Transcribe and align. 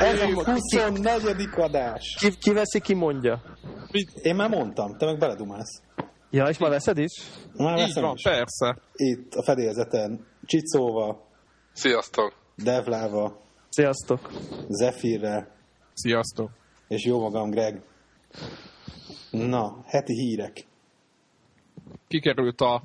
Ez 0.00 0.20
a 0.20 0.44
24. 0.44 1.48
adás. 1.56 2.16
Ki, 2.18 2.30
ki 2.38 2.52
veszi, 2.52 2.80
ki 2.80 2.94
mondja? 2.94 3.42
Én 4.22 4.34
már 4.34 4.48
mondtam, 4.48 4.96
te 4.98 5.06
meg 5.06 5.18
beledumálsz. 5.18 5.82
Ja, 6.30 6.44
és 6.44 6.58
már 6.58 6.70
veszed 6.70 6.98
is? 6.98 7.12
Már 7.56 7.78
Így 7.78 7.86
veszem 7.86 8.02
van, 8.02 8.14
is. 8.14 8.22
persze. 8.22 8.76
Itt 8.92 9.34
a 9.34 9.42
fedélzeten 9.42 10.26
Csicóva, 10.46 11.26
Sziasztok! 11.74 12.32
Devláva, 12.56 13.40
Sziasztok! 13.68 14.30
Zefirre, 14.68 15.56
Sziasztok. 15.94 16.50
és 16.88 17.04
jó 17.04 17.20
magam 17.20 17.50
Greg. 17.50 17.82
Na, 19.30 19.76
heti 19.86 20.12
hírek. 20.12 20.64
Kikerült 22.08 22.60
a, 22.60 22.82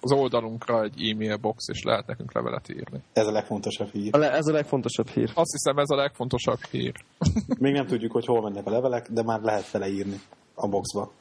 az 0.00 0.12
oldalunkra 0.12 0.82
egy 0.82 1.10
e-mail 1.10 1.36
box, 1.36 1.64
és 1.72 1.82
lehet 1.82 2.06
nekünk 2.06 2.32
levelet 2.34 2.68
írni. 2.68 3.02
Ez 3.12 3.26
a 3.26 3.30
legfontosabb 3.32 3.88
hír. 3.90 4.14
A 4.14 4.18
le- 4.18 4.32
Ez 4.32 4.46
a 4.46 4.52
legfontosabb 4.52 5.08
hír. 5.08 5.30
Azt 5.34 5.52
hiszem 5.52 5.78
ez 5.78 5.90
a 5.90 5.96
legfontosabb 5.96 6.60
hír. 6.70 6.92
Még 7.58 7.72
nem 7.72 7.86
tudjuk, 7.86 8.12
hogy 8.12 8.24
hol 8.26 8.42
mennek 8.42 8.66
a 8.66 8.70
levelek, 8.70 9.08
de 9.10 9.22
már 9.22 9.40
lehet 9.40 9.64
feleírni 9.64 10.20
a 10.54 10.68
boxba. 10.68 11.12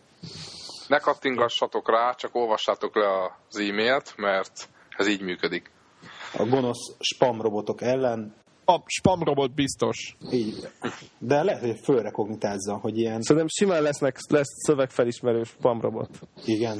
Ne 0.87 0.97
kattingassatok 0.97 1.89
rá, 1.89 2.11
csak 2.13 2.35
olvassátok 2.35 2.95
le 2.95 3.07
az 3.49 3.57
e-mailt, 3.57 4.13
mert 4.17 4.69
ez 4.97 5.07
így 5.07 5.21
működik. 5.21 5.71
A 6.37 6.45
gonosz 6.45 6.95
spam 6.99 7.41
robotok 7.41 7.81
ellen, 7.81 8.33
A 8.65 8.79
spam 8.85 9.23
robot 9.23 9.53
biztos. 9.53 10.15
így. 10.31 10.67
De 11.17 11.43
lehet, 11.43 11.61
hogy 11.61 11.79
fölrekognitázza, 11.83 12.77
hogy 12.77 12.97
ilyen, 12.97 13.21
Szerintem 13.21 13.47
simán 13.47 13.81
lesznek, 13.81 14.17
lesz 14.29 14.47
szövegfelismerő 14.65 15.43
spamrobot. 15.43 16.09
igen. 16.45 16.77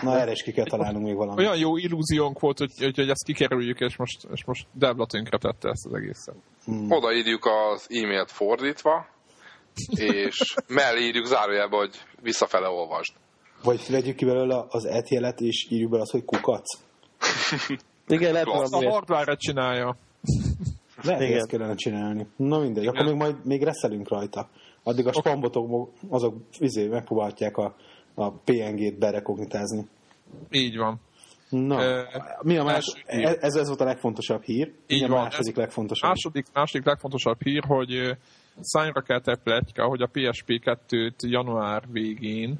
Na 0.00 0.18
erre 0.20 0.30
is 0.30 0.42
ki 0.42 0.52
kell 0.52 0.64
találnunk 0.64 1.04
még 1.04 1.14
valamit. 1.16 1.38
Olyan 1.46 1.58
jó 1.58 1.76
illúziónk 1.76 2.40
volt, 2.40 2.58
hogy, 2.58 2.72
hogy, 2.78 2.96
hogy 2.96 3.08
ezt 3.08 3.24
kikerüljük, 3.24 3.80
és 3.80 3.96
most, 3.96 4.26
és 4.34 4.44
most 4.44 4.66
Devla 4.72 5.06
tönkre 5.06 5.38
tette 5.38 5.68
ezt 5.68 5.86
az 5.86 5.94
egészet. 5.94 6.34
Odaírjuk 6.88 7.44
az 7.72 7.86
e-mailt 7.90 8.30
fordítva, 8.30 9.06
és 9.96 10.54
mellé 10.68 11.04
írjuk 11.06 11.24
zárójelbe, 11.26 11.76
hogy 11.76 11.94
visszafele 12.22 12.68
olvasd. 12.68 13.12
Vagy 13.62 13.80
vegyük 13.90 14.16
ki 14.16 14.24
belőle 14.24 14.64
az 14.68 14.84
etjelet, 14.84 15.40
és 15.40 15.66
írjuk 15.70 15.90
bele 15.90 16.02
azt, 16.02 16.12
hogy 16.12 16.24
kukac. 16.24 16.64
Igen, 18.10 18.32
lehet 18.32 18.46
Klassz. 18.46 18.72
A 18.72 18.90
hardware 18.90 19.36
csinálja. 19.36 19.96
Lehet, 21.02 21.20
hogy 21.20 21.28
Igen. 21.28 21.38
ezt 21.38 21.48
kellene 21.48 21.74
csinálni. 21.74 22.26
Na 22.36 22.58
mindegy, 22.58 22.86
akkor 22.86 23.04
még 23.04 23.14
majd 23.14 23.44
még 23.44 23.62
reszelünk 23.62 24.08
rajta. 24.08 24.48
Addig 24.82 25.06
a 25.06 25.12
spambotok 25.12 25.90
azok 26.08 26.34
izé, 26.58 26.86
megpróbálják 26.86 27.56
a, 27.56 27.74
a 28.14 28.30
PNG-t 28.30 28.98
berekognitázni. 28.98 29.86
Így 30.50 30.76
van. 30.76 31.00
Na, 31.48 31.82
Ö, 31.84 32.02
mi 32.42 32.56
a 32.56 32.64
más, 32.64 32.84
ez, 33.06 33.54
ez 33.54 33.66
volt 33.66 33.80
a 33.80 33.84
legfontosabb 33.84 34.42
hír. 34.42 34.72
Így 34.86 35.00
Mi 35.00 35.04
a 35.04 35.08
van. 35.08 35.22
második 35.22 35.56
legfontosabb? 35.56 36.08
Második, 36.08 36.46
második 36.52 36.86
legfontosabb 36.86 37.42
hír, 37.42 37.64
hogy 37.66 38.16
szányra 38.60 39.00
kelt 39.00 39.28
egy 39.28 39.38
pletyka, 39.38 39.84
hogy 39.84 40.02
a 40.02 40.10
PSP 40.12 40.60
2-t 40.64 41.20
január 41.20 41.82
végén 41.90 42.58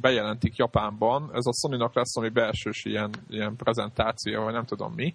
bejelentik 0.00 0.56
Japánban. 0.56 1.30
Ez 1.32 1.46
a 1.46 1.52
Sony-nak 1.52 1.94
lesz 1.94 2.16
ami 2.16 2.28
belsős 2.28 2.84
ilyen, 2.84 3.10
ilyen 3.28 3.56
prezentáció, 3.56 4.42
vagy 4.42 4.52
nem 4.52 4.64
tudom 4.64 4.92
mi. 4.94 5.14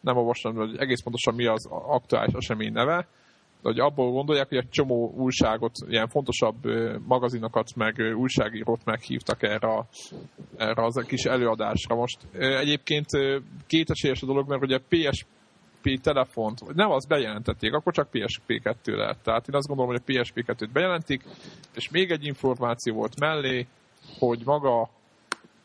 Nem 0.00 0.16
olvastam, 0.16 0.54
hogy 0.54 0.76
egész 0.76 1.02
pontosan 1.02 1.34
mi 1.34 1.46
az 1.46 1.66
aktuális 1.70 2.34
esemény 2.34 2.72
neve. 2.72 3.06
De 3.62 3.68
hogy 3.68 3.78
abból 3.78 4.10
gondolják, 4.10 4.48
hogy 4.48 4.58
egy 4.58 4.68
csomó 4.68 5.12
újságot, 5.16 5.72
ilyen 5.88 6.08
fontosabb 6.08 6.56
magazinokat, 7.06 7.74
meg 7.74 8.14
újságírót 8.16 8.84
meghívtak 8.84 9.42
erre, 9.42 9.68
a, 9.68 9.86
erre 10.56 10.84
az 10.84 11.04
kis 11.06 11.24
előadásra. 11.24 11.94
Most 11.94 12.18
egyébként 12.32 13.06
kétesélyes 13.66 14.22
a 14.22 14.26
dolog, 14.26 14.48
mert 14.48 14.62
ugye 14.62 14.78
PSP 14.78 15.26
telefont, 16.00 16.58
vagy 16.58 16.74
nem, 16.74 16.90
az 16.90 17.06
bejelentették, 17.06 17.72
akkor 17.72 17.92
csak 17.92 18.08
PSP2 18.12 18.96
lehet. 18.96 19.18
Tehát 19.22 19.48
én 19.48 19.54
azt 19.54 19.66
gondolom, 19.66 19.92
hogy 19.92 20.02
a 20.06 20.12
PSP2-t 20.12 20.68
bejelentik, 20.72 21.22
és 21.74 21.90
még 21.90 22.10
egy 22.10 22.24
információ 22.24 22.94
volt 22.94 23.20
mellé, 23.20 23.66
hogy 24.18 24.42
maga 24.44 24.88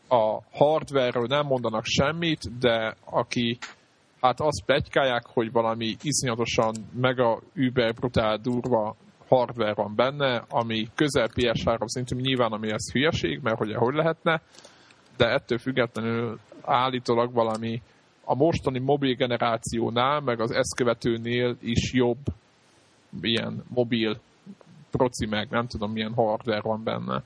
a 0.07 0.41
hardware-ről 0.51 1.25
nem 1.27 1.45
mondanak 1.45 1.85
semmit, 1.85 2.59
de 2.59 2.95
aki 3.05 3.57
hát 4.21 4.39
azt 4.39 4.63
plegykálják, 4.65 5.25
hogy 5.25 5.51
valami 5.51 5.95
iszonyatosan 6.01 6.75
mega 6.93 7.41
über 7.53 7.93
brutál 7.93 8.37
durva 8.37 8.95
hardware 9.27 9.73
van 9.73 9.95
benne, 9.95 10.43
ami 10.49 10.87
közel 10.95 11.29
PS3 11.35 11.85
szintű, 11.85 12.15
nyilván 12.15 12.51
ami 12.51 12.71
ez 12.71 12.91
hülyeség, 12.91 13.39
mert 13.41 13.57
hogy 13.57 13.73
hogy 13.73 13.93
lehetne, 13.93 14.41
de 15.17 15.25
ettől 15.25 15.57
függetlenül 15.57 16.39
állítólag 16.61 17.33
valami 17.33 17.81
a 18.25 18.35
mostani 18.35 18.79
mobil 18.79 19.15
generációnál, 19.15 20.19
meg 20.19 20.39
az 20.39 20.51
ezt 20.51 20.75
követőnél 20.75 21.57
is 21.61 21.93
jobb 21.93 22.17
ilyen 23.21 23.63
mobil 23.67 24.19
proci 24.91 25.25
meg, 25.25 25.49
nem 25.49 25.67
tudom 25.67 25.91
milyen 25.91 26.13
hardware 26.13 26.61
van 26.61 26.83
benne. 26.83 27.23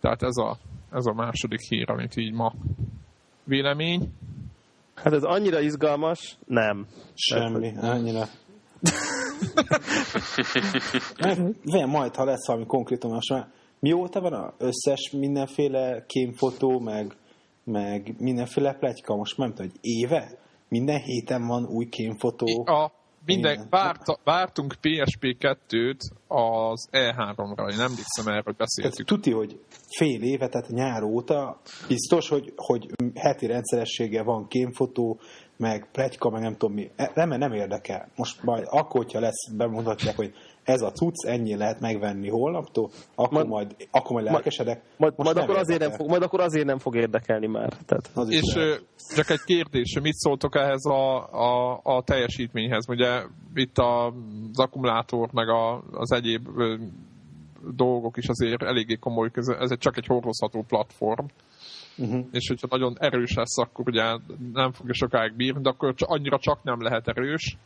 Tehát 0.00 0.22
ez 0.22 0.36
a, 0.36 0.56
ez 0.92 1.06
a 1.06 1.12
második 1.12 1.60
hír, 1.68 1.90
amit 1.90 2.16
így 2.16 2.32
ma 2.32 2.52
vélemény. 3.44 4.12
Hát 4.94 5.12
ez 5.12 5.22
annyira 5.22 5.60
izgalmas, 5.60 6.36
nem. 6.46 6.86
Semmi, 7.14 7.72
annyira. 7.76 8.24
Vem, 11.64 11.88
majd, 11.88 12.14
ha 12.14 12.24
lesz 12.24 12.46
valami 12.46 12.66
konkrétum, 12.66 13.12
most 13.12 13.30
már 13.30 13.48
mióta 13.78 14.20
van 14.20 14.32
az 14.32 14.52
összes 14.58 15.10
mindenféle 15.10 16.04
kémfotó, 16.06 16.78
meg, 16.78 17.16
meg 17.64 18.14
mindenféle 18.18 18.72
pletyka, 18.72 19.16
most 19.16 19.36
nem 19.36 19.48
tudom, 19.54 19.66
hogy 19.70 19.78
éve? 19.80 20.38
Minden 20.68 21.00
héten 21.00 21.46
van 21.46 21.66
új 21.66 21.88
kémfotó. 21.88 22.66
A, 22.66 22.92
minden, 23.26 23.52
Igen. 23.52 23.66
várt, 23.70 24.00
vártunk 24.24 24.74
PSP2-t 24.82 25.98
az 26.26 26.88
E3-ra, 26.92 27.70
én 27.70 27.76
nem 27.76 27.90
hiszem 27.90 28.26
erről 28.26 28.42
Tehát 28.42 28.56
beszéltük. 28.56 29.06
tuti, 29.06 29.30
hogy 29.30 29.60
fél 29.96 30.22
éve, 30.22 30.48
tehát 30.48 30.68
nyár 30.68 31.02
óta 31.02 31.60
biztos, 31.88 32.28
hogy, 32.28 32.52
hogy 32.56 32.90
heti 33.14 33.46
rendszerességgel 33.46 34.24
van 34.24 34.48
kémfotó, 34.48 35.18
meg 35.56 35.88
pletyka, 35.92 36.30
meg 36.30 36.42
nem 36.42 36.56
tudom 36.56 36.74
mi. 36.74 36.90
E- 36.96 37.10
Nem, 37.14 37.28
nem 37.28 37.52
érdekel. 37.52 38.08
Most 38.16 38.42
majd 38.42 38.64
akkor, 38.70 39.04
hogyha 39.04 39.20
lesz, 39.20 39.50
bemutatják, 39.56 40.16
hogy 40.16 40.34
ez 40.64 40.80
a 40.82 40.90
cucc, 40.92 41.24
ennyi 41.26 41.56
lehet 41.56 41.80
megvenni 41.80 42.28
holnaptól, 42.28 42.90
akkor 43.14 43.32
Majd- 43.32 43.48
majd, 43.48 43.88
akkor 43.90 44.12
majd 44.12 44.24
lelkesedek. 44.24 44.82
Majd, 44.96 45.12
majd, 45.16 45.36
akkor 45.36 45.56
azért 45.56 45.80
nem 45.80 45.90
fog, 45.90 46.08
majd 46.08 46.22
akkor 46.22 46.40
azért 46.40 46.66
nem 46.66 46.78
fog 46.78 46.96
érdekelni 46.96 47.46
már. 47.46 47.72
Tehát, 47.86 48.10
Az 48.14 48.30
És 48.30 48.54
lehet. 48.54 48.70
ö, 48.70 49.14
csak 49.14 49.30
egy 49.30 49.42
kérdés, 49.44 49.98
mit 50.02 50.14
szóltok 50.14 50.56
ehhez 50.56 50.84
a, 50.84 51.32
a, 51.32 51.80
a 51.82 52.02
teljesítményhez? 52.02 52.88
Ugye 52.88 53.22
itt 53.54 53.78
a, 53.78 54.06
az 54.52 54.58
akkumulátor, 54.58 55.28
meg 55.32 55.48
a, 55.48 55.82
az 55.92 56.12
egyéb 56.12 56.48
ö, 56.56 56.74
dolgok 57.74 58.16
is 58.16 58.28
azért 58.28 58.62
eléggé 58.62 58.94
komoly, 58.94 59.30
ez, 59.32 59.48
ez 59.48 59.70
egy, 59.70 59.78
csak 59.78 59.96
egy 59.96 60.06
hordozható 60.06 60.64
platform, 60.68 61.26
Uh-huh. 61.98 62.26
és 62.32 62.48
hogyha 62.48 62.66
nagyon 62.70 62.96
erős 62.98 63.34
lesz, 63.34 63.58
akkor 63.58 63.88
ugye 63.88 64.02
nem 64.52 64.72
fogja 64.72 64.94
sokáig 64.94 65.36
bírni, 65.36 65.60
de 65.62 65.68
akkor 65.68 65.94
annyira 65.98 66.38
csak 66.38 66.62
nem 66.62 66.82
lehet 66.82 67.08
erős. 67.08 67.56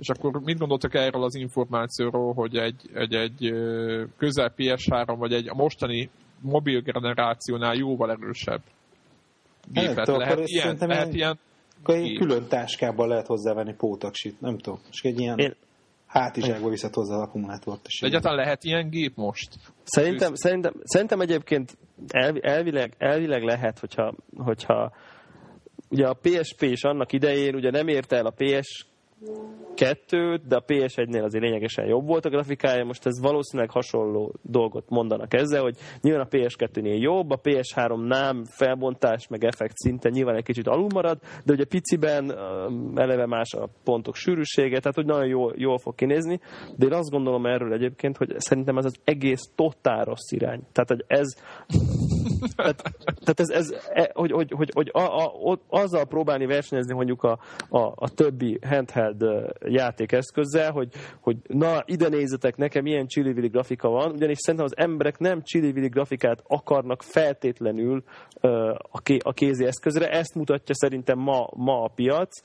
És 0.00 0.08
akkor 0.08 0.40
mit 0.40 0.58
gondoltak 0.58 0.94
erről 0.94 1.22
az 1.22 1.34
információról, 1.34 2.32
hogy 2.34 2.56
egy, 2.56 2.90
egy, 2.94 3.14
egy 3.14 3.52
közel 4.16 4.52
PS3, 4.56 5.14
vagy 5.18 5.32
egy 5.32 5.48
a 5.48 5.54
mostani 5.54 6.10
mobil 6.40 6.80
generációnál 6.80 7.74
jóval 7.74 8.10
erősebb 8.10 8.60
Nem 9.72 9.84
gépet 9.84 10.04
tudom, 10.04 10.20
lehet, 10.20 10.34
akkor 10.34 10.48
ilyen, 10.48 10.76
lehet 10.78 11.14
ilyen- 11.14 11.14
ilyen 11.14 11.38
Akkor 11.82 11.94
egy 11.94 12.18
külön 12.18 12.46
táskában 12.48 13.08
lehet 13.08 13.26
hozzávenni 13.26 13.74
pótaksit, 13.74 14.40
nem 14.40 14.58
tudom. 14.58 14.80
És 14.90 15.00
egy 15.02 15.20
ilyen 15.20 15.38
Én- 15.38 15.56
hátizsákba 16.06 16.68
viszed 16.68 16.94
hozzá 16.94 17.14
az 17.14 17.22
akkumulátort. 17.22 17.80
És 17.86 18.00
De 18.00 18.06
egyáltalán 18.06 18.36
lehet 18.36 18.64
ilyen 18.64 18.88
gép 18.90 19.16
most? 19.16 19.48
Szerintem, 19.82 20.34
szerintem, 20.34 20.72
szerintem 20.82 21.20
egyébként 21.20 21.78
elvi, 22.08 22.40
elvileg, 22.42 22.94
elvileg 22.98 23.42
lehet, 23.42 23.78
hogyha, 23.78 24.14
hogyha 24.36 24.92
ugye 25.90 26.06
a 26.06 26.18
PSP 26.22 26.62
is 26.62 26.82
annak 26.82 27.12
idején 27.12 27.54
ugye 27.54 27.70
nem 27.70 27.88
érte 27.88 28.16
el 28.16 28.26
a 28.26 28.34
PS 28.36 28.86
2 29.74 30.40
de 30.48 30.56
a 30.56 30.64
PS1-nél 30.64 31.22
azért 31.22 31.44
lényegesen 31.44 31.86
jobb 31.86 32.06
volt 32.06 32.24
a 32.24 32.28
grafikája, 32.28 32.84
most 32.84 33.06
ez 33.06 33.20
valószínűleg 33.20 33.70
hasonló 33.70 34.34
dolgot 34.42 34.88
mondanak 34.88 35.34
ezzel, 35.34 35.62
hogy 35.62 35.76
nyilván 36.00 36.26
a 36.26 36.28
PS2-nél 36.28 37.00
jobb, 37.00 37.30
a 37.30 37.40
PS3 37.40 38.06
nem 38.06 38.44
felbontás, 38.44 39.28
meg 39.28 39.44
effekt 39.44 39.76
szinten 39.76 40.12
nyilván 40.12 40.36
egy 40.36 40.44
kicsit 40.44 40.66
alul 40.66 40.88
marad, 40.94 41.18
de 41.44 41.52
ugye 41.52 41.64
piciben 41.64 42.28
öm, 42.28 42.92
eleve 42.96 43.26
más 43.26 43.52
a 43.52 43.68
pontok 43.84 44.14
sűrűsége, 44.14 44.78
tehát 44.78 44.96
hogy 44.96 45.06
nagyon 45.06 45.26
jól, 45.26 45.54
jól 45.56 45.78
fog 45.78 45.94
kinézni, 45.94 46.40
de 46.76 46.86
én 46.86 46.92
azt 46.92 47.10
gondolom 47.10 47.46
erről 47.46 47.72
egyébként, 47.72 48.16
hogy 48.16 48.34
szerintem 48.36 48.76
ez 48.76 48.84
az 48.84 49.00
egész 49.04 49.50
totál 49.54 50.04
rossz 50.04 50.30
irány. 50.30 50.62
Tehát, 50.72 50.88
hogy 50.88 51.04
ez 51.06 51.28
tehát, 52.56 52.82
tehát 53.24 53.40
ez, 53.40 53.48
ez 53.48 53.70
e, 53.92 54.10
hogy, 54.14 54.30
hogy, 54.30 54.52
hogy, 54.56 54.70
hogy 54.74 54.90
a, 54.92 55.24
a, 55.50 55.58
azzal 55.68 56.04
próbálni 56.06 56.46
versenyezni 56.46 56.94
mondjuk 56.94 57.22
a, 57.22 57.38
a, 57.68 57.92
a 57.94 58.08
többi 58.08 58.58
handheld 58.62 59.09
játékeszközzel, 59.64 60.70
hogy, 60.70 60.88
hogy 61.20 61.36
na, 61.46 61.82
ide 61.84 62.08
nézzetek, 62.08 62.56
nekem 62.56 62.86
ilyen 62.86 63.06
csili 63.06 63.48
grafika 63.48 63.88
van, 63.88 64.10
ugyanis 64.10 64.38
szerintem 64.38 64.68
az 64.72 64.84
emberek 64.84 65.18
nem 65.18 65.42
csili 65.42 65.88
grafikát 65.88 66.42
akarnak 66.46 67.02
feltétlenül 67.02 68.02
a, 68.90 69.00
ké, 69.02 69.16
a 69.22 69.32
kézi 69.32 69.64
eszközre, 69.64 70.08
ezt 70.08 70.34
mutatja 70.34 70.74
szerintem 70.74 71.18
ma, 71.18 71.48
ma 71.56 71.82
a 71.82 71.90
piac, 71.94 72.40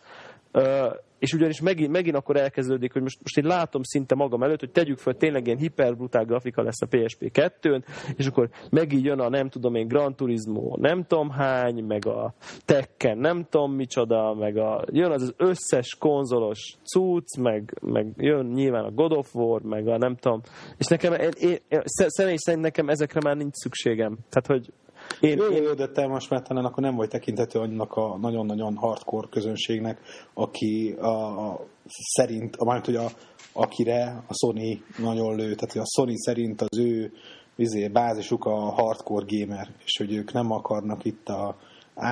és 1.19 1.33
ugyanis 1.33 1.61
megint, 1.61 1.91
megint 1.91 2.15
akkor 2.15 2.35
elkezdődik, 2.35 2.93
hogy 2.93 3.01
most, 3.01 3.19
most 3.21 3.37
én 3.37 3.45
látom 3.45 3.83
szinte 3.83 4.15
magam 4.15 4.43
előtt, 4.43 4.59
hogy 4.59 4.71
tegyük 4.71 4.97
fel, 4.97 5.13
tényleg 5.13 5.45
ilyen 5.45 5.57
hiperbrutál 5.57 6.25
grafika 6.25 6.61
lesz 6.61 6.81
a 6.81 6.85
PSP 6.85 7.31
2-n, 7.33 7.83
és 8.15 8.27
akkor 8.27 8.49
megint 8.69 9.03
jön 9.03 9.19
a 9.19 9.29
nem 9.29 9.49
tudom 9.49 9.75
én 9.75 9.87
Gran 9.87 10.15
Turismo 10.15 10.75
nem 10.77 11.03
tudom 11.03 11.29
hány, 11.29 11.83
meg 11.83 12.05
a 12.05 12.33
Tekken 12.65 13.17
nem 13.17 13.45
tudom 13.49 13.71
micsoda, 13.71 14.33
meg 14.33 14.57
a, 14.57 14.83
jön 14.91 15.11
az, 15.11 15.21
az 15.21 15.33
összes 15.37 15.95
konzolos 15.99 16.77
cucc, 16.83 17.37
meg, 17.37 17.77
meg 17.81 18.13
jön 18.17 18.45
nyilván 18.45 18.83
a 18.83 18.91
God 18.91 19.11
of 19.11 19.35
War, 19.35 19.61
meg 19.61 19.87
a 19.87 19.97
nem 19.97 20.15
tudom, 20.15 20.41
és 20.77 20.85
nekem, 20.85 21.13
én, 21.13 21.29
én, 21.39 21.81
személy 21.85 22.35
szerint 22.37 22.63
nekem 22.63 22.89
ezekre 22.89 23.19
már 23.23 23.35
nincs 23.35 23.53
szükségem. 23.53 24.17
Tehát, 24.29 24.47
hogy 24.47 24.73
én, 25.19 25.37
jó, 25.37 25.45
én... 25.45 25.63
jó, 25.63 25.73
de 25.73 25.87
te 25.87 26.07
most 26.07 26.29
már 26.29 26.41
talán 26.41 26.65
akkor 26.65 26.83
nem 26.83 26.95
vagy 26.95 27.09
tekintető 27.09 27.59
annak 27.59 27.93
a 27.93 28.17
nagyon-nagyon 28.17 28.75
hardcore 28.75 29.27
közönségnek, 29.31 29.99
aki 30.33 30.95
a, 30.99 31.49
a 31.49 31.65
szerint, 31.85 32.55
a, 32.55 32.81
hogy 32.83 32.95
a, 32.95 33.09
akire 33.53 34.23
a 34.27 34.33
Sony 34.33 34.83
nagyon 34.97 35.35
lő, 35.35 35.55
tehát 35.55 35.75
a 35.75 36.01
Sony 36.01 36.15
szerint 36.15 36.61
az 36.61 36.77
ő 36.77 37.11
vizé, 37.55 37.87
bázisuk 37.87 38.45
a 38.45 38.55
hardcore 38.55 39.25
gamer, 39.27 39.67
és 39.85 39.97
hogy 39.97 40.13
ők 40.13 40.33
nem 40.33 40.51
akarnak 40.51 41.05
itt 41.05 41.29
a 41.29 41.55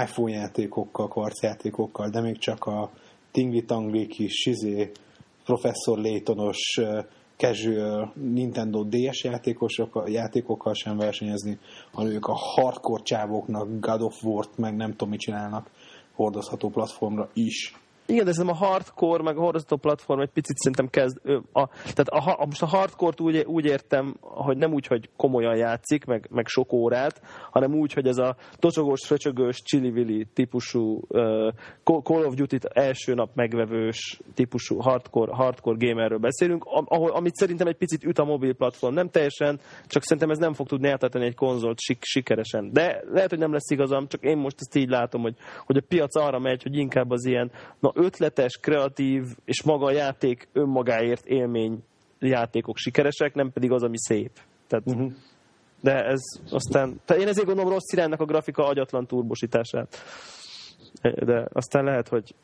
iPhone 0.03 0.31
játékokkal, 0.31 1.07
kvarcjátékokkal, 1.07 2.09
de 2.09 2.21
még 2.21 2.38
csak 2.38 2.65
a 2.65 2.91
tingli-tangli 3.31 4.07
kis 4.07 4.45
izé, 4.45 4.91
professzor 5.44 5.97
Laytonos 5.97 6.79
casual 7.38 8.13
Nintendo 8.15 8.83
DS 8.83 9.24
játékosok, 9.24 10.03
játékokkal 10.07 10.74
sem 10.74 10.97
versenyezni, 10.97 11.59
hanem 11.91 12.12
ők 12.12 12.25
a 12.25 12.33
hardcore 12.33 13.03
csávoknak 13.03 13.80
God 13.80 14.01
of 14.01 14.24
War-t, 14.24 14.57
meg 14.57 14.75
nem 14.75 14.89
tudom 14.91 15.09
mit 15.09 15.19
csinálnak 15.19 15.69
hordozható 16.15 16.69
platformra 16.69 17.30
is. 17.33 17.74
Igen, 18.05 18.23
de 18.23 18.29
ez 18.29 18.39
a 18.39 18.53
hardcore, 18.53 19.23
meg 19.23 19.38
a 19.38 19.41
hordozható 19.41 19.75
platform 19.75 20.19
egy 20.19 20.29
picit 20.29 20.57
szerintem 20.57 20.88
kezd... 20.88 21.17
A, 21.51 21.67
tehát 21.67 22.07
a, 22.07 22.41
a, 22.41 22.45
most 22.45 22.61
a 22.61 22.65
hardcore-t 22.65 23.19
úgy, 23.19 23.38
úgy 23.47 23.65
értem, 23.65 24.15
hogy 24.21 24.57
nem 24.57 24.73
úgy, 24.73 24.88
hogy 24.88 25.09
komolyan 25.15 25.55
játszik, 25.55 26.05
meg, 26.05 26.27
meg 26.31 26.47
sok 26.47 26.73
órát, 26.73 27.21
hanem 27.51 27.73
úgy, 27.73 27.94
hogy 27.94 28.07
ez 28.07 28.17
a 28.17 28.35
tocsogós, 28.55 29.05
fröcsögős, 29.05 29.61
chili 29.63 30.27
típusú 30.33 31.01
uh, 31.07 31.53
Call 31.83 32.25
of 32.25 32.33
Duty 32.33 32.57
első 32.73 33.13
nap 33.13 33.29
megvevős 33.35 34.19
típusú 34.33 34.79
hardcore, 34.79 35.35
hardcore 35.35 35.88
gamerről 35.88 36.17
beszélünk, 36.17 36.63
ahol, 36.65 37.11
amit 37.11 37.35
szerintem 37.35 37.67
egy 37.67 37.77
picit 37.77 38.03
üt 38.03 38.19
a 38.19 38.23
mobil 38.23 38.53
platform. 38.53 38.94
Nem 38.94 39.09
teljesen, 39.09 39.59
csak 39.88 40.03
szerintem 40.03 40.29
ez 40.29 40.38
nem 40.38 40.53
fog 40.53 40.67
tudni 40.67 40.88
eltartani 40.88 41.25
egy 41.25 41.35
konzolt 41.35 41.79
sik, 41.79 42.03
sikeresen. 42.03 42.69
De 42.71 43.03
lehet, 43.11 43.29
hogy 43.29 43.39
nem 43.39 43.51
lesz 43.51 43.69
igazam, 43.69 44.07
csak 44.07 44.23
én 44.23 44.38
most 44.38 44.55
ezt 44.59 44.75
így 44.75 44.89
látom, 44.89 45.21
hogy, 45.21 45.35
hogy 45.65 45.77
a 45.77 45.85
piac 45.88 46.15
arra 46.15 46.39
megy, 46.39 46.63
hogy 46.63 46.77
inkább 46.77 47.11
az 47.11 47.25
ilyen 47.25 47.51
na, 47.79 47.93
ötletes, 47.94 48.57
kreatív 48.57 49.24
és 49.45 49.63
maga 49.63 49.86
a 49.86 49.92
játék 49.92 50.48
önmagáért 50.54 51.25
élmény 51.25 51.84
játékok 52.19 52.78
sikeresek, 52.78 53.34
nem 53.34 53.51
pedig 53.51 53.72
az, 53.72 53.84
ami 53.84 53.98
szép. 53.98 54.31
Tehát, 54.68 54.86
uh-huh. 54.88 55.12
De 55.81 56.06
ez 56.06 56.22
aztán... 56.51 57.01
Tehát 57.06 57.22
én 57.22 57.28
ezért 57.28 57.45
gondolom 57.45 57.72
rossz 57.72 57.92
iránynak 57.94 58.22
a 58.22 58.25
grafika 58.25 58.66
agyatlan 58.66 59.07
turbosítását. 59.07 59.98
De 61.01 61.48
aztán 61.54 61.84
lehet, 61.84 62.07
hogy 62.07 62.36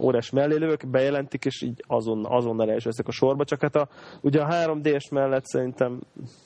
órás 0.00 0.30
mellélők 0.30 0.88
bejelentik, 0.90 1.44
és 1.44 1.62
így 1.62 1.84
azon, 1.86 2.26
azonnal 2.26 2.70
elsőztek 2.70 3.08
a 3.08 3.12
sorba, 3.12 3.44
csak 3.44 3.60
hát 3.60 3.76
a, 3.76 3.88
ugye 4.20 4.40
a 4.40 4.48
3D-s 4.48 5.08
mellett 5.08 5.44
szerintem, 5.44 6.00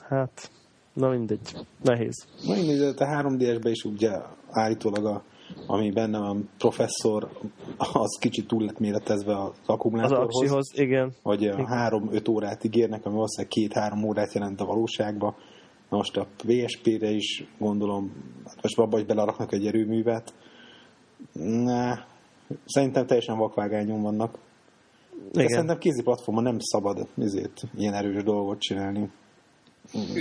hát, 0.09 0.51
na 0.93 1.09
mindegy, 1.09 1.57
nehéz. 1.83 2.27
Na 2.47 2.55
mindegy, 2.55 2.95
de 2.95 3.05
a 3.05 3.23
3D-esben 3.23 3.71
is 3.71 3.85
ugye 3.85 4.11
állítólag 4.51 5.05
a 5.05 5.23
ami 5.67 5.91
benne 5.91 6.19
van 6.19 6.49
professzor, 6.59 7.29
az 7.77 8.19
kicsit 8.21 8.47
túl 8.47 8.65
lett 8.65 8.79
méretezve 8.79 9.43
az 9.43 9.53
akkumulátorhoz. 9.67 10.29
Az 10.29 10.41
aksihoz, 10.41 10.73
igen. 10.75 11.13
Hogy 11.23 11.51
három-öt 11.67 12.29
órát 12.29 12.65
ígérnek, 12.65 13.05
ami 13.05 13.15
valószínűleg 13.15 13.51
két-három 13.51 14.05
órát 14.05 14.33
jelent 14.33 14.61
a 14.61 14.65
valóságban. 14.65 15.35
Na 15.91 15.97
most 15.97 16.17
a 16.17 16.27
VSP-re 16.45 17.11
is 17.11 17.45
gondolom, 17.59 18.13
hát 18.45 18.63
most 18.63 18.79
abba, 18.79 18.97
hogy 18.97 19.07
beleraknak 19.07 19.53
egy 19.53 19.67
erőművet. 19.67 20.35
Ne, 21.33 21.95
szerintem 22.65 23.07
teljesen 23.07 23.39
vakvágányon 23.39 24.03
vannak. 24.03 24.39
De 25.33 25.41
Igen. 25.41 25.49
szerintem 25.49 25.79
kézi 25.79 26.03
platformon 26.03 26.43
nem 26.43 26.59
szabad 26.59 27.09
ezért 27.19 27.63
ilyen 27.77 27.95
erős 27.95 28.23
dolgot 28.23 28.59
csinálni. 28.59 29.11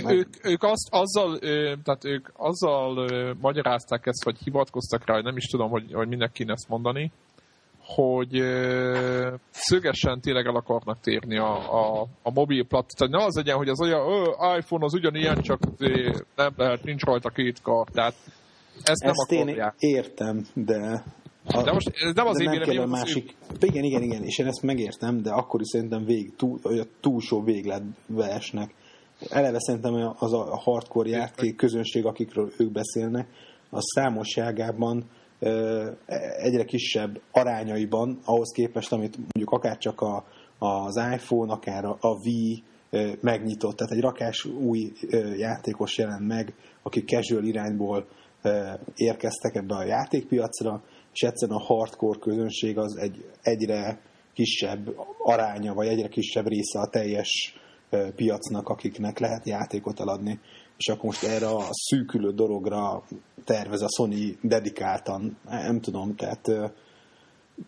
Ők, 0.08 0.28
ők 0.42 0.62
azt, 0.62 0.88
azzal, 0.90 1.38
tehát 1.84 2.04
ők 2.04 2.28
azzal 2.36 3.08
magyarázták 3.40 4.06
ezt, 4.06 4.24
vagy 4.24 4.36
hivatkoztak 4.44 5.06
rá, 5.06 5.14
hogy 5.14 5.24
nem 5.24 5.36
is 5.36 5.46
tudom, 5.46 5.70
hogy, 5.70 5.92
hogy 5.92 6.08
minek 6.08 6.32
kéne 6.32 6.52
ezt 6.52 6.68
mondani, 6.68 7.12
hogy 7.86 8.42
szögesen 9.50 10.20
tényleg 10.20 10.46
el 10.46 10.56
akarnak 10.56 11.00
térni 11.00 11.38
a, 11.38 11.54
a, 11.54 12.06
a 12.22 12.30
mobil 12.30 12.66
plat. 12.66 12.92
Tehát 12.96 13.14
ne 13.14 13.24
az 13.24 13.34
legyen, 13.34 13.56
hogy 13.56 13.68
az 13.68 13.80
olyan, 13.80 14.12
ö, 14.12 14.56
iPhone 14.58 14.84
az 14.84 14.94
ugyanilyen, 14.94 15.40
csak 15.42 15.60
nem 16.36 16.52
lehet, 16.56 16.84
nincs 16.84 17.02
rajta 17.02 17.28
két 17.28 17.62
kar. 17.62 17.86
Tehát 17.92 18.14
ezt, 18.82 19.02
nem 19.02 19.12
ezt 19.16 19.32
én 19.32 19.72
értem, 19.78 20.44
de 20.54 21.04
a, 21.46 21.62
de 21.62 21.72
most 21.72 21.88
ez 21.94 22.14
nem 22.14 22.26
az 22.26 22.40
én 22.40 22.50
véleményem, 22.50 22.88
másik... 22.88 23.36
Ő... 23.50 23.66
Igen, 23.66 23.84
igen, 23.84 24.02
igen, 24.02 24.24
és 24.24 24.38
én 24.38 24.46
ezt 24.46 24.62
megértem, 24.62 25.22
de 25.22 25.30
akkor 25.30 25.60
is 25.60 25.68
szerintem 25.68 26.04
vég, 26.04 26.36
túl, 26.36 26.60
túlsó 27.00 27.42
végletbe 27.42 28.30
esnek 28.30 28.74
eleve 29.30 29.60
szerintem 29.60 30.14
az 30.18 30.32
a 30.32 30.56
hardcore 30.56 31.08
játék 31.08 31.56
közönség, 31.56 32.04
akikről 32.04 32.50
ők 32.58 32.72
beszélnek, 32.72 33.28
a 33.70 33.78
számosságában 33.80 35.04
egyre 36.36 36.64
kisebb 36.64 37.20
arányaiban 37.32 38.18
ahhoz 38.24 38.52
képest, 38.52 38.92
amit 38.92 39.16
mondjuk 39.16 39.50
akár 39.50 39.78
csak 39.78 40.00
a, 40.00 40.24
az 40.58 40.96
iPhone, 40.96 41.52
akár 41.52 41.84
a, 41.84 41.96
a 42.00 42.08
Wii 42.08 42.62
megnyitott. 43.20 43.76
Tehát 43.76 43.92
egy 43.92 44.00
rakás 44.00 44.44
új 44.44 44.92
játékos 45.36 45.98
jelent 45.98 46.26
meg, 46.26 46.54
akik 46.82 47.08
casual 47.08 47.44
irányból 47.44 48.06
érkeztek 48.96 49.54
ebbe 49.54 49.74
a 49.74 49.84
játékpiacra, 49.84 50.82
és 51.12 51.22
egyszerűen 51.22 51.58
a 51.58 51.64
hardcore 51.64 52.18
közönség 52.18 52.78
az 52.78 52.96
egy 52.96 53.24
egyre 53.42 54.00
kisebb 54.32 54.94
aránya, 55.18 55.74
vagy 55.74 55.86
egyre 55.86 56.08
kisebb 56.08 56.48
része 56.48 56.78
a 56.78 56.88
teljes 56.88 57.54
piacnak, 58.16 58.68
akiknek 58.68 59.18
lehet 59.18 59.46
játékot 59.46 60.00
eladni, 60.00 60.40
és 60.76 60.88
akkor 60.88 61.04
most 61.04 61.24
erre 61.24 61.46
a 61.46 61.68
szűkülő 61.70 62.32
dologra 62.32 63.02
tervez 63.44 63.82
a 63.82 63.88
Sony 63.96 64.38
dedikáltan, 64.42 65.38
nem 65.44 65.80
tudom, 65.80 66.14
tehát 66.14 66.50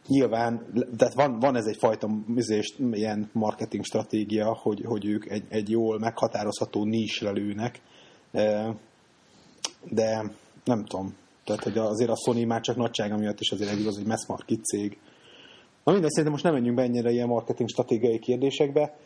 nyilván, 0.06 0.66
tehát 0.97 1.14
van, 1.14 1.38
van 1.38 1.56
ez 1.56 1.66
egyfajta 1.66 2.08
izés, 2.37 2.75
ilyen 2.92 3.30
marketing 3.32 3.85
stratégia, 3.85 4.54
hogy, 4.54 4.82
hogy 4.85 5.06
ők 5.06 5.30
egy, 5.30 5.44
egy 5.49 5.70
jól 5.70 5.99
meghatározható 5.99 6.85
nisre 6.85 7.30
lőnek, 7.30 7.80
de 9.90 10.32
nem 10.64 10.85
tudom, 10.85 11.14
tehát 11.44 11.62
hogy 11.62 11.78
azért 11.78 12.11
a 12.11 12.16
Sony 12.16 12.47
már 12.47 12.61
csak 12.61 12.76
nagysága 12.76 13.16
miatt 13.16 13.40
is 13.40 13.50
azért 13.50 13.70
egy 13.70 13.80
igaz, 13.80 13.97
hogy 13.97 14.06
mass 14.06 14.26
market 14.26 14.64
cég, 14.64 14.99
Na 15.88 15.94
mindegy, 15.94 16.12
szerintem 16.12 16.32
most 16.32 16.44
nem 16.44 16.54
menjünk 16.54 16.76
be 16.76 16.82
ennyire 16.82 17.11
ilyen 17.11 17.28
marketing 17.28 17.68
stratégiai 17.68 18.18
kérdésekbe. 18.18 18.97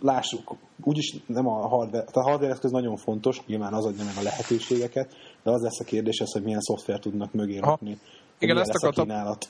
Lássuk, 0.00 0.54
úgyis 0.82 1.14
nem 1.26 1.46
a 1.46 1.68
hardware, 1.68 2.04
a 2.12 2.22
hardware 2.22 2.52
eszköz 2.52 2.70
nagyon 2.70 2.96
fontos, 2.96 3.40
nyilván 3.46 3.72
az 3.72 3.84
adja 3.84 4.04
meg 4.04 4.14
a 4.18 4.22
lehetőségeket, 4.22 5.16
de 5.42 5.50
az 5.50 5.62
lesz 5.62 5.80
a 5.80 5.84
kérdés, 5.84 6.20
az, 6.20 6.32
hogy 6.32 6.42
milyen 6.42 6.60
szoftver 6.60 6.98
tudnak 6.98 7.32
mögé 7.32 7.58
rakni. 7.58 7.98
Igen, 8.38 8.58
ezt 8.58 8.74
akartam. 8.74 9.06
Kínálat. 9.06 9.48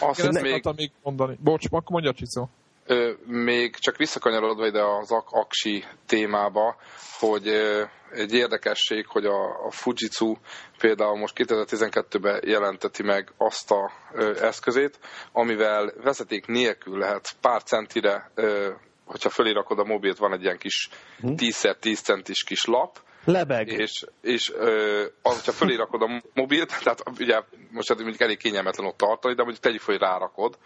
Azt 0.00 0.18
Igen, 0.18 0.30
ezt 0.30 0.42
még... 0.42 0.50
akartam 0.50 0.74
még 0.76 0.90
mondani. 1.02 1.38
Bocs, 1.42 1.64
akkor 1.64 1.90
mondja 1.90 2.12
Csicó. 2.12 2.48
Ö, 2.86 3.12
még 3.26 3.76
csak 3.76 3.96
visszakanyarodva 3.96 4.66
ide 4.66 4.82
az 4.82 5.10
aksi 5.30 5.84
témába, 6.06 6.76
hogy 7.20 7.46
ö, 7.46 7.82
egy 8.14 8.34
érdekesség, 8.34 9.06
hogy 9.06 9.24
a, 9.24 9.66
a 9.66 9.70
Fujitsu 9.70 10.36
például 10.78 11.18
most 11.18 11.34
2012-ben 11.36 12.40
jelenteti 12.44 13.02
meg 13.02 13.32
azt 13.36 13.70
a 13.70 13.92
ö, 14.12 14.44
eszközét, 14.44 14.98
amivel 15.32 15.92
vezeték 16.02 16.46
nélkül 16.46 16.98
lehet 16.98 17.36
pár 17.40 17.62
centire, 17.62 18.30
ö, 18.34 18.70
hogyha 19.04 19.30
fölirakod 19.30 19.78
a 19.78 19.84
mobilt, 19.84 20.18
van 20.18 20.32
egy 20.32 20.42
ilyen 20.42 20.58
kis 20.58 20.88
10x10 21.22 21.76
hm? 21.82 21.92
centis 21.92 22.44
kis 22.44 22.64
lap, 22.64 22.98
Lebeg. 23.26 23.68
És, 23.68 24.04
és 24.20 24.52
ö, 24.54 25.04
hogyha 25.22 25.52
fölirakod 25.52 26.02
a 26.02 26.22
mobilt, 26.34 26.78
tehát 26.82 27.02
ugye 27.18 27.40
most 27.70 27.94
mondjuk 27.94 28.20
elég 28.20 28.38
kényelmetlen 28.38 28.86
ott 28.86 28.96
tartani, 28.96 29.34
de 29.34 29.42
mondjuk 29.42 29.64
tegyük 29.64 29.82
hogy 29.82 29.98
rárakod, 29.98 30.58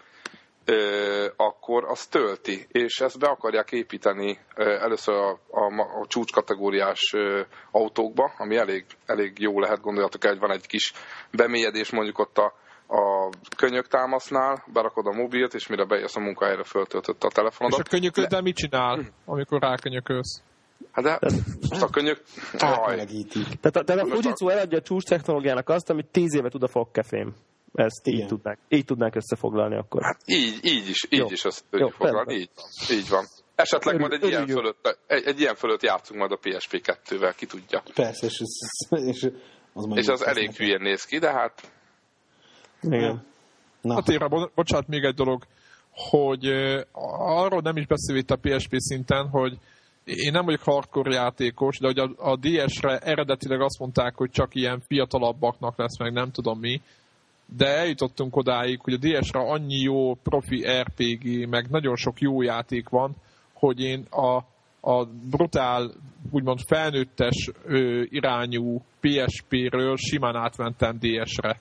akkor 1.35 1.83
az 1.87 2.07
tölti, 2.07 2.67
és 2.71 2.99
ezt 2.99 3.19
be 3.19 3.27
akarják 3.27 3.71
építeni 3.71 4.39
először 4.55 5.15
a, 5.15 5.39
a, 5.51 5.99
a 6.01 6.05
csúcskategóriás 6.07 7.15
autókba, 7.71 8.33
ami 8.37 8.57
elég, 8.57 8.85
elég 9.05 9.39
jó 9.39 9.59
lehet, 9.59 9.81
gondoljatok 9.81 10.25
el, 10.25 10.31
hogy 10.31 10.39
van 10.39 10.51
egy 10.51 10.67
kis 10.67 10.93
bemélyedés 11.31 11.91
mondjuk 11.91 12.19
ott 12.19 12.37
a, 12.37 12.53
a 12.87 13.29
könyöktámasznál, 13.57 14.63
berakod 14.73 15.05
a 15.05 15.11
mobilt, 15.13 15.53
és 15.53 15.67
mire 15.67 15.85
bejössz 15.85 16.15
a 16.15 16.19
munkahelyre 16.19 16.63
föltöltött 16.63 17.23
a 17.23 17.27
És 17.27 17.33
telefonodat. 17.33 17.87
a 17.87 17.89
könyököddel 17.89 18.41
mit 18.41 18.55
csinál, 18.55 19.05
amikor 19.25 19.61
rákönyökölsz? 19.61 20.41
Hát 20.91 21.03
de 21.05 21.19
most 21.69 21.81
a 21.81 21.89
könyök... 21.89 22.21
Átmelegítik. 22.57 23.43
Tehát 23.43 23.75
a, 23.75 23.83
tehát 23.83 24.01
a 24.01 24.05
Fujitsu 24.05 24.49
eladja 24.49 24.77
a 24.77 24.81
csúcs 24.81 25.03
technológiának 25.03 25.69
azt, 25.69 25.89
amit 25.89 26.07
10 26.11 26.35
éve 26.35 26.49
tud 26.49 26.63
a 26.63 26.67
fogkefém. 26.67 27.35
Ezt 27.73 28.07
így 28.07 28.13
Igen. 28.13 28.27
tudnák, 28.27 28.59
így 28.69 28.85
tudnák 28.85 29.15
összefoglalni 29.15 29.75
akkor. 29.75 30.03
Hát 30.03 30.21
így, 30.25 30.59
így 30.61 30.89
is, 30.89 31.07
így 31.09 31.19
Jó. 31.19 31.27
is 31.29 31.43
Jó, 31.43 31.49
tudjuk 31.69 31.91
foglalni. 31.91 32.33
Így, 32.33 32.49
van, 32.55 32.97
így 32.97 33.09
van. 33.09 33.25
Esetleg 33.55 33.99
majd 33.99 34.11
egy 34.11 34.23
ilyen, 34.23 34.47
fölött, 34.47 34.97
egy, 35.07 35.23
egy 35.25 35.39
ilyen 35.39 35.55
fölött 35.55 35.81
játszunk 35.81 36.19
majd 36.19 36.31
a 36.31 36.37
PSP2-vel, 36.37 37.33
ki 37.37 37.45
tudja. 37.45 37.83
Persze, 37.93 38.25
és, 38.25 38.43
és 38.89 39.29
az, 39.73 39.87
És 39.93 40.07
az 40.07 40.25
elég 40.25 40.47
nekem. 40.47 40.65
hülyén 40.65 40.81
néz 40.81 41.03
ki, 41.03 41.17
de 41.17 41.31
hát 41.31 41.71
Igen. 42.81 43.27
Na, 43.81 43.93
Hát 43.93 44.29
bo- 44.29 44.53
bocsánat, 44.55 44.87
még 44.87 45.03
egy 45.03 45.13
dolog, 45.13 45.43
hogy 45.91 46.45
arról 47.17 47.61
nem 47.61 47.77
is 47.77 47.85
beszél 47.85 48.15
itt 48.15 48.31
a 48.31 48.39
PSP 48.41 48.75
szinten, 48.77 49.27
hogy 49.27 49.57
én 50.03 50.31
nem 50.31 50.45
vagyok 50.45 50.61
hardcore 50.61 51.13
játékos, 51.13 51.79
de 51.79 51.87
hogy 51.87 51.99
a, 51.99 52.11
a 52.17 52.37
DS-re 52.37 52.97
eredetileg 52.97 53.61
azt 53.61 53.79
mondták, 53.79 54.15
hogy 54.15 54.29
csak 54.29 54.55
ilyen 54.55 54.81
fiatalabbaknak 54.87 55.77
lesz, 55.77 55.97
meg 55.97 56.13
nem 56.13 56.31
tudom 56.31 56.59
mi, 56.59 56.81
de 57.57 57.67
eljutottunk 57.67 58.35
odáig, 58.35 58.79
hogy 58.81 58.93
a 58.93 58.97
DS-re 58.97 59.39
annyi 59.39 59.81
jó 59.81 60.13
profi 60.13 60.65
RPG, 60.81 61.49
meg 61.49 61.69
nagyon 61.69 61.95
sok 61.95 62.19
jó 62.19 62.41
játék 62.41 62.89
van, 62.89 63.15
hogy 63.53 63.79
én 63.79 64.05
a, 64.09 64.35
a 64.81 65.05
brutál, 65.29 65.91
úgymond 66.31 66.59
felnőttes 66.67 67.49
ö, 67.65 68.01
irányú 68.09 68.81
PSP-ről 68.99 69.95
simán 69.97 70.35
átmentem 70.35 70.97
DS-re. 70.99 71.59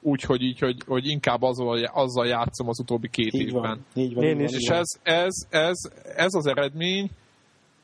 Úgyhogy 0.00 0.42
így, 0.42 0.58
hogy, 0.58 0.76
hogy 0.86 1.06
inkább 1.06 1.42
azzal, 1.42 1.84
azzal 1.84 2.26
játszom 2.26 2.68
az 2.68 2.80
utóbbi 2.80 3.08
két 3.08 3.34
így 3.34 3.40
évben. 3.40 3.62
van, 3.62 3.84
így 3.94 4.14
van. 4.14 4.24
Én 4.24 4.30
így 4.30 4.36
van, 4.36 4.44
is. 4.44 4.56
És 4.56 4.68
ez, 4.68 5.00
ez, 5.02 5.34
ez, 5.50 5.76
ez 6.16 6.34
az 6.34 6.46
eredmény, 6.46 7.10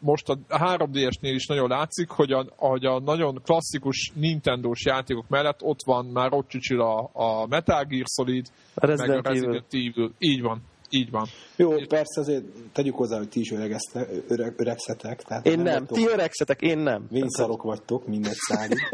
most 0.05 0.29
a 0.29 0.39
3DS-nél 0.49 1.33
is 1.35 1.47
nagyon 1.47 1.69
látszik, 1.69 2.09
hogy 2.09 2.33
a, 2.33 2.47
hogy 2.57 2.85
a 2.85 3.01
nagyon 3.01 3.41
klasszikus 3.45 4.13
Nintendo-s 4.15 4.85
játékok 4.85 5.29
mellett 5.29 5.63
ott 5.63 5.81
van, 5.85 6.07
már 6.07 6.33
ott 6.33 6.49
csücsül 6.49 6.81
a, 6.81 7.11
a 7.13 7.47
Metal 7.47 7.85
Gear 7.85 8.05
Solid, 8.17 8.47
A 8.75 8.87
meg 8.87 8.97
Resident 8.97 9.27
a 9.27 9.29
Evil. 9.29 9.41
Resident 9.41 9.67
Evil. 9.71 10.11
Így 10.19 10.43
van, 10.43 10.63
így 10.91 11.11
van. 11.11 11.27
Jó, 11.57 11.71
persze 11.89 12.21
azért 12.21 12.45
tegyük 12.73 12.95
hozzá, 12.95 13.17
hogy 13.19 13.29
ti 13.29 13.41
is 13.41 13.51
öregezte, 13.51 14.07
öreg, 14.29 14.55
öregszetek. 14.57 15.23
Tehát 15.23 15.47
Én 15.47 15.59
nem. 15.61 15.65
vagytok- 15.87 15.99
Ti 15.99 16.07
öregszetek, 16.13 16.61
én 16.61 16.79
nem. 16.79 17.07
Vényszarok 17.11 17.63
vagytok, 17.63 18.07
mindegy 18.07 18.37
szálig. 18.37 18.79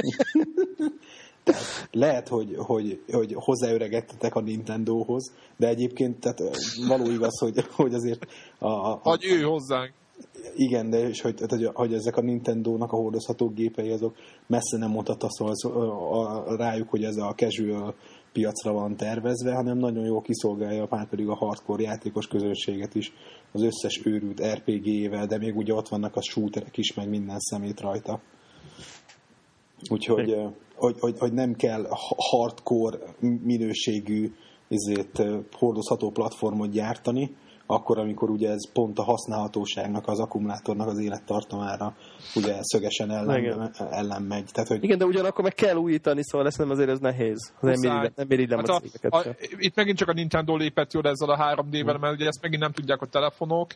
Tehát 1.45 1.89
lehet, 1.91 2.29
hogy, 2.29 2.55
hogy, 2.57 3.03
hogy 3.13 3.33
hozzáöregettetek 3.35 4.35
a 4.35 4.41
Nintendohoz, 4.41 5.33
de 5.57 5.69
egyébként 5.69 6.21
tehát 6.21 6.41
való 6.89 7.11
igaz, 7.11 7.39
hogy, 7.39 7.65
hogy 7.71 7.95
azért 7.95 8.27
a, 8.59 8.67
a, 8.69 8.93
a, 8.93 9.01
Vagy 9.03 9.25
ő 9.25 9.41
hozzánk. 9.43 9.93
Igen, 10.55 10.91
de 10.91 11.09
és 11.09 11.21
hogy, 11.21 11.41
hogy, 11.49 11.71
hogy 11.73 11.93
ezek 11.95 12.17
a 12.17 12.21
Nintendo-nak 12.21 12.93
a 12.93 12.97
hordozható 12.97 13.49
gépei, 13.49 13.91
azok 13.91 14.17
messze 14.47 14.77
nem 14.77 14.91
mondhatsz 14.91 15.27
szó, 15.29 15.71
a, 15.71 16.47
a, 16.49 16.57
rájuk, 16.57 16.89
hogy 16.89 17.05
ez 17.05 17.17
a 17.17 17.35
casual 17.35 17.95
piacra 18.33 18.73
van 18.73 18.97
tervezve, 18.97 19.55
hanem 19.55 19.79
nagyon 19.79 20.05
jól 20.05 20.23
kiszolgálja 20.23 20.87
már 20.91 21.09
pedig 21.09 21.29
a 21.29 21.35
hardcore 21.35 21.83
játékos 21.83 22.27
közönséget 22.27 22.95
is 22.95 23.13
az 23.53 23.63
összes 23.63 24.01
őrült 24.05 24.47
RPG-ével, 24.47 25.27
de 25.27 25.39
még 25.39 25.57
ugye 25.57 25.75
ott 25.75 25.89
vannak 25.89 26.17
a 26.17 26.23
shooterek 26.23 26.77
is, 26.77 26.95
meg 26.95 27.09
minden 27.09 27.39
szemét 27.39 27.81
rajta. 27.81 28.21
Úgyhogy 29.89 30.37
hogy, 30.81 30.97
hogy, 30.99 31.19
hogy 31.19 31.33
nem 31.33 31.55
kell 31.55 31.83
ha- 31.89 32.17
hardcore 32.17 32.99
minőségű 33.21 34.33
ezért 34.69 35.23
hordozható 35.53 36.11
platformot 36.11 36.71
gyártani, 36.71 37.37
akkor, 37.71 37.99
amikor 37.99 38.31
ugye 38.31 38.51
ez 38.51 38.73
pont 38.73 38.99
a 38.99 39.03
használhatóságnak, 39.03 40.09
az 40.09 40.21
akkumulátornak 40.21 40.87
az 40.89 40.99
élettartamára 40.99 41.95
ugye 42.35 42.59
szögesen 42.61 43.11
ellen, 43.11 43.39
Igen. 43.39 43.71
ellen 43.91 44.23
megy. 44.23 44.49
Tehát, 44.53 44.69
hogy 44.69 44.85
Igen, 44.85 44.99
de 44.99 45.05
ugyanakkor 45.05 45.45
meg 45.45 45.55
kell 45.55 45.77
újítani, 45.77 46.25
szóval 46.25 46.47
ezt 46.47 46.59
nem 46.59 46.71
azért 46.71 46.89
ez 46.89 46.99
nehéz. 46.99 47.53
Nem 47.61 47.73
irigylem, 47.73 48.13
nem 48.15 48.31
irigylem 48.31 48.59
Hát 48.59 48.69
a, 48.69 48.81
a, 49.09 49.17
a, 49.17 49.23
sem. 49.23 49.35
itt 49.59 49.75
megint 49.77 49.97
csak 49.99 50.09
a 50.09 50.13
Nintendo 50.13 50.57
lépett 50.57 50.93
jól 50.93 51.09
ezzel 51.09 51.31
a 51.31 51.55
3D-vel, 51.55 52.01
mert 52.01 52.15
ugye 52.15 52.27
ezt 52.27 52.43
megint 52.43 52.63
nem 52.63 52.73
tudják 52.73 53.03
a 53.03 53.07
telefonok, 53.07 53.67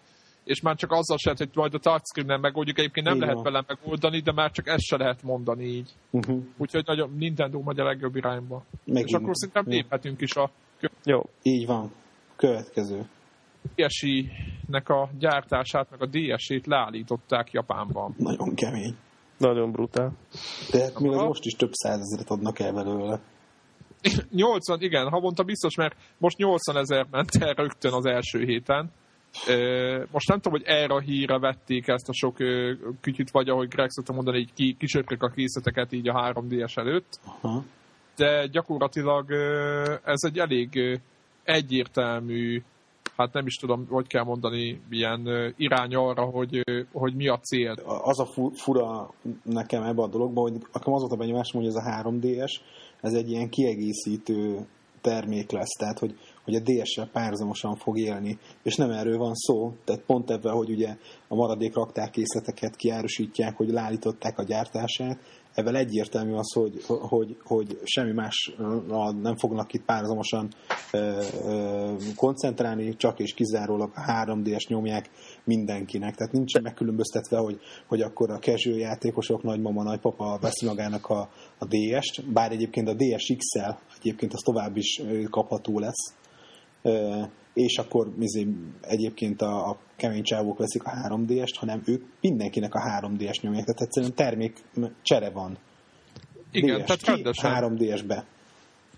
és 0.44 0.60
már 0.60 0.76
csak 0.76 0.90
azzal 0.92 1.16
se, 1.16 1.34
hogy 1.36 1.48
majd 1.54 1.74
a 1.74 1.78
touchscreen-en 1.78 2.40
megoldjuk, 2.40 2.78
egyébként 2.78 3.06
nem 3.06 3.14
Így 3.14 3.20
lehet 3.20 3.42
vele 3.42 3.64
megoldani, 3.66 4.20
de 4.20 4.32
már 4.32 4.50
csak 4.50 4.66
ezt 4.66 4.82
se 4.84 4.96
lehet 4.96 5.22
mondani 5.22 5.64
így. 5.64 5.90
uh-huh. 6.10 6.42
Úgyhogy 6.56 6.82
nagyon 6.86 7.14
Nintendo 7.18 7.60
megy 7.60 7.80
a 7.80 7.84
legjobb 7.84 8.16
irányba. 8.16 8.62
Megint. 8.84 9.08
És 9.08 9.14
akkor 9.14 9.36
szerintem 9.36 9.64
léphetünk 9.66 10.20
is 10.20 10.36
a 10.36 10.50
Jó. 11.04 11.22
így 11.42 11.66
van. 11.66 11.92
Következő. 12.36 13.06
DSi-nek 13.75 14.88
a 14.88 15.09
gyártását, 15.18 15.90
meg 15.90 16.02
a 16.02 16.06
DS-ét 16.06 16.66
leállították 16.66 17.52
Japánban. 17.52 18.14
Nagyon 18.18 18.54
kemény. 18.54 18.97
Nagyon 19.38 19.73
brutál. 19.73 20.12
De 20.71 20.83
hát 20.83 20.99
még 20.99 21.12
most 21.12 21.44
is 21.44 21.52
több 21.52 21.73
százezeret 21.73 22.30
adnak 22.30 22.59
el 22.59 22.73
belőle. 22.73 23.21
80, 24.30 24.80
igen, 24.80 25.09
havonta 25.09 25.42
biztos, 25.42 25.76
mert 25.76 25.97
most 26.18 26.37
80 26.37 26.76
ezer 26.76 27.06
ment 27.11 27.35
el 27.35 27.52
rögtön 27.52 27.92
az 27.92 28.06
első 28.06 28.44
héten. 28.44 28.90
Most 30.11 30.28
nem 30.28 30.40
tudom, 30.40 30.59
hogy 30.59 30.66
erre 30.66 30.94
a 30.94 31.00
híre 31.00 31.38
vették 31.38 31.88
ezt 31.88 32.09
a 32.09 32.12
sok 32.12 32.37
kütyüt, 33.00 33.30
vagy 33.30 33.49
ahogy 33.49 33.68
Greg 33.68 33.90
szokta 33.90 34.12
mondani, 34.12 34.38
így 34.38 34.52
ki, 34.52 34.76
kisöprik 34.78 35.23
a 35.23 35.28
készleteket 35.28 35.92
így 35.92 36.09
a 36.09 36.33
3DS 36.33 36.78
előtt, 36.78 37.21
Aha. 37.25 37.64
de 38.16 38.47
gyakorlatilag 38.47 39.33
ez 40.04 40.21
egy 40.25 40.38
elég 40.38 41.00
egyértelmű, 41.44 42.62
hát 43.16 43.33
nem 43.33 43.47
is 43.47 43.56
tudom, 43.56 43.87
hogy 43.88 44.06
kell 44.06 44.25
mondani, 44.25 44.80
ilyen 44.90 45.54
irány 45.56 45.94
arra, 45.94 46.25
hogy, 46.25 46.62
hogy 46.92 47.14
mi 47.14 47.28
a 47.28 47.38
cél. 47.38 47.75
az 47.85 48.21
a 48.21 48.26
fu- 48.26 48.59
fura 48.59 49.11
nekem 49.42 49.83
ebbe 49.83 50.02
a 50.02 50.09
dologban, 50.09 50.50
hogy 50.50 50.61
nekem 50.73 50.92
az 50.92 51.00
volt 51.00 51.12
a 51.12 51.16
benyomásom, 51.16 51.61
hogy 51.61 51.71
ez 51.71 51.85
a 51.85 52.02
3DS, 52.02 52.61
ez 53.00 53.12
egy 53.12 53.30
ilyen 53.30 53.49
kiegészítő 53.49 54.66
termék 55.00 55.50
lesz, 55.50 55.76
tehát 55.78 55.99
hogy, 55.99 56.18
hogy 56.44 56.54
a 56.54 56.61
DS-sel 56.61 57.09
párhuzamosan 57.12 57.76
fog 57.76 57.99
élni, 57.99 58.38
és 58.62 58.76
nem 58.76 58.90
erről 58.90 59.18
van 59.18 59.35
szó, 59.35 59.73
tehát 59.85 60.02
pont 60.02 60.30
ebben, 60.30 60.52
hogy 60.52 60.71
ugye 60.71 60.97
a 61.28 61.35
maradék 61.35 61.75
raktárkészleteket 61.75 62.76
kiárusítják, 62.76 63.56
hogy 63.56 63.68
leállították 63.68 64.38
a 64.38 64.44
gyártását, 64.44 65.18
ebben 65.54 65.75
egyértelmű 65.75 66.32
az, 66.32 66.52
hogy, 66.52 66.84
hogy, 66.87 67.37
hogy 67.42 67.78
semmi 67.84 68.12
más 68.12 68.54
nem 69.23 69.37
fognak 69.37 69.73
itt 69.73 69.84
párhuzamosan 69.84 70.49
koncentrálni, 72.16 72.96
csak 72.96 73.18
és 73.18 73.34
kizárólag 73.34 73.90
a 73.94 74.00
3D-es 74.00 74.68
nyomják 74.68 75.11
mindenkinek. 75.44 76.14
Tehát 76.14 76.32
nincs 76.32 76.61
megkülönböztetve, 76.61 77.38
hogy, 77.38 77.61
hogy 77.87 78.00
akkor 78.00 78.30
a 78.30 78.38
casual 78.38 78.78
játékosok 78.78 79.42
nagymama, 79.42 79.82
nagypapa 79.82 80.38
veszi 80.40 80.66
magának 80.66 81.06
a, 81.06 81.28
a 81.58 81.66
DS-t, 81.66 82.32
bár 82.32 82.52
egyébként 82.52 82.88
a 82.88 82.94
DS 82.94 83.34
XL 83.37 83.70
egyébként 83.99 84.32
az 84.32 84.40
tovább 84.44 84.76
is 84.76 85.02
kapható 85.30 85.78
lesz. 85.78 86.14
És 87.54 87.78
akkor 87.78 88.08
izé, 88.18 88.46
egyébként 88.80 89.42
a, 89.42 89.68
a 89.70 89.78
kemény 89.96 90.23
csávók 90.23 90.58
veszik 90.58 90.82
a 90.84 90.90
3DS-t, 90.90 91.54
hanem 91.56 91.82
ők 91.87 92.02
mindenkinek 92.20 92.75
a 92.75 92.80
3DS 93.00 93.40
nyomják. 93.40 93.64
Tehát 93.64 93.80
egyszerűen 93.80 94.14
termék 94.14 94.56
csere 95.02 95.30
van. 95.30 95.58
Igen, 96.50 96.80
DS 96.80 96.84
tehát 96.84 97.02
rendesen. 97.06 97.52
3DS-be. 97.54 98.25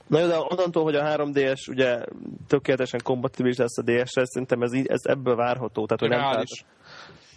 Na 0.07 0.19
jó, 0.19 0.27
de 0.27 0.37
onnantól, 0.49 0.83
hogy 0.83 0.95
a 0.95 1.03
3DS 1.17 1.71
ugye 1.71 2.05
tökéletesen 2.47 3.01
kompatibilis 3.05 3.57
lesz 3.57 3.79
a 3.79 3.83
DS-re, 3.83 4.25
szerintem 4.25 4.63
ez, 4.63 4.73
így- 4.75 4.87
ez 4.87 5.01
ebből 5.03 5.37
várható. 5.37 5.87
Tehát, 5.87 6.01
hogy 6.01 6.09
nem 6.09 6.19
Reális. 6.21 6.49
tehát, 6.49 6.76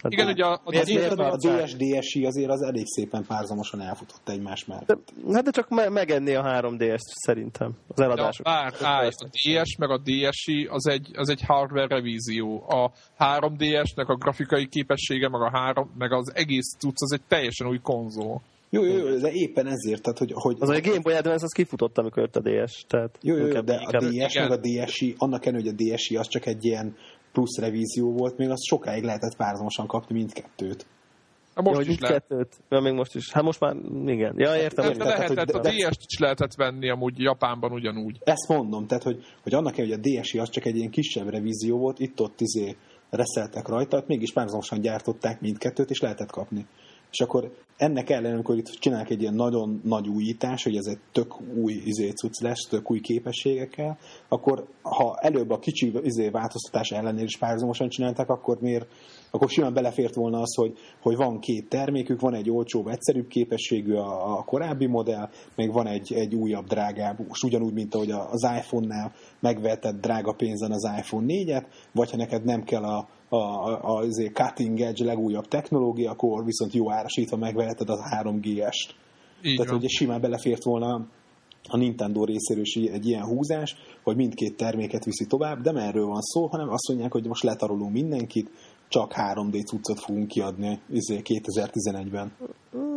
hát 0.03 0.11
Igen, 0.11 0.27
ugye 0.27 0.45
a, 0.45 0.51
a, 0.51 1.09
a 1.09 1.15
változás? 1.15 1.75
DS, 1.75 1.99
DSi 1.99 2.25
azért 2.25 2.49
az 2.49 2.61
elég 2.61 2.85
szépen 2.85 3.25
párzamosan 3.25 3.81
elfutott 3.81 4.29
egymás 4.29 4.65
mellett. 4.65 4.85
de, 4.85 4.97
hát 5.33 5.43
de 5.43 5.51
csak 5.51 5.69
me- 5.69 5.89
megenni 5.89 6.33
a 6.33 6.43
3DS-t 6.43 6.97
szerintem, 6.97 7.71
az 7.87 7.99
a, 7.99 8.03
eladások. 8.03 8.45
bár, 8.45 8.73
állj, 8.81 9.07
a 9.07 9.27
DS 9.31 9.75
meg 9.77 9.89
a 9.89 10.01
DSi 10.03 10.67
az 10.71 10.87
egy, 10.87 11.09
az 11.13 11.29
egy 11.29 11.41
hardware 11.45 11.87
revízió. 11.87 12.63
A 12.67 12.91
3DS-nek 13.19 14.07
a 14.07 14.15
grafikai 14.15 14.67
képessége, 14.67 15.29
meg, 15.29 15.41
a 15.41 15.49
3, 15.49 15.91
meg 15.97 16.11
az 16.11 16.31
egész 16.35 16.75
tudsz, 16.79 17.01
az 17.01 17.11
egy 17.11 17.23
teljesen 17.27 17.67
új 17.67 17.79
konzol. 17.79 18.41
Jó, 18.71 18.83
jó, 18.83 18.97
jó, 18.97 19.17
de 19.17 19.31
éppen 19.31 19.67
ezért, 19.67 20.01
tehát, 20.01 20.17
hogy, 20.17 20.31
hogy 20.33 20.55
Az 20.59 20.69
a 20.69 20.81
Game 20.81 20.99
Boy 20.99 21.13
Advance 21.13 21.43
az 21.43 21.51
kifutott, 21.51 21.97
amikor 21.97 22.23
jött 22.23 22.35
a 22.35 22.39
DS. 22.39 22.85
Tehát 22.87 23.17
jó, 23.21 23.35
jó, 23.35 23.45
jó, 23.45 23.61
de 23.61 23.73
a 23.73 23.97
DS 23.99 24.33
igen. 24.33 24.47
meg 24.47 24.51
a 24.51 24.61
DSi, 24.61 25.15
annak 25.17 25.45
ellenére, 25.45 25.69
hogy 25.69 25.87
a 25.87 25.93
DSi 25.93 26.15
az 26.15 26.27
csak 26.27 26.45
egy 26.45 26.65
ilyen 26.65 26.95
plusz 27.39 27.57
revízió 27.57 28.11
volt, 28.11 28.37
még 28.37 28.49
azt 28.49 28.63
sokáig 28.63 29.03
lehetett 29.03 29.35
párhuzamosan 29.35 29.87
kapni 29.87 30.15
mindkettőt. 30.15 30.85
Hát 31.55 31.65
most 31.65 31.85
ja, 31.85 31.91
is 31.91 31.99
lehet. 31.99 32.27
kettőt. 32.27 32.55
Ja, 32.69 32.79
még 32.79 32.93
most 32.93 33.15
is. 33.15 33.31
Hát 33.31 33.43
most 33.43 33.59
már, 33.59 33.75
igen. 34.05 34.33
Ja, 34.37 34.55
értem. 34.55 34.85
De, 34.85 34.91
de 34.91 35.03
tehát, 35.03 35.29
lehetett, 35.29 35.51
hogy- 35.51 35.65
a 35.65 35.89
DS-t 35.89 36.01
is 36.05 36.19
lehetett 36.19 36.55
venni 36.55 36.89
amúgy 36.89 37.19
Japánban 37.19 37.71
ugyanúgy. 37.71 38.17
Ezt 38.23 38.47
mondom, 38.47 38.87
tehát, 38.87 39.03
hogy, 39.03 39.23
hogy 39.43 39.53
annak 39.53 39.75
hogy 39.75 39.91
a 39.91 39.97
DSi 39.97 40.39
az 40.39 40.49
csak 40.49 40.65
egy 40.65 40.75
ilyen 40.75 40.89
kisebb 40.89 41.29
revízió 41.29 41.77
volt, 41.77 41.99
itt-ott 41.99 42.41
izé 42.41 42.75
reszeltek 43.09 43.67
rajta, 43.67 43.95
hát 43.95 44.07
mégis 44.07 44.33
párhuzamosan 44.33 44.81
gyártották 44.81 45.41
mindkettőt, 45.41 45.89
és 45.89 45.99
lehetett 45.99 46.31
kapni. 46.31 46.65
És 47.11 47.19
akkor 47.19 47.51
ennek 47.77 48.09
ellenére, 48.09 48.33
amikor 48.33 48.57
itt 48.57 48.65
csinálnak 48.65 49.09
egy 49.09 49.21
ilyen 49.21 49.33
nagyon 49.33 49.81
nagy 49.83 50.07
újítás, 50.07 50.63
hogy 50.63 50.75
ez 50.75 50.85
egy 50.85 50.99
tök 51.11 51.41
új 51.55 51.73
izé 51.85 52.09
cucc 52.09 52.41
lesz, 52.41 52.67
tök 52.69 52.91
új 52.91 52.99
képességekkel, 52.99 53.97
akkor 54.27 54.67
ha 54.81 55.17
előbb 55.21 55.49
a 55.49 55.59
kicsi 55.59 55.93
izé 56.03 56.29
változtatás 56.29 56.91
ellenére 56.91 57.23
is 57.23 57.37
párhuzamosan 57.37 57.89
csinálták, 57.89 58.29
akkor 58.29 58.57
miért 58.61 58.87
akkor 59.31 59.49
simán 59.49 59.73
belefért 59.73 60.15
volna 60.15 60.39
az, 60.39 60.55
hogy, 60.55 60.77
hogy 61.01 61.15
van 61.15 61.39
két 61.39 61.69
termékük, 61.69 62.19
van 62.19 62.33
egy 62.33 62.49
olcsóbb, 62.49 62.87
egyszerűbb 62.87 63.27
képességű 63.27 63.93
a, 63.93 64.37
a 64.37 64.43
korábbi 64.43 64.85
modell, 64.85 65.29
meg 65.55 65.71
van 65.71 65.87
egy, 65.87 66.13
egy 66.13 66.35
újabb, 66.35 66.65
drágább, 66.65 67.27
most 67.27 67.43
ugyanúgy, 67.43 67.73
mint 67.73 67.95
ahogy 67.95 68.11
az 68.11 68.43
iPhone-nál 68.57 69.11
megvetted 69.39 69.95
drága 69.95 70.33
pénzen 70.33 70.71
az 70.71 70.89
iPhone 70.97 71.25
4-et, 71.27 71.65
vagy 71.93 72.11
ha 72.11 72.17
neked 72.17 72.43
nem 72.43 72.63
kell 72.63 72.83
a, 72.83 73.07
a, 73.29 73.35
a, 73.35 73.79
a 73.83 73.97
azért 73.97 74.33
cutting 74.33 74.81
edge 74.81 75.05
legújabb 75.05 75.47
technológia, 75.47 76.11
akkor 76.11 76.45
viszont 76.45 76.73
jó 76.73 76.91
árasítva 76.91 77.37
megveheted 77.37 77.89
az 77.89 77.99
3GS-t. 78.21 78.89
Így 79.41 79.55
Tehát, 79.55 79.71
van. 79.71 79.79
hogy 79.79 79.89
simán 79.89 80.21
belefért 80.21 80.63
volna 80.63 81.07
a 81.67 81.77
Nintendo 81.77 82.23
részéről 82.23 82.63
is 82.63 82.75
egy 82.75 83.07
ilyen 83.07 83.23
húzás, 83.23 83.75
hogy 84.03 84.15
mindkét 84.15 84.57
terméket 84.57 85.05
viszi 85.05 85.25
tovább, 85.25 85.61
de 85.61 85.71
nem 85.71 85.83
erről 85.83 86.05
van 86.05 86.21
szó, 86.21 86.47
hanem 86.47 86.69
azt 86.69 86.87
mondják, 86.87 87.11
hogy 87.11 87.27
most 87.27 87.43
letarolunk 87.43 87.91
mindenkit, 87.91 88.51
csak 88.87 89.13
3D 89.15 89.65
cuccot 89.65 89.99
fogunk 89.99 90.27
kiadni 90.27 90.79
izé 90.91 91.21
2011-ben. 91.23 92.31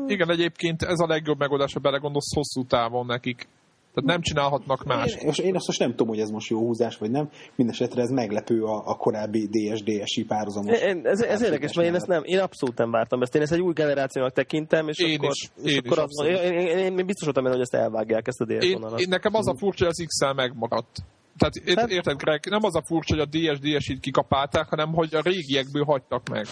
Igen, 0.06 0.30
egyébként 0.30 0.82
ez 0.82 0.98
a 0.98 1.06
legjobb 1.06 1.38
megoldás, 1.38 1.72
ha 1.72 1.80
belegondolsz 1.80 2.34
hosszú 2.34 2.64
távon 2.66 3.06
nekik. 3.06 3.48
Tehát 3.94 4.10
nem 4.10 4.20
csinálhatnak 4.20 4.84
más. 4.84 5.14
Én, 5.14 5.28
és 5.28 5.38
én 5.38 5.54
azt 5.54 5.66
most 5.66 5.78
nem 5.78 5.90
tudom, 5.90 6.08
hogy 6.08 6.20
ez 6.20 6.30
most 6.30 6.50
jó 6.50 6.58
húzás, 6.58 6.96
vagy 6.96 7.10
nem. 7.10 7.28
Mindenesetre 7.56 8.02
ez 8.02 8.10
meglepő 8.10 8.62
a, 8.62 8.82
a 8.86 8.96
korábbi 8.96 9.46
DS-DSi 9.46 10.24
párhuzamos. 10.24 10.78
Ez, 10.78 11.20
ez 11.20 11.42
érdekes, 11.42 11.72
mert 11.74 11.88
én 11.88 11.94
ezt 11.94 12.06
nem, 12.06 12.22
én 12.24 12.38
abszolút 12.38 12.78
nem 12.78 12.90
vártam 12.90 13.22
ezt. 13.22 13.34
Én 13.34 13.42
ezt 13.42 13.52
egy 13.52 13.60
új 13.60 13.72
generációnak 13.72 14.32
tekintem, 14.32 14.88
és 14.88 14.98
Én 14.98 15.16
akkor, 15.16 15.30
is, 15.30 15.50
és 15.62 15.72
én 15.72 15.78
akkor 15.78 16.08
is 16.08 16.16
mondom, 16.16 16.34
én, 16.34 16.52
én, 16.52 16.66
én, 16.78 16.98
én, 16.98 17.06
biztos 17.06 17.24
voltam 17.24 17.44
hogy 17.44 17.60
ezt 17.60 17.74
elvágják, 17.74 18.26
ezt 18.26 18.40
a 18.40 18.44
DS 18.44 18.64
Én, 18.64 18.72
vonalat. 18.72 19.00
én 19.00 19.08
nekem 19.08 19.34
az 19.34 19.48
a 19.48 19.56
furcsa, 19.56 19.84
hogy 19.84 19.94
az 19.98 20.04
XL 20.06 20.34
megmaradt. 20.34 20.96
Tehát 21.38 21.54
ért- 21.56 21.78
Hát- 21.78 21.90
érted, 21.90 22.16
Greg, 22.16 22.46
nem 22.48 22.62
az 22.62 22.76
a 22.76 22.82
furcsa, 22.86 23.14
hogy 23.16 23.28
a 23.32 23.54
DS, 23.54 23.58
DS-it 23.58 24.00
kikapálták, 24.00 24.68
hanem 24.68 24.92
hogy 24.92 25.14
a 25.14 25.20
régiekből 25.20 25.84
hagytak 25.84 26.28
meg. 26.28 26.46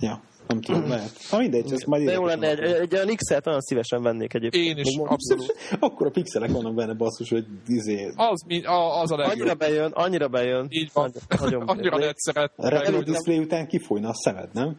Ja, 0.00 0.20
nem 0.46 0.60
tudom, 0.60 0.88
lehet. 0.88 1.10
Ha 1.30 1.38
mindegy, 1.38 1.72
ez 1.72 1.82
majd 1.82 2.04
De 2.04 2.12
jó 2.12 2.24
lenne, 2.26 2.48
egy, 2.48 2.58
egy, 2.58 2.72
egy 2.72 2.94
olyan 2.94 3.06
XL-t 3.16 3.44
nagyon 3.44 3.60
szívesen 3.60 4.02
vennék 4.02 4.34
egyébként. 4.34 4.64
Én 4.64 4.76
is, 4.76 4.96
Még 4.96 5.06
abszolút. 5.06 5.56
Akkor 5.80 6.06
a 6.06 6.10
pixelek 6.10 6.50
vannak 6.50 6.74
benne 6.74 6.94
basszus, 6.94 7.30
hogy 7.30 7.44
izé, 7.66 8.10
Az, 8.16 8.42
mi- 8.46 8.64
a, 8.64 9.00
az 9.00 9.10
a 9.10 9.14
Annyira 9.14 9.28
legjobb. 9.28 9.58
bejön, 9.58 9.90
annyira 9.94 10.28
bejön. 10.28 10.66
Így 10.68 10.90
van. 10.92 11.12
Nagyon, 11.40 11.62
Annyira 11.68 11.98
lehet 11.98 12.16
a 12.16 12.30
szeretni. 12.32 12.68
Retina 12.68 13.02
Display 13.02 13.38
után 13.38 13.66
kifolyna 13.66 14.08
a 14.08 14.14
szemed, 14.14 14.48
nem? 14.52 14.76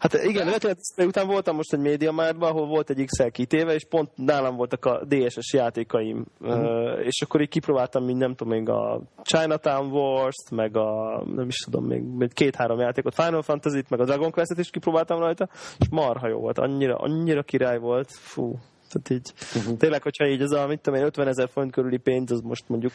Hát 0.00 0.14
igen, 0.14 0.50
Retina 0.50 0.72
Display 0.72 1.06
után 1.06 1.26
voltam 1.26 1.56
most 1.56 1.72
egy 1.72 1.80
média 1.80 2.12
márban, 2.12 2.50
ahol 2.50 2.66
volt 2.66 2.90
egy 2.90 3.04
XL 3.04 3.26
kitéve, 3.26 3.74
és 3.74 3.84
pont 3.88 4.10
nálam 4.14 4.56
voltak 4.56 4.84
a 4.84 5.04
DSS 5.04 5.52
játékaim, 5.52 6.26
uh-huh. 6.40 7.06
és 7.06 7.22
akkor 7.22 7.40
így 7.40 7.48
kipróbáltam, 7.48 8.04
mint 8.04 8.18
nem 8.18 8.34
tudom, 8.34 8.52
még 8.52 8.68
a 8.68 9.02
Chinatown 9.22 9.90
Wars-t, 9.90 10.50
meg 10.50 10.76
a, 10.76 11.22
nem 11.34 11.46
is 11.46 11.56
tudom, 11.56 11.84
még, 11.84 12.32
két-három 12.32 12.78
játékot, 12.78 13.14
Final 13.14 13.42
Fantasy-t, 13.42 13.90
meg 13.90 14.00
a 14.00 14.04
Dragon 14.04 14.30
Quest-et 14.30 14.58
is 14.58 14.70
kipróbáltam 14.70 15.18
rajta, 15.18 15.48
és 15.78 15.86
marha 15.90 16.28
jó 16.28 16.38
volt, 16.38 16.58
annyira, 16.58 16.96
annyira 16.96 17.42
király 17.42 17.78
volt, 17.78 18.10
fú. 18.10 18.58
Tehát 18.90 19.10
így, 19.10 19.32
uh-huh. 19.56 19.76
tényleg, 19.76 20.02
hogyha 20.02 20.26
így 20.26 20.42
ez 20.42 20.50
a, 20.50 20.66
mit 20.66 20.80
tudom 20.80 21.00
én, 21.00 21.06
50 21.06 21.28
ezer 21.28 21.48
font 21.48 21.72
körüli 21.72 21.98
pénz, 21.98 22.30
az 22.30 22.40
most 22.40 22.68
mondjuk 22.68 22.92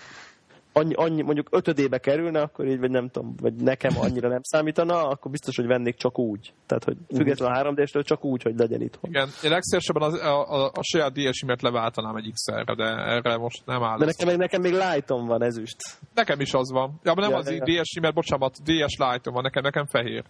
annyi, 0.77 0.93
annyi, 0.93 1.21
mondjuk 1.21 1.47
ötödébe 1.51 1.97
kerülne, 1.97 2.41
akkor 2.41 2.67
így, 2.67 2.79
vagy 2.79 2.89
nem 2.89 3.09
tudom, 3.09 3.35
vagy 3.41 3.53
nekem 3.53 3.97
annyira 3.99 4.27
nem 4.29 4.39
számítana, 4.41 5.07
akkor 5.07 5.31
biztos, 5.31 5.55
hogy 5.55 5.65
vennék 5.65 5.95
csak 5.95 6.19
úgy. 6.19 6.53
Tehát, 6.65 6.83
hogy 6.83 6.97
független 7.15 7.51
a 7.51 7.63
3D-stől 7.63 8.05
csak 8.05 8.23
úgy, 8.23 8.41
hogy 8.43 8.55
legyen 8.57 8.81
itthon. 8.81 9.09
Igen, 9.09 9.29
én 9.43 9.49
legszívesebben 9.49 10.03
az, 10.03 10.13
a, 10.13 10.49
a, 10.51 10.65
a 10.73 10.81
saját 10.83 11.11
DS-imet 11.13 11.61
leváltanám 11.61 12.15
egy 12.15 12.31
XR-re, 12.33 12.75
de 12.75 12.83
erre 12.85 13.37
most 13.37 13.65
nem 13.65 13.83
áll. 13.83 13.97
De 13.97 14.05
nekem, 14.05 14.27
még- 14.27 14.37
nekem 14.37 14.61
még 14.61 14.73
lightom 14.73 15.25
van 15.25 15.43
ezüst. 15.43 15.77
Nekem 16.13 16.39
is 16.39 16.53
az 16.53 16.71
van. 16.71 16.99
Ja, 17.03 17.13
nem 17.13 17.29
Ja, 17.29 17.37
az 17.37 17.49
ja, 17.51 17.63
ja. 17.65 17.81
DS-imet, 17.81 18.13
bocsánat, 18.13 18.57
DS 18.63 18.95
Lite-om 18.97 19.33
van, 19.33 19.43
nekem, 19.43 19.63
nekem 19.63 19.85
fehér. 19.85 20.23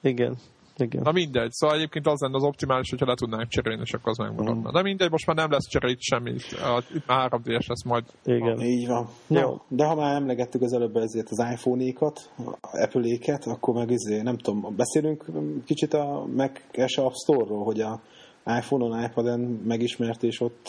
Igen. 0.00 0.36
Igen. 0.76 1.02
Na 1.02 1.12
mindegy, 1.12 1.50
szóval 1.50 1.76
egyébként 1.76 2.06
az 2.06 2.20
lenne 2.20 2.36
az 2.36 2.42
optimális, 2.42 2.90
hogyha 2.90 3.06
le 3.06 3.14
tudnánk 3.14 3.48
cserélni, 3.48 3.82
és 3.84 3.92
akkor 3.92 4.10
az 4.10 4.18
megmaradna. 4.18 4.72
De 4.72 4.82
mindegy, 4.82 5.10
most 5.10 5.26
már 5.26 5.36
nem 5.36 5.50
lesz 5.50 5.68
csere 5.68 5.88
itt 5.88 6.00
semmi, 6.00 6.34
a, 6.50 6.82
itt 6.94 7.06
már 7.06 7.30
3DS 7.32 7.66
lesz 7.66 7.84
majd. 7.84 8.04
Igen. 8.24 8.60
Így 8.60 8.86
van. 8.86 9.08
Jó. 9.26 9.60
De 9.68 9.84
ha 9.84 9.94
már 9.94 10.14
emlegettük 10.14 10.62
az 10.62 10.72
előbb 10.72 10.96
ezért 10.96 11.28
az 11.30 11.44
iPhone-ékat, 11.52 12.30
Apple-éket, 12.60 13.46
akkor 13.46 13.74
meg 13.74 13.90
izé, 13.90 14.20
nem 14.20 14.36
tudom, 14.36 14.76
beszélünk 14.76 15.24
kicsit 15.64 15.94
a 15.94 16.26
Mac-es 16.36 16.96
App 16.96 17.12
Store-ról, 17.12 17.64
hogy 17.64 17.80
a 17.80 18.00
iPhone-on, 18.44 19.04
iPad-en 19.04 19.40
megismert, 19.64 20.22
és 20.22 20.40
ott 20.40 20.68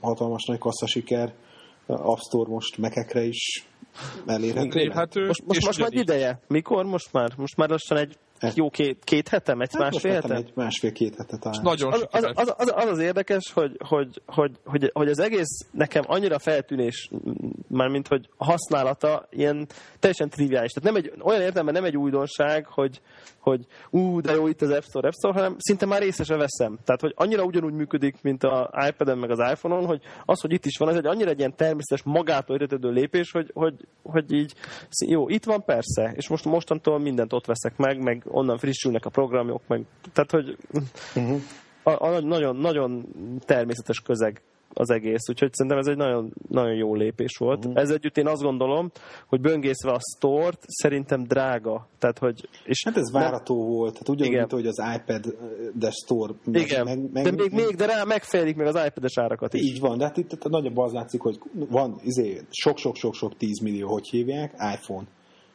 hatalmas 0.00 0.44
nagy 0.44 0.58
kasszasiker 0.58 1.34
App 1.86 2.18
Store 2.18 2.50
most 2.50 2.78
Mac-ekre 2.78 3.24
is 3.24 3.66
elérhető. 4.26 4.78
Elérhető, 4.78 5.26
Most, 5.26 5.44
most, 5.46 5.58
és 5.58 5.66
most 5.66 5.78
már 5.78 5.92
ideje. 5.92 6.40
Mikor? 6.48 6.84
Most 6.84 7.12
már? 7.12 7.32
Most 7.36 7.56
már 7.56 7.68
lassan 7.68 7.96
egy 7.96 8.18
Hát- 8.40 8.56
jó 8.56 8.70
két, 8.70 9.04
két 9.04 9.28
hetem, 9.28 9.60
egy 9.60 9.70
Hát 9.72 9.82
másfél 9.82 10.12
hetem? 10.12 10.36
egy 10.36 10.52
másfél-két 10.54 11.16
hetet 11.16 11.40
talán. 11.40 11.60
Nagyon 11.62 11.92
az, 11.92 12.06
az, 12.10 12.24
az, 12.34 12.54
az, 12.56 12.72
az, 12.74 12.88
az 12.88 12.98
érdekes, 12.98 13.52
hogy, 13.52 13.76
hogy, 13.78 14.22
hogy, 14.26 14.50
hogy, 14.64 14.90
hogy, 14.92 15.08
az 15.08 15.18
egész 15.18 15.66
nekem 15.70 16.02
annyira 16.06 16.38
feltűnés, 16.38 17.10
mármint 17.68 18.08
hogy 18.08 18.28
használata 18.36 19.26
ilyen 19.30 19.66
teljesen 19.98 20.28
triviális. 20.28 20.72
Tehát 20.72 20.92
nem 20.92 21.02
egy, 21.02 21.12
olyan 21.22 21.40
értelemben 21.40 21.74
nem 21.74 21.84
egy 21.84 21.96
újdonság, 21.96 22.66
hogy, 22.66 23.00
hogy 23.50 23.66
ú, 23.90 24.20
de 24.20 24.32
jó, 24.32 24.46
itt 24.46 24.62
az 24.62 24.70
App 24.70 24.82
Store, 24.82 25.08
App 25.08 25.14
Store, 25.14 25.34
hanem 25.34 25.54
szinte 25.58 25.86
már 25.86 26.00
részese 26.00 26.36
veszem. 26.36 26.78
Tehát, 26.84 27.00
hogy 27.00 27.12
annyira 27.16 27.42
ugyanúgy 27.42 27.72
működik, 27.72 28.22
mint 28.22 28.44
az 28.44 28.68
iPad-en 28.88 29.18
meg 29.18 29.30
az 29.30 29.38
iPhone-on, 29.38 29.86
hogy 29.86 30.02
az, 30.24 30.40
hogy 30.40 30.52
itt 30.52 30.64
is 30.64 30.76
van, 30.78 30.88
ez 30.88 30.96
egy 30.96 31.06
annyira 31.06 31.30
egy 31.30 31.38
ilyen 31.38 31.56
természetes, 31.56 32.02
magától 32.02 32.56
értetődő 32.56 32.90
lépés, 32.90 33.30
hogy, 33.30 33.50
hogy, 33.54 33.74
hogy 34.02 34.32
így, 34.32 34.54
jó, 35.06 35.28
itt 35.28 35.44
van 35.44 35.64
persze, 35.64 36.12
és 36.14 36.28
most 36.28 36.44
mostantól 36.44 36.98
mindent 36.98 37.32
ott 37.32 37.46
veszek 37.46 37.76
meg, 37.76 38.02
meg 38.02 38.22
onnan 38.26 38.58
frissülnek 38.58 39.04
a 39.04 39.10
programok, 39.10 39.62
meg, 39.66 39.84
tehát, 40.12 40.30
hogy 40.30 40.56
Uh-huh. 41.14 41.40
a, 41.82 42.04
a 42.04 42.20
nagyon, 42.20 42.56
nagyon 42.56 43.06
természetes 43.44 44.00
közeg 44.00 44.42
az 44.78 44.90
egész, 44.90 45.28
úgyhogy 45.28 45.52
szerintem 45.52 45.80
ez 45.80 45.86
egy 45.86 45.96
nagyon, 45.96 46.32
nagyon 46.48 46.74
jó 46.74 46.94
lépés 46.94 47.36
volt. 47.38 47.58
Mhm. 47.58 47.68
Uh-huh. 47.68 47.82
Ez 47.82 47.90
együtt 47.90 48.16
én 48.16 48.26
azt 48.26 48.42
gondolom, 48.42 48.90
hogy 49.26 49.40
böngészve 49.40 49.90
a 49.90 50.00
store 50.16 50.56
szerintem 50.60 51.22
drága. 51.22 51.88
Tehát, 51.98 52.18
hogy, 52.18 52.48
és 52.64 52.82
Hát 52.84 52.96
ez 52.96 53.12
várható 53.12 53.54
volt, 53.54 53.92
tehát 53.92 54.08
ugyanúgy, 54.08 54.36
mint 54.36 54.52
hogy 54.52 54.66
az 54.66 54.82
iPad 54.94 55.36
de 55.74 55.90
Store 55.90 56.32
meg, 56.44 56.60
igen, 56.60 56.84
meg, 56.84 57.12
meg, 57.12 57.24
de 57.24 57.30
még, 57.30 57.52
még, 57.52 57.74
de 57.74 57.86
rá 57.86 58.04
megfejlik 58.04 58.56
még 58.56 58.66
az 58.66 58.84
iPad-es 58.86 59.18
árakat 59.18 59.54
is. 59.54 59.62
Így 59.62 59.80
van, 59.80 59.98
de 59.98 60.04
hát 60.04 60.16
itt, 60.16 60.48
nagyobb 60.48 60.76
az 60.76 60.92
látszik, 60.92 61.20
hogy 61.20 61.38
van 61.70 62.00
izé, 62.02 62.40
sok-sok-sok-sok 62.50 63.36
10 63.36 63.60
millió, 63.60 63.88
hogy 63.88 64.08
hívják, 64.08 64.52
iPhone. 64.52 65.06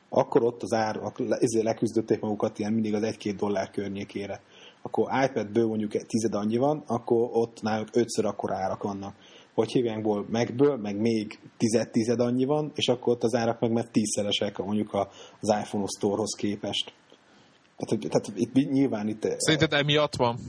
Akkor 0.10 0.44
ott 0.44 0.62
az 0.62 0.74
ár, 0.74 1.00
izé 1.40 1.62
leküzdötték 1.62 2.20
magukat 2.20 2.60
ilyen 2.60 2.74
mindig 2.74 2.94
az 2.94 3.02
1-2 3.06 3.34
dollár 3.38 3.70
környékére. 3.70 4.42
Akkor 4.82 5.10
iPad-ből 5.30 5.68
mondjuk 5.68 5.92
tized 5.92 6.34
annyi 6.34 6.58
van, 6.58 6.84
akkor 6.88 7.30
ott 7.32 7.62
náluk 7.62 7.88
ötször 7.94 8.26
akkor 8.26 8.54
árak 8.54 8.84
vannak. 8.84 9.16
Hogy 9.54 9.72
hívjánkból 9.72 10.26
megből, 10.30 10.78
meg 10.78 11.00
még 11.00 11.40
tized-tized 11.58 12.20
annyi 12.20 12.46
van, 12.46 12.72
és 12.76 12.88
akkor 12.88 13.14
ott 13.14 13.24
az 13.24 13.36
árak 13.36 13.60
meg 13.60 13.72
mert 13.72 13.92
tízszeresek 13.92 14.58
mondjuk 14.58 14.94
az 15.40 15.56
iPhone 15.62 15.86
Store-hoz 15.98 16.36
képest. 16.36 16.94
Tehát, 17.78 18.10
tehát 18.10 18.32
itt 18.36 18.72
nyilván 18.72 19.08
itt... 19.08 19.28
Szerinted 19.38 19.74
emiatt 19.74 20.16
van? 20.16 20.40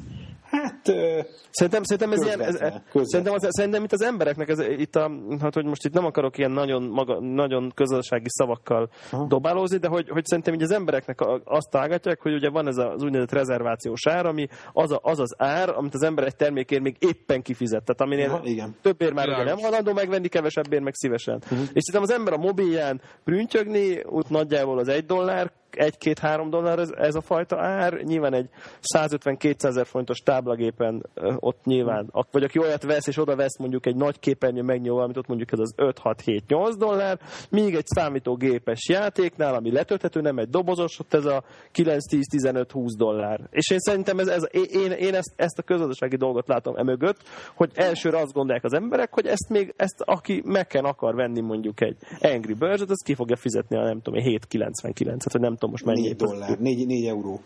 Hát... 0.53 0.89
ö, 0.89 1.21
Szerintem, 1.51 1.83
szerintem 1.83 2.13
ez 2.13 2.27
ilyen, 2.27 2.41
ez, 2.41 2.57
szerintem, 3.03 3.35
az, 3.35 3.47
szerintem 3.49 3.85
itt 3.85 3.93
az 3.93 4.03
embereknek, 4.03 4.49
ez, 4.49 4.59
itt 4.59 4.97
a, 4.97 5.11
hát 5.41 5.55
hogy 5.55 5.65
most 5.65 5.85
itt 5.85 5.93
nem 5.93 6.05
akarok 6.05 6.39
ilyen 6.39 6.51
nagyon, 6.51 6.83
maga, 6.83 7.21
nagyon 7.21 7.73
közösségi 7.75 8.29
szavakkal 8.29 8.91
Aha. 9.11 9.27
dobálózni, 9.27 9.79
de 9.79 9.89
hogy, 9.89 10.09
hogy 10.09 10.25
szerintem 10.25 10.55
így 10.55 10.63
az 10.63 10.71
embereknek 10.71 11.19
azt 11.45 11.71
tágatják, 11.71 12.21
hogy 12.21 12.33
ugye 12.33 12.51
van 12.51 12.67
ez 12.67 12.77
az 12.77 13.03
úgynevezett 13.03 13.33
rezervációs 13.33 14.07
ár, 14.07 14.27
ami 14.27 14.47
az, 14.73 14.91
a, 14.93 15.01
az 15.03 15.19
az 15.19 15.35
ár, 15.39 15.69
amit 15.69 15.95
az 15.95 16.03
ember 16.03 16.25
egy 16.25 16.37
termékért 16.37 16.83
még 16.83 16.97
éppen 16.99 17.43
kifizet. 17.43 17.85
Tehát 17.85 18.01
aminél 18.01 18.31
Aha, 18.31 18.45
igen. 18.45 18.77
többért 18.83 19.15
már 19.15 19.29
ugye 19.29 19.45
nem 19.45 19.59
hajlandó 19.59 19.93
megvenni, 19.93 20.29
kevesebbért 20.29 20.83
meg 20.83 20.95
szívesen. 20.95 21.35
Uh-huh. 21.43 21.69
És 21.73 21.83
szerintem 21.83 22.03
az 22.03 22.19
ember 22.19 22.33
a 22.33 22.43
mobilján 22.43 23.01
prüntjögni, 23.25 24.03
úgy 24.03 24.27
nagyjából 24.29 24.79
az 24.79 24.89
egy 24.89 25.05
dollár 25.05 25.53
1-2-3 25.77 26.47
dollár 26.51 26.79
ez, 26.79 26.91
ez 26.91 27.15
a 27.15 27.21
fajta 27.21 27.61
ár. 27.61 27.93
Nyilván 27.93 28.35
egy 28.35 28.49
150-200 28.95 29.65
ezer 29.65 29.87
fontos 29.87 30.19
táblagépen 30.19 31.07
ott 31.37 31.65
nyilván, 31.65 32.13
vagy 32.31 32.43
aki 32.43 32.59
olyat 32.59 32.83
vesz, 32.83 33.07
és 33.07 33.19
oda 33.19 33.37
vesz 33.37 33.59
mondjuk 33.59 33.87
egy 33.87 33.97
nagy 33.97 34.19
képernyő 34.19 34.63
megnyomó, 34.63 34.99
amit 34.99 35.17
ott 35.17 35.27
mondjuk 35.27 35.53
ez 35.53 35.59
az 35.59 35.75
5-6-7-8 35.77 36.75
dollár, 36.79 37.19
míg 37.51 37.75
egy 37.75 37.87
számítógépes 37.87 38.89
játéknál, 38.89 39.55
ami 39.55 39.73
letölthető, 39.73 40.21
nem 40.21 40.39
egy 40.39 40.49
dobozos, 40.49 40.99
ott 40.99 41.15
ez 41.15 41.25
a 41.25 41.43
9-10-15-20 41.75 42.87
dollár. 42.97 43.41
És 43.51 43.71
én 43.71 43.79
szerintem 43.79 44.19
ez, 44.19 44.29
ez 44.29 44.43
én, 44.51 44.91
én 44.91 45.15
ezt, 45.15 45.33
ezt 45.37 45.59
a 45.59 45.63
közgazdasági 45.63 46.17
dolgot 46.17 46.49
látom 46.49 46.77
emögött, 46.77 47.19
hogy 47.55 47.71
elsőre 47.75 48.19
azt 48.19 48.33
gondolják 48.33 48.65
az 48.65 48.73
emberek, 48.73 49.15
hogy 49.15 49.27
ezt 49.27 49.49
még, 49.49 49.75
ezt 49.77 50.01
aki 50.05 50.43
meg 50.45 50.67
akar 50.73 51.15
venni 51.15 51.41
mondjuk 51.41 51.81
egy 51.81 51.97
Angry 52.21 52.55
Birds-et, 52.55 52.91
az 52.91 53.03
ki 53.05 53.15
fogja 53.15 53.37
fizetni 53.37 53.77
a 53.77 53.83
nem 53.83 54.01
tudom, 54.01 54.21
7,99-et, 54.25 55.29
vagy 55.33 55.41
nem 55.41 55.57
tudom 55.63 55.71
most 55.71 55.85
mennyi. 55.85 56.09
4 56.09 56.17
dollár, 56.17 56.59
4, 56.59 56.87
4 56.87 57.07
euró. 57.07 57.41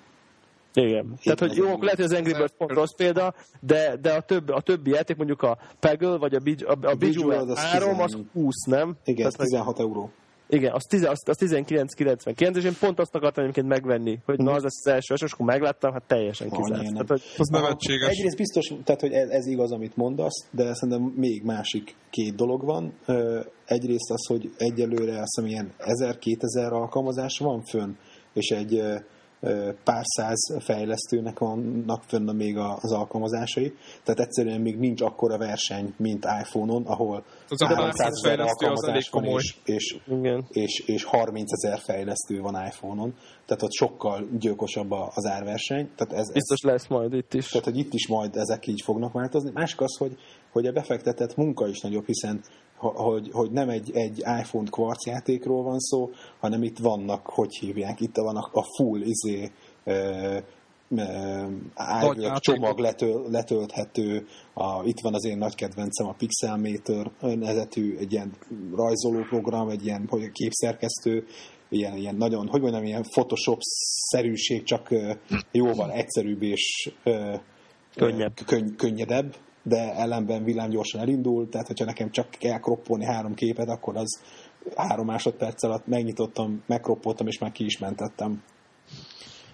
Igen. 0.75 1.15
Tehát, 1.23 1.39
hogy 1.39 1.57
jó, 1.57 1.65
lehet, 1.65 1.97
hogy 1.97 2.05
az 2.05 2.13
Angry 2.13 2.33
Birds 2.33 2.53
pont 2.59 2.73
rossz 2.73 2.95
példa, 2.97 3.35
de, 3.61 3.97
de 3.97 4.13
a, 4.13 4.21
több, 4.21 4.49
a 4.49 4.61
többi 4.61 4.91
játék, 4.91 5.17
mondjuk 5.17 5.43
a 5.43 5.59
Peggle, 5.81 6.17
vagy 6.17 6.35
a, 6.35 6.41
a, 6.45 6.71
a, 6.71 6.91
a 6.91 6.95
Bejeweled 6.95 7.59
3, 7.59 8.01
az 8.01 8.19
20, 8.33 8.55
nem? 8.65 8.97
Igen, 9.05 9.31
Tehát, 9.31 9.37
16 9.37 9.79
euró. 9.81 10.11
Igen, 10.49 10.73
az, 10.73 10.83
tize, 10.89 11.11
az, 11.11 11.23
az 11.27 11.43
1999, 11.43 12.57
és 12.57 12.65
én 12.65 12.77
pont 12.81 12.99
azt 13.01 13.15
akartam 13.15 13.43
egyébként 13.43 13.67
megvenni, 13.67 14.19
hogy 14.25 14.39
na, 14.39 14.53
az 14.53 14.63
lesz 14.63 14.81
az 14.85 14.93
első, 14.93 15.15
és 15.15 15.33
akkor 15.33 15.47
megláttam, 15.47 15.93
hát 15.93 16.03
teljesen 16.07 16.51
kizárt. 16.51 16.93
Tehát, 16.93 17.09
hogy... 17.09 17.23
Az 17.39 17.49
nevetséges. 17.49 18.09
Egyrészt 18.09 18.37
biztos, 18.37 18.73
tehát, 18.85 19.01
hogy 19.01 19.13
ez, 19.13 19.29
ez 19.29 19.47
igaz, 19.47 19.73
amit 19.73 19.97
mondasz, 19.97 20.47
de 20.51 20.75
szerintem 20.75 21.13
még 21.17 21.43
másik 21.43 21.95
két 22.11 22.35
dolog 22.35 22.65
van. 22.65 22.93
Egyrészt 23.65 24.11
az, 24.11 24.27
hogy 24.27 24.51
egyelőre 24.57 25.21
azt 25.21 25.35
hiszem 25.35 25.51
ilyen 25.51 25.73
1000-2000 25.79 26.71
alkalmazás 26.71 27.39
van 27.39 27.63
fönn, 27.63 27.93
és 28.37 28.51
egy 28.51 28.83
pár 29.85 30.03
száz 30.05 30.57
fejlesztőnek 30.59 31.39
vannak 31.39 32.03
fönn 32.03 32.35
még 32.35 32.57
az 32.57 32.93
alkalmazásai, 32.93 33.75
tehát 34.05 34.21
egyszerűen 34.21 34.61
még 34.61 34.79
nincs 34.79 35.01
akkora 35.01 35.39
verseny, 35.39 35.95
mint 35.97 36.25
iPhone-on, 36.25 36.83
ahol 36.87 37.25
az 37.49 37.63
300 37.63 38.13
ezer 38.25 38.41
alkalmazás 38.41 39.09
van, 39.09 39.25
és, 39.25 39.57
és, 39.65 39.99
és, 40.49 40.79
és 40.87 41.05
30 41.05 41.53
ezer 41.53 41.79
fejlesztő 41.79 42.41
van 42.41 42.67
iPhone-on, 42.67 43.15
tehát 43.47 43.63
ott 43.63 43.73
sokkal 43.73 44.29
gyilkosabb 44.39 44.91
az 44.91 45.27
árverseny. 45.27 45.91
Tehát 45.97 46.13
ez, 46.13 46.33
Biztos 46.33 46.59
ez, 46.63 46.71
lesz 46.71 46.87
majd 46.87 47.13
itt 47.13 47.35
is. 47.35 47.49
Tehát, 47.49 47.65
hogy 47.65 47.79
itt 47.79 47.95
is 47.95 48.09
majd 48.09 48.37
ezek 48.37 48.67
így 48.67 48.81
fognak 48.85 49.13
változni. 49.13 49.51
Másik 49.55 49.81
az, 49.81 49.97
hogy, 49.97 50.17
hogy 50.53 50.67
a 50.67 50.73
befektetett 50.73 51.37
munka 51.37 51.69
is 51.69 51.81
nagyobb, 51.81 52.07
hiszen 52.07 52.41
hogy, 52.77 53.31
hogy 53.33 53.51
nem 53.51 53.69
egy, 53.69 53.91
egy 53.95 54.19
iPhone 54.19 54.69
kvarc 54.71 55.07
játékról 55.07 55.63
van 55.63 55.79
szó, 55.79 56.11
hanem 56.41 56.63
itt 56.63 56.79
vannak, 56.79 57.27
hogy 57.27 57.57
hívják, 57.57 58.01
itt 58.01 58.17
van 58.17 58.37
a, 58.37 58.63
full 58.77 59.01
izé, 59.01 59.51
e, 59.85 60.45
csomag 62.39 62.79
letöl, 62.79 63.31
letölthető, 63.31 64.27
a, 64.55 64.85
itt 64.85 65.01
van 65.01 65.15
az 65.15 65.25
én 65.25 65.39
nagy 65.39 65.55
kedvencem, 65.55 66.07
a 66.07 66.15
Pixelmator 66.19 67.11
nevezetű 67.21 67.97
egy 67.97 68.13
ilyen 68.13 68.33
rajzoló 68.75 69.23
program, 69.23 69.69
egy 69.69 69.85
ilyen 69.85 70.07
hogy 70.09 70.31
képszerkesztő, 70.33 71.27
ilyen, 71.69 71.97
ilyen 71.97 72.17
nagyon, 72.17 72.49
hogy 72.49 72.61
mondjam, 72.61 72.85
ilyen 72.85 73.03
Photoshop-szerűség, 73.03 74.63
csak 74.63 74.95
jóval 75.53 75.93
egyszerűbb 75.93 76.43
és 76.43 76.93
könnyebb. 77.95 78.35
Könny, 78.47 78.75
könnyedebb 78.77 79.37
de 79.69 79.95
ellenben 79.95 80.45
villám 80.45 80.71
gyorsan 80.71 81.01
elindul, 81.01 81.49
tehát 81.49 81.67
hogyha 81.67 81.85
nekem 81.85 82.11
csak 82.11 82.31
kell 82.31 82.59
kroppolni 82.59 83.05
három 83.05 83.35
képet, 83.35 83.69
akkor 83.69 83.97
az 83.97 84.21
három 84.75 85.07
másodperc 85.07 85.63
alatt 85.63 85.87
megnyitottam, 85.87 86.63
megkroppoltam, 86.67 87.27
és 87.27 87.39
már 87.39 87.53
ki 87.53 87.65
is 87.65 87.79
mentettem. 87.79 88.43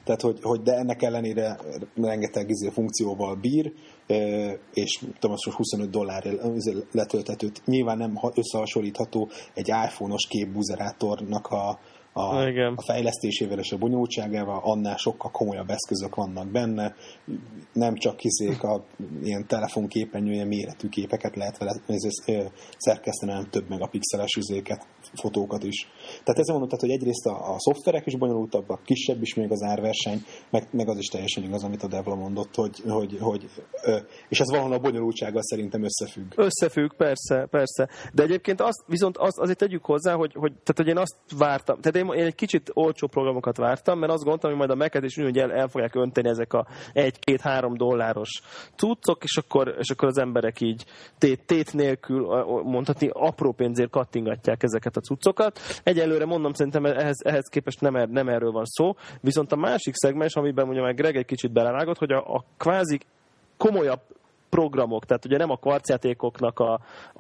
Tehát, 0.05 0.21
hogy, 0.21 0.39
hogy 0.43 0.63
de 0.63 0.73
ennek 0.73 1.03
ellenére 1.03 1.59
rengeteg 1.95 2.51
izé 2.51 2.69
funkcióval 2.69 3.35
bír, 3.35 3.73
és 4.73 4.99
tudom, 4.99 5.31
most 5.31 5.51
25 5.57 5.91
dollár 5.91 6.25
letöltetőt. 6.93 7.63
Nyilván 7.65 7.99
nem 7.99 8.19
összehasonlítható 8.35 9.29
egy 9.55 9.69
iPhone-os 9.69 10.27
képbuzerátornak 10.27 11.47
a, 11.47 11.79
a, 12.13 12.47
Igen. 12.47 12.75
a 12.77 12.83
fejlesztésével 12.83 13.59
és 13.59 13.73
a 13.73 13.77
bonyolultságával, 13.77 14.61
annál 14.63 14.97
sokkal 14.97 15.31
komolyabb 15.31 15.71
eszközök 15.71 16.15
vannak 16.15 16.51
benne. 16.51 16.95
Nem 17.73 17.95
csak 17.95 18.17
kizék 18.17 18.63
a 18.63 18.85
ilyen 19.23 19.47
telefonképernyője 19.47 20.45
méretű 20.45 20.89
képeket 20.89 21.37
lehet 21.37 21.59
vele 21.59 21.81
szerkeszteni, 22.79 23.33
hanem 23.33 23.51
több 23.51 23.69
megapixeles 23.69 24.35
üzéket, 24.35 24.87
fotókat 25.15 25.65
is. 25.65 25.87
Tehát 26.09 26.41
ezzel 26.41 26.59
mondom, 26.59 26.69
tehát, 26.69 26.85
hogy 26.85 26.91
egyrészt 26.91 27.27
a, 27.27 27.55
a 27.55 27.59
szoftverek 27.59 28.07
is 28.07 28.17
bonyolultabbak, 28.17 28.83
kisebb 28.85 29.23
is 29.23 29.35
még 29.35 29.51
az 29.51 29.63
árverseny, 29.63 30.25
meg, 30.51 30.69
meg 30.71 30.89
az 30.89 30.99
is 30.99 31.07
teljesen 31.07 31.43
igaz, 31.43 31.65
amit 31.65 31.83
a 31.83 31.89
Devla 31.89 32.15
mondott, 32.15 32.55
hogy, 32.55 32.83
hogy, 32.89 33.19
hogy 33.21 33.49
és 34.29 34.41
ez 34.41 34.51
valahol 34.51 34.73
a 34.73 34.79
bonyolultsággal 34.79 35.43
szerintem 35.43 35.85
összefügg. 35.85 36.33
Összefügg, 36.37 36.93
persze, 36.97 37.47
persze. 37.51 37.89
De 38.13 38.23
egyébként 38.23 38.61
azt, 38.61 38.85
viszont 38.87 39.17
azt, 39.17 39.39
azért 39.39 39.59
tegyük 39.59 39.85
hozzá, 39.85 40.15
hogy, 40.15 40.33
hogy, 40.35 40.53
tehát, 40.53 40.77
hogy 40.77 40.89
én 40.89 40.99
azt 40.99 41.17
vártam, 41.37 41.81
tehát 41.81 41.97
én, 42.03 42.19
én 42.19 42.25
egy 42.25 42.35
kicsit 42.35 42.71
olcsó 42.75 43.07
programokat 43.07 43.57
vártam, 43.57 43.99
mert 43.99 44.13
azt 44.13 44.23
gondoltam, 44.23 44.51
hogy 44.51 44.59
majd 44.59 44.71
a 44.71 44.75
Mac-et 44.75 45.05
is 45.05 45.19
úgy, 45.19 45.39
el, 45.39 45.53
el 45.53 45.69
fogják 45.69 45.95
önteni 45.95 46.29
ezek 46.29 46.53
a 46.53 46.67
1-2-3 46.95 47.73
dolláros 47.77 48.43
cuccok, 48.77 49.25
és 49.25 49.37
akkor, 49.37 49.75
és 49.79 49.91
akkor 49.91 50.09
az 50.09 50.19
emberek 50.19 50.61
így 50.61 50.85
tét, 51.19 51.47
tét 51.47 51.73
nélkül, 51.73 52.45
mondhatni, 52.65 53.11
apró 53.13 53.53
pénzért 53.53 53.91
kattingatják 53.91 54.63
ezeket 54.63 54.97
a 54.97 55.01
cuccokat. 55.01 55.59
Egyelőre 55.83 56.25
mondom, 56.25 56.53
szerintem 56.53 56.85
ehhez, 56.85 57.19
ehhez 57.25 57.49
képest 57.49 57.81
nem, 57.81 57.97
er, 57.97 58.09
nem 58.09 58.29
erről 58.29 58.51
van 58.51 58.65
szó, 58.65 58.95
viszont 59.21 59.53
a 59.53 59.57
másik 59.57 59.95
szegmens, 59.95 60.35
amiben 60.35 60.65
mondja 60.65 60.83
meg 60.83 60.95
Greg 60.95 61.17
egy 61.17 61.27
kicsit 61.27 61.53
belevágott, 61.53 61.99
hogy 61.99 62.13
a, 62.13 62.35
a 62.35 62.45
kvázi 62.57 63.01
komolyabb 63.57 64.01
programok, 64.49 65.05
tehát 65.05 65.25
ugye 65.25 65.37
nem 65.37 65.51
a 65.51 65.57
kvarcjátékoknak 65.57 66.59
a, 66.59 66.73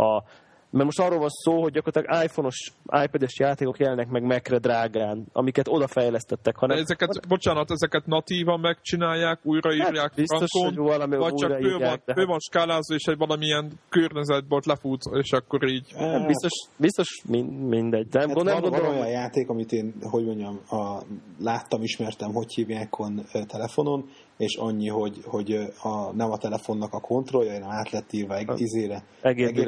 a 0.04 0.22
mert 0.72 0.84
most 0.84 1.00
arról 1.00 1.18
van 1.18 1.28
szó, 1.28 1.62
hogy 1.62 1.72
gyakorlatilag 1.72 2.24
iPhone-os, 2.24 2.72
iPad-es 3.04 3.38
játékok 3.38 3.78
jelennek 3.78 4.08
meg 4.08 4.22
Mac-re 4.22 4.58
drágán, 4.58 5.26
amiket 5.32 5.68
odafejlesztettek. 5.68 6.56
Hanem, 6.56 6.76
ezeket, 6.76 7.08
hanem... 7.08 7.28
bocsánat, 7.28 7.70
ezeket 7.70 8.06
natívan 8.06 8.60
megcsinálják, 8.60 9.38
újraírják 9.42 9.96
hát, 9.96 10.14
biztos, 10.14 10.48
frankon, 10.50 10.74
hogy 10.74 10.86
valami 10.92 11.16
vagy 11.16 11.34
csak 11.34 11.62
ő 11.62 11.76
van, 11.78 12.02
ő 12.16 12.24
van 12.24 12.38
skálázva, 12.38 12.94
és 12.94 13.04
egy 13.04 13.16
valamilyen 13.16 13.72
környezetből 13.88 14.60
lefut, 14.64 15.02
és 15.12 15.32
akkor 15.32 15.68
így... 15.68 15.92
Hát, 15.96 16.26
biztos, 16.26 16.52
biztos 16.76 17.22
mindegy. 17.68 18.08
De 18.08 18.18
hát 18.18 18.32
gondolom, 18.32 18.60
van, 18.60 18.70
gondolom, 18.70 18.94
van 18.94 19.04
olyan 19.04 19.20
játék, 19.20 19.48
amit 19.48 19.72
én, 19.72 19.94
hogy 20.00 20.24
mondjam, 20.24 20.60
a, 20.68 21.02
láttam, 21.38 21.82
ismertem, 21.82 22.32
hogy 22.32 22.54
hívják 22.54 22.98
on 22.98 23.24
telefonon, 23.46 24.08
és 24.42 24.56
annyi, 24.56 24.88
hogy, 24.88 25.20
hogy 25.24 25.52
a, 25.82 26.12
nem 26.12 26.30
a 26.30 26.36
telefonnak 26.36 26.92
a 26.92 27.00
kontrollja, 27.00 27.52
hanem 27.52 27.70
át 27.70 27.90
lett 27.90 28.12
írva 28.12 28.36
egy 28.36 28.60
izére, 28.60 29.04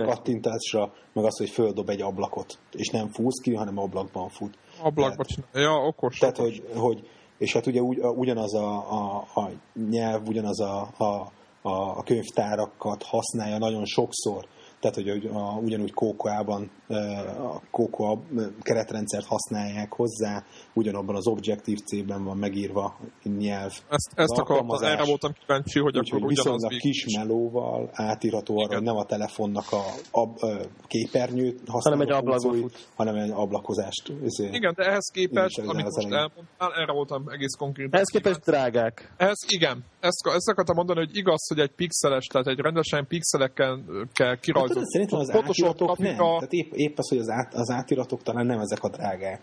kattintásra, 0.05 0.93
meg 1.13 1.25
az, 1.25 1.39
hogy 1.39 1.51
földob 1.51 1.89
egy 1.89 2.01
ablakot, 2.03 2.59
és 2.73 2.89
nem 2.89 3.09
fúsz 3.09 3.41
ki, 3.43 3.55
hanem 3.55 3.79
ablakban 3.79 4.29
fut. 4.29 4.59
Ablakban 4.83 5.27
csinálja, 5.27 5.71
ja, 5.71 5.87
okos. 5.87 6.19
Tehát, 6.19 6.39
okos. 6.39 6.59
Hogy, 6.59 6.79
hogy, 6.79 7.09
és 7.39 7.53
hát 7.53 7.67
ugye 7.67 7.81
ugy, 7.81 7.99
ugyanaz 7.99 8.55
a, 8.55 8.91
a, 8.91 9.27
a 9.35 9.51
nyelv, 9.91 10.29
ugyanaz 10.29 10.61
a, 10.61 10.89
a, 10.97 11.33
a 11.69 12.03
könyvtárakat 12.03 13.03
használja 13.03 13.59
nagyon 13.59 13.85
sokszor, 13.85 14.47
tehát 14.81 14.97
hogy 14.97 15.31
a, 15.33 15.59
ugyanúgy 15.63 15.93
Kókoában 15.93 16.71
a 16.89 17.61
Kókoa 17.71 18.23
keretrendszert 18.61 19.27
használják 19.27 19.93
hozzá, 19.93 20.45
ugyanabban 20.73 21.17
az 21.17 21.27
Objective-C-ben 21.27 22.25
van 22.25 22.37
megírva 22.37 22.97
nyelv. 23.23 23.73
Ezt, 23.89 24.13
ezt 24.15 24.39
akartam, 24.39 24.83
erre 24.83 25.05
voltam 25.05 25.33
kíváncsi, 25.33 25.79
hogy 25.79 25.99
Úgy, 25.99 26.09
akkor 26.13 26.29
viszonylag 26.29 26.77
kis 26.77 27.17
melóval 27.17 27.91
átírható 27.93 28.59
arra, 28.59 28.75
hogy 28.75 28.85
nem 28.85 28.97
a 28.97 29.05
telefonnak 29.05 29.73
a, 29.73 29.85
a, 30.11 30.47
a 30.47 30.67
képernyőt 30.87 31.61
hanem 31.67 32.01
egy 32.01 32.11
ablakot, 32.11 32.89
hanem 32.95 33.15
egy 33.15 33.31
ablakozást. 33.31 34.13
Ezért, 34.25 34.55
Igen, 34.55 34.73
de 34.77 34.85
ehhez 34.85 35.11
képest, 35.13 35.59
amit 35.59 35.85
most 35.85 36.13
elmondtál, 36.13 36.73
erre 36.75 36.93
voltam 36.93 37.29
egész 37.29 37.55
konkrét. 37.59 37.95
Ehhez 37.95 38.09
képest 38.09 38.41
drágák. 38.41 39.15
Ez 39.17 39.37
igen. 39.49 39.85
Ezt, 40.01 40.27
ezt 40.35 40.49
akartam 40.49 40.77
mondani, 40.77 40.99
hogy 40.99 41.17
igaz, 41.17 41.49
hogy 41.49 41.59
egy 41.59 41.71
pixeles, 41.71 42.27
tehát 42.27 42.47
egy 42.47 42.59
rendesen 42.59 43.07
pixelekkel 43.07 43.85
kell 44.13 44.37
kirajzolni 44.37 44.73
tudod, 44.73 44.89
szerintem 44.89 45.19
az 45.19 45.31
átiratok 45.31 45.99
nem. 45.99 46.17
Tehát 46.17 46.53
épp, 46.53 46.73
épp 46.75 46.99
az, 46.99 47.09
hogy 47.09 47.19
az, 47.19 47.29
át, 47.29 47.55
az 47.55 47.71
átiratok 47.71 48.23
talán 48.23 48.47
nem 48.47 48.59
ezek 48.59 48.83
a 48.83 48.89
drágák. 48.89 49.41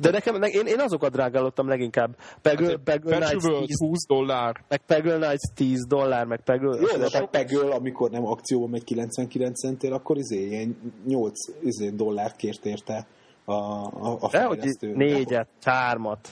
De 0.00 0.10
nekem, 0.10 0.42
én, 0.42 0.66
én 0.66 0.80
azokat 0.80 1.12
drágálottam 1.12 1.68
leginkább. 1.68 2.16
Peggle, 2.42 2.68
hát 2.68 2.80
Peggle 2.84 3.16
Knights 3.16 3.42
10 3.66 3.78
20 3.78 4.06
dollár. 4.06 4.64
Meg 4.68 4.80
Peggle 4.86 5.16
Knights 5.16 5.52
10 5.54 5.86
dollár, 5.86 6.26
meg 6.26 6.40
Peggle... 6.40 6.80
Jó, 6.80 6.98
de 6.98 7.18
a 7.18 7.26
Peggle, 7.26 7.74
amikor 7.74 8.10
nem 8.10 8.26
akcióban 8.26 8.70
megy 8.70 8.84
99 8.84 9.60
centél, 9.60 9.92
akkor 9.92 10.16
izé, 10.16 10.46
ilyen 10.46 10.92
8 11.06 11.32
izé, 11.62 11.88
dollárt 11.88 12.36
kért 12.36 12.66
érte 12.66 13.06
a, 13.44 13.52
a, 13.52 14.16
a 14.20 14.28
fejlesztő. 14.28 14.86
De 14.86 14.86
hogy 14.86 14.96
négyet, 14.96 15.48
hármat. 15.62 16.28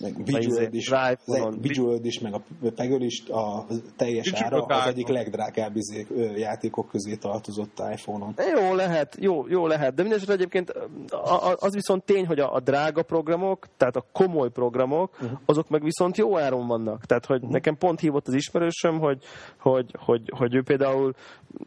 Meg 0.00 0.28
is, 0.28 0.86
Drive 0.86 1.18
az 1.26 1.34
egy- 1.34 1.40
van. 1.40 1.58
Visual 1.60 1.98
is, 2.02 2.20
meg 2.20 2.34
a 2.34 2.40
Peggle 2.74 3.04
is 3.04 3.28
a 3.28 3.66
teljes 3.96 4.30
Visual 4.30 4.54
ára 4.54 4.64
az 4.64 4.86
egyik 4.86 5.08
legdrágább 5.08 5.76
izé, 5.76 6.06
ö, 6.10 6.36
játékok 6.36 6.88
közé 6.88 7.14
tartozott 7.14 7.82
iPhone-on. 7.92 8.34
Jó 8.60 8.74
lehet, 8.74 9.16
jó, 9.20 9.48
jó 9.48 9.66
lehet, 9.66 9.94
de 9.94 10.02
mindesetre 10.02 10.34
egyébként 10.34 10.70
a- 11.10 11.50
a- 11.50 11.56
az 11.58 11.74
viszont 11.74 12.04
tény, 12.04 12.26
hogy 12.26 12.38
a, 12.38 12.54
a 12.54 12.60
drága 12.60 13.02
programok, 13.02 13.66
tehát 13.76 13.96
a 13.96 14.04
komoly 14.12 14.50
programok, 14.50 15.12
uh-huh. 15.12 15.38
azok 15.46 15.68
meg 15.68 15.82
viszont 15.82 16.16
jó 16.16 16.38
áron 16.38 16.66
vannak. 16.66 17.04
Tehát, 17.04 17.26
hogy 17.26 17.36
uh-huh. 17.36 17.52
nekem 17.52 17.76
pont 17.76 18.00
hívott 18.00 18.28
az 18.28 18.34
ismerősöm, 18.34 18.98
hogy, 18.98 19.22
hogy, 19.58 19.94
hogy, 19.98 20.30
hogy 20.36 20.54
ő 20.54 20.62
például 20.62 21.14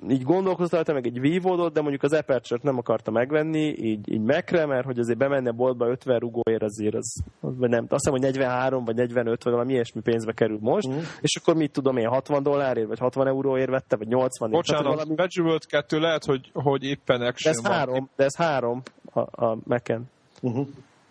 így 0.10 0.24
gondolkozott 0.24 0.72
rajta, 0.74 0.94
meg 0.94 1.06
egy 1.06 1.20
vívódott, 1.20 1.74
de 1.74 1.82
mondjuk 1.82 2.04
az 2.04 2.14
Aperture-t 2.14 2.64
nem 2.64 2.78
akarta 2.78 3.12
megvenni, 3.12 3.68
így, 3.78 4.12
így 4.12 4.22
Mac-re, 4.22 4.66
mert 4.66 4.86
hogy 4.86 5.00
azért 5.00 5.18
bemenne 5.18 5.52
boltba 5.52 5.88
50 5.88 6.20
rugóért 6.20 6.64
azért, 6.64 6.96
az, 6.96 7.16
az 7.42 7.54
nem, 7.58 7.86
azt 7.90 8.04
hiszem, 8.04 8.14
hogy 8.20 8.34
43 8.34 8.84
vagy 8.86 8.96
45 8.96 9.44
vagy 9.44 9.54
valami 9.54 9.74
ilyesmi 9.74 10.02
pénzbe 10.02 10.32
kerül 10.32 10.58
most, 10.62 10.88
uh-huh. 10.88 11.04
és 11.22 11.36
akkor 11.36 11.56
mit 11.56 11.72
tudom 11.72 11.98
én, 11.98 12.08
60 12.08 12.44
dollárért, 12.44 12.88
vagy 12.88 13.00
60 13.00 13.28
euróért 13.28 13.70
vette, 13.70 13.96
vagy 13.96 14.08
80 14.08 14.52
ért. 14.52 14.66
Tehát, 14.66 14.82
Bocsánat, 14.84 15.06
valami... 15.06 15.16
Bejeweled 15.16 15.66
2 15.66 16.00
lehet, 16.00 16.26
hogy, 16.26 16.50
hogy 16.54 16.84
éppen 16.84 17.20
de 17.20 17.26
action 17.28 17.54
ez 17.54 17.62
van. 17.64 17.72
három, 17.72 18.10
de 18.16 18.24
ez 18.24 18.36
három 18.36 18.82
a, 19.14 19.46
a 19.46 19.58
Mac-en. 19.64 20.10
Uh-huh. 20.42 20.68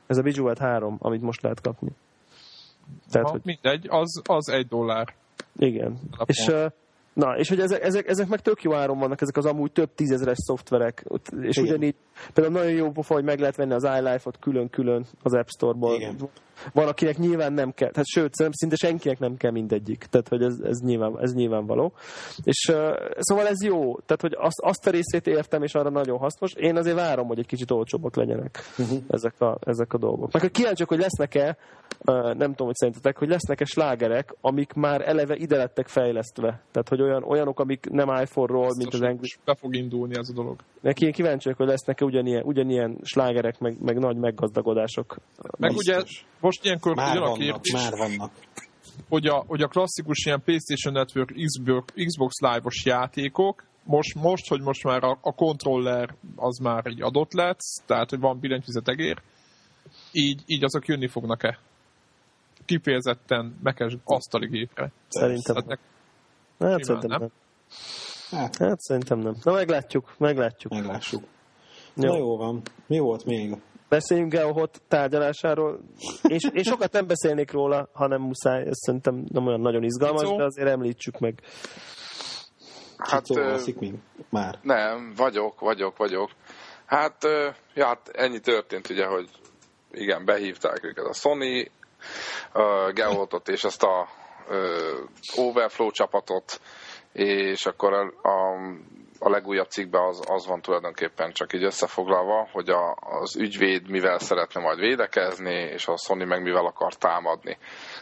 Ez 0.07 0.17
a 0.17 0.23
Visual 0.23 0.55
3, 0.59 0.97
amit 0.99 1.23
most 1.23 1.43
lehet 1.43 1.61
kapni. 1.61 1.91
Tehát, 3.11 3.27
Ha, 3.27 3.33
hogy 3.33 3.43
mindegy, 3.45 3.87
az, 3.89 4.23
az 4.25 4.49
egy 4.49 4.67
dollár. 4.67 5.15
igen. 5.57 5.99
Alapon. 6.11 6.27
És, 6.27 6.49
ö, 6.49 6.67
na, 7.13 7.37
és 7.37 7.49
hogy 7.49 7.61
ezek, 7.61 7.83
ezek, 7.83 8.09
ezek 8.09 8.29
meg 8.29 8.41
tök 8.41 8.63
jó 8.63 8.75
áron 8.75 8.99
vannak, 8.99 9.21
ezek 9.21 9.37
az 9.37 9.47
amúgy 9.47 9.73
több 9.73 9.95
tízezeres 9.95 10.37
szoftverek. 10.41 11.05
És 11.41 11.57
Igen. 11.57 11.69
ugyanígy, 11.69 11.95
például 12.35 12.57
nagyon 12.57 12.73
jó 12.73 12.91
pofa, 12.91 13.15
hogy 13.15 13.25
meg 13.25 13.39
lehet 13.39 13.57
venni 13.57 13.73
az 13.73 13.85
iLife-ot 13.85 14.39
külön-külön 14.39 15.07
az 15.23 15.35
App 15.35 15.47
Store-ból. 15.47 15.95
Igen. 15.95 16.17
Van, 16.73 16.89
akinek 16.89 17.19
nyilván 17.19 17.53
nem 17.53 17.73
kell, 17.73 17.91
tehát 17.91 18.07
sőt, 18.07 18.35
szinte 18.51 18.77
senkinek 18.77 19.19
nem 19.19 19.37
kell 19.37 19.51
mindegyik. 19.51 20.05
Tehát, 20.05 20.29
hogy 20.29 20.43
ez, 20.43 20.55
ez, 20.63 20.79
nyilván, 20.79 21.17
ez 21.21 21.35
nyilvánvaló. 21.35 21.93
És 22.43 22.69
uh, 22.73 22.77
szóval 23.19 23.47
ez 23.47 23.63
jó. 23.63 23.99
Tehát, 23.99 24.21
hogy 24.21 24.37
azt, 24.39 24.61
azt 24.61 24.87
a 24.87 24.91
részét 24.91 25.27
értem, 25.27 25.63
és 25.63 25.75
arra 25.75 25.91
nagyon 25.91 26.19
hasznos. 26.19 26.53
Én 26.53 26.77
azért 26.77 26.97
várom, 26.97 27.27
hogy 27.27 27.39
egy 27.39 27.47
kicsit 27.47 27.71
olcsóbbak 27.71 28.17
legyenek 28.17 28.59
uh-huh. 28.79 28.99
ezek, 29.09 29.41
a, 29.41 29.59
ezek 29.61 29.93
a 29.93 29.99
dolgok. 29.99 30.33
Meg 30.33 30.51
kíváncsiak, 30.51 30.89
hogy 30.89 30.99
lesznek-e, 30.99 31.57
uh, 32.05 32.15
nem 32.15 32.51
tudom, 32.51 32.67
hogy 32.67 32.77
szerintetek, 32.77 33.19
hogy 33.19 33.29
lesznek-e 33.29 33.65
slágerek, 33.65 34.35
amik 34.41 34.73
már 34.73 35.09
eleve 35.09 35.37
ide 35.37 35.57
lettek 35.57 35.89
fejlesztve. 35.89 36.63
Tehát, 36.71 36.89
hogy 36.89 37.03
olyan, 37.03 37.23
olyanok, 37.23 37.61
amik 37.61 37.91
nem 37.91 38.09
iPhone-ról, 38.09 38.71
mint 38.77 38.95
az 38.95 39.01
Angry 39.01 39.29
Be 39.45 39.55
fog 39.55 39.75
indulni 39.75 40.17
ez 40.17 40.29
a 40.29 40.33
dolog. 40.33 40.57
Neki 40.81 41.05
én 41.05 41.13
kíváncsi 41.13 41.43
vagyok, 41.43 41.59
hogy 41.59 41.69
lesznek-e 41.69 42.05
ugyanilyen, 42.05 42.43
ugyanilyen 42.45 42.99
slágerek, 43.03 43.59
meg, 43.59 43.77
meg 43.81 43.99
nagy 43.99 44.17
meggazdagodások. 44.17 45.17
Meg 45.59 45.73
Biztos. 45.75 45.95
ugye 45.95 46.03
most 46.49 46.65
ilyenkor 46.65 46.95
Már 46.95 47.15
jön 47.15 47.23
a 47.23 47.29
vannak, 47.29 47.39
kérdés, 47.63 47.73
már 47.73 47.97
vannak. 47.97 48.31
hogy 49.09 49.27
a, 49.27 49.45
hogy 49.47 49.63
a 49.63 49.69
klasszikus 49.69 50.25
ilyen 50.27 50.43
PlayStation 50.45 50.93
Network, 50.95 51.33
Xbox, 51.45 51.93
Xbox 52.07 52.35
Live-os 52.41 52.85
játékok, 52.85 53.65
most, 53.85 54.15
most, 54.15 54.49
hogy 54.49 54.61
most 54.61 54.85
már 54.85 55.05
a, 55.05 55.19
a 55.21 55.35
controller 55.35 56.15
az 56.37 56.59
már 56.59 56.87
egy 56.87 57.03
adott 57.03 57.33
lett, 57.33 57.61
tehát 57.87 58.11
hogy 58.11 58.19
van 58.21 58.39
billentyűzetegér, 58.41 59.23
így, 60.13 60.43
így 60.47 60.65
azok 60.65 60.87
jönni 60.87 61.07
fognak-e? 61.09 61.59
Kifejezetten 62.65 63.59
mekes 63.63 63.97
asztali 64.05 64.47
gépre. 64.47 64.93
Szerintem 65.09 65.57
nem. 65.57 65.65
nek- 65.67 65.79
Hát 66.59 66.69
simán 66.69 66.83
szerintem 66.83 67.11
nem. 67.11 67.21
nem. 67.21 67.31
Hát, 68.41 68.57
Hát 68.57 68.81
szerintem 68.81 69.19
nem. 69.19 69.35
Na 69.43 69.53
meglátjuk, 69.53 70.15
meglátjuk. 70.19 70.73
meglássuk. 70.73 71.23
Jó. 71.95 72.09
Na 72.11 72.17
jó 72.17 72.37
van. 72.37 72.63
Mi 72.87 72.99
volt 72.99 73.25
még? 73.25 73.57
Beszéljünk 73.89 74.33
Geohot 74.33 74.83
tárgyalásáról. 74.89 75.81
Én, 76.23 76.39
én 76.53 76.63
sokat 76.63 76.93
nem 76.93 77.07
beszélnék 77.07 77.53
róla, 77.53 77.89
ha 77.93 78.07
nem 78.07 78.21
muszáj. 78.21 78.61
Ez 78.61 78.77
szerintem 78.77 79.25
nem 79.29 79.47
olyan 79.47 79.61
nagyon 79.61 79.83
izgalmas, 79.83 80.21
Cicó? 80.21 80.37
de 80.37 80.45
azért 80.45 80.69
említsük 80.69 81.19
meg. 81.19 81.41
Hát, 82.97 83.25
Cicó 83.25 83.41
alszik 83.41 83.79
még? 83.79 83.95
Már. 84.31 84.59
Nem, 84.63 85.13
vagyok, 85.17 85.61
vagyok, 85.61 85.97
vagyok. 85.97 86.31
Hát, 86.87 87.25
ja, 87.75 87.87
hát 87.87 88.09
ennyi 88.09 88.41
történt 88.41 88.91
ugye, 88.91 89.07
hogy 89.07 89.29
igen, 89.91 90.25
behívták 90.25 90.85
őket 90.85 91.05
a 91.05 91.13
Sony, 91.13 91.71
a 92.53 92.93
Geotot 92.93 93.49
és 93.49 93.65
ezt 93.65 93.83
a 93.83 94.09
Overflow 95.37 95.91
csapatot, 95.91 96.61
és 97.13 97.67
akkor 97.67 97.93
a, 97.93 98.29
a, 98.29 98.59
a 99.19 99.31
legújabb 99.31 99.69
cikkben 99.69 100.03
az, 100.03 100.23
az 100.27 100.47
van 100.47 100.61
tulajdonképpen 100.61 101.33
csak 101.33 101.53
így 101.53 101.63
összefoglalva, 101.63 102.49
hogy 102.53 102.69
a, 102.69 102.97
az 103.01 103.37
ügyvéd 103.37 103.89
mivel 103.89 104.19
szeretne 104.19 104.61
majd 104.61 104.79
védekezni, 104.79 105.55
és 105.55 105.87
a 105.87 105.97
Sony 105.97 106.27
meg 106.27 106.43
mivel 106.43 106.67
akar 106.67 106.95
támadni. 106.95 107.59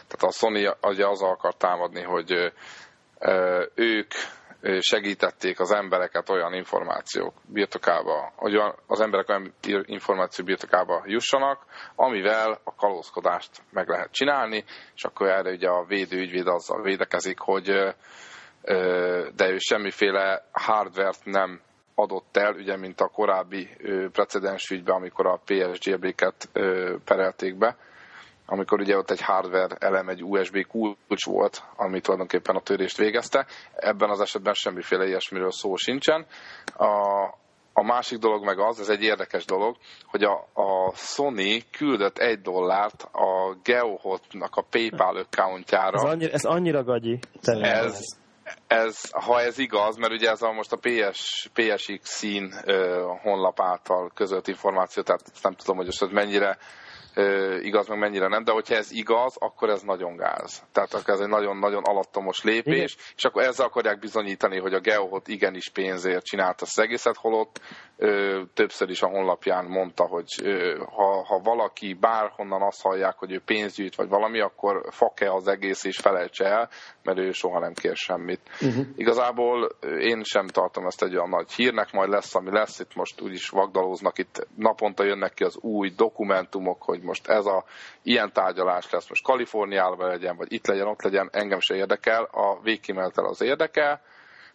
Tehát 0.07 0.23
a 0.23 0.31
Sony 0.31 0.67
ugye 0.81 1.07
azzal 1.07 1.29
akar 1.29 1.55
támadni, 1.55 2.01
hogy 2.01 2.53
ők 3.75 4.11
segítették 4.79 5.59
az 5.59 5.71
embereket 5.71 6.29
olyan 6.29 6.53
információk 6.53 7.33
birtokába, 7.45 8.33
hogy 8.35 8.55
az 8.87 8.99
emberek 8.99 9.29
olyan 9.29 9.53
információ 9.85 10.45
birtokába 10.45 11.03
jussanak, 11.05 11.65
amivel 11.95 12.61
a 12.63 12.75
kalózkodást 12.75 13.51
meg 13.71 13.87
lehet 13.87 14.11
csinálni, 14.11 14.63
és 14.95 15.03
akkor 15.03 15.27
erre 15.27 15.51
ugye 15.51 15.67
a 15.67 15.85
védőügyvéd 15.85 16.47
azzal 16.47 16.81
védekezik, 16.81 17.39
hogy 17.39 17.95
de 19.35 19.49
ő 19.49 19.57
semmiféle 19.57 20.43
hardvert 20.51 21.25
nem 21.25 21.61
adott 21.95 22.37
el, 22.37 22.53
ugye, 22.53 22.77
mint 22.77 23.01
a 23.01 23.07
korábbi 23.07 23.69
precedens 24.11 24.69
ügyben, 24.69 24.95
amikor 24.95 25.25
a 25.25 25.41
PSGB-ket 25.45 26.49
ö, 26.53 26.95
perelték 27.05 27.57
be, 27.57 27.77
amikor 28.45 28.79
ugye 28.79 28.97
ott 28.97 29.11
egy 29.11 29.21
hardware 29.21 29.75
elem, 29.79 30.09
egy 30.09 30.23
USB 30.23 30.65
kulcs 30.67 31.25
volt, 31.25 31.63
ami 31.75 32.01
tulajdonképpen 32.01 32.55
a 32.55 32.61
törést 32.61 32.97
végezte. 32.97 33.45
Ebben 33.75 34.09
az 34.09 34.19
esetben 34.19 34.53
semmiféle 34.53 35.05
ilyesmiről 35.05 35.51
szó 35.51 35.75
sincsen. 35.75 36.25
A, 36.77 36.87
a 37.73 37.83
másik 37.83 38.19
dolog 38.19 38.45
meg 38.45 38.59
az, 38.59 38.79
ez 38.79 38.89
egy 38.89 39.03
érdekes 39.03 39.45
dolog, 39.45 39.75
hogy 40.05 40.23
a, 40.23 40.47
a 40.53 40.91
Sony 40.95 41.63
küldött 41.71 42.17
egy 42.17 42.41
dollárt 42.41 43.03
a 43.11 43.55
Geohotnak 43.63 44.55
a 44.55 44.65
PayPal 44.69 45.17
accountjára. 45.17 45.97
Ez 45.97 46.11
annyira, 46.11 46.31
ez 46.31 46.45
annyira 46.45 46.83
gagyi. 46.83 47.19
Ez, 47.43 48.17
ez, 48.67 49.11
ha 49.11 49.41
ez 49.41 49.57
igaz, 49.57 49.95
mert 49.95 50.13
ugye 50.13 50.29
ez 50.29 50.41
a 50.41 50.51
most 50.51 50.71
a 50.71 50.77
PS, 50.81 51.49
PSX 51.53 51.99
szín 52.01 52.53
ö, 52.65 53.03
honlap 53.21 53.61
által 53.61 54.11
közölt 54.15 54.47
információ, 54.47 55.03
tehát 55.03 55.31
nem 55.41 55.53
tudom, 55.53 55.75
hogy 55.75 55.85
most 55.85 56.01
ez 56.01 56.09
mennyire 56.09 56.57
ö, 57.13 57.57
igaz, 57.57 57.87
meg 57.87 57.99
mennyire 57.99 58.27
nem, 58.27 58.43
de 58.43 58.51
hogyha 58.51 58.75
ez 58.75 58.91
igaz, 58.91 59.35
akkor 59.37 59.69
ez 59.69 59.81
nagyon 59.81 60.15
gáz. 60.15 60.63
Tehát 60.71 60.93
akkor 60.93 61.13
ez 61.13 61.19
egy 61.19 61.27
nagyon-nagyon 61.27 61.83
alattomos 61.83 62.43
lépés, 62.43 62.93
Igen. 62.93 63.05
és 63.15 63.23
akkor 63.23 63.43
ezzel 63.43 63.65
akarják 63.65 63.99
bizonyítani, 63.99 64.59
hogy 64.59 64.73
a 64.73 64.79
Geohot 64.79 65.27
igenis 65.27 65.69
pénzért 65.69 66.25
csinálta 66.25 66.65
az 66.65 66.79
egészet, 66.79 67.15
holott 67.15 67.61
többször 68.53 68.89
is 68.89 69.01
a 69.01 69.07
honlapján 69.07 69.65
mondta, 69.65 70.03
hogy 70.03 70.25
ha, 70.95 71.23
ha 71.23 71.39
valaki 71.43 71.93
bárhonnan 71.93 72.61
azt 72.61 72.81
hallják, 72.81 73.17
hogy 73.17 73.31
ő 73.31 73.41
pénzt 73.45 73.75
gyűjt, 73.75 73.95
vagy 73.95 74.09
valami, 74.09 74.39
akkor 74.39 74.85
fake 74.89 75.33
az 75.33 75.47
egész, 75.47 75.83
és 75.83 75.97
felejtse 75.97 76.45
el, 76.45 76.69
mert 77.03 77.17
ő 77.17 77.31
soha 77.31 77.59
nem 77.59 77.73
kér 77.73 77.95
semmit. 77.95 78.41
Uh-huh. 78.61 78.85
Igazából 78.95 79.69
én 79.99 80.23
sem 80.23 80.47
tartom 80.47 80.85
ezt 80.85 81.03
egy 81.03 81.15
olyan 81.15 81.29
nagy 81.29 81.51
hírnek, 81.51 81.91
majd 81.91 82.09
lesz, 82.09 82.35
ami 82.35 82.51
lesz, 82.51 82.79
itt 82.79 82.95
most 82.95 83.21
úgyis 83.21 83.49
vagdalóznak, 83.49 84.17
itt 84.17 84.47
naponta 84.55 85.03
jönnek 85.03 85.33
ki 85.33 85.43
az 85.43 85.57
új 85.57 85.89
dokumentumok, 85.89 86.83
hogy 86.83 87.01
most 87.01 87.27
ez 87.27 87.45
a 87.45 87.63
ilyen 88.03 88.31
tárgyalás 88.33 88.89
lesz, 88.89 89.09
most 89.09 89.23
Kaliforniában 89.23 90.07
legyen, 90.07 90.35
vagy 90.35 90.53
itt 90.53 90.67
legyen, 90.67 90.87
ott 90.87 91.01
legyen, 91.01 91.29
engem 91.31 91.59
se 91.59 91.75
érdekel, 91.75 92.23
a 92.31 92.59
végkimenetel 92.61 93.25
az 93.25 93.41
érdekel, 93.41 94.01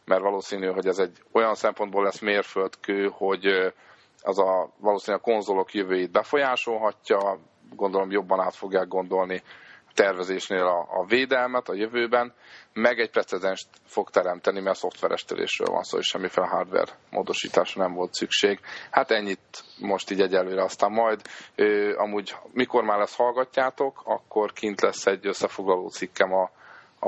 mert 0.05 0.23
valószínű, 0.23 0.67
hogy 0.67 0.87
ez 0.87 0.99
egy 0.99 1.19
olyan 1.33 1.55
szempontból 1.55 2.03
lesz 2.03 2.21
mérföldkő, 2.21 3.09
hogy 3.13 3.47
az 4.23 4.39
a 4.39 4.71
valószínűleg 4.79 5.23
a 5.27 5.31
konzolok 5.31 5.75
jövőjét 5.75 6.11
befolyásolhatja, 6.11 7.39
gondolom 7.77 8.11
jobban 8.11 8.41
át 8.41 8.55
fogják 8.55 8.89
gondolni 8.89 9.43
tervezésnél 9.95 10.67
a, 10.67 10.87
a 11.01 11.05
védelmet 11.05 11.69
a 11.69 11.75
jövőben, 11.75 12.35
meg 12.73 12.99
egy 12.99 13.11
precedenst 13.11 13.69
fog 13.87 14.11
teremteni, 14.11 14.61
mert 14.61 14.79
szoftveres 14.79 15.25
törésről 15.25 15.69
van 15.69 15.83
szó, 15.83 15.99
és 15.99 16.07
semmiféle 16.07 16.47
hardware 16.47 16.93
módosításra 17.11 17.83
nem 17.83 17.95
volt 17.95 18.15
szükség. 18.15 18.61
Hát 18.91 19.11
ennyit 19.11 19.65
most 19.81 20.11
így 20.11 20.21
egyelőre, 20.21 20.63
aztán 20.63 20.91
majd 20.91 21.21
ö, 21.55 21.97
amúgy 21.97 22.35
mikor 22.53 22.85
már 22.85 22.99
lesz 22.99 23.17
hallgatjátok, 23.17 24.03
akkor 24.05 24.53
kint 24.53 24.81
lesz 24.81 25.07
egy 25.07 25.27
összefoglaló 25.27 25.89
cikkem 25.89 26.33
a, 26.33 26.51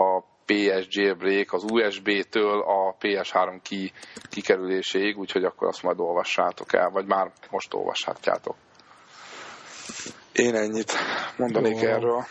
a 0.00 0.24
PS 0.46 0.86
jailbreak 0.88 1.52
az 1.52 1.64
USB-től 1.70 2.60
a 2.60 2.96
PS3 3.00 3.58
ki, 3.62 3.92
kikerüléséig, 4.30 5.18
úgyhogy 5.18 5.44
akkor 5.44 5.68
azt 5.68 5.82
majd 5.82 6.00
olvassátok 6.00 6.72
el, 6.72 6.90
vagy 6.90 7.06
már 7.06 7.32
most 7.50 7.74
olvashatjátok. 7.74 8.54
Én 10.32 10.54
ennyit 10.54 10.92
mondanék 11.36 11.80
Jó. 11.80 11.88
erről. 11.88 12.24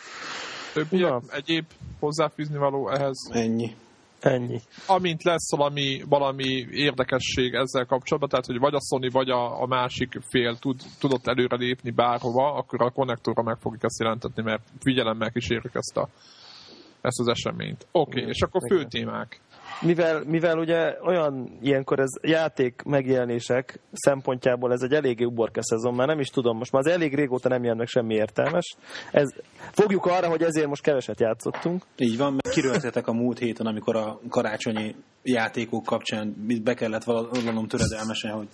Többi 0.73 0.99
Na. 0.99 1.21
egyéb 1.29 1.65
hozzáfűzni 1.99 2.57
való 2.57 2.89
ehhez? 2.89 3.29
Ennyi. 3.31 3.75
Ennyi. 4.19 4.61
amint 4.87 5.23
lesz 5.23 5.55
valami, 5.55 6.01
valami 6.09 6.67
érdekesség 6.71 7.53
ezzel 7.53 7.85
kapcsolatban, 7.85 8.29
tehát 8.29 8.45
hogy 8.45 8.59
vagy 8.59 8.73
a 8.73 8.81
Sony, 8.81 9.09
vagy 9.11 9.29
a, 9.29 9.61
a 9.61 9.65
másik 9.65 10.19
fél 10.29 10.55
tud, 10.55 10.81
tudott 10.99 11.27
előre 11.27 11.55
lépni 11.55 11.91
bárhova, 11.91 12.53
akkor 12.53 12.81
a 12.81 12.91
konnektorra 12.91 13.43
meg 13.43 13.57
fogjuk 13.59 13.83
ezt 13.83 13.99
jelentetni, 13.99 14.43
mert 14.43 14.63
figyelemmel 14.79 15.31
kísérjük 15.31 15.75
ezt, 15.75 15.97
a, 15.97 16.09
ezt 17.03 17.19
az 17.19 17.27
eseményt. 17.27 17.87
Oké, 17.91 18.19
okay, 18.19 18.29
és 18.29 18.41
akkor 18.41 18.61
fő 18.69 18.85
témák. 18.85 19.39
Mivel, 19.81 20.23
mivel 20.25 20.57
ugye 20.57 20.97
olyan 21.01 21.57
ilyenkor 21.61 21.99
ez 21.99 22.09
játék 22.21 22.81
megjelenések 22.85 23.79
szempontjából 23.91 24.71
ez 24.71 24.81
egy 24.81 24.93
eléggé 24.93 25.23
uborka 25.23 25.63
szezon, 25.63 25.93
már 25.93 26.07
nem 26.07 26.19
is 26.19 26.27
tudom, 26.27 26.57
most 26.57 26.71
már 26.71 26.81
az 26.85 26.91
elég 26.91 27.15
régóta 27.15 27.49
nem 27.49 27.63
jön 27.63 27.77
meg 27.77 27.87
semmi 27.87 28.13
értelmes. 28.13 28.75
Ez, 29.11 29.29
fogjuk 29.71 30.05
arra, 30.05 30.27
hogy 30.27 30.41
ezért 30.41 30.67
most 30.67 30.81
keveset 30.81 31.19
játszottunk. 31.19 31.83
Így 31.97 32.17
van, 32.17 32.31
mert 32.31 32.49
kiröltetek 32.49 33.07
a 33.07 33.13
múlt 33.13 33.39
héten, 33.39 33.65
amikor 33.65 33.95
a 33.95 34.19
karácsonyi 34.29 34.95
játékok 35.23 35.83
kapcsán 35.83 36.35
be 36.63 36.73
kellett 36.73 37.03
vallanom 37.03 37.67
töredelmesen, 37.67 38.31
hogy, 38.31 38.47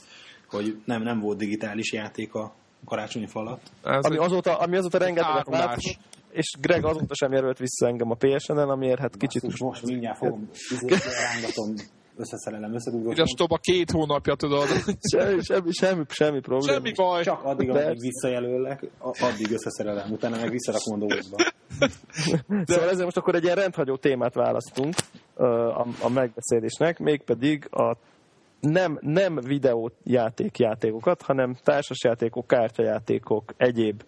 hogy 0.50 0.82
nem, 0.86 1.02
nem 1.02 1.20
volt 1.20 1.38
digitális 1.38 1.94
játék 1.94 2.34
a 2.34 2.54
karácsonyi 2.86 3.28
falat. 3.28 3.62
Ez 3.84 4.06
ami, 4.06 4.18
azóta, 4.18 4.58
ami 4.58 4.78
azóta 4.78 4.98
rengeteget 4.98 5.48
változott, 5.48 6.00
és 6.32 6.56
Greg 6.62 6.86
azóta 6.86 7.16
sem 7.16 7.32
jelölt 7.32 7.58
vissza 7.58 7.88
engem 7.88 8.12
a 8.12 8.16
PSN-en, 8.16 8.70
amiért 8.70 9.00
hát 9.00 9.18
kicsit... 9.18 9.42
Most, 9.42 9.60
most 9.60 9.86
mindjárt 9.86 10.18
fogom, 10.18 10.50
rángatom, 11.34 11.76
összeszerelem, 12.20 12.74
összedugom. 12.74 13.12
Üres 13.12 13.34
a 13.38 13.58
két 13.58 13.92
hónapja, 13.92 14.36
tudod. 14.36 14.68
semmi, 15.12 15.42
semmi, 15.44 15.72
semmi, 15.72 16.04
semmi 16.08 16.40
probléma. 16.40 16.74
Semmi 16.74 16.92
baj. 16.96 17.24
Csak 17.24 17.44
addig, 17.44 17.70
amíg 17.70 18.00
visszajelöllek, 18.00 18.86
addig 19.00 19.52
összeszerelem, 19.52 20.12
utána 20.12 20.38
meg 20.38 20.50
visszarakom 20.50 20.94
a 20.94 20.98
dobozba. 20.98 21.36
De... 22.48 22.64
Szóval 22.66 22.90
ezért 22.90 23.04
most 23.04 23.18
akkor 23.18 23.36
egy 23.36 23.44
ilyen 23.44 23.56
rendhagyó 23.56 23.96
témát 23.96 24.34
választunk 24.34 24.94
a, 25.34 25.80
a 25.80 26.10
megbeszélésnek, 26.14 27.00
mégpedig 27.00 27.68
a 27.72 27.98
nem, 28.60 28.98
nem 29.02 29.36
videójáték 29.36 30.58
játékokat, 30.58 31.22
hanem 31.22 31.56
társasjátékok, 31.64 32.48
kártyajátékok, 32.48 33.54
egyéb 33.58 34.04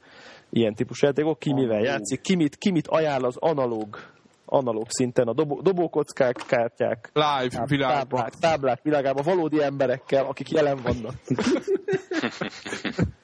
ilyen 0.51 0.75
típusú 0.75 1.05
játékok, 1.05 1.39
ki 1.39 1.53
mivel 1.53 1.81
játszik, 1.81 2.21
ki 2.21 2.35
mit, 2.35 2.55
ki 2.55 2.71
mit 2.71 2.87
ajánl 2.87 3.25
az 3.25 3.37
analóg 3.37 3.97
analóg 4.45 4.85
szinten 4.89 5.27
a 5.27 5.33
dobó, 5.33 5.61
dobókockák, 5.61 6.35
kártyák, 6.47 7.09
live 7.13 7.47
táb, 7.47 7.67
világban. 7.67 8.19
Táblák, 8.19 8.33
táblák 8.39 8.81
világában, 8.83 9.23
valódi 9.23 9.63
emberekkel, 9.63 10.25
akik 10.25 10.51
jelen 10.51 10.77
vannak. 10.83 11.13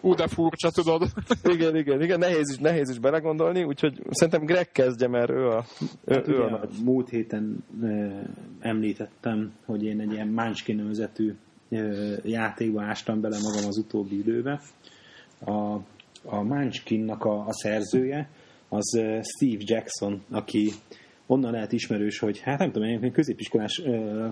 Ú, 0.00 0.14
de 0.14 0.26
furcsa, 0.26 0.70
tudod. 0.70 1.02
igen, 1.42 1.76
igen, 1.76 2.02
igen, 2.02 2.18
nehéz 2.18 2.50
is, 2.50 2.58
nehéz 2.58 2.88
is 2.88 2.98
belegondolni, 2.98 3.64
úgyhogy 3.64 4.02
szerintem 4.10 4.44
Greg 4.44 4.72
kezdje, 4.72 5.08
mert 5.08 5.30
ő 5.30 5.48
a, 5.48 5.64
ő, 6.04 6.14
hát 6.14 6.28
ő 6.28 6.42
a 6.42 6.50
nagy. 6.50 6.70
Múlt 6.84 7.08
héten 7.08 7.64
e, 7.82 7.86
említettem, 8.60 9.52
hogy 9.64 9.84
én 9.84 10.00
egy 10.00 10.12
ilyen 10.12 10.28
Munchkin 10.28 10.76
nevezetű 10.76 11.34
játékba 12.22 12.82
ástam 12.82 13.20
bele 13.20 13.36
magam 13.42 13.68
az 13.68 13.78
utóbbi 13.78 14.18
időbe. 14.18 14.60
A 15.46 15.76
a 16.24 16.42
Munchkinnak 16.42 17.24
a, 17.24 17.46
a 17.46 17.52
szerzője, 17.52 18.30
az 18.68 19.00
Steve 19.22 19.62
Jackson, 19.64 20.22
aki 20.30 20.70
onnan 21.26 21.52
lehet 21.52 21.72
ismerős, 21.72 22.18
hogy 22.18 22.40
hát 22.40 22.58
nem 22.58 22.72
tudom, 22.72 22.88
én 22.88 23.12
középiskolás 23.12 23.82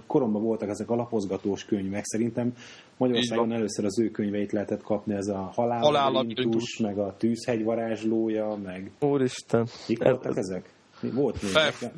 koromban 0.06 0.42
voltak 0.42 0.68
ezek 0.68 0.90
a 0.90 0.94
lapozgatós 0.94 1.64
könyvek. 1.64 2.04
Szerintem 2.04 2.52
Magyarországon 2.96 3.52
először 3.52 3.84
az 3.84 4.00
ő 4.00 4.10
könyveit 4.10 4.52
lehetett 4.52 4.82
kapni, 4.82 5.14
ez 5.14 5.26
a 5.26 5.50
halállalintus, 5.54 6.78
meg 6.78 6.98
a 6.98 7.16
tűzhegy 7.16 7.64
varázslója, 7.64 8.58
meg... 8.64 8.90
Úristen! 9.00 9.66
Mik 9.88 10.02
voltak 10.02 10.36
ez, 10.36 10.36
ezek? 10.36 10.70
Volt 11.00 11.42
még. 11.42 11.52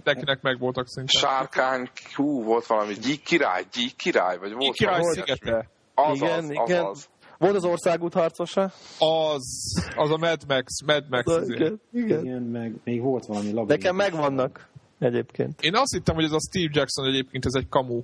Nekinek 0.05 0.43
meg 0.43 0.59
voltak 0.59 0.89
szinte. 0.89 1.19
Sárkány, 1.19 1.89
hú, 2.15 2.43
volt 2.43 2.67
valami, 2.67 2.95
gyík 2.95 3.23
király, 3.23 3.65
gyík 3.73 3.97
király, 3.97 4.39
vagy 4.39 4.51
volt 4.51 4.63
gyík 4.63 4.73
király 4.73 5.03
szigete. 5.03 5.69
Az, 5.95 6.17
igen, 6.17 6.39
az, 6.39 6.51
igen. 6.51 6.85
Az. 6.85 7.09
Volt 7.41 7.55
az 7.57 7.65
országút 7.65 8.13
harcosa? 8.13 8.73
Az, 8.99 9.75
az 9.97 10.11
a 10.11 10.17
Mad 10.17 10.41
Max, 10.49 10.83
Mad 10.87 11.05
Max. 11.11 11.27
Az, 11.27 11.49
igen, 11.49 11.81
igen. 11.93 12.25
igen, 12.25 12.43
meg 12.43 12.75
még 12.85 13.01
volt 13.01 13.27
valami 13.27 13.47
labirint. 13.53 13.69
Nekem 13.69 13.97
megvannak 13.97 14.69
egyébként. 14.99 15.61
Én 15.61 15.75
azt 15.75 15.93
hittem, 15.93 16.15
hogy 16.15 16.25
ez 16.25 16.33
a 16.33 16.41
Steve 16.49 16.71
Jackson 16.73 17.07
egyébként 17.07 17.47
ez 17.47 17.55
egy 17.55 17.69
kamu. 17.69 18.03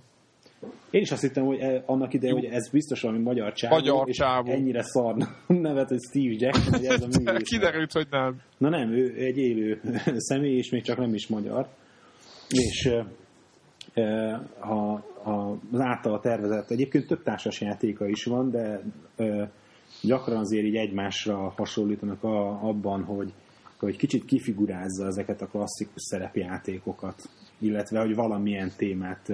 Én 0.90 1.00
is 1.00 1.10
azt 1.10 1.20
hittem, 1.20 1.44
hogy 1.44 1.58
e, 1.58 1.82
annak 1.86 2.12
ide, 2.14 2.30
hogy 2.30 2.44
ez 2.44 2.70
biztos 2.70 3.00
valami 3.00 3.22
magyar 3.22 3.52
csávó, 3.52 3.74
magyar 3.74 4.08
és 4.08 4.16
csávó. 4.16 4.50
ennyire 4.50 4.82
szar 4.82 5.14
nevet, 5.46 5.88
hogy 5.88 6.02
Steve 6.08 6.34
Jackson, 6.38 6.72
hogy 6.72 6.84
ez 6.84 7.02
a 7.02 7.06
művész. 7.18 7.48
Kiderült, 7.48 7.92
hogy 7.92 8.06
nem. 8.10 8.40
Na 8.58 8.68
nem, 8.68 8.92
ő 8.92 9.14
egy 9.16 9.36
élő 9.36 9.80
személy, 10.28 10.56
és 10.56 10.70
még 10.70 10.82
csak 10.82 10.98
nem 10.98 11.14
is 11.14 11.26
magyar. 11.26 11.68
És 12.48 12.90
ha 14.58 15.04
az 15.26 15.80
általa 15.80 16.20
tervezett, 16.20 16.70
egyébként 16.70 17.06
több 17.06 17.22
társas 17.22 17.60
játéka 17.60 18.06
is 18.06 18.24
van, 18.24 18.50
de 18.50 18.82
gyakran 20.02 20.38
azért 20.38 20.64
így 20.64 20.76
egymásra 20.76 21.52
hasonlítanak 21.56 22.24
a, 22.24 22.68
abban, 22.68 23.04
hogy, 23.04 23.32
hogy 23.78 23.96
kicsit 23.96 24.24
kifigurázza 24.24 25.06
ezeket 25.06 25.42
a 25.42 25.46
klasszikus 25.46 26.02
szerepjátékokat, 26.02 27.28
illetve 27.58 28.00
hogy 28.00 28.14
valamilyen 28.14 28.72
témát 28.76 29.32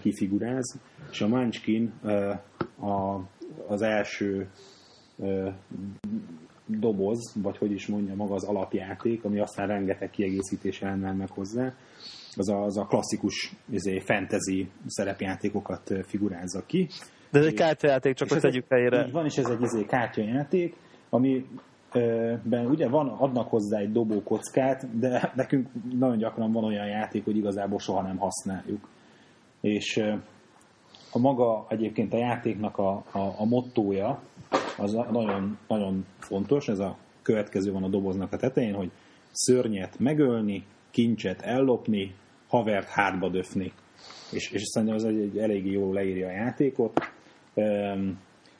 kifiguráz. 0.00 0.78
És 1.10 1.20
a 1.20 1.28
Munchkin 1.28 1.92
a, 2.80 3.20
az 3.68 3.82
első 3.82 4.48
doboz, 6.66 7.34
vagy 7.42 7.58
hogy 7.58 7.72
is 7.72 7.86
mondja 7.86 8.14
maga 8.14 8.34
az 8.34 8.44
alapjáték, 8.44 9.24
ami 9.24 9.40
aztán 9.40 9.66
rengeteg 9.66 10.10
kiegészítés 10.10 10.82
elmel 10.82 11.14
meg 11.14 11.30
hozzá, 11.30 11.74
az 12.36 12.48
a, 12.48 12.62
az 12.62 12.76
a 12.76 12.84
klasszikus 12.84 13.52
izé, 13.70 13.98
fantasy 13.98 14.70
szerepjátékokat 14.86 15.92
figurázza 16.06 16.62
ki. 16.66 16.88
De 17.30 17.38
ez 17.38 17.44
egy 17.44 17.54
kártyajáték, 17.54 18.14
csak 18.14 18.28
hogy 18.28 18.40
tegyük 18.40 18.64
helyére. 18.68 19.06
Így 19.06 19.12
van, 19.12 19.24
és 19.24 19.36
ez 19.36 19.48
egy 19.48 19.62
izé, 19.62 19.84
kártyajáték, 19.84 20.76
ami 21.10 21.46
ben 22.42 22.66
ugye 22.66 22.88
van, 22.88 23.08
adnak 23.08 23.48
hozzá 23.48 23.78
egy 23.78 23.92
dobókockát, 23.92 24.98
de 24.98 25.32
nekünk 25.34 25.68
nagyon 25.98 26.18
gyakran 26.18 26.52
van 26.52 26.64
olyan 26.64 26.86
játék, 26.86 27.24
hogy 27.24 27.36
igazából 27.36 27.78
soha 27.78 28.02
nem 28.02 28.16
használjuk. 28.16 28.88
És 29.60 29.96
a 31.12 31.18
maga 31.18 31.66
egyébként 31.68 32.12
a 32.12 32.18
játéknak 32.18 32.78
a, 32.78 33.04
a, 33.12 33.34
a 33.38 33.44
mottója 33.44 34.22
az 34.78 34.92
nagyon, 34.92 35.58
nagyon 35.68 36.06
fontos, 36.18 36.68
ez 36.68 36.78
a 36.78 36.96
következő 37.22 37.72
van 37.72 37.82
a 37.82 37.88
doboznak 37.88 38.32
a 38.32 38.36
tetején, 38.36 38.74
hogy 38.74 38.90
szörnyet 39.30 39.98
megölni, 39.98 40.64
kincset 40.90 41.42
ellopni, 41.42 42.14
havert 42.50 42.88
hátba 42.88 43.28
döfni. 43.28 43.72
És, 44.32 44.50
és 44.50 44.62
szerintem 44.62 44.96
ez 44.96 45.02
egy, 45.02 45.20
egy 45.20 45.38
eléggé 45.38 45.70
jól 45.70 45.94
leírja 45.94 46.28
a 46.28 46.32
játékot. 46.32 47.12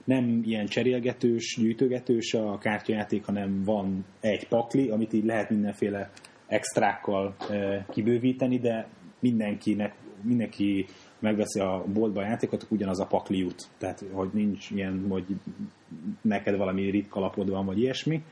Nem 0.05 0.43
ilyen 0.45 0.67
cserélgetős, 0.67 1.57
gyűjtögetős 1.61 2.35
a 2.35 2.59
kártyajáték, 2.59 3.25
hanem 3.25 3.65
van 3.65 4.05
egy 4.21 4.49
pakli, 4.49 4.89
amit 4.89 5.13
így 5.13 5.25
lehet 5.25 5.51
mindenféle 5.51 6.11
extrákkal 6.47 7.37
kibővíteni, 7.91 8.59
de 8.59 8.89
mindenkinek, 9.19 9.95
mindenki 10.23 10.87
megveszi 11.19 11.61
a 11.61 11.85
boltba 11.93 12.21
a 12.21 12.25
játékot, 12.25 12.67
ugyanaz 12.69 13.01
a 13.01 13.07
pakli 13.07 13.39
jut. 13.39 13.69
Tehát, 13.79 14.05
hogy 14.13 14.29
nincs 14.33 14.71
ilyen, 14.71 15.07
hogy 15.09 15.25
neked 16.21 16.57
valami 16.57 16.91
ritka 16.91 17.21
lapod 17.21 17.51
van, 17.51 17.67
vagy 17.67 17.79
ilyesmi, 17.79 18.23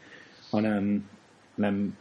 hanem 0.51 1.09
nem 1.55 1.97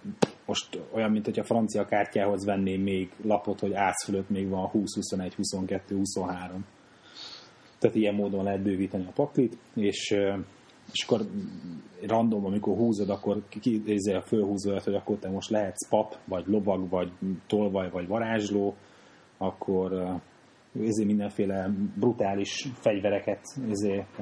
most 0.47 0.79
olyan, 0.91 1.11
mint 1.11 1.25
hogy 1.25 1.39
a 1.39 1.43
francia 1.43 1.85
kártyához 1.85 2.45
venném 2.45 2.81
még 2.81 3.11
lapot, 3.23 3.59
hogy 3.59 3.73
ász 3.73 4.05
fölött 4.05 4.29
még 4.29 4.49
van 4.49 4.67
20, 4.67 4.95
21, 4.95 5.35
22, 5.35 5.95
23. 5.95 6.65
Tehát 7.79 7.95
ilyen 7.95 8.15
módon 8.15 8.43
lehet 8.43 8.61
bővíteni 8.61 9.05
a 9.05 9.11
paklit, 9.11 9.57
és, 9.73 10.15
és 10.91 11.03
akkor 11.05 11.21
random, 12.01 12.45
amikor 12.45 12.77
húzod, 12.77 13.09
akkor 13.09 13.43
a 14.05 14.21
fölhúzod, 14.21 14.83
hogy 14.83 14.95
akkor 14.95 15.17
te 15.17 15.29
most 15.29 15.49
lehetsz 15.49 15.89
pap, 15.89 16.17
vagy 16.25 16.45
lovag, 16.47 16.89
vagy 16.89 17.11
tolvaj, 17.47 17.89
vagy 17.89 18.07
varázsló, 18.07 18.75
akkor 19.37 19.93
ezért 20.79 21.07
mindenféle 21.07 21.69
brutális 21.95 22.67
fegyvereket 22.73 23.41
ezért, 23.69 24.19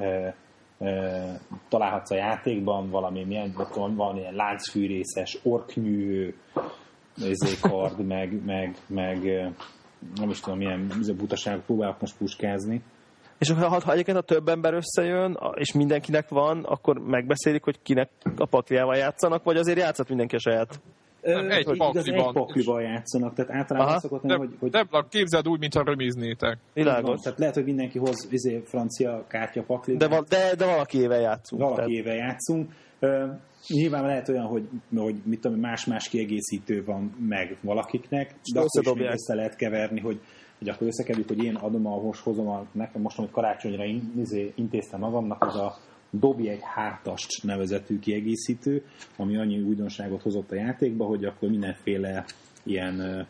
találhatsz 1.68 2.10
a 2.10 2.14
játékban, 2.14 2.90
valami 2.90 3.24
milyen, 3.24 3.54
van 3.74 4.16
ilyen 4.16 4.34
láncfűrészes, 4.34 5.38
orknyű, 5.42 6.34
kard, 7.60 8.06
meg, 8.14 8.44
meg, 8.44 8.76
meg 8.86 9.18
nem 10.14 10.30
is 10.30 10.40
tudom, 10.40 10.58
milyen 10.58 10.92
butaság 11.16 11.60
próbálok 11.60 12.00
most 12.00 12.16
puskázni. 12.16 12.82
És 13.38 13.50
ha, 13.50 13.68
ha 13.68 13.92
egyébként 13.92 14.16
a 14.16 14.22
több 14.22 14.48
ember 14.48 14.74
összejön, 14.74 15.38
és 15.54 15.72
mindenkinek 15.72 16.28
van, 16.28 16.64
akkor 16.64 16.98
megbeszélik, 16.98 17.64
hogy 17.64 17.82
kinek 17.82 18.10
a 18.36 18.46
pakliával 18.46 18.96
játszanak, 18.96 19.42
vagy 19.42 19.56
azért 19.56 19.78
játszhat 19.78 20.08
mindenki 20.08 20.34
a 20.34 20.38
saját 20.38 20.80
Nem, 21.34 21.50
egy 21.50 21.60
igaz, 21.60 21.76
pakliban. 21.76 22.26
egy 22.26 22.32
pakliban 22.32 22.82
játszanak, 22.82 23.34
tehát 23.34 23.50
általában 23.50 23.86
Aha. 23.86 23.96
azt 23.96 24.04
szokott 24.04 24.22
lenni, 24.22 24.38
hogy, 24.38 24.56
hogy 24.60 24.70
de, 24.70 24.86
képzeld 25.08 25.48
úgy, 25.48 25.58
mintha 25.58 25.82
römiznétek. 25.84 26.58
Világos. 26.74 27.20
tehát 27.20 27.38
lehet, 27.38 27.54
hogy 27.54 27.64
mindenki 27.64 27.98
hoz 27.98 28.28
izé, 28.30 28.62
francia 28.64 29.24
kártya 29.28 29.62
paklit, 29.62 29.96
De, 29.96 30.08
val- 30.08 30.28
de, 30.28 30.54
de 30.54 30.64
valaki 30.66 30.98
éve 30.98 31.16
játszunk. 31.18 31.62
valaki 31.62 31.76
tehát- 31.80 31.90
éve 31.90 32.14
játszunk. 32.14 32.70
Nyilván 33.68 34.04
lehet 34.06 34.28
olyan, 34.28 34.44
hogy, 34.46 34.68
hogy 34.96 35.14
mit 35.24 35.40
tudom, 35.40 35.58
más-más 35.60 36.08
kiegészítő 36.08 36.84
van 36.84 37.16
meg 37.28 37.56
valakiknek, 37.62 38.34
de 38.54 38.60
akkor 38.60 38.82
is 38.82 38.92
még 38.92 39.10
össze 39.10 39.34
lehet 39.34 39.56
keverni, 39.56 40.00
hogy, 40.00 40.20
hogy 40.58 40.68
akkor 40.68 40.86
összekeverjük, 40.86 41.28
hogy 41.28 41.44
én 41.44 41.54
adom 41.54 41.86
a 41.86 42.02
most 42.02 42.20
hozom 42.22 42.48
a, 42.48 42.66
nekem 42.72 43.02
most, 43.02 43.16
hogy 43.16 43.30
karácsonyra 43.30 43.84
in, 43.84 44.12
izé, 44.18 44.52
intéztem 44.54 45.00
magamnak, 45.00 45.42
az 45.44 45.56
a 45.56 45.76
dobj 46.10 46.48
egy 46.48 46.60
hátast 46.62 47.42
nevezetű 47.42 47.98
kiegészítő, 47.98 48.84
ami 49.16 49.36
annyi 49.36 49.60
újdonságot 49.60 50.22
hozott 50.22 50.50
a 50.50 50.54
játékba, 50.54 51.04
hogy 51.04 51.24
akkor 51.24 51.48
mindenféle 51.48 52.24
ilyen 52.62 53.26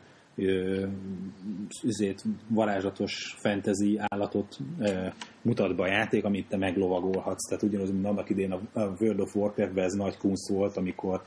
üzét, 1.84 2.22
varázslatos 2.48 3.34
fantasy 3.38 3.98
állatot 4.08 4.58
ö, 4.78 5.06
mutat 5.42 5.76
be 5.76 5.82
a 5.82 5.86
játék, 5.86 6.24
amit 6.24 6.48
te 6.48 6.56
meglovagolhatsz. 6.56 7.48
Tehát 7.48 7.62
ugyanaz, 7.62 7.90
mint 7.90 8.06
annak 8.06 8.30
idén 8.30 8.52
a 8.52 8.60
World 9.00 9.20
of 9.20 9.36
Warcraft-ben 9.36 9.84
ez 9.84 9.92
nagy 9.92 10.16
kunsz 10.16 10.50
volt, 10.50 10.76
amikor 10.76 11.22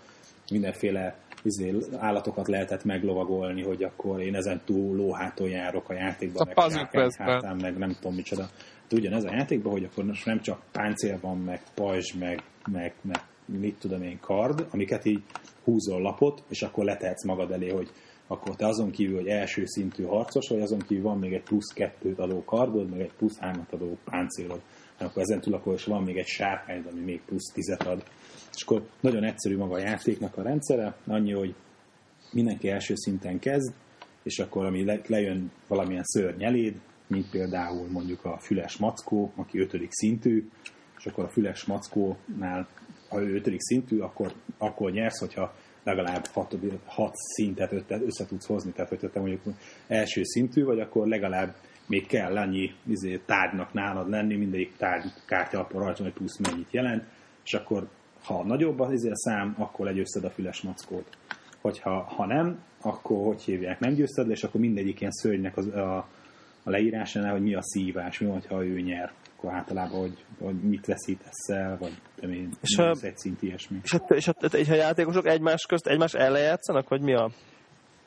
mindenféle 0.51 1.17
izé, 1.43 1.75
állatokat 1.97 2.47
lehetett 2.47 2.83
meglovagolni, 2.83 3.63
hogy 3.63 3.83
akkor 3.83 4.21
én 4.21 4.35
ezen 4.35 4.61
túl 4.65 4.95
lóháton 4.95 5.49
járok 5.49 5.89
a 5.89 5.93
játékban, 5.93 6.47
A 6.47 6.69
meg 6.93 7.11
hátán, 7.17 7.57
meg 7.61 7.77
nem 7.77 7.91
tudom 7.99 8.15
micsoda. 8.15 8.49
Ugyanez 8.91 9.23
a 9.23 9.33
játékban, 9.33 9.71
hogy 9.71 9.83
akkor 9.83 10.03
most 10.03 10.25
nem 10.25 10.41
csak 10.41 10.61
páncél 10.71 11.19
van, 11.21 11.37
meg 11.37 11.61
pajzs, 11.73 12.13
meg, 12.13 12.43
meg, 12.71 12.93
meg 13.01 13.21
mit 13.45 13.79
tudom 13.79 14.03
én, 14.03 14.19
kard, 14.19 14.67
amiket 14.69 15.05
így 15.05 15.23
húzol 15.63 16.01
lapot, 16.01 16.43
és 16.47 16.61
akkor 16.61 16.83
letehetsz 16.83 17.25
magad 17.25 17.51
elé, 17.51 17.69
hogy 17.69 17.91
akkor 18.27 18.55
te 18.55 18.67
azon 18.67 18.91
kívül, 18.91 19.15
hogy 19.15 19.27
első 19.27 19.65
szintű 19.65 20.03
harcos 20.03 20.49
vagy, 20.49 20.61
azon 20.61 20.79
kívül 20.79 21.03
van 21.03 21.19
még 21.19 21.33
egy 21.33 21.43
plusz 21.43 21.73
kettőt 21.73 22.19
adó 22.19 22.43
kardod, 22.43 22.89
meg 22.89 22.99
egy 22.99 23.11
plusz 23.17 23.37
hármat 23.37 23.73
adó 23.73 23.97
páncélod. 24.03 24.61
Akkor 24.97 25.21
ezen 25.21 25.41
túl 25.41 25.53
akkor 25.53 25.73
is 25.73 25.83
van 25.83 26.03
még 26.03 26.17
egy 26.17 26.27
sárkány, 26.27 26.83
ami 26.91 26.99
még 26.99 27.21
plusz 27.25 27.51
tizet 27.53 27.83
ad. 27.83 28.03
És 28.55 28.61
akkor 28.61 28.87
nagyon 28.99 29.23
egyszerű 29.23 29.57
maga 29.57 29.73
a 29.73 29.79
játéknak 29.79 30.37
a 30.37 30.41
rendszere, 30.41 30.95
annyi, 31.07 31.31
hogy 31.31 31.55
mindenki 32.31 32.69
első 32.69 32.93
szinten 32.95 33.39
kezd, 33.39 33.73
és 34.23 34.39
akkor 34.39 34.65
ami 34.65 34.83
le, 34.83 35.01
lejön 35.07 35.51
valamilyen 35.67 36.03
szörny 36.03 36.43
eléd, 36.43 36.79
mint 37.09 37.29
például 37.29 37.87
mondjuk 37.87 38.25
a 38.25 38.37
füles 38.37 38.77
mackó, 38.77 39.31
aki 39.35 39.59
ötödik 39.59 39.91
szintű, 39.91 40.49
és 40.97 41.05
akkor 41.05 41.23
a 41.23 41.29
füles 41.29 41.65
mackónál, 41.65 42.67
ha 43.09 43.21
ő 43.21 43.35
ötödik 43.35 43.61
szintű, 43.61 43.99
akkor, 43.99 44.33
akkor 44.57 44.91
nyersz, 44.91 45.19
hogyha 45.19 45.55
legalább 45.83 46.25
hat, 46.25 46.55
hat 46.85 47.15
szintet 47.15 47.71
ötte- 47.71 48.01
össze 48.01 48.25
tudsz 48.25 48.45
hozni, 48.45 48.71
tehát 48.71 48.89
hogyha 48.89 49.09
te 49.09 49.19
mondjuk 49.19 49.41
első 49.87 50.23
szintű 50.23 50.63
vagy, 50.63 50.79
akkor 50.79 51.07
legalább 51.07 51.55
még 51.87 52.07
kell 52.07 52.37
annyi 52.37 52.71
izé, 52.87 53.21
tárgynak 53.25 53.73
nálad 53.73 54.09
lenni, 54.09 54.35
mindegyik 54.35 54.75
tárgy 54.77 55.13
kártya 55.27 55.59
akkor 55.59 55.81
rajta, 55.81 56.03
hogy 56.03 56.13
plusz 56.13 56.37
mennyit 56.37 56.71
jelent, 56.71 57.03
és 57.45 57.53
akkor 57.53 57.87
ha 58.23 58.43
nagyobb 58.43 58.79
az 58.79 58.91
izé 58.91 59.09
a 59.09 59.17
szám, 59.17 59.55
akkor 59.57 59.85
legyőzted 59.85 60.23
a 60.23 60.29
füles 60.29 60.61
mackót. 60.61 61.17
Hogyha 61.61 62.03
ha 62.03 62.25
nem, 62.25 62.63
akkor 62.81 63.25
hogy 63.25 63.41
hívják, 63.41 63.79
nem 63.79 63.93
győzted 63.93 64.27
le, 64.27 64.33
és 64.33 64.43
akkor 64.43 64.61
mindegyik 64.61 64.99
ilyen 64.99 65.11
szörnynek 65.11 65.57
az, 65.57 65.67
a, 65.67 66.07
a 66.69 66.71
leírásánál, 66.71 67.31
hogy 67.31 67.41
mi 67.41 67.53
a 67.55 67.61
szívás, 67.61 68.19
mi 68.19 68.27
van, 68.27 68.41
ha 68.49 68.65
ő 68.65 68.79
nyer. 68.81 69.11
Akkor 69.37 69.53
általában, 69.53 69.99
hogy, 69.99 70.25
hogy 70.41 70.55
mit 70.55 70.85
veszítesz 70.85 71.47
el, 71.49 71.77
vagy 71.79 71.91
nem 72.21 72.31
én, 72.31 72.49
És 72.61 72.69
és 72.71 72.77
a- 72.77 72.95
egy 73.01 73.17
szint 73.17 73.41
ilyesmi. 73.41 73.79
És, 73.83 73.93
a, 73.93 73.97
és, 74.13 74.27
a, 74.27 74.33
és 74.55 74.69
a 74.69 74.73
játékosok 74.75 75.27
egymás 75.27 75.65
közt 75.65 75.87
egymás 75.87 76.13
ellen 76.13 76.41
játszanak, 76.41 76.89
vagy 76.89 77.01
mi 77.01 77.13
a... 77.13 77.31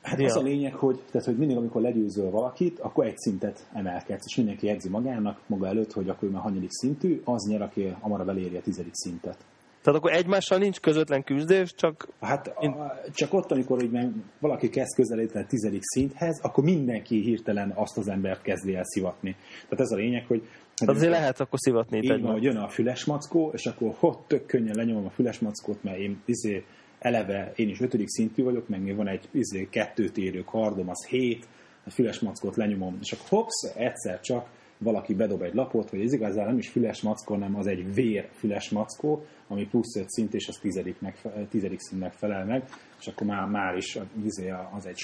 Hát 0.02 0.18
Ja. 0.20 0.26
az 0.26 0.36
a 0.36 0.42
lényeg, 0.42 0.74
hogy, 0.74 1.00
tehát, 1.10 1.26
hogy 1.26 1.36
mindig, 1.36 1.56
amikor 1.56 1.82
legyőzöl 1.82 2.30
valakit, 2.30 2.78
akkor 2.78 3.06
egy 3.06 3.16
szintet 3.16 3.66
emelkedsz, 3.72 4.24
és 4.26 4.36
mindenki 4.36 4.66
jegyzi 4.66 4.88
magának, 4.88 5.40
maga 5.46 5.66
előtt, 5.66 5.92
hogy 5.92 6.08
akkor 6.08 6.28
ő 6.28 6.30
már 6.32 6.42
hanyadik 6.42 6.70
szintű, 6.70 7.20
az 7.24 7.46
nyer, 7.48 7.62
aki 7.62 7.86
hamarabb 8.00 8.28
eléri 8.28 8.56
a 8.56 8.60
tizedik 8.60 8.94
szintet. 8.94 9.36
Tehát 9.82 9.98
akkor 9.98 10.12
egymással 10.12 10.58
nincs 10.58 10.80
közvetlen 10.80 11.24
küzdés, 11.24 11.74
csak 11.74 12.08
Hát 12.20 12.46
a, 12.46 13.00
csak 13.14 13.34
ott, 13.34 13.50
amikor 13.50 13.80
hogy 13.80 13.90
meg 13.90 14.12
valaki 14.38 14.68
kezd 14.68 14.94
közelíteni 14.94 15.44
a 15.44 15.46
tizedik 15.46 15.82
szinthez, 15.82 16.40
akkor 16.42 16.64
mindenki 16.64 17.20
hirtelen 17.20 17.72
azt 17.74 17.98
az 17.98 18.08
embert 18.08 18.42
kezdi 18.42 18.74
el 18.74 18.84
szivatni. 18.84 19.36
Tehát 19.68 19.80
ez 19.80 19.90
a 19.90 19.96
lényeg, 19.96 20.26
hogy 20.26 20.42
tehát 20.74 20.94
azért 20.94 21.12
lehet 21.12 21.40
akkor 21.40 21.58
szivatni 21.58 21.98
így 21.98 22.20
van, 22.20 22.32
hogy 22.32 22.42
jön 22.42 22.56
a 22.56 22.68
füles 22.68 23.04
mackó, 23.04 23.50
és 23.54 23.66
akkor 23.66 23.94
hot, 23.98 24.18
tök 24.26 24.46
könnyen 24.46 24.74
lenyomom 24.76 25.06
a 25.06 25.10
füles 25.10 25.38
mackót, 25.38 25.82
mert 25.82 25.98
én 25.98 26.22
izé, 26.24 26.64
eleve 26.98 27.52
én 27.56 27.68
is 27.68 27.80
ötödik 27.80 28.08
szintű 28.08 28.42
vagyok, 28.42 28.68
meg 28.68 28.82
még 28.82 28.96
van 28.96 29.08
egy 29.08 29.28
izé, 29.30 29.68
kettőt 29.70 30.16
érő 30.16 30.40
kardom, 30.40 30.88
az 30.88 31.06
hét, 31.06 31.46
a 31.84 31.90
füles 31.90 32.20
mackót 32.20 32.56
lenyomom, 32.56 32.98
és 33.00 33.12
akkor 33.12 33.26
hopsz, 33.28 33.72
egyszer 33.76 34.20
csak 34.20 34.48
valaki 34.82 35.14
bedob 35.14 35.42
egy 35.42 35.54
lapot, 35.54 35.90
hogy 35.90 36.00
ez 36.00 36.12
igazán 36.12 36.46
nem 36.46 36.58
is 36.58 36.68
füles 36.68 37.02
mackó, 37.02 37.34
hanem 37.34 37.56
az 37.56 37.66
egy 37.66 37.94
vér 37.94 38.28
füles 38.32 38.70
mackó, 38.70 39.24
ami 39.48 39.66
plusz 39.66 39.96
öt 39.96 40.10
szint, 40.10 40.34
és 40.34 40.48
az 40.48 40.56
tizediknek, 40.56 41.22
tizedik 41.50 41.80
szintnek 41.80 42.12
felel 42.12 42.44
meg, 42.44 42.64
és 43.00 43.06
akkor 43.06 43.26
már, 43.26 43.48
már 43.48 43.76
is 43.76 43.96
az, 43.96 44.42
az 44.72 44.86
egy 44.86 45.00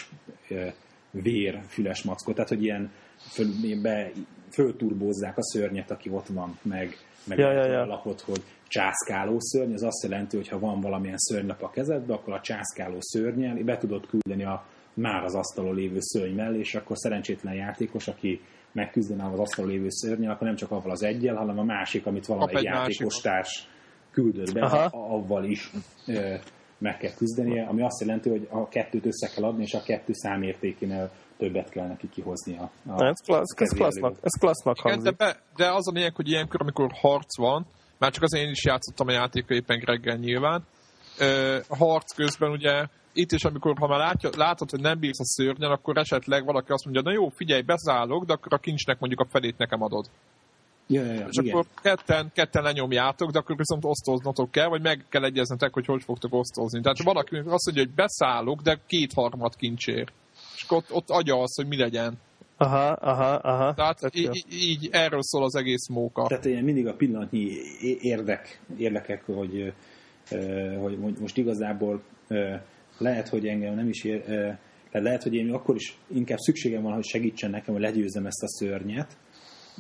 vér 1.11 1.61
füles 1.67 2.03
mackó, 2.03 2.33
tehát 2.33 2.49
hogy 2.49 2.63
ilyen 2.63 2.91
föl, 3.17 3.47
be, 3.83 4.11
fölturbózzák 4.51 5.39
a 5.39 5.43
szörnyet, 5.43 5.91
aki 5.91 6.11
ott 6.11 6.27
van, 6.27 6.59
meg, 6.63 6.97
meg 7.25 7.39
Ja, 7.39 7.53
ja, 7.53 7.65
ja. 7.65 7.81
a 7.81 7.87
lapot, 7.87 8.21
hogy 8.21 8.43
császkáló 8.69 9.37
szörny, 9.39 9.73
az 9.73 9.83
azt 9.83 10.03
jelenti, 10.03 10.37
hogy 10.37 10.49
ha 10.49 10.59
van 10.59 10.81
valamilyen 10.81 11.19
szörnylap 11.19 11.63
a 11.63 11.71
kezedbe, 11.71 12.15
akkor 12.15 12.33
a 12.35 12.41
császkáló 12.41 12.97
szörnyel 13.01 13.65
be 13.65 13.77
tudod 13.77 14.07
küldeni 14.07 14.45
a 14.45 14.67
már 14.95 15.25
az 15.25 15.35
asztalon 15.35 15.75
lévő 15.75 15.99
szörny 16.01 16.35
mellé, 16.35 16.59
és 16.59 16.75
akkor 16.75 16.97
szerencsétlen 16.97 17.55
játékos, 17.55 18.09
aki 18.09 18.41
megküzdene 18.79 19.25
az 19.33 19.39
asztalon 19.39 19.71
lévő 19.71 19.87
szörnyel, 19.89 20.31
akkor 20.33 20.47
nem 20.47 20.57
csak 20.57 20.71
avval 20.71 20.91
az 20.91 21.03
egyel, 21.03 21.35
hanem 21.37 21.59
a 21.59 21.65
másik, 21.65 22.07
amit 22.07 22.27
valamelyik 22.27 22.59
egy 22.59 22.65
játékos 22.65 23.15
másikat. 23.15 23.23
társ 23.23 23.69
küldött 24.11 24.53
be, 24.53 24.61
Aha. 24.61 25.15
avval 25.15 25.45
is 25.45 25.71
ö, 26.07 26.35
meg 26.79 26.97
kell 26.97 27.13
küzdenie, 27.17 27.67
ami 27.67 27.83
azt 27.83 28.01
jelenti, 28.01 28.29
hogy 28.29 28.49
a 28.51 28.69
kettőt 28.69 29.07
össze 29.07 29.29
kell 29.35 29.45
adni, 29.45 29.63
és 29.63 29.75
a 29.75 29.83
kettő 29.83 30.13
számértékénél 30.13 31.11
többet 31.39 31.69
kell 31.69 31.87
neki 31.87 32.09
kihoznia. 32.09 32.71
A, 32.87 33.05
ez, 33.05 33.21
klassz, 33.25 33.55
ez, 33.57 33.69
klassznak, 33.69 34.17
ez 34.23 34.39
klassznak 34.41 34.79
Igen, 34.79 34.89
de, 34.89 34.95
hangzik. 34.95 35.17
be, 35.17 35.37
de 35.57 35.73
az 35.73 35.89
a 35.89 35.93
lényeg, 35.93 36.15
hogy 36.15 36.29
ilyenkor, 36.29 36.61
amikor 36.61 36.91
harc 36.93 37.39
van, 37.39 37.67
már 37.99 38.11
csak 38.11 38.23
azért 38.23 38.45
én 38.45 38.51
is 38.51 38.65
játszottam 38.65 39.09
a 39.09 39.13
játékot 39.13 39.51
éppen 39.51 39.83
reggel 39.85 40.17
nyilván, 40.17 40.65
ö, 41.19 41.59
harc 41.69 42.15
közben 42.15 42.51
ugye 42.51 42.87
itt 43.13 43.33
is, 43.33 43.45
amikor 43.45 43.79
ha 43.79 43.87
már 43.87 43.99
látja, 43.99 44.31
látod, 44.37 44.71
hogy 44.71 44.81
nem 44.81 44.99
bírsz 44.99 45.21
a 45.21 45.25
szörnyen, 45.25 45.71
akkor 45.71 45.97
esetleg 45.97 46.45
valaki 46.45 46.73
azt 46.73 46.85
mondja, 46.85 47.03
na 47.03 47.13
jó, 47.13 47.29
figyelj, 47.29 47.63
beszállok, 47.63 48.25
de 48.25 48.33
akkor 48.33 48.55
a 48.55 48.59
kincsnek 48.59 48.99
mondjuk 48.99 49.21
a 49.21 49.27
felét 49.31 49.59
nekem 49.59 49.83
adod. 49.83 50.07
Ja, 50.87 51.05
ja, 51.05 51.13
ja, 51.13 51.27
És 51.27 51.37
igen. 51.37 51.55
akkor 51.55 51.67
ketten, 51.83 52.31
ketten 52.35 52.63
lenyomjátok, 52.63 53.31
de 53.31 53.39
akkor 53.39 53.57
viszont 53.57 53.85
osztoznotok 53.85 54.51
kell, 54.51 54.69
vagy 54.69 54.83
meg 54.83 55.05
kell 55.09 55.25
egyeznetek, 55.25 55.73
hogy 55.73 55.87
hogy 55.87 56.03
fogtok 56.03 56.35
osztozni. 56.35 56.81
Tehát 56.81 57.03
valaki 57.03 57.37
azt 57.37 57.67
mondja, 57.67 57.85
hogy 57.85 57.95
beszállok, 57.95 58.61
de 58.61 58.79
kétharmad 58.87 59.57
kincsér. 59.57 60.09
És 60.55 60.63
akkor 60.63 60.77
ott, 60.77 60.93
ott 60.93 61.09
agya 61.11 61.41
az, 61.41 61.57
hogy 61.57 61.67
mi 61.67 61.77
legyen. 61.77 62.19
Aha, 62.57 62.93
aha, 62.93 63.35
aha. 63.35 63.75
Tehát 63.75 63.99
Tök 63.99 64.17
jó. 64.17 64.31
így, 64.33 64.45
így 64.51 64.89
erről 64.93 65.23
szól 65.23 65.45
az 65.45 65.55
egész 65.55 65.89
móka. 65.89 66.27
Tehát 66.27 66.45
ilyen 66.45 66.65
mindig 66.65 66.87
a 66.87 66.95
pillanatnyi 66.95 67.51
érdek, 68.01 68.61
érdekek, 68.79 69.25
hogy, 69.25 69.73
hogy 70.81 70.99
mo- 70.99 71.21
most 71.21 71.37
igazából 71.37 72.03
lehet, 72.99 73.29
hogy 73.29 73.47
engem 73.47 73.75
nem 73.75 73.89
is 73.89 74.05
ér, 74.05 74.25
tehát 74.25 75.07
lehet, 75.07 75.23
hogy 75.23 75.35
én 75.35 75.53
akkor 75.53 75.75
is 75.75 75.99
inkább 76.15 76.39
szükségem 76.39 76.83
van, 76.83 76.95
hogy 76.95 77.05
segítsen 77.05 77.51
nekem, 77.51 77.75
hogy 77.75 77.83
legyőzzem 77.83 78.27
ezt 78.27 78.43
a 78.43 78.49
szörnyet, 78.49 79.17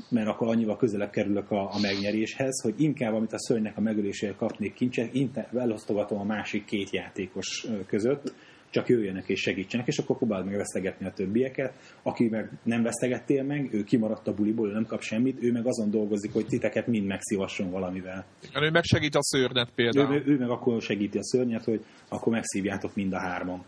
mert 0.09 0.29
akkor 0.29 0.49
annyival 0.49 0.77
közelebb 0.77 1.11
kerülök 1.11 1.51
a, 1.51 1.61
a 1.61 1.79
megnyeréshez, 1.81 2.62
hogy 2.62 2.75
inkább, 2.81 3.14
amit 3.14 3.33
a 3.33 3.39
szörnynek 3.39 3.77
a 3.77 3.81
megölésére 3.81 4.35
kapnék 4.35 4.75
kincset, 4.75 5.11
elosztogatom 5.55 6.19
a 6.19 6.25
másik 6.25 6.64
két 6.64 6.91
játékos 6.91 7.66
között, 7.87 8.35
csak 8.71 8.89
jöjjenek 8.89 9.29
és 9.29 9.41
segítsenek, 9.41 9.87
és 9.87 9.99
akkor 9.99 10.16
próbáld 10.16 10.45
meg 10.45 10.57
vesztegetni 10.57 11.07
a 11.07 11.12
többieket. 11.12 11.73
Aki 12.03 12.29
meg 12.29 12.51
nem 12.62 12.83
vesztegettél 12.83 13.43
meg, 13.43 13.75
ő 13.75 13.85
kimaradt 13.85 14.29
a 14.29 14.35
buliból, 14.35 14.69
ő 14.69 14.73
nem 14.73 14.87
kap 14.87 15.01
semmit, 15.01 15.43
ő 15.43 15.53
meg 15.53 15.66
azon 15.66 15.91
dolgozik, 15.91 16.33
hogy 16.33 16.47
titeket 16.47 16.87
mind 16.87 17.07
megszívasson 17.07 17.71
valamivel. 17.71 18.25
Igen, 18.49 18.62
ő 18.62 18.71
megsegít 18.71 19.14
a 19.14 19.23
szörnyet 19.23 19.69
Ő, 19.69 19.73
például. 19.75 20.14
ő, 20.14 20.23
ő 20.27 20.39
meg 20.39 20.51
akkor 20.51 20.83
segíti 20.83 21.19
a 21.19 21.25
szörnyet, 21.25 21.64
hogy 21.64 21.85
akkor 22.09 22.33
megszívjátok 22.33 22.95
mind 22.95 23.12
a 23.12 23.19
hárman. 23.19 23.64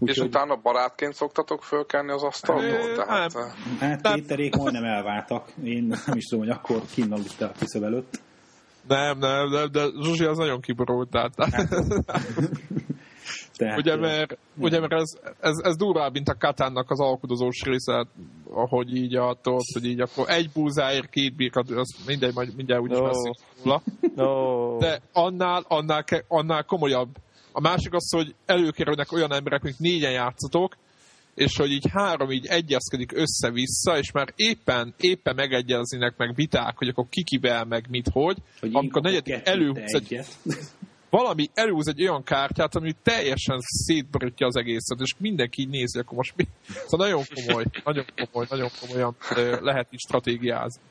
És 0.00 0.18
utána 0.18 0.56
barátként 0.56 1.14
szoktatok 1.14 1.62
fölkenni 1.62 2.10
az 2.12 2.22
asztaltól? 2.22 2.88
Ö, 2.90 2.94
Tehát, 2.96 3.34
eh, 3.34 3.52
Hát 3.78 4.02
Nem. 4.02 4.14
Péterék 4.14 4.56
majdnem 4.56 4.84
elváltak. 4.84 5.52
Én 5.64 5.82
nem 5.82 6.16
is 6.16 6.24
tudom, 6.24 6.44
hogy 6.46 6.54
akkor 6.54 6.82
kinn 6.94 7.12
aludt 7.12 7.40
a 7.40 7.52
küszöb 7.58 7.82
előtt. 7.82 8.20
Nem, 8.88 9.18
nem, 9.18 9.48
nem, 9.48 9.70
de 9.72 9.86
Zsuzsi 10.02 10.24
az 10.24 10.36
nagyon 10.36 10.60
kiborult. 10.60 11.10
Tehát, 11.10 11.34
Tehát, 13.58 13.78
ugye, 13.78 13.96
mert, 13.96 14.38
ugye, 14.56 14.80
mert 14.80 14.92
ez, 14.92 15.18
ez, 15.40 15.56
ez 15.62 15.76
durvább, 15.76 16.12
mint 16.12 16.28
a 16.28 16.36
Katánnak 16.38 16.90
az 16.90 17.00
alkudozós 17.00 17.62
része, 17.62 18.06
ahogy 18.50 18.96
így 18.96 19.14
a 19.14 19.38
tudod, 19.42 19.60
hogy 19.72 19.84
így 19.84 20.00
akkor 20.00 20.30
egy 20.30 20.50
búzáért 20.54 21.10
két 21.10 21.36
birkat, 21.36 21.70
az 21.70 21.96
mindegy, 22.06 22.34
majd 22.34 22.54
mindjárt 22.56 22.82
úgyis 22.82 22.98
oh. 22.98 23.06
beszélünk. 23.06 23.36
No. 24.14 24.78
De 24.78 25.00
annál, 25.12 25.64
annál, 25.68 26.04
annál 26.28 26.64
komolyabb 26.64 27.08
A 27.52 27.60
másik 27.60 27.94
az, 27.94 28.10
hogy 28.10 28.34
előkerülnek 28.46 29.12
olyan 29.12 29.32
emberek, 29.32 29.62
mint 29.62 29.78
négyen 29.78 30.12
játszatok, 30.12 30.76
és 31.34 31.56
hogy 31.56 31.70
így 31.70 31.86
három 31.92 32.30
így 32.30 32.46
egyezkedik 32.46 33.12
össze-vissza, 33.12 33.98
és 33.98 34.12
már 34.12 34.32
éppen, 34.36 34.94
éppen 34.98 35.34
megegyeznének 35.34 36.16
meg 36.16 36.34
viták, 36.34 36.76
hogy 36.76 36.88
akkor 36.88 37.06
ki 37.10 37.22
kivel, 37.22 37.64
meg 37.64 37.86
mit, 37.90 38.08
hogy, 38.12 38.36
Hogy 38.60 38.70
amikor 38.72 39.02
negyedik 39.02 39.40
előhúz 39.44 39.94
egy. 39.94 40.26
Valami 41.10 41.50
előhúz 41.54 41.88
egy 41.88 42.02
olyan 42.02 42.22
kártyát, 42.22 42.74
ami 42.74 42.92
teljesen 43.02 43.58
szétborítja 43.60 44.46
az 44.46 44.56
egészet, 44.56 45.00
és 45.00 45.14
mindenki 45.18 45.60
így 45.60 45.68
nézi, 45.68 45.98
akkor 45.98 46.16
most 46.16 46.34
mi? 46.36 46.44
Szóval 46.86 47.06
nagyon 47.06 47.24
komoly, 47.34 47.64
nagyon 47.84 48.04
komoly, 48.16 48.46
nagyon 48.50 48.70
komolyan 48.80 49.16
lehet 49.60 49.86
így 49.90 50.00
stratégiázni. 50.00 50.82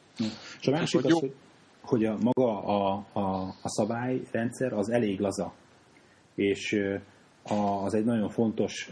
És 0.59 0.67
a 0.67 0.71
másik 0.71 1.01
Hogy 1.01 1.11
az, 1.11 1.11
jó. 1.11 1.19
hogy, 1.19 1.33
hogy 1.81 2.05
a 2.05 2.17
maga 2.21 2.63
a, 2.63 3.05
a, 3.13 3.43
a 3.61 3.69
szabályrendszer 3.69 4.73
az 4.73 4.89
elég 4.89 5.19
laza. 5.19 5.53
És 6.35 6.85
az 7.43 7.93
egy 7.93 8.05
nagyon 8.05 8.29
fontos 8.29 8.89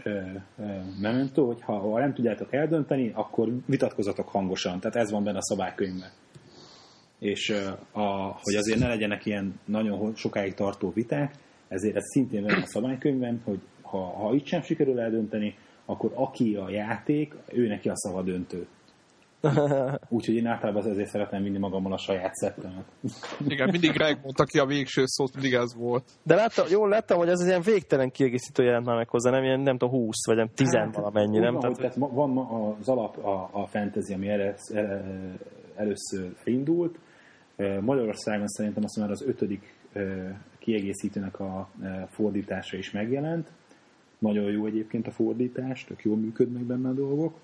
memento, 1.00 1.46
hogy 1.46 1.62
ha, 1.62 1.78
ha 1.78 1.98
nem 1.98 2.14
tudjátok 2.14 2.52
eldönteni, 2.52 3.12
akkor 3.14 3.48
vitatkozatok 3.66 4.28
hangosan. 4.28 4.80
Tehát 4.80 4.96
ez 4.96 5.10
van 5.10 5.24
benne 5.24 5.38
a 5.38 5.42
szabálykönyvben. 5.42 6.10
És 7.26 7.54
a, 7.92 8.38
hogy 8.42 8.54
azért 8.54 8.78
ne 8.78 8.88
legyenek 8.88 9.26
ilyen 9.26 9.60
nagyon 9.64 10.14
sokáig 10.14 10.54
tartó 10.54 10.92
viták, 10.94 11.34
ezért 11.68 11.96
ez 11.96 12.04
szintén 12.04 12.44
benne 12.44 12.62
a 12.62 12.66
szabálykönyvben, 12.66 13.40
hogy 13.44 13.58
ha, 13.82 13.98
ha 13.98 14.34
itt 14.34 14.46
sem 14.46 14.62
sikerül 14.62 15.00
eldönteni, 15.00 15.54
akkor 15.84 16.10
aki 16.14 16.54
a 16.54 16.70
játék, 16.70 17.34
ő 17.52 17.66
neki 17.66 17.88
a 17.88 17.96
szava 17.96 18.22
döntő. 18.22 18.66
Úgyhogy 20.08 20.34
én 20.34 20.46
általában 20.46 20.90
ezért 20.90 21.08
szeretem 21.08 21.42
vinni 21.42 21.58
magammal 21.58 21.92
a 21.92 21.98
saját 21.98 22.34
szettemet. 22.34 22.84
Igen, 23.48 23.68
mindig 23.70 23.90
Greg 23.92 24.18
mondta 24.22 24.44
ki 24.44 24.58
a 24.58 24.66
végső 24.66 25.02
szót, 25.04 25.34
mindig 25.34 25.52
ez 25.52 25.74
volt. 25.74 26.04
De 26.22 26.34
látta, 26.34 26.64
jól 26.70 26.88
láttam, 26.88 27.18
hogy 27.18 27.28
ez 27.28 27.40
az 27.40 27.46
ilyen 27.46 27.62
végtelen 27.62 28.10
kiegészítő 28.10 28.62
jelent 28.62 28.86
már 28.86 28.96
meg 28.96 29.08
hozzá, 29.08 29.30
nem 29.30 29.44
ilyen, 29.44 29.60
nem 29.60 29.78
tudom, 29.78 29.94
20 29.94 30.26
vagy 30.26 30.36
nem 30.36 30.48
10 30.54 30.74
Hát, 30.74 30.94
valamennyi, 30.94 31.38
nem? 31.38 31.52
Van, 31.52 31.60
Tehát, 31.60 31.76
hogy, 31.76 31.84
tehát 31.84 31.96
ma- 31.96 32.26
van 32.26 32.38
az 32.80 32.88
alap, 32.88 33.24
a, 33.24 33.48
a 33.52 33.66
fantasy, 33.66 34.12
ami 34.12 34.28
elősz, 34.28 34.70
el- 34.70 35.36
először 35.74 36.32
indult. 36.44 36.98
Magyarországon 37.80 38.46
szerintem 38.46 38.84
azt 38.84 38.96
már 38.96 39.10
az 39.10 39.22
ötödik 39.22 39.74
kiegészítőnek 40.58 41.40
a 41.40 41.68
fordítása 42.08 42.76
is 42.76 42.90
megjelent. 42.90 43.48
Nagyon 44.18 44.50
jó 44.50 44.66
egyébként 44.66 45.06
a 45.06 45.10
fordítás, 45.10 45.84
tök 45.84 46.02
jól 46.02 46.16
működnek 46.16 46.62
benne 46.62 46.88
a 46.88 46.92
dolgok. 46.92 47.34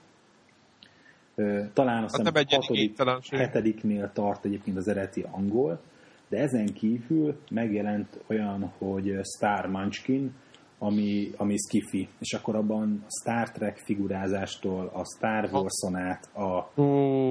Talán 1.72 2.04
azt 2.04 2.16
Hát 2.16 2.26
hiszem 2.26 2.44
ilyen 2.48 2.60
hatodik, 2.60 3.30
hetediknél 3.30 4.10
tart 4.12 4.44
egyébként 4.44 4.76
az 4.76 4.88
eredeti 4.88 5.24
angol, 5.30 5.80
de 6.28 6.38
ezen 6.38 6.66
kívül 6.66 7.36
megjelent 7.50 8.20
olyan, 8.26 8.72
hogy 8.78 9.20
Star 9.36 9.66
Munchkin, 9.66 10.34
ami, 10.78 11.30
ami 11.36 11.54
skifi, 11.68 12.08
és 12.18 12.32
akkor 12.32 12.56
abban 12.56 13.04
a 13.06 13.10
Star 13.20 13.50
Trek 13.50 13.76
figurázástól 13.76 14.90
a 14.94 15.04
Star 15.16 15.48
Wars-on 15.52 15.96
át 15.96 16.36
a 16.36 16.80
Ú, 16.80 16.84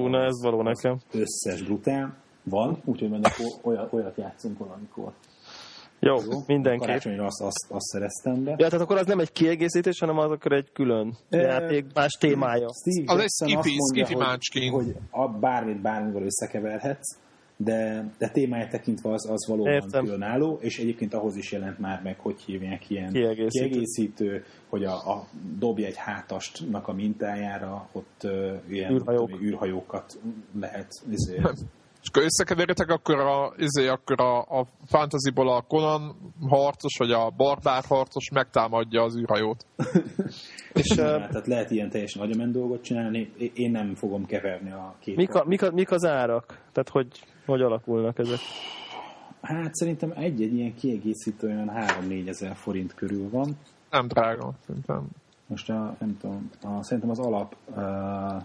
na 0.06 0.24
ez 0.24 0.42
való 0.42 0.62
nekem. 0.62 0.98
összes 1.12 1.62
brutál 1.62 2.16
van, 2.44 2.82
úgyhogy 2.84 3.12
akkor 3.12 3.46
olyat, 3.62 3.92
olyat 3.92 4.16
játszunk 4.16 4.58
valamikor. 4.58 5.12
Jó, 6.04 6.14
Jó? 6.30 6.38
mindenképp. 6.46 6.86
Karácsonyra 6.86 7.24
azt, 7.24 7.40
azt, 7.40 7.66
azt 7.68 7.86
szereztem 7.86 8.44
be. 8.44 8.50
Ja, 8.50 8.68
tehát 8.68 8.80
akkor 8.80 8.96
az 8.96 9.06
nem 9.06 9.18
egy 9.18 9.32
kiegészítés, 9.32 9.98
hanem 9.98 10.18
az 10.18 10.30
akkor 10.30 10.52
egy 10.52 10.72
külön 10.72 11.16
Ö, 11.30 11.40
játék, 11.40 11.86
más 11.94 12.12
témája. 12.12 12.68
Steve 12.72 13.12
Az 13.12 13.20
egy 13.20 13.54
mondja, 13.54 13.72
skifi 13.92 14.14
hogy, 14.68 14.84
hogy 14.84 14.96
a 15.10 15.28
bármit 15.28 15.80
bármivel 15.80 16.22
összekeverhetsz, 16.22 17.16
de, 17.56 18.10
de 18.18 18.28
témáját 18.28 18.70
tekintve 18.70 19.12
az, 19.12 19.30
az 19.30 19.46
valóban 19.48 19.72
Értem. 19.72 20.04
különálló, 20.04 20.58
és 20.60 20.78
egyébként 20.78 21.14
ahhoz 21.14 21.36
is 21.36 21.52
jelent 21.52 21.78
már 21.78 22.00
meg, 22.02 22.18
hogy 22.18 22.40
hívják 22.40 22.90
ilyen 22.90 23.12
Kiegészítő. 23.12 23.68
kiegészítő 23.68 24.44
hogy 24.68 24.84
a, 24.84 24.92
a 24.94 25.26
dobj 25.58 25.84
egy 25.84 25.96
hátastnak 25.96 26.88
a 26.88 26.92
mintájára, 26.92 27.88
ott 27.92 28.20
uh, 28.24 28.52
ilyen 28.68 28.92
Űrhajók. 28.92 29.30
tudom, 29.30 29.44
űrhajókat 29.44 30.18
lehet 30.60 30.88
izé, 31.10 31.40
És 32.02 32.08
akkor 32.08 32.22
összekeveritek, 32.22 32.88
akkor 32.88 33.18
a, 33.18 33.52
izé, 33.56 33.88
akkor 33.88 34.20
a, 34.20 34.38
a 34.38 34.66
fantasyból 34.86 35.48
a 35.48 35.60
Conan 35.60 36.16
harcos, 36.48 36.96
vagy 36.98 37.10
a 37.10 37.30
barbár 37.36 37.84
harcos 37.88 38.30
megtámadja 38.30 39.02
az 39.02 39.16
űrhajót. 39.16 39.66
És 40.80 40.96
Ja, 40.96 41.04
tehát 41.04 41.46
lehet 41.46 41.70
ilyen 41.70 41.90
teljesen 41.90 42.22
agyamen 42.22 42.52
dolgot 42.52 42.82
csinálni. 42.82 43.32
Én 43.54 43.70
nem 43.70 43.94
fogom 43.94 44.26
keverni 44.26 44.72
a 44.72 44.94
két 44.98 45.16
mik, 45.16 45.34
a, 45.34 45.44
mik, 45.44 45.62
a, 45.62 45.70
mik 45.70 45.90
az 45.90 46.04
árak? 46.04 46.46
Tehát 46.46 46.88
hogy, 46.88 47.24
hogy 47.46 47.60
alakulnak 47.60 48.18
ezek? 48.18 48.38
Hát 49.40 49.74
szerintem 49.74 50.12
egy-egy 50.16 50.54
ilyen 50.54 50.74
kiegészítő 50.74 51.46
olyan 51.46 51.70
3-4 51.74 52.28
ezer 52.28 52.56
forint 52.56 52.94
körül 52.94 53.30
van. 53.30 53.56
Nem 53.90 54.06
drága, 54.06 54.52
szerintem. 54.66 55.06
Most 55.46 55.70
a, 55.70 55.96
nem 55.98 56.16
tudom, 56.20 56.50
a, 56.62 56.82
szerintem 56.82 57.10
az 57.10 57.18
alap 57.18 57.56
uh, 57.66 58.42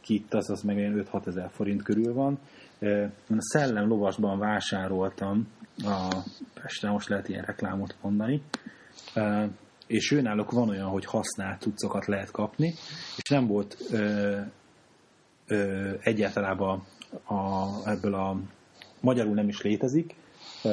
kit 0.00 0.34
az, 0.34 0.50
az 0.50 0.62
meg 0.62 0.76
olyan 0.76 1.04
5-6 1.12 1.26
ezer 1.26 1.50
forint 1.50 1.82
körül 1.82 2.14
van. 2.14 2.38
Én 2.78 3.12
a 3.28 3.42
Szellem 3.42 3.88
lovasban 3.88 4.38
vásároltam 4.38 5.48
a 5.84 6.16
Pesten, 6.54 6.90
most 6.90 7.08
lehet 7.08 7.28
ilyen 7.28 7.44
reklámot 7.44 7.96
mondani. 8.02 8.42
És 9.86 10.10
őnáluk 10.10 10.50
van 10.50 10.68
olyan, 10.68 10.88
hogy 10.88 11.04
használt 11.04 11.60
cuccokat 11.60 12.06
lehet 12.06 12.30
kapni, 12.30 12.74
és 13.16 13.28
nem 13.30 13.46
volt 13.46 13.76
ö, 13.90 14.40
ö, 15.46 15.92
egyáltalában 16.00 16.84
a, 17.24 17.68
ebből 17.90 18.14
a 18.14 18.40
magyarul 19.00 19.34
nem 19.34 19.48
is 19.48 19.62
létezik, 19.62 20.14
ö, 20.64 20.68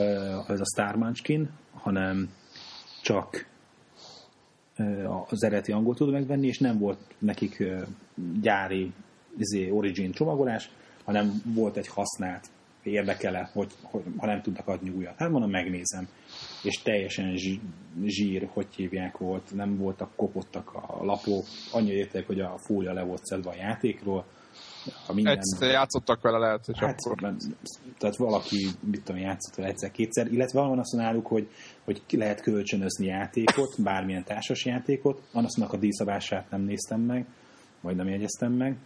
ez 0.47 0.59
a 0.59 0.65
Star 0.73 0.95
Munchkin, 0.95 1.49
hanem 1.73 2.29
csak 3.01 3.45
az 5.29 5.43
eredeti 5.43 5.71
angol 5.71 5.95
tud 5.95 6.11
megvenni, 6.11 6.47
és 6.47 6.59
nem 6.59 6.77
volt 6.77 6.99
nekik 7.17 7.63
gyári 8.41 8.91
izé, 9.37 9.69
origin 9.69 10.11
csomagolás, 10.11 10.69
hanem 11.03 11.41
volt 11.45 11.77
egy 11.77 11.87
használt 11.87 12.49
érdekele, 12.83 13.49
hogy, 13.53 13.71
hogy 13.81 14.03
ha 14.17 14.25
nem 14.25 14.41
tudnak 14.41 14.67
adni 14.67 14.89
újat. 14.89 15.17
Hát 15.17 15.29
mondom, 15.29 15.49
megnézem. 15.49 16.07
És 16.63 16.81
teljesen 16.81 17.35
zsí- 17.35 17.61
zsír, 18.05 18.49
hogy 18.53 18.67
hívják 18.75 19.17
volt, 19.17 19.53
nem 19.53 19.77
voltak 19.77 20.15
kopottak 20.15 20.73
a 20.73 21.03
lapok, 21.03 21.45
annyi 21.71 21.91
érték, 21.91 22.27
hogy 22.27 22.39
a 22.39 22.57
fólia 22.57 22.93
le 22.93 23.03
volt 23.03 23.25
szedve 23.25 23.49
a 23.49 23.55
játékról, 23.55 24.25
a 25.07 25.13
minden... 25.13 25.37
Egyszer 25.37 25.69
játszottak 25.69 26.21
vele 26.21 26.37
lehet, 26.37 26.67
és 26.67 26.79
Hát, 26.79 26.99
akkor... 26.99 27.21
nem- 27.21 27.37
tehát 27.97 28.15
valaki, 28.15 28.67
mit 28.79 29.03
tudom, 29.03 29.21
játszott 29.21 29.55
vele 29.55 29.69
egyszer-kétszer, 29.69 30.31
illetve 30.31 30.59
van 30.59 30.79
azt 30.79 30.95
náluk, 30.95 31.27
hogy, 31.27 31.49
hogy 31.83 32.01
ki 32.05 32.17
lehet 32.17 32.41
kölcsönözni 32.41 33.05
játékot, 33.05 33.81
bármilyen 33.83 34.23
társas 34.23 34.65
játékot, 34.65 35.21
annak 35.31 35.73
a 35.73 35.77
díjszabását 35.77 36.49
nem 36.49 36.61
néztem 36.61 37.01
meg, 37.01 37.25
vagy 37.81 37.95
nem 37.95 38.07
jegyeztem 38.07 38.51
meg, 38.51 38.77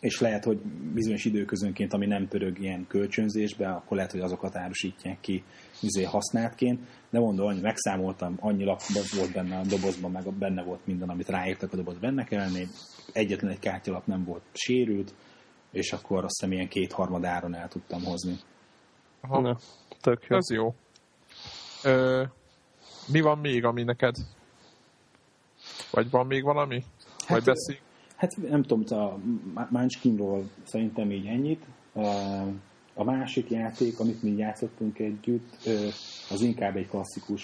és 0.00 0.20
lehet, 0.20 0.44
hogy 0.44 0.58
bizonyos 0.94 1.24
időközönként, 1.24 1.92
ami 1.92 2.06
nem 2.06 2.28
pörög 2.28 2.58
ilyen 2.60 2.86
kölcsönzésbe, 2.88 3.68
akkor 3.68 3.96
lehet, 3.96 4.12
hogy 4.12 4.20
azokat 4.20 4.56
árusítják 4.56 5.20
ki 5.20 5.44
izé 5.80 6.02
használtként, 6.02 6.80
de 7.10 7.18
mondom, 7.18 7.46
annyi 7.46 7.60
megszámoltam, 7.60 8.36
annyi 8.40 8.64
lap 8.64 8.80
volt 9.16 9.32
benne 9.32 9.58
a 9.58 9.62
dobozban, 9.62 10.10
meg 10.10 10.32
benne 10.32 10.62
volt 10.62 10.86
minden, 10.86 11.08
amit 11.08 11.28
ráírtak 11.28 11.72
a 11.72 11.76
doboz 11.76 11.98
benne 11.98 12.24
kell 12.24 12.40
lenni, 12.40 12.66
egyetlen 13.12 13.50
egy 13.50 13.58
kártyalap 13.58 14.06
nem 14.06 14.24
volt 14.24 14.42
sérült, 14.52 15.14
és 15.70 15.92
akkor 15.92 16.24
azt 16.24 16.40
hiszem 16.40 16.52
ilyen 16.52 16.68
kétharmad 16.68 17.24
áron 17.24 17.54
el 17.54 17.68
tudtam 17.68 18.04
hozni. 18.04 18.36
Aha, 19.20 19.40
Na, 19.40 19.56
tök 20.00 20.26
jó. 20.28 20.36
ez 20.36 20.50
jó. 20.50 20.74
Ö, 21.84 22.22
mi 23.08 23.20
van 23.20 23.38
még, 23.38 23.64
ami 23.64 23.82
neked? 23.82 24.14
Vagy 25.90 26.10
van 26.10 26.26
még 26.26 26.42
valami? 26.42 26.84
Vagy 27.28 27.28
Hát, 27.28 27.44
beszél? 27.44 27.76
Hát 28.16 28.36
nem 28.36 28.62
tudom, 28.62 28.84
a 29.54 29.64
Munchkinról 29.70 30.44
szerintem 30.62 31.10
így 31.10 31.26
ennyit. 31.26 31.64
A 32.94 33.04
másik 33.04 33.50
játék, 33.50 33.98
amit 33.98 34.22
mi 34.22 34.30
játszottunk 34.30 34.98
együtt, 34.98 35.68
az 36.30 36.40
inkább 36.40 36.76
egy 36.76 36.88
klasszikus 36.88 37.42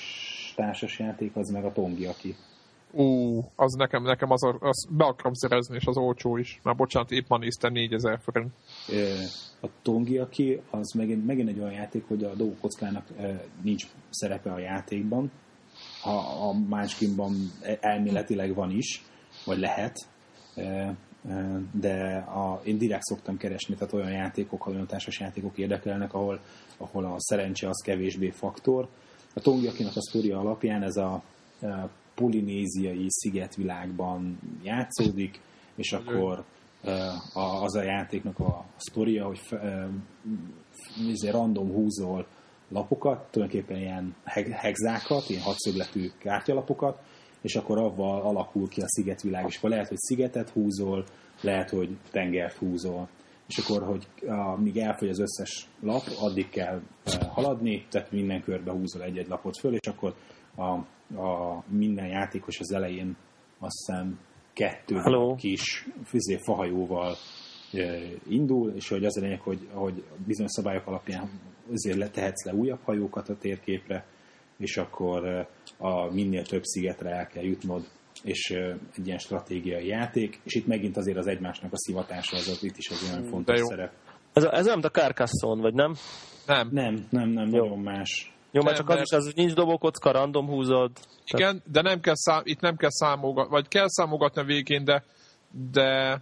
társas 0.56 0.98
játék, 0.98 1.36
az 1.36 1.50
meg 1.50 1.64
a 1.64 1.72
Tongiaki. 1.72 2.34
Ú, 2.92 3.38
az 3.56 3.72
nekem, 3.72 4.02
nekem 4.02 4.30
az, 4.30 4.42
az 4.60 4.86
be 4.90 5.04
akarom 5.04 5.32
szerezni, 5.34 5.76
és 5.76 5.86
az 5.86 5.96
olcsó 5.96 6.36
is. 6.36 6.60
Már 6.62 6.76
bocsánat, 6.76 7.10
épp 7.10 7.28
ma 7.28 7.38
néztem 7.38 7.72
4000 7.72 8.20
forint. 8.20 8.52
A 9.60 9.68
Tongiaki 9.82 10.60
az 10.70 10.92
megint, 10.92 11.26
megint 11.26 11.48
egy 11.48 11.58
olyan 11.58 11.72
játék, 11.72 12.04
hogy 12.08 12.24
a 12.24 12.34
dobókockának 12.34 13.06
ö, 13.18 13.32
nincs 13.62 13.86
szerepe 14.10 14.52
a 14.52 14.58
játékban. 14.58 15.30
A, 16.04 16.10
a 16.48 16.52
Munchkinban 16.52 17.34
elméletileg 17.80 18.54
van 18.54 18.70
is, 18.70 19.02
vagy 19.44 19.58
lehet, 19.58 19.96
de 21.72 22.16
a, 22.16 22.60
én 22.64 22.78
direkt 22.78 23.02
szoktam 23.02 23.36
keresni, 23.36 23.74
tehát 23.74 23.92
olyan 23.92 24.10
játékok, 24.10 24.66
olyan 24.66 24.86
társas 24.86 25.20
játékok 25.20 25.58
érdekelnek, 25.58 26.14
ahol, 26.14 26.40
ahol 26.76 27.04
a 27.04 27.14
szerencse 27.18 27.68
az 27.68 27.82
kevésbé 27.84 28.30
faktor. 28.30 28.88
A 29.34 29.40
Tongiakinak 29.40 29.96
a 29.96 30.00
sztoria 30.00 30.38
alapján 30.38 30.82
ez 30.82 30.96
a, 30.96 31.12
a 31.60 31.88
polinéziai 32.14 33.06
szigetvilágban 33.08 34.38
játszódik, 34.62 35.40
és 35.74 35.92
akkor 35.92 36.44
a, 37.32 37.40
az 37.40 37.74
a 37.74 37.82
játéknak 37.82 38.38
a 38.38 38.64
sztoria, 38.76 39.26
hogy 39.26 39.40
izé 41.08 41.28
random 41.28 41.72
húzol 41.72 42.26
lapokat, 42.68 43.30
tulajdonképpen 43.30 43.76
ilyen 43.76 44.14
hegzákat, 44.50 45.28
ilyen 45.28 45.42
hatszögletű 45.42 46.10
kártyalapokat, 46.18 46.98
és 47.40 47.56
akkor 47.56 47.78
avval 47.78 48.20
alakul 48.20 48.68
ki 48.68 48.80
a 48.80 48.88
szigetvilág, 48.88 49.44
és 49.48 49.56
akkor 49.56 49.70
lehet, 49.70 49.88
hogy 49.88 49.98
szigetet 49.98 50.50
húzol, 50.50 51.04
lehet, 51.40 51.70
hogy 51.70 51.96
tengert 52.10 52.56
húzol. 52.56 53.08
És 53.46 53.58
akkor, 53.58 53.82
hogy 53.82 54.08
míg 54.58 54.76
elfogy 54.76 55.08
az 55.08 55.18
összes 55.18 55.68
lap, 55.80 56.02
addig 56.20 56.48
kell 56.48 56.80
haladni, 57.28 57.86
tehát 57.90 58.12
minden 58.12 58.42
körbe 58.42 58.70
húzol 58.70 59.02
egy-egy 59.02 59.28
lapot 59.28 59.58
föl, 59.58 59.74
és 59.74 59.86
akkor 59.88 60.14
a, 60.54 60.70
a 61.20 61.64
minden 61.68 62.06
játékos 62.06 62.60
az 62.60 62.72
elején 62.72 63.16
azt 63.58 63.86
hiszem 63.86 64.18
kettő 64.52 64.96
Hello. 64.96 65.34
kis 65.34 65.88
fizé 66.04 66.36
fahajóval 66.36 67.16
indul, 68.28 68.72
és 68.74 68.88
hogy 68.88 69.04
az 69.04 69.16
a 69.16 69.20
lényeg, 69.20 69.40
hogy, 69.40 69.68
hogy 69.72 70.04
bizonyos 70.26 70.52
szabályok 70.52 70.86
alapján 70.86 71.30
azért 71.72 71.96
letehetsz 71.96 72.44
le 72.44 72.54
újabb 72.54 72.80
hajókat 72.82 73.28
a 73.28 73.36
térképre, 73.36 74.04
és 74.58 74.76
akkor 74.76 75.48
a 75.80 76.12
minél 76.12 76.44
több 76.44 76.62
szigetre 76.62 77.10
el 77.10 77.26
kell 77.26 77.44
jutnod, 77.44 77.88
és 78.22 78.50
egy 78.96 79.06
ilyen 79.06 79.18
stratégiai 79.18 79.86
játék, 79.86 80.40
és 80.44 80.54
itt 80.54 80.66
megint 80.66 80.96
azért 80.96 81.16
az 81.16 81.26
egymásnak 81.26 81.72
a 81.72 81.78
szivatása 81.78 82.36
az, 82.36 82.48
az 82.48 82.64
itt 82.64 82.76
is 82.76 82.90
az 82.90 83.10
olyan 83.10 83.24
fontos 83.24 83.60
szerep. 83.60 83.92
Ez, 84.32 84.44
ez 84.44 84.66
nem 84.66 84.80
a 84.82 84.88
Carcassonne, 84.88 85.62
vagy 85.62 85.74
nem? 85.74 85.94
Nem. 86.46 86.68
Nem, 86.72 87.06
nem, 87.10 87.28
nem, 87.28 87.48
Jó. 87.48 87.62
nagyon 87.62 87.78
más. 87.78 88.32
Jó, 88.52 88.62
mert 88.62 88.76
csak 88.76 88.88
az 88.88 89.00
is 89.00 89.16
az, 89.16 89.24
hogy 89.24 89.36
nincs 89.36 89.52
dobókocka, 89.52 90.10
random 90.10 90.46
húzod. 90.46 90.90
Igen, 91.24 91.56
tehát... 91.56 91.70
de 91.70 91.82
nem 91.82 92.00
kell 92.00 92.14
szám, 92.16 92.40
itt 92.44 92.60
nem 92.60 92.76
kell 92.76 92.90
számogatni, 92.90 93.50
vagy 93.50 93.68
kell 93.68 93.88
számogatni 93.88 94.40
a 94.40 94.44
végén, 94.44 94.84
de, 94.84 95.04
de 95.72 96.20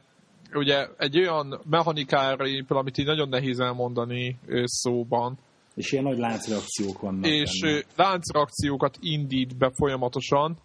ugye 0.53 0.87
egy 0.97 1.19
olyan 1.19 1.61
mechanikára 1.71 2.47
épül, 2.47 2.77
amit 2.77 2.99
így 2.99 3.07
nagyon 3.07 3.29
nehéz 3.29 3.61
elmondani 3.61 4.39
szóban. 4.65 5.39
És 5.79 5.93
ilyen 5.93 6.05
nagy 6.05 6.19
láncreakciók 6.19 7.01
vannak. 7.01 7.27
És 7.27 7.61
benne. 7.61 7.83
láncreakciókat 7.97 8.97
indít 9.01 9.57
be 9.57 9.71
folyamatosan, 9.75 10.59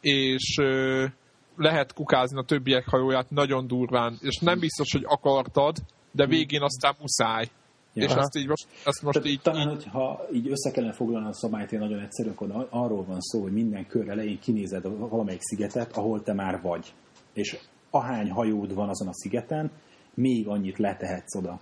és 0.00 0.60
lehet 1.56 1.92
kukázni 1.92 2.38
a 2.38 2.44
többiek 2.44 2.88
hajóját 2.88 3.30
nagyon 3.30 3.66
durván, 3.66 4.18
és 4.20 4.38
nem 4.38 4.58
biztos, 4.58 4.92
hogy 4.92 5.04
akartad, 5.06 5.76
de 6.12 6.26
végén 6.26 6.62
aztán 6.62 6.94
muszáj. 7.00 7.48
Ja. 7.94 8.04
És 8.04 8.12
ezt 8.12 8.36
így 8.36 8.46
most, 8.46 8.66
ezt 8.84 9.02
most 9.02 9.26
így, 9.26 9.40
Talán, 9.40 9.70
így... 9.70 9.84
hogyha 9.84 10.26
így 10.32 10.50
össze 10.50 10.70
kellene 10.70 10.92
foglalni 10.92 11.28
a 11.28 11.32
szabályt, 11.32 11.72
én 11.72 11.78
nagyon 11.78 12.00
egyszerű, 12.00 12.28
akkor 12.28 12.66
arról 12.70 13.04
van 13.04 13.20
szó, 13.20 13.42
hogy 13.42 13.52
minden 13.52 13.86
kör 13.86 14.08
elején 14.08 14.38
kinézed 14.38 14.82
valamelyik 14.98 15.40
szigetet, 15.42 15.96
ahol 15.96 16.22
te 16.22 16.32
már 16.32 16.60
vagy. 16.62 16.92
És 17.32 17.58
ahány 17.90 18.30
hajód 18.30 18.74
van 18.74 18.88
azon 18.88 19.08
a 19.08 19.14
szigeten, 19.14 19.70
még 20.14 20.48
annyit 20.48 20.78
letehetsz 20.78 21.34
oda. 21.34 21.60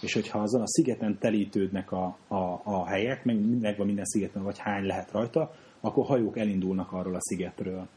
És 0.00 0.12
hogyha 0.12 0.38
azon 0.38 0.60
a 0.60 0.68
szigeten 0.68 1.18
telítődnek 1.18 1.92
a, 1.92 2.16
a, 2.28 2.60
a 2.64 2.86
helyek, 2.86 3.24
meg 3.24 3.60
megvan 3.60 3.86
minden 3.86 4.04
szigeten, 4.04 4.42
vagy 4.42 4.58
hány 4.58 4.84
lehet 4.84 5.10
rajta, 5.10 5.54
akkor 5.80 6.06
hajók 6.06 6.38
elindulnak 6.38 6.92
arról 6.92 7.14
a 7.14 7.20
szigetről. 7.20 7.88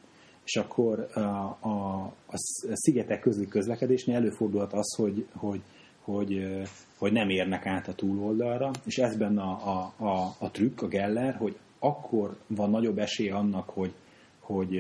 És 0.44 0.56
akkor 0.56 1.08
a, 1.14 1.20
a, 1.60 2.04
a 2.28 2.38
szigetek 2.74 3.20
közli 3.20 3.48
közlekedésnél 3.48 4.16
előfordulhat 4.16 4.74
az, 4.74 4.96
hogy, 4.96 5.26
hogy, 5.34 5.62
hogy, 6.02 6.62
hogy 6.98 7.12
nem 7.12 7.30
érnek 7.30 7.66
át 7.66 7.88
a 7.88 7.94
túloldalra, 7.94 8.72
és 8.86 8.98
ez 8.98 9.18
benne 9.18 9.42
a, 9.42 9.52
a, 9.98 10.06
a, 10.06 10.36
a 10.40 10.52
trükk, 10.52 10.82
a 10.82 10.88
geller, 10.88 11.36
hogy 11.36 11.58
akkor 11.80 12.38
van 12.48 12.70
nagyobb 12.70 12.98
esély 12.98 13.30
annak, 13.30 13.70
hogy, 13.70 13.94
hogy 14.40 14.80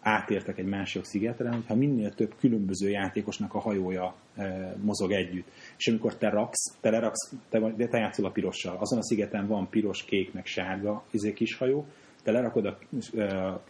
átértek 0.00 0.58
egy 0.58 0.66
másik 0.66 1.04
szigetre, 1.04 1.50
hogyha 1.50 1.74
minél 1.74 2.14
több 2.14 2.34
különböző 2.38 2.88
játékosnak 2.88 3.54
a 3.54 3.58
hajója 3.58 4.14
mozog 4.82 5.12
együtt. 5.12 5.48
És 5.80 5.88
amikor 5.88 6.16
te 6.16 6.28
raksz, 6.28 6.76
te 6.80 6.90
leraksz, 6.90 7.32
te, 7.48 7.60
te 7.90 7.98
játszol 7.98 8.26
a 8.26 8.30
pirossal, 8.30 8.76
azon 8.76 8.98
a 8.98 9.02
szigeten 9.02 9.46
van 9.46 9.68
piros, 9.68 10.04
kék, 10.04 10.32
meg 10.32 10.46
sárga 10.46 11.04
izé 11.10 11.32
kis 11.32 11.56
hajó, 11.56 11.86
te 12.22 12.32
lerakod 12.32 12.66
a, 12.66 12.78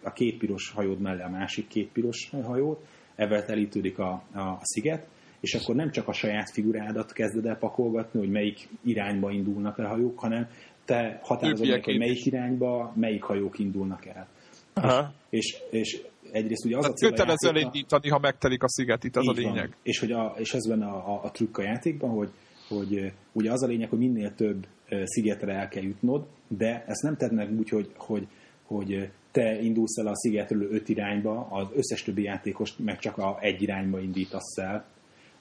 a 0.03 0.13
két 0.13 0.39
piros 0.39 0.71
hajód 0.71 1.01
mellé 1.01 1.23
a 1.23 1.29
másik 1.29 1.69
két 1.69 1.89
piros 1.93 2.31
hajót, 2.43 2.87
ebben 3.15 3.47
telítődik 3.47 3.99
a, 3.99 4.11
a 4.35 4.59
sziget, 4.63 5.07
és 5.41 5.55
akkor 5.55 5.75
nem 5.75 5.91
csak 5.91 6.09
a 6.09 6.13
saját 6.13 6.51
figurádat 6.51 7.13
kezded 7.13 7.47
el 7.47 7.59
pakolgatni, 7.59 8.21
hogy 8.21 8.31
melyik 8.31 8.69
irányba 8.85 9.31
indulnak 9.31 9.79
el 9.79 9.85
a 9.85 9.89
hajók, 9.89 10.19
hanem 10.19 10.49
te 10.85 11.21
határozod 11.23 11.69
meg, 11.69 11.85
hogy 11.85 11.99
melyik 11.99 12.25
irányba 12.25 12.93
melyik 12.97 13.23
hajók 13.23 13.59
indulnak 13.59 14.07
el. 14.07 14.29
Aha. 14.75 15.13
És, 15.29 15.57
és 15.71 16.01
egyrészt 16.33 16.64
ugye 16.64 16.76
az 16.76 16.83
Tehát 16.83 16.97
a 16.97 16.99
cél 16.99 17.09
kötelező 17.09 17.49
a 17.49 17.51
elindítani, 17.51 18.09
ha 18.09 18.18
megtelik 18.18 18.62
a 18.62 18.68
sziget, 18.68 19.05
itt 19.05 19.16
az 19.16 19.28
a 19.28 19.33
lényeg. 19.33 19.68
Van. 19.68 19.74
És, 19.83 19.99
hogy 19.99 20.12
a, 20.12 20.35
és 20.39 20.55
ez 20.55 20.68
benne 20.68 20.87
a, 20.87 21.14
a, 21.14 21.20
a 21.24 21.31
trükk 21.31 21.59
a 21.59 21.62
játékban, 21.62 22.11
hogy, 22.11 22.31
hogy 22.68 23.12
ugye 23.33 23.53
az 23.53 23.62
a 23.62 23.66
lényeg, 23.66 23.89
hogy 23.89 23.99
minél 23.99 24.35
több 24.35 24.66
szigetre 25.05 25.53
el 25.53 25.68
kell 25.68 25.83
jutnod, 25.83 26.26
de 26.49 26.85
ezt 26.87 27.03
nem 27.03 27.16
tennek 27.16 27.51
úgy, 27.51 27.68
hogy, 27.68 27.91
hogy, 27.97 28.26
hogy 28.64 29.11
te 29.31 29.61
indulsz 29.61 29.97
el 29.99 30.07
a 30.07 30.16
szigetről 30.16 30.72
öt 30.72 30.89
irányba, 30.89 31.47
az 31.51 31.68
összes 31.74 32.03
többi 32.03 32.22
játékos 32.22 32.76
meg 32.76 32.99
csak 32.99 33.18
a 33.18 33.39
egy 33.41 33.62
irányba 33.62 34.01
indítasz 34.01 34.57
el, 34.57 34.87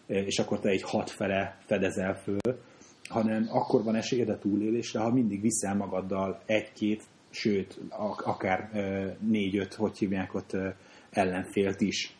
és 0.07 0.39
akkor 0.39 0.59
te 0.59 0.69
egy 0.69 0.81
hat 0.81 1.09
fele 1.09 1.57
fedezel 1.65 2.15
föl, 2.15 2.59
hanem 3.09 3.47
akkor 3.51 3.83
van 3.83 3.95
esélyed 3.95 4.29
a 4.29 4.37
túlélésre, 4.37 4.99
ha 4.99 5.13
mindig 5.13 5.41
viszel 5.41 5.75
magaddal 5.75 6.41
egy-két 6.45 7.03
sőt, 7.29 7.79
akár 8.23 8.69
négy-öt, 9.19 9.73
hogy 9.73 9.97
hívják 9.97 10.33
ott 10.33 10.57
ellenfélt 11.09 11.81
is. 11.81 12.13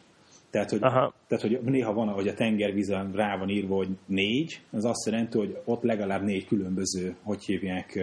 Tehát 0.49 0.69
hogy, 0.69 0.79
tehát, 0.79 1.41
hogy 1.41 1.59
néha 1.63 1.93
van, 1.93 2.07
hogy 2.07 2.27
a 2.27 2.33
tengervízen 2.33 3.11
rá 3.11 3.37
van 3.37 3.49
írva, 3.49 3.75
hogy 3.75 3.89
négy, 4.05 4.61
az 4.71 4.85
azt 4.85 5.05
jelenti, 5.05 5.37
hogy 5.37 5.57
ott 5.65 5.83
legalább 5.83 6.23
négy 6.23 6.45
különböző, 6.45 7.15
hogy 7.23 7.43
hívják, 7.43 7.99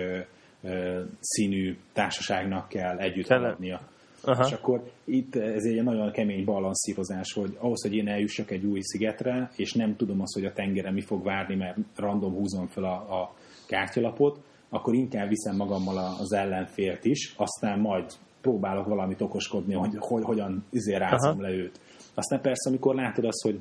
színű 1.20 1.76
társaságnak 1.92 2.68
kell 2.68 2.98
együtt 2.98 3.28
haladnia. 3.28 3.80
Aha. 4.22 4.46
És 4.46 4.52
akkor 4.52 4.90
itt 5.04 5.36
ez 5.36 5.64
egy 5.64 5.82
nagyon 5.82 6.12
kemény 6.12 6.44
balanszírozás, 6.44 7.32
hogy 7.32 7.56
ahhoz, 7.58 7.82
hogy 7.82 7.94
én 7.94 8.08
eljussak 8.08 8.50
egy 8.50 8.64
új 8.64 8.80
szigetre, 8.82 9.50
és 9.56 9.72
nem 9.72 9.96
tudom 9.96 10.20
azt, 10.20 10.34
hogy 10.34 10.44
a 10.44 10.52
tengeren 10.52 10.92
mi 10.92 11.00
fog 11.00 11.24
várni, 11.24 11.54
mert 11.54 11.76
random 11.96 12.32
húzom 12.32 12.66
fel 12.66 12.84
a, 12.84 13.22
a 13.22 13.34
kártyalapot, 13.66 14.38
akkor 14.68 14.94
inkább 14.94 15.28
viszem 15.28 15.56
magammal 15.56 16.16
az 16.20 16.32
ellenfélt 16.32 17.04
is, 17.04 17.34
aztán 17.36 17.78
majd 17.78 18.12
próbálok 18.40 18.86
valamit 18.86 19.20
okoskodni, 19.20 19.74
hogy, 19.74 19.94
hogy 19.98 20.22
hogyan 20.24 20.64
izé 20.70 20.94
rázom 20.94 21.40
le 21.40 21.50
őt. 21.50 21.80
Aztán 22.14 22.40
persze, 22.40 22.68
amikor 22.68 22.94
látod 22.94 23.24
azt, 23.24 23.42
hogy, 23.42 23.60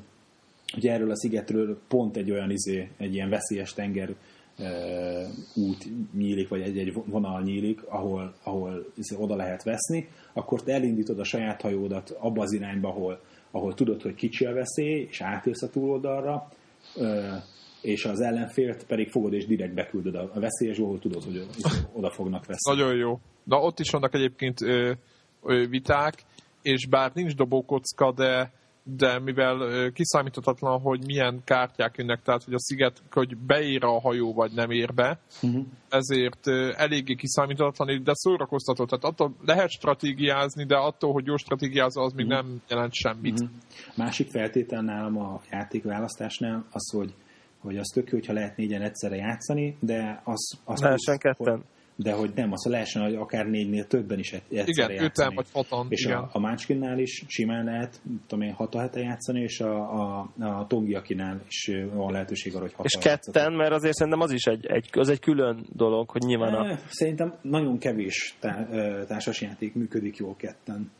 hogy 0.72 0.86
erről 0.86 1.10
a 1.10 1.16
szigetről 1.16 1.78
pont 1.88 2.16
egy 2.16 2.30
olyan 2.30 2.50
izé, 2.50 2.90
egy 2.96 3.14
ilyen 3.14 3.28
veszélyes 3.28 3.72
tenger 3.72 4.14
e, 4.58 4.70
út 5.54 5.86
nyílik, 6.14 6.48
vagy 6.48 6.60
egy-egy 6.60 6.92
vonal 7.06 7.42
nyílik, 7.42 7.82
ahol, 7.82 8.34
ahol 8.42 8.92
izé, 8.96 9.16
oda 9.18 9.36
lehet 9.36 9.62
veszni, 9.62 10.08
akkor 10.32 10.62
te 10.62 10.72
elindítod 10.72 11.18
a 11.18 11.24
saját 11.24 11.60
hajódat 11.60 12.10
abba 12.18 12.42
az 12.42 12.52
irányba, 12.52 12.88
ahol, 12.88 13.20
ahol 13.50 13.74
tudod, 13.74 14.02
hogy 14.02 14.14
kicsi 14.14 14.44
a 14.44 14.54
veszély, 14.54 15.06
és 15.10 15.20
átérsz 15.20 15.62
a 15.62 15.70
túloldalra, 15.70 16.48
e, 17.00 17.44
és 17.86 18.04
az 18.04 18.20
ellenfélt 18.20 18.84
pedig 18.86 19.10
fogod 19.10 19.32
és 19.32 19.46
direkt 19.46 19.74
beküldöd 19.74 20.14
a 20.14 20.40
veszélyes, 20.40 20.78
ahol 20.78 20.98
tudod, 20.98 21.22
hogy 21.22 21.46
oda 21.92 22.10
fognak 22.10 22.46
veszni. 22.46 22.76
Nagyon 22.76 22.96
jó. 22.96 23.18
Na 23.44 23.56
ott 23.56 23.78
is 23.78 23.90
vannak 23.90 24.14
egyébként 24.14 24.60
ö, 24.60 24.92
ö, 25.42 25.66
viták, 25.68 26.14
és 26.62 26.86
bár 26.86 27.10
nincs 27.14 27.34
dobókocka, 27.34 28.12
de 28.12 28.52
de 28.96 29.18
mivel 29.18 29.90
kiszámíthatatlan, 29.92 30.80
hogy 30.80 31.04
milyen 31.06 31.40
kártyák 31.44 31.96
jönnek, 31.96 32.22
tehát 32.22 32.44
hogy 32.44 32.54
a 32.54 32.60
sziget, 32.60 33.02
hogy 33.10 33.36
beér 33.36 33.84
a 33.84 34.00
hajó, 34.00 34.32
vagy 34.32 34.52
nem 34.52 34.70
ér 34.70 34.94
be, 34.94 35.18
uh-huh. 35.42 35.64
ezért 35.88 36.46
eléggé 36.76 37.14
kiszámíthatatlan, 37.14 38.02
de 38.02 38.12
szórakoztató. 38.14 38.84
Tehát 38.84 39.04
attól 39.04 39.34
lehet 39.44 39.70
stratégiázni, 39.70 40.64
de 40.64 40.76
attól, 40.76 41.12
hogy 41.12 41.26
jó 41.26 41.36
stratégiázza, 41.36 42.02
az 42.02 42.12
még 42.12 42.26
uh-huh. 42.26 42.42
nem 42.42 42.60
jelent 42.68 42.92
semmit. 42.92 43.40
Uh-huh. 43.40 43.56
Másik 43.96 44.30
feltétel 44.30 44.82
nálam 44.82 45.18
a 45.18 45.40
játékválasztásnál 45.50 46.66
az, 46.70 46.90
hogy 46.92 47.14
hogy 47.66 47.76
az 47.76 47.90
tök 47.94 48.10
jó, 48.10 48.18
hogyha 48.18 48.32
lehet 48.32 48.56
négyen 48.56 48.82
egyszerre 48.82 49.16
játszani, 49.16 49.76
de 49.80 50.20
az... 50.24 50.58
az 50.64 50.80
lehessen 50.80 51.18
ketten. 51.18 51.54
Hogy, 51.54 51.64
de 51.98 52.12
hogy 52.12 52.32
nem, 52.34 52.52
az 52.52 52.64
lehessen, 52.64 53.02
hogy 53.02 53.14
akár 53.14 53.46
négynél 53.46 53.86
többen 53.86 54.18
is 54.18 54.32
egyszerre 54.32 54.64
igen, 54.66 54.90
játszani. 54.90 55.32
Igen, 55.32 55.34
vagy 55.34 55.46
hatan. 55.52 55.86
És 55.88 56.04
igen. 56.04 56.18
a, 56.18 56.28
a 56.32 56.38
Mácskinnál 56.38 56.98
is 56.98 57.24
simán 57.26 57.64
lehet, 57.64 58.00
tudom 58.26 58.44
én, 58.44 58.52
hat 58.52 58.74
a 58.74 58.80
hete 58.80 59.00
játszani, 59.00 59.40
és 59.40 59.60
a, 59.60 59.76
a, 60.00 60.30
a 60.38 60.66
Tongiakinál 60.66 61.40
is 61.48 61.70
van 61.92 62.12
lehetőség 62.12 62.54
arra, 62.54 62.62
hogy 62.62 62.72
hat 62.72 62.86
És 62.86 62.92
ketten, 62.92 63.32
játszani. 63.32 63.56
mert 63.56 63.72
azért 63.72 63.94
szerintem 63.94 64.22
az 64.22 64.30
is 64.30 64.44
egy, 64.44 64.66
egy, 64.66 64.88
az 64.92 65.08
egy 65.08 65.20
külön 65.20 65.66
dolog, 65.72 66.10
hogy 66.10 66.22
nyilván 66.22 66.54
a... 66.54 66.78
Szerintem 66.88 67.34
nagyon 67.42 67.78
kevés 67.78 68.36
tá, 68.40 68.66
társasjáték 69.06 69.74
működik 69.74 70.16
jól 70.16 70.36
ketten. 70.36 70.90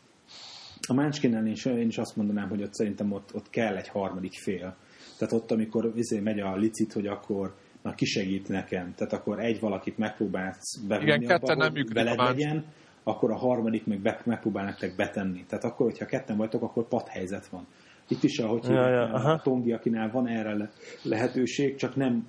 A 0.87 0.93
Mácskinnál 0.93 1.47
én, 1.47 1.55
én 1.65 1.87
is 1.87 1.97
azt 1.97 2.15
mondanám, 2.15 2.49
hogy 2.49 2.63
ott 2.63 2.73
szerintem 2.73 3.11
ott, 3.11 3.35
ott 3.35 3.49
kell 3.49 3.75
egy 3.75 3.87
harmadik 3.87 4.33
fél 4.33 4.75
tehát 5.17 5.33
ott, 5.33 5.51
amikor 5.51 5.91
izé 5.95 6.19
megy 6.19 6.39
a 6.39 6.55
licit, 6.55 6.93
hogy 6.93 7.07
akkor 7.07 7.55
na 7.81 7.93
kisegít 7.93 8.47
nekem, 8.47 8.93
tehát 8.95 9.13
akkor 9.13 9.39
egy 9.39 9.59
valakit 9.59 9.97
megpróbálsz 9.97 10.77
bevonni 10.87 11.23
Igen, 11.23 11.37
abba, 11.41 11.55
nem 11.55 11.71
hogy 11.71 11.93
veled 11.93 12.17
legyen, 12.17 12.65
akkor 13.03 13.31
a 13.31 13.35
harmadik 13.35 13.85
meg 13.85 13.99
be, 13.99 14.21
megpróbál 14.25 14.65
nektek 14.65 14.95
betenni. 14.95 15.45
Tehát 15.47 15.63
akkor, 15.63 15.85
hogyha 15.85 16.05
ketten 16.05 16.37
vagytok, 16.37 16.61
akkor 16.61 16.87
padhelyzet 16.87 17.47
van. 17.47 17.67
Itt 18.07 18.23
is, 18.23 18.39
ahogy 18.39 18.63
ja, 18.63 18.89
ja, 18.89 19.03
a 19.13 19.41
Tongi, 19.43 19.71
akinál 19.71 20.11
van 20.11 20.27
erre 20.27 20.71
lehetőség, 21.03 21.75
csak 21.75 21.95
nem 21.95 22.27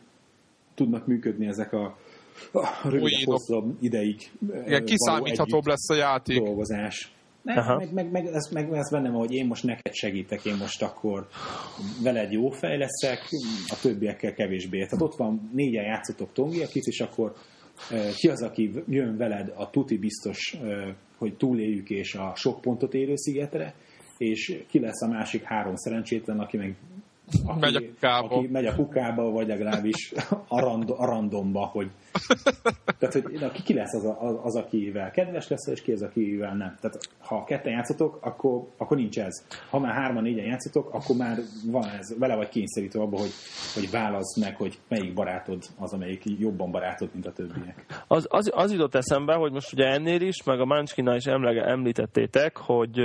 tudnak 0.75 1.07
működni 1.07 1.47
ezek 1.47 1.73
a 1.73 1.97
rövidebb, 2.83 3.03
Újító. 3.03 3.31
hosszabb 3.31 3.77
ideig 3.81 4.31
Igen, 4.67 4.85
kiszámíthatóbb 4.85 5.67
lesz 5.67 5.91
a 5.91 5.95
játék. 5.95 6.39
dolgozás. 6.43 7.13
Nem, 7.43 7.77
meg, 7.77 7.93
meg, 7.93 8.11
meg, 8.11 8.27
ez, 8.27 8.49
meg 8.53 8.73
ez 8.73 8.91
bennem, 8.91 9.13
hogy 9.13 9.33
én 9.33 9.47
most 9.47 9.65
neked 9.65 9.95
segítek, 9.95 10.45
én 10.45 10.57
most 10.57 10.83
akkor 10.83 11.29
veled 12.03 12.33
jó 12.33 12.51
fej 12.51 12.79
leszek, 12.79 13.29
a 13.69 13.79
többiekkel 13.83 14.35
kevésbé. 14.35 14.85
Tehát 14.85 15.05
ott 15.05 15.17
van 15.17 15.51
négyen 15.55 15.85
játszotok 15.85 16.33
Tongi, 16.33 16.63
akit, 16.63 16.85
és 16.85 17.01
akkor 17.01 17.35
ki 18.17 18.29
az, 18.29 18.43
aki 18.43 18.73
jön 18.89 19.17
veled 19.17 19.53
a 19.57 19.71
tuti 19.71 19.99
biztos, 19.99 20.57
hogy 21.19 21.37
túléljük 21.37 21.91
és 21.91 22.15
a 22.15 22.33
sok 22.35 22.61
pontot 22.61 22.95
érő 22.95 23.17
szigetre, 23.17 23.75
és 24.19 24.63
ki 24.69 24.81
lesz 24.81 25.03
a 25.03 25.09
másik 25.09 25.43
három 25.43 25.77
szerencsétlen, 25.77 26.39
aki 26.39 26.57
meg 26.57 26.77
aki, 27.47 27.59
Megy 27.61 27.75
a 27.75 27.81
kukába. 27.81 28.37
aki 28.37 28.47
megy 28.47 28.67
a 28.67 28.75
kukába, 28.75 29.31
vagy 29.31 29.47
legalábbis 29.47 30.13
a, 30.49 30.61
rand, 30.61 30.91
a 30.91 31.05
randomba, 31.07 31.65
hogy 31.65 31.91
tehát, 32.99 33.15
hogy 33.15 33.41
na, 33.41 33.51
ki, 33.51 33.63
ki 33.63 33.75
lesz 33.75 33.95
az, 33.95 34.05
a, 34.05 34.21
az, 34.21 34.39
az, 34.43 34.57
akivel 34.57 35.11
kedves 35.11 35.49
lesz, 35.49 35.67
és 35.67 35.83
ki 35.83 35.93
az, 35.93 36.03
akivel 36.03 36.55
nem. 36.55 36.77
Tehát, 36.81 36.99
ha 37.19 37.45
ketten 37.45 37.73
játszotok, 37.73 38.19
akkor, 38.21 38.67
akkor 38.77 38.97
nincs 38.97 39.19
ez. 39.19 39.47
Ha 39.71 39.79
már 39.79 39.95
hárman, 39.95 40.23
négyen 40.23 40.45
játszotok, 40.45 40.95
akkor 40.95 41.17
már 41.17 41.39
van 41.67 41.89
ez, 41.99 42.19
vele 42.19 42.37
vagy 42.37 42.49
kényszerítve 42.49 43.01
abba, 43.01 43.19
hogy, 43.19 43.33
hogy 43.75 43.91
válaszd 43.91 44.41
meg, 44.41 44.57
hogy 44.57 44.79
melyik 44.89 45.15
barátod 45.15 45.63
az, 45.79 45.93
amelyik 45.93 46.23
jobban 46.39 46.71
barátod, 46.71 47.09
mint 47.13 47.27
a 47.27 47.33
többiek. 47.33 47.85
Az, 48.07 48.27
az, 48.31 48.51
az 48.55 48.73
jutott 48.73 48.95
eszembe, 48.95 49.35
hogy 49.35 49.53
most 49.53 49.73
ugye 49.73 49.85
ennél 49.85 50.21
is, 50.21 50.43
meg 50.45 50.61
a 50.61 50.65
Munchkinnál 50.65 51.17
is 51.17 51.25
emlege, 51.25 51.65
említettétek, 51.65 52.57
hogy, 52.57 53.01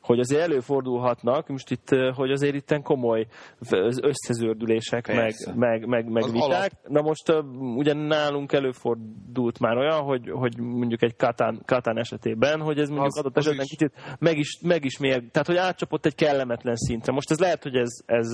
hogy 0.00 0.18
azért 0.18 0.42
előfordulhatnak, 0.42 1.48
most 1.48 1.70
itt, 1.70 1.88
hogy 2.14 2.30
azért 2.30 2.54
itt 2.54 2.82
komoly 2.82 3.26
összezördülések, 4.02 5.06
meg, 5.06 5.16
Persze. 5.16 5.52
meg, 5.54 5.86
meg, 5.86 6.08
meg 6.08 6.22
Az 6.22 6.32
viták. 6.32 6.48
alap. 6.48 6.70
Na 6.88 7.00
most 7.00 7.32
ugye 7.76 7.92
nálunk 8.14 8.52
előfordult 8.52 9.58
már 9.58 9.76
olyan, 9.76 10.00
hogy, 10.00 10.30
hogy 10.30 10.58
mondjuk 10.58 11.02
egy 11.02 11.16
Katán, 11.16 11.62
Katán 11.64 11.98
esetében, 11.98 12.60
hogy 12.60 12.78
ez 12.78 12.88
mondjuk 12.88 13.06
Az- 13.08 13.18
adott 13.18 13.36
esetben 13.36 13.64
is. 13.64 13.70
kicsit 13.70 13.92
meg 14.18 14.38
is, 14.38 14.58
meg 14.62 14.84
is 14.84 14.98
mér, 14.98 15.22
tehát 15.30 15.46
hogy 15.46 15.56
átcsapott 15.56 16.06
egy 16.06 16.14
kellemetlen 16.14 16.76
szintre. 16.76 17.12
Most 17.12 17.30
ez 17.30 17.38
lehet, 17.38 17.62
hogy 17.62 17.74
ez, 17.76 17.90
ez 18.06 18.26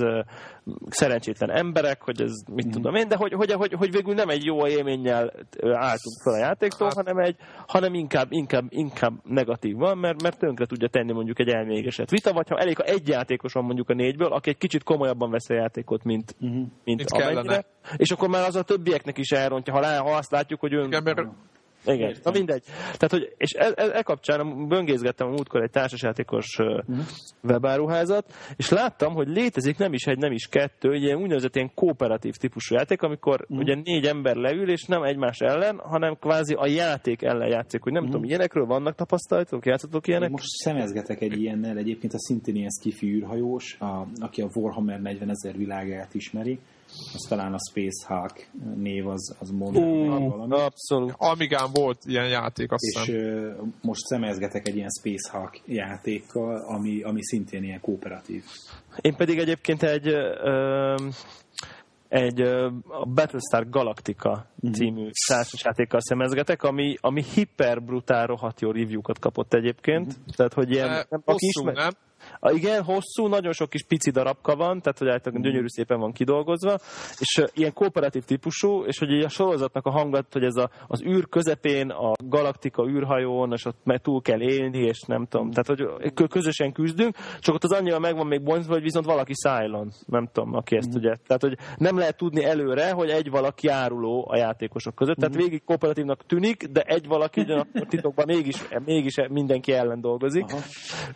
szerencsétlen 0.89 1.51
emberek, 1.51 2.03
hogy 2.03 2.20
ez 2.20 2.33
mit 2.55 2.64
Mhm. 2.64 2.74
tudom 2.74 2.95
én, 2.95 3.09
de 3.09 3.16
hogy, 3.16 3.33
hogy, 3.33 3.53
hogy, 3.53 3.72
hogy 3.72 3.91
végül 3.91 4.14
nem 4.14 4.28
egy 4.28 4.45
jó 4.45 4.66
élménnyel 4.66 5.33
álltunk 5.62 6.20
fel 6.22 6.33
a 6.33 6.37
játéktól, 6.39 6.87
Hát- 6.87 6.97
hanem, 7.07 7.18
egy, 7.18 7.37
hanem 7.66 7.95
inkább, 7.95 8.26
inkább, 8.33 8.64
inkább 8.68 9.12
negatív 9.24 9.76
van, 9.76 9.99
mert, 9.99 10.22
mert 10.22 10.39
tönkre 10.39 10.66
tudja 10.66 10.89
tenni 10.89 11.12
mondjuk 11.12 11.39
egy 11.39 11.49
elmégeset 11.49 12.11
vita, 12.11 12.33
vagy 12.33 12.49
ha 12.49 12.59
elég, 12.59 12.76
ha 12.76 12.83
egy 12.83 13.09
játékos 13.09 13.53
van 13.53 13.64
mondjuk 13.64 13.89
a 13.89 13.95
négyből, 13.95 14.33
aki 14.33 14.51
egy 14.51 14.59
kicsit 14.59 14.83
komolyabban 14.83 15.31
vesz 15.31 15.49
a 15.51 15.55
játékot, 15.55 16.05
mint, 16.05 16.35
Uh-huh. 16.41 16.57
mint, 16.59 16.70
Mint 16.85 17.11
amennyire, 17.11 17.43
kellene. 17.43 17.64
és 17.97 18.11
akkor 18.11 18.28
már 18.28 18.47
az 18.47 18.57
a 18.57 18.62
többieknek 18.62 19.18
is 19.18 19.31
elrontja, 19.31 19.69
ha, 19.70 19.80
lá, 19.80 19.98
ha 19.98 20.16
azt 20.16 20.30
látjuk, 20.30 20.60
hogy 20.60 20.74
ön... 20.74 20.86
Igen, 20.86 21.02
mert 21.02 21.18
Igen, 21.86 22.08
Értem. 22.08 22.22
na 22.24 22.30
mindegy. 22.30 22.62
Tehát, 22.82 23.10
hogy, 23.10 23.34
és 23.36 23.52
e, 23.54 23.72
e, 23.76 23.90
e 23.92 24.02
kapcsán 24.02 24.68
böngészgettem 24.68 25.26
a 25.26 25.30
múltkor 25.30 25.62
egy 25.62 25.70
társasjátékos 25.70 26.58
uh 26.58 26.78
webáruházat, 27.42 28.32
és 28.56 28.68
láttam, 28.68 29.14
hogy 29.14 29.28
létezik 29.28 29.78
nem 29.78 29.92
is 29.92 30.06
egy, 30.06 30.18
nem 30.18 30.32
is 30.32 30.46
kettő, 30.46 30.92
egy 30.92 31.02
ilyen 31.02 31.16
úgynevezett 31.16 31.54
ilyen 31.54 31.70
kooperatív 31.74 32.34
típusú 32.34 32.74
játék, 32.74 33.02
amikor 33.02 33.46
ugye 33.48 33.74
négy 33.84 34.04
ember 34.04 34.36
leül, 34.36 34.70
és 34.70 34.84
nem 34.84 35.02
egymás 35.02 35.38
ellen, 35.38 35.78
hanem 35.78 36.16
kvázi 36.20 36.54
a 36.54 36.66
játék 36.66 37.22
ellen 37.22 37.48
játszik, 37.48 37.82
hogy 37.82 37.92
nem 37.92 38.04
tudom, 38.04 38.24
ilyenekről 38.24 38.66
vannak 38.66 38.94
tapasztalatok, 38.94 39.66
játszotok 39.66 40.06
ilyenek? 40.06 40.30
Most 40.30 40.44
szemezgetek 40.44 41.20
egy 41.20 41.40
ilyennel, 41.40 41.76
egyébként 41.76 42.12
a 42.12 42.18
szintén 42.18 42.56
ilyen 42.56 42.70
skifi 42.80 43.06
űrhajós, 43.06 43.76
a, 43.80 44.06
aki 44.20 44.42
a 44.42 44.48
Warhammer 44.54 45.00
40 45.00 45.28
ezer 45.30 45.56
világát 45.56 46.14
ismeri, 46.14 46.58
az 47.14 47.26
talán 47.28 47.53
a 47.55 47.59
Space 47.70 48.07
Hulk 48.14 48.47
név 48.76 49.07
az, 49.09 49.36
az 49.38 49.51
mond 49.51 49.76
Ú, 49.76 50.07
valami. 50.07 50.53
abszolút. 50.55 51.14
Amigán 51.16 51.68
volt 51.72 51.99
ilyen 52.05 52.28
játék, 52.28 52.72
azt 52.72 52.82
És 52.84 53.09
ö, 53.09 53.51
most 53.82 54.01
szemezgetek 54.05 54.68
egy 54.68 54.76
ilyen 54.76 54.91
Space 55.01 55.38
Hulk 55.38 55.61
játékkal, 55.66 56.57
ami, 56.66 57.03
ami 57.03 57.22
szintén 57.22 57.62
ilyen 57.62 57.80
kooperatív. 57.80 58.45
Én 59.01 59.16
pedig 59.16 59.38
egyébként 59.38 59.82
egy 59.82 60.07
ö, 60.09 60.95
egy 62.09 62.41
a 62.88 63.07
Battlestar 63.14 63.68
Galactica 63.68 64.47
című 64.72 65.09
társasjátékkal 65.28 66.01
szemezgetek, 66.01 66.62
ami, 66.62 66.97
ami 67.01 67.22
hiperbrutál 67.34 68.26
rohadt 68.26 68.61
jó 68.61 68.70
review-kat 68.70 69.18
kapott 69.18 69.55
egyébként. 69.55 70.14
Tehát, 70.36 70.53
hogy 70.53 70.70
ilyen, 70.70 70.88
E, 70.88 71.07
nem, 71.09 71.22
aki 71.24 71.47
Hosszú, 71.53 71.68
ismer- 71.68 71.76
nem? 71.76 71.91
A, 72.39 72.51
igen, 72.51 72.83
hosszú, 72.83 73.26
nagyon 73.26 73.53
sok 73.53 73.68
kis 73.70 73.83
pici 73.83 74.11
darabka 74.11 74.57
van, 74.57 74.81
tehát 74.81 74.99
hogy 74.99 75.09
általában 75.09 75.43
gyönyörű 75.43 75.66
szépen 75.68 75.99
van 75.99 76.12
kidolgozva, 76.12 76.78
és 77.18 77.45
ilyen 77.55 77.72
kooperatív 77.72 78.24
típusú, 78.24 78.85
és 78.85 78.99
hogy 78.99 79.22
a 79.22 79.28
sorozatnak 79.28 79.87
a 79.87 79.91
hangat, 79.91 80.33
hogy 80.33 80.45
ez 80.45 80.57
a, 80.57 80.70
az 80.87 81.03
űr 81.03 81.28
közepén, 81.28 81.91
a 81.91 82.12
galaktika 82.24 82.89
űrhajón, 82.89 83.53
és 83.53 83.64
ott 83.64 83.78
meg 83.85 84.01
túl 84.01 84.22
kell 84.22 84.41
élni, 84.41 84.78
és 84.78 85.01
nem 85.07 85.26
tudom, 85.26 85.51
tehát 85.51 85.66
hogy 85.66 86.12
kö- 86.14 86.31
közösen 86.31 86.72
küzdünk, 86.72 87.16
csak 87.39 87.55
ott 87.55 87.64
az 87.64 87.72
annyira 87.72 87.99
meg 87.99 88.16
van 88.16 88.26
még 88.26 88.43
bontva, 88.43 88.72
hogy 88.72 88.83
viszont 88.83 89.07
valaki 89.07 89.33
szájlon, 89.35 89.93
nem 90.07 90.28
tudom, 90.33 90.55
aki 90.55 90.76
ezt 90.76 90.95
ugye. 90.95 91.14
Tehát, 91.26 91.43
hogy 91.43 91.57
nem 91.76 91.99
lehet 91.99 92.16
tudni 92.16 92.45
előre, 92.45 92.91
hogy 92.91 93.09
egy 93.09 93.31
valaki 93.31 93.66
járuló 93.66 94.26
a 94.31 94.37
játékosok 94.37 94.95
között, 94.95 95.16
tehát 95.16 95.35
végig 95.35 95.64
kooperatívnak 95.64 96.26
tűnik, 96.26 96.64
de 96.64 96.81
egy 96.81 97.07
valaki 97.07 97.41
ugyanakkor 97.41 97.87
titokban 97.87 98.24
mégis, 98.28 98.57
mégis 98.85 99.14
mindenki 99.28 99.72
ellen 99.72 100.01
dolgozik. 100.01 100.45
Aha. 100.45 100.61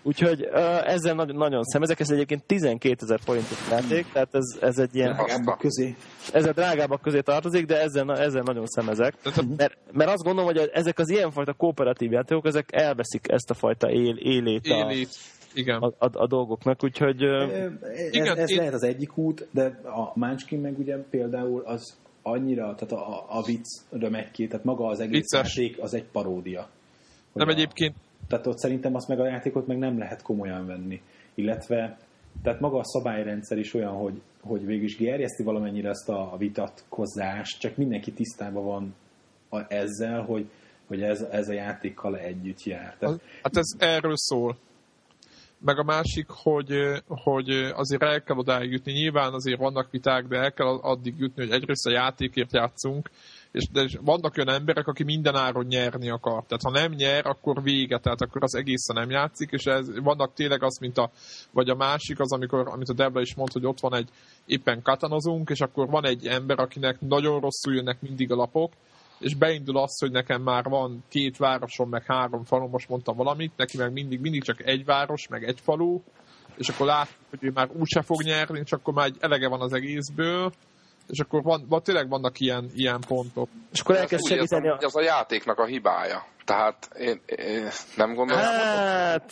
Úgyhogy 0.03 0.49
uh, 0.53 0.93
ezzel 1.05 1.14
nagyon, 1.16 1.36
nagyon 1.36 1.62
szemezek, 1.62 2.00
ez 2.00 2.11
egyébként 2.11 2.44
12 2.44 2.96
ezer 3.02 3.20
forintos 3.24 3.59
játék, 3.70 4.07
tehát 4.12 4.34
ez, 4.34 4.59
ez 4.61 4.78
egy 4.78 4.94
ilyen, 4.94 5.12
Drágábbak 5.12 5.59
közé. 5.59 5.94
ez 6.32 6.46
a 6.46 6.52
drágábbak 6.52 7.00
közé 7.02 7.20
tartozik, 7.20 7.66
de 7.66 7.80
ezzel, 7.80 8.18
ezzel 8.18 8.42
nagyon 8.42 8.66
szemezek. 8.66 9.14
Mert, 9.57 9.76
mert 9.92 10.11
azt 10.11 10.22
gondolom, 10.22 10.50
hogy 10.55 10.70
ezek 10.72 10.98
az 10.98 11.11
ilyenfajta 11.11 11.52
kooperatív 11.52 12.12
játékok, 12.12 12.46
ezek 12.46 12.68
elveszik 12.72 13.28
ezt 13.30 13.50
a 13.50 13.55
fajta 13.55 13.90
él, 13.90 14.16
élét, 14.16 14.66
a, 14.66 14.74
Élét. 14.92 15.09
Igen. 15.55 15.78
a, 15.82 15.86
a, 15.98 16.09
a 16.12 16.26
dolgoknak, 16.26 16.84
úgyhogy 16.84 17.22
Ez, 17.22 17.70
Igen, 18.11 18.36
ez 18.38 18.50
én- 18.50 18.57
lehet 18.59 18.72
az 18.74 18.82
egyik 18.82 19.16
út, 19.16 19.46
de 19.50 19.80
a 19.84 20.12
Munchkin 20.18 20.61
meg 20.61 20.78
ugye 20.78 20.96
például 21.11 21.62
az 21.66 21.96
annyira, 22.22 22.74
tehát 22.74 22.92
a, 22.92 23.09
a, 23.12 23.24
a 23.38 23.42
viccre 23.42 24.09
megy 24.11 24.30
ki, 24.30 24.46
tehát 24.46 24.64
maga 24.64 24.86
az 24.86 25.00
egész 25.00 25.20
Vicces. 25.30 25.57
játék 25.57 25.82
az 25.82 25.94
egy 25.94 26.05
paródia. 26.12 26.68
Nem 27.32 27.48
a- 27.48 27.50
egyébként 27.50 27.94
Tehát 28.29 28.47
ott 28.47 28.59
szerintem 28.59 28.95
azt 28.95 29.09
meg 29.09 29.20
a 29.20 29.27
játékot 29.27 29.66
meg 29.66 29.79
nem 29.79 29.99
lehet 29.99 30.22
komolyan 30.22 30.66
venni. 30.66 31.03
Illetve, 31.35 31.99
tehát 32.43 32.61
maga 32.61 32.79
a 32.79 32.85
szabályrendszer 32.85 33.59
is 33.59 33.75
olyan, 33.75 33.93
hogy, 33.93 34.20
hogy 34.41 34.66
végül 34.66 34.85
is 34.85 34.97
gerjeszti 34.97 35.43
valamennyire 35.43 35.89
ezt 35.89 36.09
a, 36.09 36.35
vitatkozást, 36.39 37.61
csak 37.61 37.77
mindenki 37.77 38.12
tisztában 38.12 38.64
van 38.64 38.95
a, 39.49 39.75
ezzel, 39.75 40.22
hogy, 40.22 40.51
hogy 40.87 41.03
ez, 41.03 41.20
ez 41.20 41.49
a 41.49 41.53
játékkal 41.53 42.18
együtt 42.18 42.62
jár. 42.62 42.97
Tehát, 42.99 43.20
Hát 43.43 43.57
ez 43.57 43.66
erről 43.79 44.16
szól. 44.16 44.57
Meg 45.65 45.79
a 45.79 45.83
másik, 45.83 46.27
hogy, 46.29 47.03
hogy 47.07 47.49
azért 47.75 48.03
el 48.03 48.23
kell 48.23 48.37
odáig 48.37 48.71
jutni. 48.71 48.93
Nyilván 48.93 49.33
azért 49.33 49.59
vannak 49.59 49.91
viták, 49.91 50.27
de 50.27 50.37
el 50.37 50.53
kell 50.53 50.67
addig 50.67 51.15
jutni, 51.19 51.43
hogy 51.43 51.53
egyrészt 51.53 51.87
a 51.87 51.91
játékért 51.91 52.53
játszunk, 52.53 53.11
és 53.53 53.69
de 53.73 53.89
vannak 54.01 54.37
olyan 54.37 54.59
emberek, 54.59 54.87
aki 54.87 55.05
minden 55.05 55.35
áron 55.35 55.67
nyerni 55.67 56.11
akar. 56.11 56.45
Tehát 56.47 56.62
ha 56.62 56.71
nem 56.71 56.93
nyer, 56.93 57.27
akkor 57.27 57.62
vége, 57.62 57.99
tehát 57.99 58.21
akkor 58.21 58.43
az 58.43 58.55
egészen 58.55 58.97
nem 58.97 59.11
játszik, 59.11 59.51
és 59.51 59.65
ez, 59.65 60.01
vannak 60.01 60.35
tényleg 60.35 60.62
az, 60.62 60.79
mint 60.79 60.99
a, 60.99 61.11
vagy 61.53 61.69
a 61.69 61.75
másik, 61.75 62.21
az, 62.21 62.33
amikor, 62.33 62.69
amit 62.69 62.89
a 62.89 62.95
Debla 62.95 63.21
is 63.21 63.35
mondta, 63.35 63.59
hogy 63.59 63.69
ott 63.69 63.81
van 63.81 63.95
egy, 63.95 64.09
éppen 64.47 64.83
katanozunk, 64.83 65.51
és 65.51 65.61
akkor 65.61 65.89
van 65.89 66.07
egy 66.07 66.27
ember, 66.27 66.59
akinek 66.59 67.01
nagyon 67.01 67.41
rosszul 67.41 67.75
jönnek 67.75 68.01
mindig 68.01 68.33
a 68.33 68.37
lapok, 68.37 68.73
és 69.19 69.35
beindul 69.35 69.79
az, 69.79 69.99
hogy 69.99 70.11
nekem 70.11 70.43
már 70.43 70.65
van 70.65 71.05
két 71.09 71.37
városom, 71.37 71.89
meg 71.89 72.05
három 72.07 72.45
falu, 72.45 72.69
most 72.69 72.89
mondtam 72.89 73.17
valamit, 73.17 73.53
neki 73.57 73.77
meg 73.77 73.93
mindig, 73.93 74.21
mindig 74.21 74.43
csak 74.43 74.67
egy 74.67 74.85
város, 74.85 75.29
meg 75.29 75.45
egy 75.45 75.61
falu, 75.61 76.01
és 76.57 76.69
akkor 76.69 76.87
látjuk, 76.87 77.19
hogy 77.31 77.45
ő 77.45 77.51
már 77.55 77.69
úgyse 77.73 78.03
fog 78.03 78.23
nyerni, 78.23 78.61
és 78.65 78.73
akkor 78.73 78.95
már 78.95 79.07
egy 79.07 79.17
elege 79.21 79.49
van 79.49 79.61
az 79.61 79.73
egészből, 79.73 80.53
és 81.07 81.19
akkor 81.19 81.43
van, 81.43 81.65
van 81.69 81.83
tényleg 81.83 82.09
vannak 82.09 82.41
ilyen, 82.41 82.71
ilyen 82.75 83.01
pontok. 83.07 83.49
és 83.73 83.81
akkor 83.81 83.95
Ez 83.95 84.01
elkezd 84.01 84.23
úgy 84.23 84.29
segíteni 84.29 84.69
az 84.69 84.97
a 84.97 85.03
játéknak 85.03 85.59
a 85.59 85.65
hibája. 85.65 86.27
Tehát 86.45 86.91
én, 86.99 87.21
én 87.27 87.69
nem 87.97 88.15
gondolom, 88.15 88.43
Hát, 88.43 89.31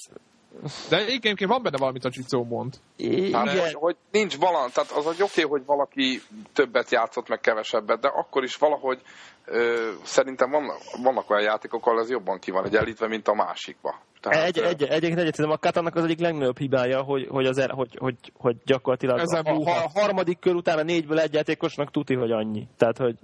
De 0.89 0.97
egyébként 0.97 1.45
van 1.45 1.63
benne 1.63 1.77
valamit 1.77 2.05
a 2.05 2.11
Csicó 2.11 2.45
mond. 2.45 2.75
i- 2.97 3.33
Hát, 3.33 3.59
hogy, 3.59 3.73
hogy 3.73 3.97
nincs 4.11 4.39
balans, 4.39 4.73
tehát 4.73 4.91
az 4.91 5.07
egy 5.07 5.23
oké, 5.23 5.43
hogy 5.43 5.63
valaki 5.67 6.21
többet 6.53 6.91
játszott, 6.91 7.29
meg 7.29 7.41
kevesebbet, 7.41 8.01
de 8.01 8.09
akkor 8.09 8.43
is 8.43 8.57
valahogy 8.57 9.01
ö, 9.45 9.91
szerintem 10.03 10.51
vannak, 10.51 10.77
vannak 11.03 11.31
olyan 11.31 11.43
játékok, 11.43 11.87
ahol 11.87 12.01
ez 12.01 12.11
jobban 12.11 12.39
ki 12.39 12.51
van 12.51 12.65
egyenlítve, 12.65 13.07
mint 13.09 13.29
a 13.29 13.35
másikba. 13.35 13.95
Tehát, 14.21 14.47
egy, 14.47 14.59
ö, 14.59 14.65
egy, 14.67 14.83
egyébként 14.83 15.19
egyetlen 15.21 15.51
a 15.51 15.59
Katának 15.59 15.95
az 15.95 16.05
egyik 16.05 16.21
legnagyobb 16.21 16.59
hibája, 16.59 17.03
hogy, 17.03 17.27
hogy, 17.31 17.47
az, 17.47 17.59
el- 17.59 17.75
hogy, 17.75 17.97
hogy, 17.99 18.17
hogy 18.39 18.57
gyakorlatilag 18.65 19.19
a, 19.19 19.53
múlhat. 19.53 19.85
a, 19.95 20.01
harmadik 20.01 20.39
kör 20.39 20.55
után 20.55 20.79
a 20.79 20.83
négyből 20.83 21.19
egy 21.21 21.35
játékosnak 21.35 21.91
tuti, 21.91 22.15
hogy 22.15 22.31
annyi. 22.31 22.67
Tehát, 22.77 22.97
hogy 22.99 23.17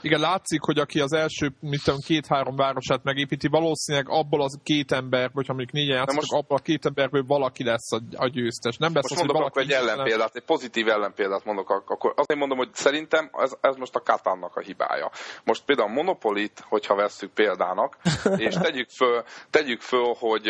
Igen, 0.00 0.20
látszik, 0.20 0.60
hogy 0.62 0.78
aki 0.78 1.00
az 1.00 1.12
első, 1.12 1.52
mit 1.60 1.84
tudom, 1.84 2.00
két-három 2.00 2.56
városát 2.56 3.02
megépíti, 3.02 3.48
valószínűleg 3.48 4.08
abból 4.08 4.42
az 4.42 4.58
két 4.62 4.92
ember, 4.92 5.30
vagy 5.32 5.48
mondjuk 5.48 5.72
négyen 5.72 5.96
játszottak, 5.96 6.30
most... 6.30 6.32
abból 6.32 6.56
a 6.56 6.60
két 6.60 6.86
emberből 6.86 7.24
valaki 7.26 7.64
lesz 7.64 7.92
a, 7.92 8.00
a 8.16 8.28
győztes. 8.28 8.76
Nem 8.76 8.94
lesz 8.94 9.10
most 9.10 9.22
az, 9.22 9.26
mondok 9.26 9.36
hogy 9.36 9.46
akkor 9.46 9.62
egy 9.62 9.70
ellenpéldát, 9.70 10.36
egy 10.36 10.44
pozitív 10.44 10.88
ellenpéldát 10.88 11.44
mondok, 11.44 11.70
akkor 11.70 12.12
azért 12.16 12.40
mondom, 12.40 12.58
hogy 12.58 12.74
szerintem 12.74 13.30
ez, 13.32 13.52
ez 13.60 13.76
most 13.76 13.94
a 13.94 14.00
Katánnak 14.00 14.56
a 14.56 14.60
hibája. 14.60 15.10
Most 15.44 15.64
például 15.64 15.88
a 15.88 15.92
Monopolit, 15.92 16.64
hogyha 16.68 16.94
vesszük 16.94 17.32
példának, 17.32 17.96
és 18.46 18.54
tegyük 18.54 18.88
föl, 18.88 19.22
tegyük 19.50 19.80
föl, 19.80 20.14
hogy 20.18 20.46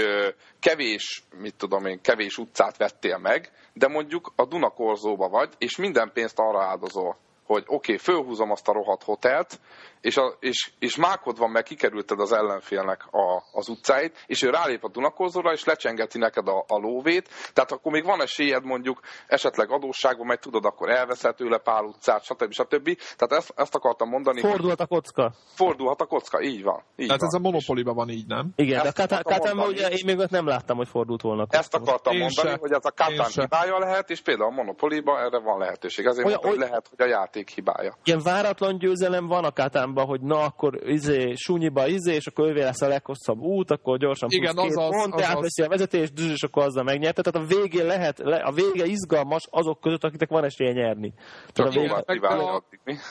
kevés, 0.61 1.23
mit 1.39 1.55
tudom 1.55 1.87
én, 1.87 2.01
kevés 2.01 2.39
utcát 2.39 2.77
vettél 2.77 3.19
meg, 3.19 3.51
de 3.73 3.89
mondjuk 3.89 4.33
a 4.37 4.47
Dunakorzóba 4.47 5.29
vagy, 5.29 5.53
és 5.59 5.77
minden 5.77 6.11
pénzt 6.13 6.39
arra 6.39 6.63
áldozol 6.63 7.17
hogy 7.49 7.65
oké, 7.67 7.75
okay, 7.75 7.97
fölhúzom 7.97 8.51
azt 8.51 8.69
a 8.69 8.73
rohadt 8.73 9.03
hotelt, 9.03 9.61
és, 10.01 10.17
a, 10.17 10.37
és, 10.41 10.71
és 10.79 10.97
mákod 10.97 11.39
van, 11.39 11.51
mert 11.51 11.67
kikerülted 11.67 12.21
az 12.21 12.33
ellenfélnek 12.33 13.07
a, 13.11 13.43
az 13.53 13.69
utcáit, 13.69 14.25
és 14.27 14.43
ő 14.43 14.51
rálép 14.51 14.85
a 14.85 14.89
Dunakozóra, 14.89 15.53
és 15.53 15.65
lecsengeti 15.65 16.19
neked 16.19 16.49
a, 16.49 16.65
a 16.69 16.77
lóvét, 16.79 17.29
tehát 17.53 17.73
akkor 17.73 17.93
még 17.93 18.05
van 18.05 18.23
esélyed 18.23 18.65
mondjuk 18.65 19.01
esetleg 19.27 19.71
adósságban, 19.71 20.27
mert 20.27 20.41
tudod, 20.41 20.65
akkor 20.65 20.91
elveszed 20.91 21.35
tőle 21.35 21.59
pár 21.59 21.83
utcát, 21.83 22.25
stb. 22.25 22.53
stb. 22.53 22.85
Tehát 23.17 23.43
ezt, 23.43 23.53
ezt 23.57 23.75
akartam 23.75 24.09
mondani. 24.09 24.41
Fordulhat 24.41 24.81
a 24.81 24.87
kocka. 24.87 25.33
Fordulhat 25.55 26.01
a 26.01 26.07
kocka, 26.07 26.41
így 26.43 26.63
van. 26.63 26.83
Így 26.97 27.07
Tehát 27.07 27.21
van. 27.21 27.29
ez 27.29 27.35
a 27.35 27.39
monopoliban 27.39 27.95
van 27.95 28.09
így, 28.09 28.27
nem? 28.27 28.51
Igen, 28.57 28.87
Ezt 28.87 28.97
de 28.97 29.23
mondani. 29.55 29.69
ugye 29.73 29.89
én 29.89 30.03
még 30.05 30.19
ott 30.19 30.31
nem 30.31 30.47
láttam, 30.47 30.77
hogy 30.77 30.89
fordult 30.89 31.23
volna. 31.23 31.47
Ezt 31.49 31.75
akartam 31.75 32.13
Én 32.13 32.19
mondani, 32.21 32.49
se. 32.49 32.57
hogy 32.61 32.73
ez 32.73 32.85
a 32.85 32.91
Katán 32.91 33.27
hibája 33.35 33.79
lehet, 33.79 34.11
és 34.11 34.21
például 34.21 34.51
a 34.51 34.55
Monopoly-ba 34.55 35.19
erre 35.21 35.39
van 35.39 35.59
lehetőség. 35.59 36.07
Ezért 36.07 36.27
Olyan- 36.27 36.41
mondtam, 36.43 36.51
hogy 36.51 36.61
oly- 36.61 36.69
lehet, 36.69 36.89
hogy 36.89 37.07
a 37.07 37.09
játék 37.09 37.49
hibája. 37.49 37.95
Ilyen 38.05 38.21
váratlan 38.23 38.79
győzelem 38.79 39.27
van 39.27 39.45
a 39.45 39.53
Katánban, 39.89 40.07
hogy 40.07 40.21
na 40.21 40.45
akkor 40.45 40.89
izé, 40.89 41.35
sunyiba 41.35 41.87
izé, 41.87 42.15
és 42.15 42.27
akkor 42.27 42.49
ővé 42.49 42.63
lesz 42.63 42.81
a 42.81 42.89
leghosszabb 42.89 43.41
út, 43.41 43.71
akkor 43.71 43.99
gyorsan 43.99 44.29
Igen, 44.31 44.55
plusz 44.55 44.67
két 44.67 44.75
pont, 44.75 45.15
azaz. 45.15 45.29
átveszi 45.29 45.63
a 45.63 45.69
vezetés, 45.69 46.13
dzs, 46.13 46.31
és 46.31 46.43
akkor 46.43 46.63
azzal 46.63 46.83
megnyerte. 46.85 47.23
Tehát 47.23 47.49
a 47.49 47.55
végén 47.55 47.87
lehet, 47.87 48.19
le, 48.19 48.37
a 48.37 48.53
vége 48.53 48.85
izgalmas 48.85 49.47
azok 49.51 49.81
között, 49.81 50.05
akiknek 50.05 50.29
van 50.29 50.45
esélye 50.45 50.73
nyerni. 50.73 51.13
Tehát 51.53 51.77
a 51.77 51.81
vége, 51.81 52.03
meg 52.07 52.25
a-? 52.25 52.63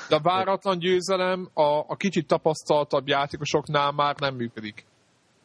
De 0.09 0.15
a 0.15 0.21
váratlan 0.21 0.79
győzelem 0.79 1.49
a, 1.53 1.79
a 1.87 1.95
kicsit 1.95 2.27
tapasztaltabb 2.27 3.07
játékosoknál 3.07 3.91
már 3.91 4.15
nem 4.19 4.35
működik. 4.35 4.85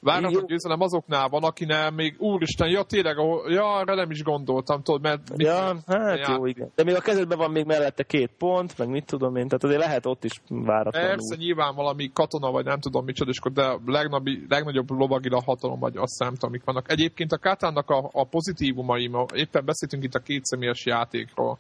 Váratlan 0.05 0.33
Jó. 0.33 0.47
győzelem 0.47 0.81
azoknál 0.81 1.29
van, 1.29 1.43
akinél 1.43 1.91
még 1.91 2.15
úristen, 2.19 2.69
ja 2.69 2.83
tényleg, 2.83 3.19
ahol- 3.19 3.51
ja, 3.51 3.73
arra 3.75 3.95
nem 3.95 4.11
is 4.11 4.23
gondoltam, 4.23 4.83
tudod, 4.83 5.01
mert... 5.03 5.31
mit- 5.31 5.47
Ja, 5.47 5.77
hát 5.87 6.29
jó, 6.29 6.47
igen. 6.47 6.71
De 6.75 6.85
még 6.85 6.95
a 6.95 7.01
kezedben 7.01 7.39
van 7.39 7.51
még 7.51 7.65
mellette 7.65 8.03
két 8.03 8.31
pont, 8.39 8.79
meg 8.79 8.89
mit 8.89 9.05
tudom 9.07 9.37
én, 9.37 9.47
tehát 9.49 9.65
azért 9.65 9.81
lehet 9.81 10.07
ott 10.07 10.25
is 10.25 10.41
váratlanul. 10.49 11.09
Persze, 11.09 11.37
nyilván 11.37 11.75
valami 11.75 12.11
katona, 12.13 12.51
vagy 12.51 12.65
nem 12.65 12.81
tudom 12.81 13.05
micsoda, 13.05 13.31
és 13.31 13.39
akkor 13.39 13.53
de 13.53 13.63
a 13.65 13.81
legnagyobb, 13.87 14.51
legnagyobb 14.51 14.91
lovagila 14.91 15.43
hatalom, 15.43 15.79
vagy 15.79 15.97
azt 15.97 16.19
nem 16.19 16.33
tudom, 16.33 16.51
mik 16.51 16.65
vannak. 16.65 16.91
Egyébként 16.91 17.33
a 17.33 17.37
Kátánnak 17.39 17.91
a, 17.91 18.09
a 18.13 18.25
pozitívumai, 18.25 19.07
ma 19.09 19.25
éppen 19.35 19.65
beszéltünk 19.65 20.05
itt 20.05 20.15
a 20.15 20.19
kétszemélyes 20.19 20.87
játékról, 20.87 21.59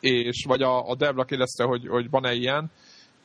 és 0.00 0.44
vagy 0.48 0.62
a, 0.62 0.88
a 0.88 0.94
Devla 0.96 1.24
kérdezte, 1.24 1.64
hogy, 1.64 1.86
hogy 1.88 2.10
van-e 2.10 2.32
ilyen, 2.32 2.70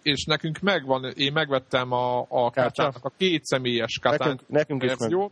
és 0.08 0.24
nekünk 0.24 0.60
megvan, 0.60 1.03
én 1.16 1.32
megvettem 1.34 1.91
a, 1.91 2.20
a 2.20 2.49
Kátya? 2.49 2.51
Kátánnak 2.51 3.05
a 3.05 3.12
kétszemélyes 3.18 3.99
Kátán 4.01 4.28
Nekünk, 4.28 4.49
nekünk 4.49 4.84
is 4.84 4.89
meg. 4.89 4.99
verzió, 4.99 5.32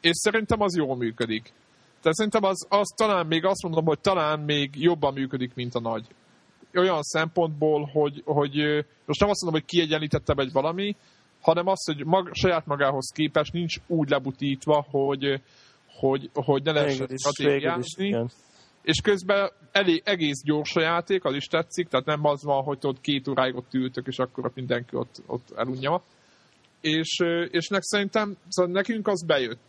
és 0.00 0.16
szerintem 0.16 0.60
az 0.60 0.76
jól 0.76 0.96
működik. 0.96 1.52
Tehát 2.00 2.16
szerintem 2.16 2.44
az, 2.44 2.66
az 2.68 2.88
talán 2.96 3.26
még 3.26 3.44
azt 3.44 3.62
mondom, 3.62 3.84
hogy 3.84 3.98
talán 3.98 4.40
még 4.40 4.70
jobban 4.74 5.12
működik, 5.12 5.54
mint 5.54 5.74
a 5.74 5.80
nagy. 5.80 6.06
Olyan 6.74 7.02
szempontból, 7.02 7.90
hogy, 7.92 8.22
hogy 8.24 8.54
most 9.06 9.20
nem 9.20 9.28
azt 9.30 9.42
mondom, 9.42 9.60
hogy 9.60 9.70
kiegyenlítettebb 9.70 10.38
egy 10.38 10.52
valami, 10.52 10.96
hanem 11.40 11.66
az, 11.66 11.84
hogy 11.84 12.04
mag, 12.04 12.30
saját 12.32 12.66
magához 12.66 13.10
képest 13.14 13.52
nincs 13.52 13.76
úgy 13.86 14.08
lebutítva, 14.08 14.86
hogy, 14.90 15.40
hogy, 15.98 16.30
hogy 16.34 16.62
ne 16.62 16.72
lehessen 16.72 17.08
stratégiázni. 17.16 18.16
És 18.84 19.00
közben 19.00 19.50
elég, 19.72 20.02
egész 20.04 20.42
gyors 20.44 20.76
a 20.76 20.80
játék, 20.80 21.24
az 21.24 21.34
is 21.34 21.46
tetszik, 21.46 21.88
tehát 21.88 22.06
nem 22.06 22.24
az 22.24 22.42
van, 22.42 22.62
hogy 22.62 22.78
ott 22.80 23.00
két 23.00 23.28
óráig 23.28 23.54
ott 23.54 23.74
ültök, 23.74 24.06
és 24.06 24.18
akkor 24.18 24.44
ott 24.44 24.54
mindenki 24.54 24.96
ott, 24.96 25.22
ott 25.26 25.52
elunja. 25.56 26.02
És, 26.80 27.18
és 27.50 27.68
nek 27.68 27.82
szerintem, 27.82 28.36
szóval 28.48 28.72
nekünk 28.72 29.08
az 29.08 29.24
bejött. 29.26 29.66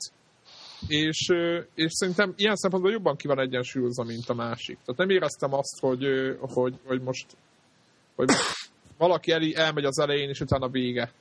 És, 0.88 1.28
és 1.76 1.92
szerintem 1.92 2.34
ilyen 2.36 2.56
szempontból 2.56 2.92
jobban 2.92 3.16
ki 3.16 3.28
van 3.28 3.40
egyensúlyozva, 3.40 4.04
mint 4.04 4.30
a 4.30 4.34
másik. 4.34 4.78
Tehát 4.86 5.00
nem 5.00 5.10
éreztem 5.10 5.54
azt, 5.54 5.80
hogy, 5.80 6.06
hogy, 6.40 6.74
hogy 6.86 7.02
most 7.02 7.26
hogy 8.16 8.28
most 8.28 8.70
valaki 8.98 9.32
el, 9.32 9.42
elmegy 9.54 9.86
az 9.86 10.00
elején, 10.00 10.30
és 10.30 10.40
utána 10.40 10.70
vége. 10.70 11.12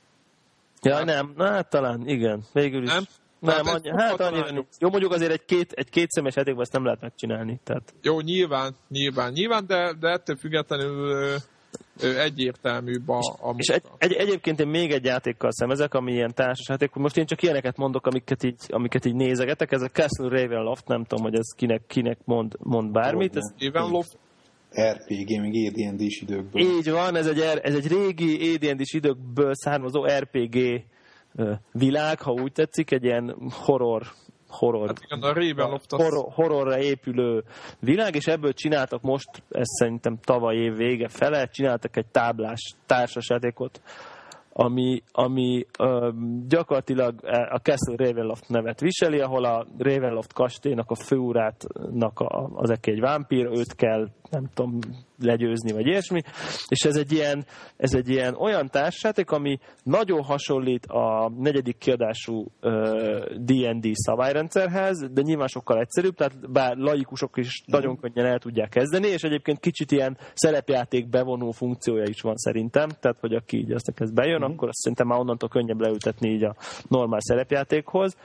Ja, 0.81 1.03
nem, 1.03 1.33
na, 1.35 1.51
hát 1.51 1.69
talán, 1.69 2.07
igen, 2.07 2.43
végül 2.53 2.83
is. 2.83 2.89
Nem? 2.89 3.03
Nem, 3.45 3.63
Tehát 3.63 3.85
annyi, 3.85 4.01
hát 4.01 4.19
annyira 4.21 4.51
nincs. 4.51 4.65
Jó, 4.79 4.89
mondjuk 4.89 5.11
azért 5.11 5.31
egy 5.31 5.45
két, 5.45 5.71
egy 5.71 5.89
két 5.89 6.09
személyes 6.09 6.35
játékban 6.35 6.61
ezt 6.63 6.73
nem 6.73 6.83
lehet 6.85 7.01
megcsinálni. 7.01 7.59
Tehát, 7.63 7.93
Jó, 8.01 8.19
nyilván, 8.19 8.75
nyilván, 8.89 9.31
nyilván, 9.31 9.65
de, 9.67 9.93
de 9.99 10.07
ettől 10.07 10.35
függetlenül 10.35 11.09
ö, 11.09 11.35
ö, 12.01 12.19
egyértelműbb 12.19 13.09
a, 13.09 13.17
a 13.17 13.53
és 13.57 13.67
egy, 13.67 13.83
egy, 13.97 14.13
egyébként 14.13 14.59
én 14.59 14.67
még 14.67 14.91
egy 14.91 15.05
játékkal 15.05 15.51
szemezek, 15.51 15.93
ami 15.93 16.11
ilyen 16.11 16.33
társas 16.33 16.69
játék. 16.69 16.91
Most 16.93 17.17
én 17.17 17.25
csak 17.25 17.41
ilyeneket 17.41 17.77
mondok, 17.77 18.07
amiket 18.07 18.43
így, 18.43 18.61
amiket 18.67 19.05
így 19.05 19.15
nézegetek. 19.15 19.71
Ez 19.71 19.81
a 19.81 19.87
Castle 19.89 20.29
Ravenloft, 20.29 20.87
nem 20.87 21.03
tudom, 21.03 21.23
hogy 21.23 21.35
ez 21.35 21.53
kinek, 21.55 21.81
kinek 21.87 22.17
mond, 22.25 22.55
mond 22.59 22.91
bármit. 22.91 23.35
Ez, 23.35 23.53
Ravenloft, 23.73 24.17
RPG, 24.81 25.39
még 25.41 25.67
AD&D-s 25.67 26.21
időkből. 26.21 26.61
így 26.61 26.91
van, 26.91 27.15
ez 27.15 27.27
egy, 27.27 27.39
er- 27.39 27.65
ez 27.65 27.75
egy 27.75 27.87
régi 27.87 28.53
AD&D-s 28.55 28.93
időkből 28.93 29.51
származó 29.53 30.05
RPG 30.05 30.83
világ, 31.71 32.21
ha 32.21 32.31
úgy 32.31 32.51
tetszik, 32.51 32.91
egy 32.91 33.03
ilyen 33.03 33.35
horror 33.49 34.03
horror, 34.47 34.87
hát 34.87 34.99
igen, 35.03 35.57
a 35.57 35.79
horror, 35.89 36.31
horrorra 36.33 36.79
épülő 36.79 37.43
világ, 37.79 38.15
és 38.15 38.25
ebből 38.25 38.53
csináltak 38.53 39.01
most, 39.01 39.43
ez 39.49 39.67
szerintem 39.79 40.17
tavaly 40.23 40.55
év 40.55 40.75
vége 40.75 41.07
fele, 41.07 41.47
csináltak 41.47 41.97
egy 41.97 42.07
táblás 42.11 42.75
társasjátékot, 42.85 43.81
ami, 44.57 45.01
ami 45.11 45.65
ö, 45.79 46.11
gyakorlatilag 46.47 47.19
a 47.49 47.57
Castle 47.57 47.95
Ravenloft 47.97 48.49
nevet 48.49 48.79
viseli, 48.79 49.19
ahol 49.19 49.43
a 49.45 49.65
Ravenloft 49.77 50.33
kastélynak 50.33 50.91
a 50.91 50.95
főurátnak 50.95 52.19
a, 52.19 52.49
az 52.53 52.69
egy 52.81 52.99
vámpír, 52.99 53.45
őt 53.45 53.75
kell, 53.75 54.07
nem 54.29 54.49
tudom, 54.53 54.79
legyőzni, 55.19 55.71
vagy 55.71 55.85
ilyesmi, 55.85 56.21
és 56.67 56.79
ez 56.79 56.95
egy 56.95 57.11
ilyen, 57.11 57.45
ez 57.77 57.93
egy 57.93 58.09
ilyen 58.09 58.35
olyan 58.35 58.69
társjáték, 58.69 59.31
ami 59.31 59.59
nagyon 59.83 60.23
hasonlít 60.23 60.85
a 60.85 61.31
negyedik 61.37 61.77
kiadású 61.77 62.45
D&D 63.37 63.87
szabályrendszerhez, 63.93 65.09
de 65.11 65.21
nyilván 65.21 65.47
sokkal 65.47 65.79
egyszerűbb, 65.79 66.15
tehát 66.15 66.51
bár 66.51 66.75
laikusok 66.77 67.37
is 67.37 67.63
nagyon 67.65 67.97
könnyen 67.97 68.25
el 68.25 68.39
tudják 68.39 68.69
kezdeni, 68.69 69.07
és 69.07 69.21
egyébként 69.21 69.59
kicsit 69.59 69.91
ilyen 69.91 70.17
szerepjáték 70.33 71.09
bevonó 71.09 71.51
funkciója 71.51 72.03
is 72.07 72.21
van 72.21 72.35
szerintem, 72.35 72.89
tehát 72.99 73.19
hogy 73.19 73.33
aki 73.33 73.57
így 73.57 73.71
azt 73.71 73.93
kezd 73.93 74.13
bejön, 74.13 74.41
mm. 74.41 74.51
akkor 74.51 74.67
azt 74.67 74.77
szerintem 74.77 75.07
már 75.07 75.19
onnantól 75.19 75.49
könnyebb 75.49 75.81
leültetni 75.81 76.29
így 76.29 76.43
a 76.43 76.55
normál 76.87 77.21
szerepjátékhoz, 77.21 78.17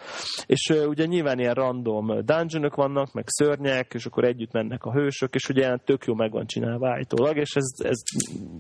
és 0.46 0.72
ugye 0.86 1.04
nyilván 1.04 1.38
ilyen 1.38 1.54
random 1.54 2.24
dungeonok 2.24 2.74
vannak, 2.74 3.12
meg 3.12 3.24
szörnyek, 3.26 3.94
és 3.94 4.06
akkor 4.06 4.24
együtt 4.24 4.52
mennek 4.52 4.84
a 4.84 4.92
hősök, 4.92 5.34
és 5.34 5.48
ugye 5.48 5.76
tök 5.90 6.04
jó 6.04 6.14
meg 6.14 6.30
van 6.30 6.46
csinálva 6.46 6.88
állítólag, 6.88 7.36
és 7.36 7.54
ez, 7.54 7.64
ez 7.84 7.98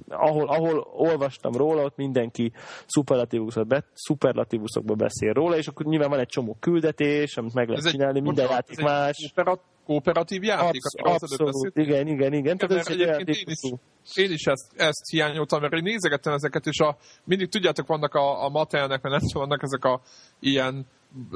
ahol, 0.08 0.48
ahol 0.48 0.78
olvastam 0.92 1.52
róla, 1.52 1.82
ott 1.82 1.96
mindenki 1.96 2.52
szuperlatívuszok 2.86 3.66
be, 3.66 3.84
szuperlatívuszokba 3.92 4.94
beszél 4.94 5.32
róla, 5.32 5.56
és 5.56 5.66
akkor 5.66 5.86
nyilván 5.86 6.08
van 6.10 6.18
egy 6.18 6.28
csomó 6.28 6.56
küldetés, 6.60 7.36
amit 7.36 7.54
meg 7.54 7.68
lehet 7.68 7.80
Ez 7.84 7.86
egy- 7.86 7.92
csinálni, 7.98 8.20
minden 8.20 8.44
bocsánat, 8.44 8.68
játék 8.68 8.84
más. 8.84 9.16
koopera- 9.34 9.60
kooperatív 9.86 10.42
játék, 10.42 10.80
Absz- 10.84 11.22
abszolút, 11.22 11.76
igen, 11.76 12.06
igen, 12.06 12.32
igen. 12.32 12.56
Tehát 12.56 12.76
ez 12.86 12.92
egy 12.92 13.02
olyan 13.02 13.18
én 13.20 13.44
is, 13.46 13.70
én 14.14 14.30
is 14.30 14.44
ezt, 14.44 14.72
ezt 14.76 15.10
hiányoltam, 15.10 15.60
mert 15.60 15.72
én 15.72 15.82
nézegettem 15.82 16.32
ezeket, 16.32 16.66
és 16.66 16.78
a, 16.80 16.96
mindig 17.24 17.48
tudjátok, 17.48 17.86
vannak 17.86 18.14
a, 18.14 18.44
a 18.44 18.48
Mattelnek, 18.48 19.02
mert 19.02 19.14
nem 19.18 19.28
tudom, 19.28 19.48
vannak 19.48 19.62
ezek 19.62 19.84
a 19.84 20.00
ilyen 20.40 20.86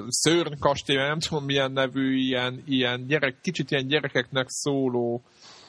szörnykastély, 0.08 0.96
nem 0.96 1.18
tudom 1.18 1.44
milyen 1.44 1.72
nevű, 1.72 2.16
ilyen, 2.16 2.62
ilyen 2.66 3.06
gyerek, 3.06 3.36
kicsit 3.42 3.70
ilyen 3.70 3.86
gyerekeknek 3.86 4.46
szóló 4.48 5.22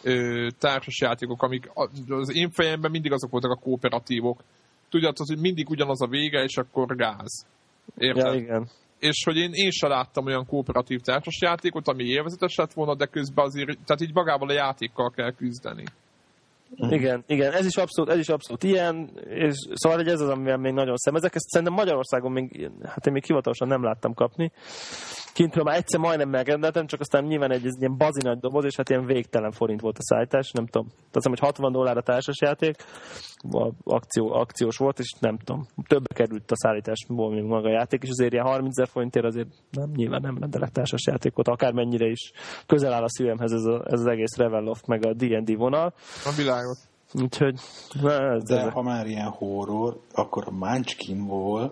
ö, 0.06 0.48
társasjátékok, 0.60 1.44
amik 1.44 1.70
az 2.08 2.36
én 2.36 2.50
fejemben 2.50 2.92
mindig 2.92 3.12
azok 3.12 3.32
voltak 3.32 3.52
a 3.52 3.60
kooperatívok. 3.64 4.44
Tudjátok, 4.90 5.28
hogy 5.28 5.40
mindig 5.40 5.70
ugyanaz 5.70 6.02
a 6.02 6.08
vége, 6.08 6.44
és 6.44 6.58
akkor 6.58 6.96
gáz. 6.96 7.46
Érted? 7.98 8.26
Ja, 8.26 8.34
igen. 8.40 8.70
és 9.00 9.24
hogy 9.26 9.38
én, 9.38 9.52
én 9.54 9.72
se 9.72 9.88
láttam 9.88 10.26
olyan 10.26 10.46
kooperatív 10.46 11.00
társasjátékot, 11.00 11.88
ami 11.88 12.04
élvezetes 12.04 12.56
lett 12.56 12.74
volna, 12.74 12.96
de 12.96 13.06
közben 13.06 13.46
azért, 13.46 13.78
tehát 13.86 14.02
így 14.02 14.14
magával 14.14 14.50
a 14.50 14.54
játékkal 14.54 15.12
kell 15.12 15.32
küzdeni. 15.32 15.84
Igen, 16.78 17.24
igen, 17.28 17.54
ez 17.54 17.66
is 17.66 17.76
abszolút, 17.76 18.12
ez 18.12 18.20
is 18.20 18.28
abszolút 18.28 18.64
ilyen, 18.64 19.10
és 19.30 19.54
szóval 19.74 19.98
hogy 19.98 20.08
ez 20.08 20.22
az, 20.22 20.30
amivel 20.30 20.58
még 20.58 20.74
nagyon 20.74 20.96
szemezek. 20.96 21.36
Ezt 21.36 21.50
szerintem 21.50 21.76
Magyarországon 21.76 22.32
még, 22.32 22.70
hát 22.84 23.06
én 23.06 23.14
még 23.14 23.24
hivatalosan 23.26 23.68
nem 23.68 23.84
láttam 23.84 24.14
kapni. 24.14 24.52
Kintről 25.36 25.64
már 25.64 25.78
egyszer 25.78 26.00
majdnem 26.00 26.30
megrendeltem, 26.30 26.86
csak 26.86 27.00
aztán 27.00 27.24
nyilván 27.24 27.52
egy 27.52 27.66
ez 27.66 27.76
ilyen 27.80 27.98
bazi 27.98 28.22
nagy 28.24 28.40
doboz, 28.40 28.66
és 28.66 28.76
hát 28.76 28.90
ilyen 28.90 29.06
végtelen 29.06 29.52
forint 29.52 29.82
volt 29.82 29.98
a 29.98 30.04
szállítás, 30.04 30.52
nem 30.52 30.66
tudom. 30.66 30.88
Hiszem, 31.12 31.32
hogy 31.32 31.40
60 31.40 31.72
dollár 31.72 31.98
a 31.98 32.02
társasjáték, 32.02 32.76
a 33.52 33.72
akció, 33.84 34.34
akciós 34.34 34.78
volt, 34.78 35.00
és 35.00 35.14
nem 35.20 35.38
tudom, 35.38 35.68
többe 35.88 36.14
került 36.14 36.52
a 36.52 36.56
szállításból, 36.56 37.30
mint 37.30 37.48
maga 37.48 37.68
a 37.68 37.72
játék, 37.72 38.04
és 38.04 38.10
azért 38.10 38.34
ilyen 38.34 38.46
30 38.46 38.80
ezer 38.80 38.92
forintért 38.92 39.26
azért 39.26 39.48
nem, 39.72 39.90
nyilván 39.96 40.22
nem 40.22 40.38
rendelek 40.38 40.70
társasjátékot, 40.70 41.48
akármennyire 41.48 42.08
is 42.08 42.32
közel 42.66 42.94
áll 42.94 43.04
a 43.04 43.10
szívemhez 43.10 43.52
ez, 43.52 43.64
a, 43.64 43.84
ez 43.86 44.00
az 44.00 44.06
egész 44.08 44.36
Reveloft, 44.38 44.88
meg 44.88 45.06
a 45.06 45.14
D&D 45.14 45.58
vonal. 45.58 45.94
A 46.26 46.32
világot. 46.38 46.78
Úgyhogy, 47.22 47.60
ez, 48.04 48.44
De 48.44 48.60
ez, 48.60 48.74
ha 48.74 48.82
már 48.82 49.06
ilyen 49.08 49.30
horror, 49.30 50.00
akkor 50.14 50.44
a 50.48 50.52
Munchkinból 50.52 51.72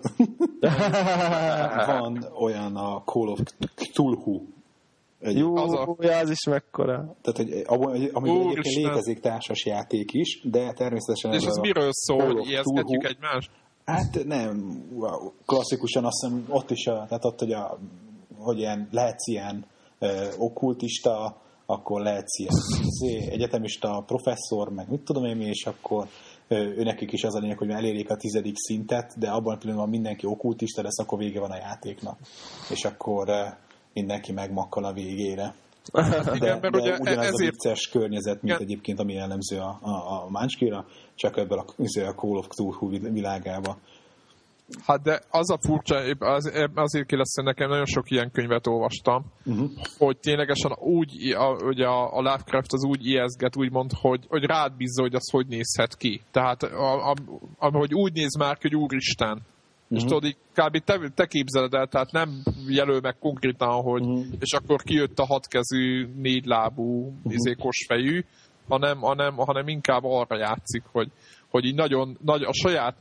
van 1.86 2.26
olyan 2.40 2.76
a 2.76 3.02
Call 3.04 3.28
of 3.28 3.38
Cthulhu. 3.74 4.42
Egy, 5.20 5.36
jó, 5.38 5.56
az 5.56 5.72
a- 5.72 5.96
az 6.20 6.30
is 6.30 6.44
mekkora. 6.46 6.94
Tehát, 7.22 7.36
hogy 7.36 7.62
abban, 7.66 7.88
amiben 7.90 8.36
egyébként 8.40 8.46
Úristen. 8.46 8.82
létezik 8.82 9.20
társas 9.20 9.64
játék 9.66 10.12
is, 10.12 10.40
de 10.44 10.72
természetesen 10.72 11.32
És 11.32 11.42
ez 11.42 11.46
ez 11.46 11.56
miről 11.56 11.88
szól, 11.92 12.42
Cthulhu. 12.42 13.06
egymást? 13.06 13.50
Hát 13.84 14.24
nem, 14.24 14.82
wow. 14.94 15.30
klasszikusan 15.46 16.04
azt 16.04 16.20
hiszem 16.20 16.44
ott 16.48 16.70
is, 16.70 16.86
a, 16.86 16.92
tehát 16.92 17.24
ott, 17.24 17.38
hogy, 17.38 17.52
a, 17.52 17.78
hogy 18.38 18.58
ilyen, 18.58 18.88
lehetsz 18.90 19.26
ilyen 19.26 19.66
ö, 19.98 20.26
okkultista, 20.38 21.36
akkor 21.66 22.00
lehetsz 22.00 22.38
ilyen 22.38 22.52
egyetemista, 23.30 24.02
professzor, 24.06 24.68
meg 24.68 24.90
mit 24.90 25.00
tudom 25.00 25.24
én 25.24 25.36
mi, 25.36 25.44
és 25.44 25.66
akkor 25.66 26.06
ö, 26.48 26.56
ő 26.56 26.82
nekik 26.82 27.12
is 27.12 27.24
az 27.24 27.34
a 27.34 27.38
lényeg, 27.38 27.58
hogy 27.58 27.70
elérjék 27.70 28.10
a 28.10 28.16
tizedik 28.16 28.56
szintet, 28.56 29.18
de 29.18 29.30
abban 29.30 29.54
a 29.54 29.58
pillanatban 29.58 29.90
mindenki 29.90 30.26
okkultista 30.26 30.82
lesz, 30.82 30.98
akkor 30.98 31.18
vége 31.18 31.40
van 31.40 31.50
a 31.50 31.56
játéknak. 31.56 32.18
És 32.70 32.84
akkor 32.84 33.28
mindenki 33.92 34.32
megmakkal 34.32 34.84
a 34.84 34.92
végére. 34.92 35.54
De, 35.92 36.22
Igen, 36.34 36.58
mert 36.60 36.72
de 36.72 36.80
ugye 36.80 36.96
ugyanaz 36.98 37.24
a 37.24 37.28
ezért 37.28 37.50
vicces 37.50 37.88
környezet, 37.88 38.42
mint 38.42 38.54
Igen. 38.54 38.66
egyébként, 38.68 39.00
ami 39.00 39.12
jellemző 39.12 39.58
a, 39.58 39.78
a, 39.82 39.90
a 39.90 40.26
Munchkira, 40.28 40.86
csak 41.14 41.36
ebből 41.36 41.58
a, 41.58 41.64
izé, 41.76 42.02
a 42.04 42.14
Call 42.14 42.36
of 42.36 42.46
Cthulhu 42.46 42.88
világába. 43.12 43.78
Hát 44.86 45.02
de 45.02 45.20
az 45.30 45.50
a 45.50 45.58
furcsa, 45.60 45.96
az, 46.18 46.52
azért 46.74 47.10
hogy 47.10 47.44
nekem 47.44 47.68
nagyon 47.68 47.86
sok 47.86 48.10
ilyen 48.10 48.30
könyvet 48.30 48.66
olvastam, 48.66 49.24
uh-huh. 49.44 49.70
hogy 49.98 50.18
ténylegesen 50.18 50.72
úgy, 50.78 51.32
a, 51.32 51.64
ugye 51.64 51.86
a, 51.86 52.16
a 52.16 52.20
Lovecraft 52.20 52.72
az 52.72 52.84
úgy 52.84 53.06
ijeszget, 53.06 53.56
úgymond, 53.56 53.90
hogy, 54.00 54.24
hogy 54.28 54.44
rád 54.44 54.76
bízza, 54.76 55.02
hogy 55.02 55.14
az 55.14 55.30
hogy 55.30 55.46
nézhet 55.46 55.96
ki. 55.96 56.20
Tehát, 56.30 56.62
a, 56.62 57.10
a, 57.10 57.14
a, 57.58 57.70
hogy 57.76 57.94
úgy 57.94 58.12
néz 58.12 58.36
már 58.36 58.58
hogy 58.60 58.74
úristen. 58.74 59.32
Uh-huh. 59.32 59.98
És 59.98 60.02
tudod, 60.02 60.24
így 60.24 60.36
kb. 60.54 60.78
Te, 60.84 61.10
te 61.14 61.26
képzeled 61.26 61.74
el, 61.74 61.86
tehát 61.86 62.12
nem 62.12 62.42
jelöl 62.68 63.00
meg 63.00 63.18
konkrétan, 63.18 63.82
hogy 63.82 64.02
uh-huh. 64.02 64.26
és 64.38 64.52
akkor 64.52 64.82
kijött 64.82 65.18
a 65.18 65.26
hatkezű, 65.26 66.08
négylábú, 66.16 67.06
uh-huh. 67.06 67.32
izé, 67.32 67.54
kosfejű, 67.54 68.24
hanem, 68.68 68.98
hanem, 68.98 69.34
hanem 69.36 69.68
inkább 69.68 70.04
arra 70.04 70.38
játszik, 70.38 70.82
hogy, 70.92 71.10
hogy 71.54 71.64
így 71.64 71.74
nagyon, 71.74 72.16
nagy, 72.24 72.42
a 72.42 72.52
saját 72.52 72.96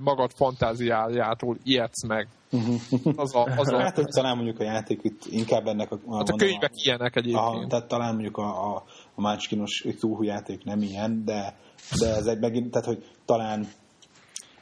magad 0.00 0.30
fantáziájától 0.30 1.56
ijedsz 1.62 2.06
meg. 2.06 2.28
Az 3.16 3.34
a, 3.34 3.48
az 3.56 3.72
a, 3.72 3.78
Hát, 3.78 4.00
talán 4.14 4.36
mondjuk 4.36 4.60
a 4.60 4.64
játék 4.64 5.00
itt 5.02 5.22
inkább 5.30 5.66
ennek 5.66 5.92
a... 5.92 6.16
hát 6.16 6.28
a 6.28 6.36
könyvek 6.36 6.70
ilyenek 6.74 7.16
Aha, 7.16 7.24
egyébként. 7.24 7.68
tehát 7.68 7.88
talán 7.88 8.12
mondjuk 8.12 8.36
a, 8.36 8.74
a, 8.74 8.84
a 9.14 9.20
Munchkinos 9.20 9.86
túlhú 9.98 10.22
játék 10.22 10.64
nem 10.64 10.82
ilyen, 10.82 11.22
de, 11.24 11.54
de 11.98 12.14
ez 12.14 12.26
egy 12.26 12.38
megint, 12.38 12.70
tehát 12.70 12.86
hogy 12.86 13.04
talán 13.24 13.66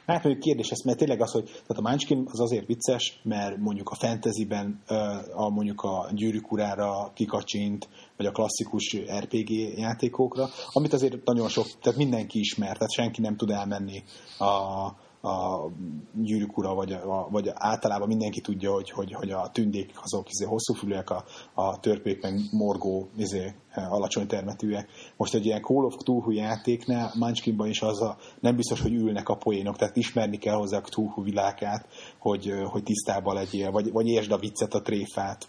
Hát 0.07 0.23
mondjuk 0.23 0.45
kérdés 0.45 0.69
ez, 0.69 0.79
mert 0.79 0.97
tényleg 0.97 1.21
az, 1.21 1.31
hogy 1.31 1.43
tehát 1.43 1.83
a 1.83 1.89
Munchkin 1.89 2.27
az 2.31 2.39
azért 2.39 2.65
vicces, 2.65 3.19
mert 3.23 3.57
mondjuk 3.57 3.89
a 3.89 3.95
fantasyben 3.95 4.81
a, 5.33 5.49
mondjuk 5.49 5.81
a 5.81 6.09
gyűrűk 6.11 6.51
urára 6.51 7.11
kikacsint, 7.13 7.89
vagy 8.17 8.25
a 8.25 8.31
klasszikus 8.31 8.97
RPG 9.19 9.49
játékokra, 9.77 10.49
amit 10.71 10.93
azért 10.93 11.25
nagyon 11.25 11.49
sok, 11.49 11.65
tehát 11.81 11.97
mindenki 11.97 12.39
ismer, 12.39 12.73
tehát 12.73 12.91
senki 12.91 13.21
nem 13.21 13.35
tud 13.35 13.49
elmenni 13.49 14.03
a, 14.37 14.45
a 15.27 15.69
gyűrűk 16.13 16.57
ura, 16.57 16.73
vagy, 16.73 16.91
a, 16.91 17.27
vagy 17.29 17.51
általában 17.53 18.07
mindenki 18.07 18.41
tudja, 18.41 18.71
hogy, 18.71 18.89
hogy, 18.89 19.13
hogy 19.13 19.29
a 19.31 19.49
tündék 19.51 19.91
azok 20.03 20.29
izé, 20.29 20.45
hosszúfülűek, 20.45 21.09
a, 21.09 21.23
a 21.53 21.79
törpék 21.79 22.21
meg 22.21 22.39
morgó 22.51 23.07
izé, 23.17 23.53
alacsony 23.73 24.27
termetűek. 24.27 24.89
Most 25.17 25.33
egy 25.33 25.45
ilyen 25.45 25.61
Call 25.61 25.83
of 25.83 25.95
Cthulhu 25.95 26.31
játéknál 26.31 27.11
Munchkinban 27.15 27.67
is 27.67 27.81
az 27.81 28.01
a, 28.01 28.17
nem 28.39 28.55
biztos, 28.55 28.81
hogy 28.81 28.93
ülnek 28.93 29.29
a 29.29 29.35
poénok, 29.35 29.75
tehát 29.75 29.95
ismerni 29.95 30.37
kell 30.37 30.55
hozzá 30.55 30.77
a 30.77 30.81
Cthulhu 30.81 31.23
világát, 31.23 31.87
hogy, 32.19 32.53
hogy 32.65 32.83
tisztában 32.83 33.33
legyél, 33.35 33.71
vagy, 33.71 33.91
vagy 33.91 34.07
értsd 34.07 34.31
a 34.31 34.37
viccet, 34.37 34.73
a 34.73 34.81
tréfát. 34.81 35.47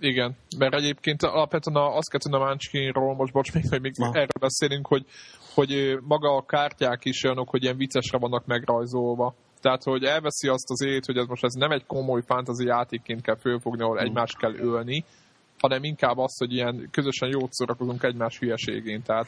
Igen, 0.00 0.36
mert 0.58 0.74
egyébként 0.74 1.22
alapvetően 1.22 1.76
a- 1.76 1.96
azt 1.96 2.10
kell 2.10 2.20
tudni 2.20 2.38
a 2.38 2.44
Munchkinról, 2.44 3.14
most 3.14 3.32
bocs, 3.32 3.52
még, 3.52 3.64
még, 3.70 3.80
még 3.80 3.92
Na. 3.96 4.06
erről 4.06 4.40
beszélünk, 4.40 4.86
hogy, 4.86 5.04
hogy 5.54 5.98
maga 6.02 6.36
a 6.36 6.44
kártyák 6.46 7.04
is 7.04 7.24
olyanok, 7.24 7.48
hogy 7.48 7.62
ilyen 7.62 7.76
viccesre 7.76 8.18
vannak 8.18 8.46
megrajzolva. 8.46 9.34
Tehát, 9.60 9.82
hogy 9.82 10.04
elveszi 10.04 10.48
azt 10.48 10.70
az 10.70 10.84
ét, 10.84 11.04
hogy 11.04 11.16
ez 11.16 11.26
most 11.26 11.44
ez 11.44 11.52
nem 11.52 11.70
egy 11.70 11.86
komoly 11.86 12.22
fantasy 12.26 12.66
játékként 12.66 13.22
kell 13.22 13.36
fölfogni, 13.36 13.82
ahol 13.82 13.98
egymást 14.00 14.38
kell 14.38 14.54
ölni, 14.54 15.04
hanem 15.58 15.84
inkább 15.84 16.18
az, 16.18 16.38
hogy 16.38 16.52
ilyen 16.52 16.88
közösen 16.90 17.28
jót 17.28 17.52
szórakozunk 17.52 18.02
egymás 18.02 18.38
hülyeségén. 18.38 19.02
Tehát 19.02 19.26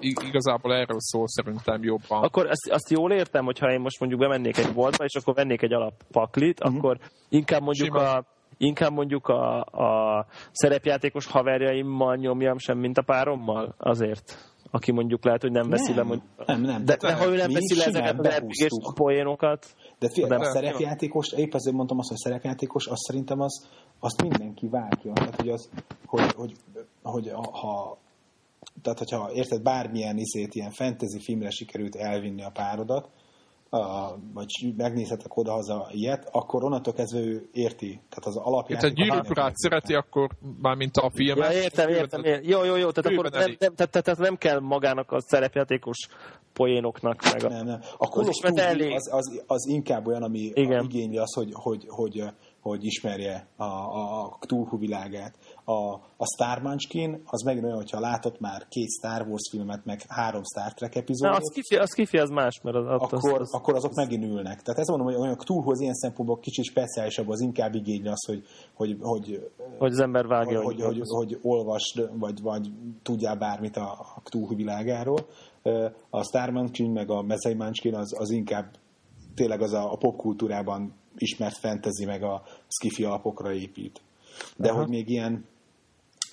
igazából 0.00 0.74
erről 0.74 1.00
szól 1.00 1.28
szerintem 1.28 1.82
jobban. 1.82 2.22
Akkor 2.22 2.46
azt, 2.46 2.70
azt 2.70 2.90
jól 2.90 3.12
értem, 3.12 3.44
hogyha 3.44 3.72
én 3.72 3.80
most 3.80 4.00
mondjuk 4.00 4.20
bemennék 4.20 4.58
egy 4.58 4.72
boltba, 4.72 5.04
és 5.04 5.14
akkor 5.14 5.34
vennék 5.34 5.62
egy 5.62 5.72
alappaklit, 5.72 6.60
uh-huh. 6.60 6.76
akkor 6.76 6.98
inkább 7.28 7.62
mondjuk 7.62 7.86
Simán. 7.86 8.16
a 8.16 8.24
inkább 8.58 8.92
mondjuk 8.92 9.28
a, 9.28 9.60
a 9.60 10.26
szerepjátékos 10.52 11.26
haverjaimmal 11.26 12.16
nyomjam 12.16 12.58
sem, 12.58 12.78
mint 12.78 12.98
a 12.98 13.02
párommal? 13.02 13.74
Azért. 13.78 14.54
Aki 14.70 14.92
mondjuk 14.92 15.24
lehet, 15.24 15.42
hogy 15.42 15.50
nem 15.50 15.68
veszi 15.68 15.90
le 15.90 15.96
Nem, 15.96 16.06
mondjuk. 16.06 16.46
nem, 16.46 16.60
nem. 16.60 16.84
De, 16.84 16.96
Tehát 16.96 17.18
de 17.18 17.24
ha 17.24 17.30
ő 17.32 17.36
nem 17.36 17.52
veszi 17.52 17.76
le 17.76 17.84
ezeket 17.84 18.18
az 18.18 18.26
behúztuk. 18.26 18.94
poénokat, 18.94 19.66
De 19.98 20.08
figyelj, 20.08 20.30
Nem. 20.30 20.40
a 20.40 20.44
szerepjátékos, 20.44 21.32
épp 21.32 21.52
azért 21.52 21.76
mondtam 21.76 21.98
azt, 21.98 22.08
hogy 22.08 22.16
szerepjátékos, 22.18 22.86
azt 22.86 23.00
szerintem 23.00 23.40
az, 23.40 23.66
azt 24.00 24.22
mindenki 24.22 24.68
vágja. 24.68 25.12
Tehát, 25.12 25.36
hogy, 25.36 25.48
az, 25.48 25.70
hogy, 26.06 26.32
hogy, 26.36 26.52
hogy 27.02 27.30
ha, 27.50 27.98
tehát, 28.82 28.98
hogyha 28.98 29.30
érted, 29.32 29.62
bármilyen 29.62 30.16
izét, 30.16 30.54
ilyen 30.54 30.70
fantasy 30.70 31.20
filmre 31.20 31.50
sikerült 31.50 31.94
elvinni 31.94 32.42
a 32.42 32.50
párodat, 32.50 33.08
a, 33.70 34.14
vagy 34.34 34.74
megnézhetek 34.76 35.36
oda-haza 35.36 35.88
ilyet, 35.90 36.28
akkor 36.32 36.64
onnantól 36.64 36.92
kezdve 36.92 37.20
ő 37.20 37.48
érti. 37.52 38.00
Tehát 38.08 38.24
az 38.24 38.36
alapjáték... 38.36 38.90
egy 38.90 38.96
gyűrűk 38.96 39.30
urát 39.30 39.56
szereti, 39.56 39.94
akkor 39.94 40.28
már 40.58 40.76
mint 40.76 40.96
a 40.96 41.10
filmet. 41.14 41.52
Ja, 41.52 41.60
értem, 41.62 41.88
értem, 41.88 42.24
értem. 42.24 42.50
Jó, 42.50 42.64
jó, 42.64 42.76
jó, 42.76 42.90
tehát 42.90 43.18
akkor 43.18 43.30
nem, 43.30 43.56
nem, 43.58 43.74
tehát, 43.74 43.90
tehát, 43.90 44.18
nem 44.18 44.36
kell 44.36 44.60
magának 44.60 45.12
a 45.12 45.20
szerepjátékos 45.20 46.08
poénoknak 46.52 47.22
meg 47.32 47.44
a... 47.44 47.48
Nem, 47.48 47.66
nem. 47.66 47.80
A 47.96 48.06
Call 48.06 48.24
Az 48.94 49.12
az, 49.12 49.42
az, 49.46 49.66
inkább 49.66 50.06
olyan, 50.06 50.22
ami 50.22 50.38
Igen. 50.38 50.84
igényli 50.84 51.18
az, 51.18 51.34
hogy, 51.34 51.50
hogy, 51.52 51.84
hogy, 51.88 52.22
hogy 52.60 52.84
ismerje 52.84 53.46
a, 53.56 53.64
a, 53.64 54.22
a 54.22 54.36
Cthulhu 54.40 54.78
világát. 54.78 55.34
A, 55.68 55.94
a 56.16 56.26
Star 56.34 56.62
Munchkin, 56.62 57.22
az 57.24 57.42
megint 57.42 57.64
olyan, 57.64 57.76
hogyha 57.76 58.00
látott 58.00 58.40
már 58.40 58.66
két 58.68 58.88
Star 58.88 59.26
Wars 59.28 59.48
filmet, 59.50 59.84
meg 59.84 60.00
három 60.08 60.42
Star 60.42 60.74
Trek 60.74 60.94
Na, 60.94 61.00
epizódot, 61.00 61.36
az 61.36 61.52
kifi, 61.54 61.76
az 61.76 61.90
kifi, 61.90 62.18
az 62.18 62.30
más, 62.30 62.60
mert 62.62 62.76
az, 62.76 62.86
az, 62.86 63.12
akkor, 63.12 63.40
az, 63.40 63.54
akkor 63.54 63.74
azok 63.74 63.94
megint 63.94 64.24
ülnek. 64.24 64.62
Tehát 64.62 64.80
ez 64.80 64.88
mondom, 64.88 65.06
hogy 65.06 65.16
olyan 65.16 65.36
az 65.64 65.80
ilyen 65.80 65.94
szempontból 65.94 66.38
kicsit 66.38 66.64
speciálisabb, 66.64 67.28
az 67.28 67.40
inkább 67.40 67.74
igényli 67.74 68.08
az, 68.08 68.24
hogy, 68.26 68.44
hogy, 68.74 68.96
hogy, 69.00 69.50
hogy 69.78 69.92
az 69.92 70.00
ember 70.00 70.26
vágja. 70.26 70.62
hogy, 70.62 70.82
hogy, 70.82 70.98
hogy, 70.98 71.00
hogy 71.04 71.38
olvasd, 71.42 72.10
vagy, 72.18 72.42
vagy 72.42 72.70
tudjál 73.02 73.36
bármit 73.36 73.76
a, 73.76 73.90
a 73.90 74.20
Cthulhu 74.24 74.54
világáról. 74.54 75.26
A 76.10 76.22
Star 76.22 76.50
Munchkin 76.50 76.90
meg 76.90 77.10
a 77.10 77.22
Mezei 77.22 77.54
Munchkin 77.54 77.94
az, 77.94 78.14
az 78.18 78.30
inkább 78.30 78.70
tényleg 79.34 79.60
az 79.60 79.72
a, 79.72 79.92
a 79.92 79.96
popkultúrában 79.96 80.94
ismert 81.16 81.56
fantasy 81.56 82.04
meg 82.04 82.22
a 82.22 82.42
skifi 82.68 83.04
alapokra 83.04 83.52
épít. 83.52 84.00
De 84.56 84.68
Aha. 84.68 84.78
hogy 84.78 84.88
még 84.88 85.08
ilyen 85.08 85.44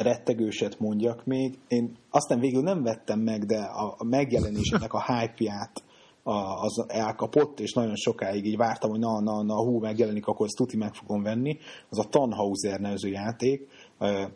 rettegőset 0.04 0.80
mondjak 0.80 1.26
még, 1.26 1.60
én 1.68 1.96
aztán 2.10 2.40
végül 2.40 2.62
nem 2.62 2.84
vettem 2.84 3.20
meg, 3.20 3.46
de 3.46 3.58
a, 3.58 3.96
a 3.98 4.04
megjelenésének 4.04 4.94
a 4.94 5.04
hype-ját 5.06 5.84
a, 6.24 6.64
az 6.64 6.86
elkapott, 6.88 7.60
és 7.60 7.74
nagyon 7.74 7.96
sokáig 7.96 8.46
így 8.46 8.58
vártam, 8.58 8.90
hogy 8.90 9.00
na, 9.00 9.22
na, 9.22 9.44
na, 9.44 9.56
hú, 9.56 9.80
megjelenik, 9.80 10.28
akkor 10.28 10.46
ezt 10.46 10.56
tuti 10.56 10.78
meg 10.78 10.94
fogom 10.94 11.24
venni. 11.24 11.58
Az 11.90 12.00
a 12.00 12.10
Tannhauser 12.10 12.80
nevező 12.80 13.10
játék, 13.10 13.68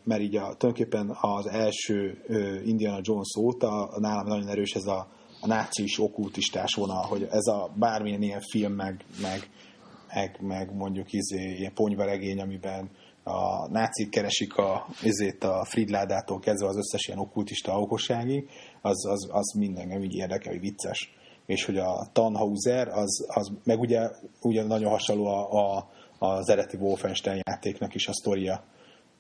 mert 0.04 0.22
így 0.22 0.36
a, 0.36 0.56
tulajdonképpen 0.58 1.18
az 1.22 1.48
első 1.48 2.24
Indiana 2.66 3.00
Jones 3.02 3.36
óta 3.40 3.90
nálam 4.00 4.28
nagyon 4.28 4.48
erős 4.48 4.74
ez 4.74 4.86
a, 4.86 5.08
a 5.42 5.48
nácis 5.48 6.00
okkultistás 6.00 6.74
vonal, 6.76 7.06
hogy 7.06 7.28
ez 7.30 7.48
a 7.48 7.70
bármilyen 7.76 8.22
ilyen 8.22 8.42
film, 8.42 8.74
meg, 8.74 9.06
meg, 9.22 9.50
meg, 10.14 10.38
meg 10.42 10.76
mondjuk 10.76 11.14
izé, 11.14 11.56
ilyen 11.58 11.74
ponyvaregény, 11.74 12.40
amiben 12.40 12.90
a 13.28 13.68
nácik 13.72 14.10
keresik 14.10 14.56
a, 14.56 14.88
izét 15.04 15.44
a 15.44 15.66
Fridládától 15.66 16.40
kezdve 16.40 16.68
az 16.68 16.78
összes 16.78 17.08
ilyen 17.08 17.20
okkultista 17.20 17.80
okosságig, 17.80 18.50
az, 18.82 19.06
az, 19.06 19.28
az 19.32 19.54
minden 19.58 20.04
így 20.04 20.16
érdekel, 20.16 20.52
hogy 20.52 20.62
vicces. 20.62 21.16
És 21.46 21.66
hogy 21.66 21.78
a 21.78 22.10
Tannhauser, 22.14 22.88
az, 22.88 23.26
az 23.28 23.52
meg 23.64 23.80
ugye, 23.80 24.10
ugye 24.42 24.64
nagyon 24.64 24.90
hasonló 24.90 25.26
a, 25.26 25.78
a, 25.78 25.90
az 26.20 26.50
eredeti 26.50 26.78
Wolfenstein 26.78 27.42
játéknak 27.46 27.96
is 27.96 28.08
a 28.08 28.14
sztoria, 28.14 28.64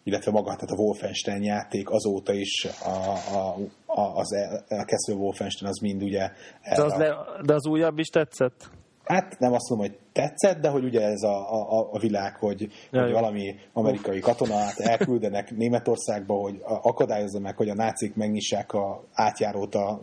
illetve 0.03 0.31
maga, 0.31 0.55
tehát 0.55 0.71
a 0.71 0.81
Wolfenstein 0.81 1.43
játék 1.43 1.89
azóta 1.89 2.33
is 2.33 2.65
a, 2.65 3.17
a, 3.35 3.55
a, 3.85 4.17
az 4.17 4.33
el, 4.33 4.65
a 4.67 4.83
Castle 4.83 5.15
Wolfenstein 5.15 5.71
az 5.71 5.79
mind 5.79 6.03
ugye... 6.03 6.31
De 6.75 6.83
az, 6.83 6.93
le, 6.93 7.15
de 7.45 7.53
az 7.53 7.67
újabb 7.67 7.97
is 7.97 8.07
tetszett? 8.07 8.69
Hát 9.07 9.39
nem 9.39 9.53
azt 9.53 9.69
mondom, 9.69 9.87
hogy 9.87 9.97
tetszett, 10.11 10.61
de 10.61 10.69
hogy 10.69 10.83
ugye 10.83 11.01
ez 11.01 11.21
a, 11.21 11.51
a, 11.51 11.89
a 11.91 11.99
világ, 11.99 12.35
hogy, 12.35 12.67
ja, 12.91 13.01
hogy 13.01 13.11
valami 13.11 13.55
amerikai 13.73 14.19
katonát 14.19 14.79
elküldenek 14.79 15.55
Németországba, 15.55 16.33
hogy 16.33 16.61
akadályozza 16.63 17.39
meg, 17.39 17.57
hogy 17.57 17.69
a 17.69 17.73
nácik 17.73 18.15
megnyissák 18.15 18.73
a 18.73 19.03
átjárót 19.13 19.75
a, 19.75 20.01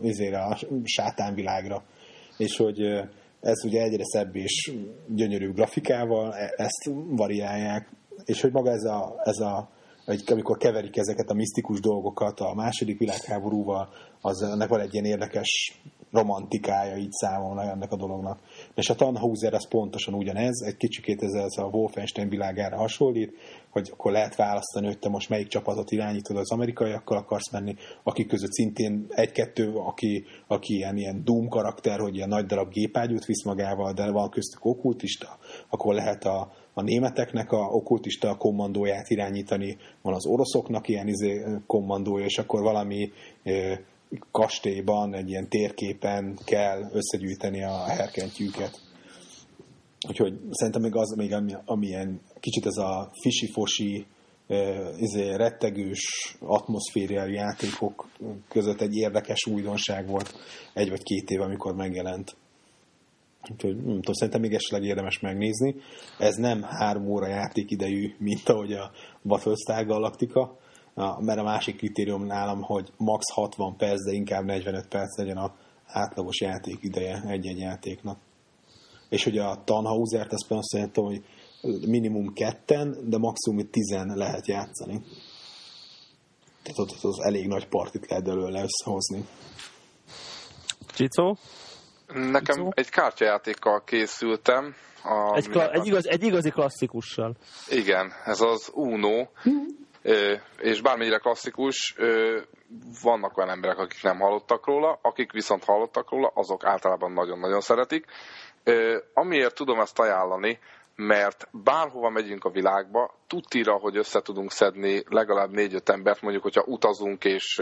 a 0.49 0.57
sátánvilágra. 0.83 1.83
És 2.37 2.57
hogy 2.57 2.79
ez 3.41 3.65
ugye 3.65 3.81
egyre 3.81 4.03
szebb 4.03 4.35
és 4.35 4.71
gyönyörűbb 5.07 5.55
grafikával, 5.55 6.33
e, 6.33 6.53
ezt 6.55 6.89
variálják, 7.09 7.89
és 8.25 8.41
hogy 8.41 8.51
maga 8.51 8.71
ez 8.71 8.83
a, 8.83 9.21
ez 9.23 9.39
a 9.39 9.69
amikor 10.31 10.57
keverik 10.57 10.97
ezeket 10.97 11.29
a 11.29 11.33
misztikus 11.33 11.79
dolgokat 11.79 12.39
a 12.39 12.53
második 12.53 12.99
világháborúval, 12.99 13.89
az 14.21 14.41
ennek 14.41 14.67
van 14.67 14.79
egy 14.79 14.93
ilyen 14.93 15.05
érdekes 15.05 15.81
romantikája 16.11 16.95
így 16.95 17.11
számomra 17.11 17.61
ennek 17.61 17.91
a 17.91 17.97
dolognak. 17.97 18.39
És 18.75 18.89
a 18.89 18.95
Tannhauser 18.95 19.53
az 19.53 19.67
pontosan 19.67 20.13
ugyanez, 20.13 20.61
egy 20.61 20.77
kicsikét 20.77 21.23
ez, 21.23 21.33
ez 21.33 21.57
a 21.57 21.69
Wolfenstein 21.71 22.29
világára 22.29 22.77
hasonlít, 22.77 23.33
hogy 23.69 23.89
akkor 23.91 24.11
lehet 24.11 24.35
választani, 24.35 24.85
hogy 24.85 24.99
te 24.99 25.09
most 25.09 25.29
melyik 25.29 25.47
csapatot 25.47 25.91
irányítod, 25.91 26.37
az 26.37 26.51
amerikaiakkal 26.51 27.17
akarsz 27.17 27.51
menni, 27.51 27.75
akik 28.03 28.27
között 28.27 28.51
szintén 28.51 29.05
egy-kettő, 29.09 29.73
aki, 29.73 30.25
aki 30.47 30.73
ilyen, 30.73 30.97
ilyen 30.97 31.21
Doom 31.23 31.47
karakter, 31.47 31.99
hogy 31.99 32.15
ilyen 32.15 32.29
nagy 32.29 32.45
darab 32.45 32.69
gépágyút 32.69 33.25
visz 33.25 33.43
magával, 33.43 33.93
de 33.93 34.11
van 34.11 34.29
köztük 34.29 34.65
okkultista, 34.65 35.37
akkor 35.69 35.93
lehet 35.93 36.23
a, 36.23 36.51
a 36.73 36.81
németeknek 36.81 37.51
a 37.51 37.57
okkultista 37.57 38.37
kommandóját 38.37 39.09
irányítani, 39.09 39.77
van 40.01 40.13
az 40.13 40.25
oroszoknak 40.25 40.87
ilyen 40.87 41.07
izé, 41.07 41.45
kommandója, 41.67 42.25
és 42.25 42.37
akkor 42.37 42.61
valami 42.61 43.11
kastélyban, 44.31 45.13
egy 45.13 45.29
ilyen 45.29 45.49
térképen 45.49 46.37
kell 46.45 46.89
összegyűjteni 46.93 47.63
a 47.63 47.83
herkentyűket. 47.83 48.81
Úgyhogy 50.07 50.39
szerintem 50.51 50.81
még 50.81 50.95
az, 50.95 51.15
még 51.15 51.33
ami, 51.33 51.53
amilyen 51.65 52.21
kicsit 52.39 52.65
ez 52.65 52.77
a 52.77 53.11
fisi-fosi, 53.21 54.05
izé, 54.97 55.33
rettegős 55.35 56.35
atmoszfériájú 56.39 57.33
játékok 57.33 58.09
között 58.49 58.81
egy 58.81 58.95
érdekes 58.95 59.45
újdonság 59.45 60.07
volt 60.07 60.33
egy 60.73 60.89
vagy 60.89 61.03
két 61.03 61.29
év, 61.29 61.41
amikor 61.41 61.75
megjelent. 61.75 62.35
Úgyhogy 63.51 63.75
nem 63.75 63.83
tudom, 63.83 64.13
szerintem 64.13 64.41
még 64.41 64.53
esetleg 64.53 64.83
érdemes 64.83 65.19
megnézni. 65.19 65.75
Ez 66.19 66.35
nem 66.35 66.61
három 66.61 67.07
óra 67.07 67.27
játékidejű, 67.27 68.15
mint 68.17 68.49
ahogy 68.49 68.73
a 68.73 68.91
Battlestar 69.23 69.85
Galactica, 69.85 70.57
mert 70.95 71.39
a 71.39 71.43
másik 71.43 71.77
kritérium 71.77 72.25
nálam, 72.25 72.61
hogy 72.61 72.91
max 72.97 73.31
60 73.33 73.77
perc, 73.77 74.03
de 74.05 74.11
inkább 74.11 74.43
45 74.43 74.87
perc 74.87 75.17
legyen 75.17 75.37
a 75.37 75.55
átlagos 75.85 76.41
játék 76.41 76.77
ideje 76.81 77.23
egy-egy 77.27 77.59
játéknak. 77.59 78.17
És 79.09 79.23
hogy 79.23 79.37
a 79.37 79.61
Tannhausert, 79.63 80.33
azt 80.33 80.51
azt 80.51 80.67
szerintem, 80.67 81.03
hogy 81.03 81.23
minimum 81.87 82.33
ketten, 82.33 82.97
de 83.09 83.17
maximum 83.17 83.69
tizen 83.69 84.11
lehet 84.15 84.47
játszani. 84.47 85.01
Tehát 86.63 86.79
ott 86.79 87.03
az 87.03 87.19
elég 87.19 87.47
nagy 87.47 87.67
partit 87.67 88.09
lehet 88.09 88.27
előle 88.27 88.63
összehozni. 88.63 89.25
Csicó? 90.87 91.37
Nekem 92.07 92.55
Csicó? 92.55 92.71
egy 92.75 92.89
kártyajátékkal 92.89 93.83
készültem. 93.83 94.75
A, 95.03 95.35
egy, 95.35 95.47
kla- 95.47 95.73
egy, 95.73 95.85
igaz, 95.85 96.07
egy 96.07 96.23
igazi 96.23 96.49
klasszikussal. 96.49 97.35
Igen, 97.69 98.11
ez 98.25 98.41
az 98.41 98.71
Uno. 98.73 99.27
És 100.57 100.81
bármennyire 100.81 101.17
klasszikus, 101.17 101.95
vannak 103.01 103.37
olyan 103.37 103.49
emberek, 103.49 103.77
akik 103.77 104.03
nem 104.03 104.19
hallottak 104.19 104.65
róla, 104.65 104.99
akik 105.01 105.31
viszont 105.31 105.63
hallottak 105.63 106.09
róla, 106.09 106.31
azok 106.33 106.65
általában 106.65 107.11
nagyon-nagyon 107.11 107.61
szeretik. 107.61 108.05
Amiért 109.13 109.55
tudom 109.55 109.79
ezt 109.79 109.99
ajánlani, 109.99 110.59
mert 110.95 111.47
bárhova 111.51 112.09
megyünk 112.09 112.43
a 112.43 112.49
világba, 112.49 113.13
tudtira, 113.27 113.73
hogy 113.73 113.97
össze 113.97 114.21
tudunk 114.21 114.51
szedni 114.51 115.03
legalább 115.09 115.51
négy-öt 115.51 115.89
embert, 115.89 116.21
mondjuk, 116.21 116.43
hogyha 116.43 116.63
utazunk, 116.65 117.23
és 117.23 117.61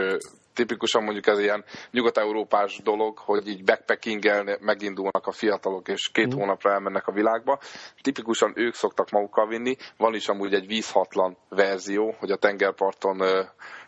tipikusan 0.54 1.04
mondjuk 1.04 1.28
ez 1.28 1.40
ilyen 1.40 1.64
nyugat-európás 1.92 2.80
dolog, 2.84 3.18
hogy 3.18 3.48
így 3.48 3.64
backpackinggel 3.64 4.58
megindulnak 4.62 5.28
a 5.28 5.32
fiatalok, 5.32 5.88
és 5.88 6.10
két 6.12 6.36
mm. 6.36 6.38
hónapra 6.38 6.72
elmennek 6.72 7.08
a 7.08 7.12
világba. 7.12 7.60
Tipikusan 8.02 8.54
ők 8.56 8.74
szoktak 8.74 9.10
magukkal 9.10 9.48
vinni. 9.48 9.76
Van 9.98 10.14
is 10.14 10.28
amúgy 10.28 10.54
egy 10.54 10.68
vízhatlan 10.68 11.38
verzió, 11.50 12.16
hogy 12.20 12.32
a 12.32 12.38
tengerparton 12.38 13.20
ö, 13.20 13.42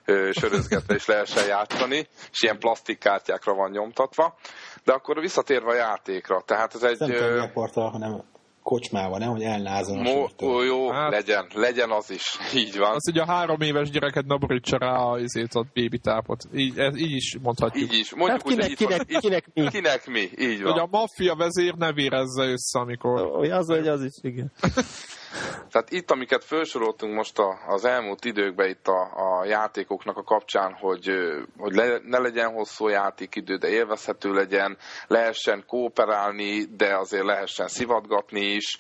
ö, 0.06 0.32
sörözgetve 0.32 0.96
is 0.96 1.06
lehessen 1.06 1.48
játszani, 1.48 2.08
és 2.32 2.42
ilyen 2.42 2.60
plastikkártyákra 2.60 3.54
van 3.54 3.72
nyomtatva. 3.72 4.36
De 4.84 4.94
akkor 4.94 5.20
visszatérve 5.20 5.72
a 5.72 5.76
játékra, 5.76 6.42
tehát 6.46 6.74
ez 6.74 6.84
egy... 6.84 7.00
Nem 7.00 7.10
tengerparton, 7.10 7.92
hanem 7.92 8.34
kocsmával, 8.66 9.18
nem, 9.18 9.30
hogy 9.30 9.42
elnázon 9.42 9.98
Mo, 9.98 10.28
ó, 10.44 10.62
jó, 10.62 10.90
hát, 10.90 11.12
legyen, 11.12 11.48
legyen 11.54 11.92
az 11.92 12.12
is, 12.12 12.38
így 12.62 12.78
van. 12.78 12.96
Az 12.96 13.08
ugye 13.10 13.22
a 13.22 13.26
három 13.26 13.62
éves 13.62 13.90
gyereket 13.90 14.26
ne 14.26 14.38
borítsa 14.38 14.78
rá 14.78 14.92
a, 14.92 15.12
azért 15.12 15.54
a 15.54 15.66
baby 15.74 16.00
tápot. 16.00 16.44
Így, 16.54 16.78
ez, 16.78 16.98
így 16.98 17.12
is 17.12 17.38
mondhatjuk. 17.42 17.94
Így 17.94 18.00
is. 18.00 18.16
Mondjuk 18.16 18.42
hát 18.42 18.50
kinek, 18.52 18.70
úgy, 18.70 18.76
kinek, 18.76 19.06
kinek, 19.06 19.22
kinek, 19.22 19.46
mi? 19.54 19.70
Kinek 19.70 20.08
mi, 20.08 20.30
így 20.38 20.64
van. 20.64 20.72
Hogy 20.72 20.82
a 20.82 20.88
maffia 20.92 21.36
vezér 21.36 21.74
ne 21.74 21.94
vérezze 21.94 22.44
össze, 22.44 22.80
amikor... 22.80 23.22
Ó, 23.22 23.42
az, 23.42 23.68
hogy 23.68 23.88
az 23.88 24.04
is, 24.04 24.14
igen. 24.22 24.52
Tehát 25.72 25.90
itt, 25.90 26.12
amiket 26.12 26.44
felsoroltunk 26.44 27.14
most 27.14 27.40
a, 27.40 27.58
az 27.68 27.86
elmúlt 27.86 28.26
időkben 28.26 28.70
itt 28.70 28.88
a, 28.88 29.02
a 29.16 29.46
játékoknak 29.46 30.18
a 30.18 30.24
kapcsán, 30.24 30.74
hogy, 30.74 31.10
hogy 31.58 31.74
le, 31.74 32.00
ne 32.04 32.18
legyen 32.20 32.52
hosszú 32.52 32.88
játékidő, 32.88 33.56
de 33.56 33.68
élvezhető 33.68 34.34
legyen, 34.34 34.78
lehessen 35.08 35.64
kooperálni, 35.68 36.64
de 36.64 36.98
azért 36.98 37.26
lehessen 37.26 37.68
szivatgatni 37.68 38.42
is, 38.42 38.78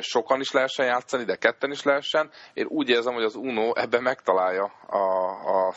sokan 0.00 0.40
is 0.40 0.52
lehessen 0.52 0.86
játszani, 0.86 1.24
de 1.24 1.36
ketten 1.36 1.70
is 1.70 1.82
lehessen. 1.82 2.30
Én 2.52 2.66
úgy 2.66 2.88
érzem, 2.88 3.14
hogy 3.14 3.24
az 3.24 3.34
Uno 3.34 3.72
ebben 3.74 4.02
megtalálja 4.02 4.72
a, 4.86 4.96
a, 4.96 5.74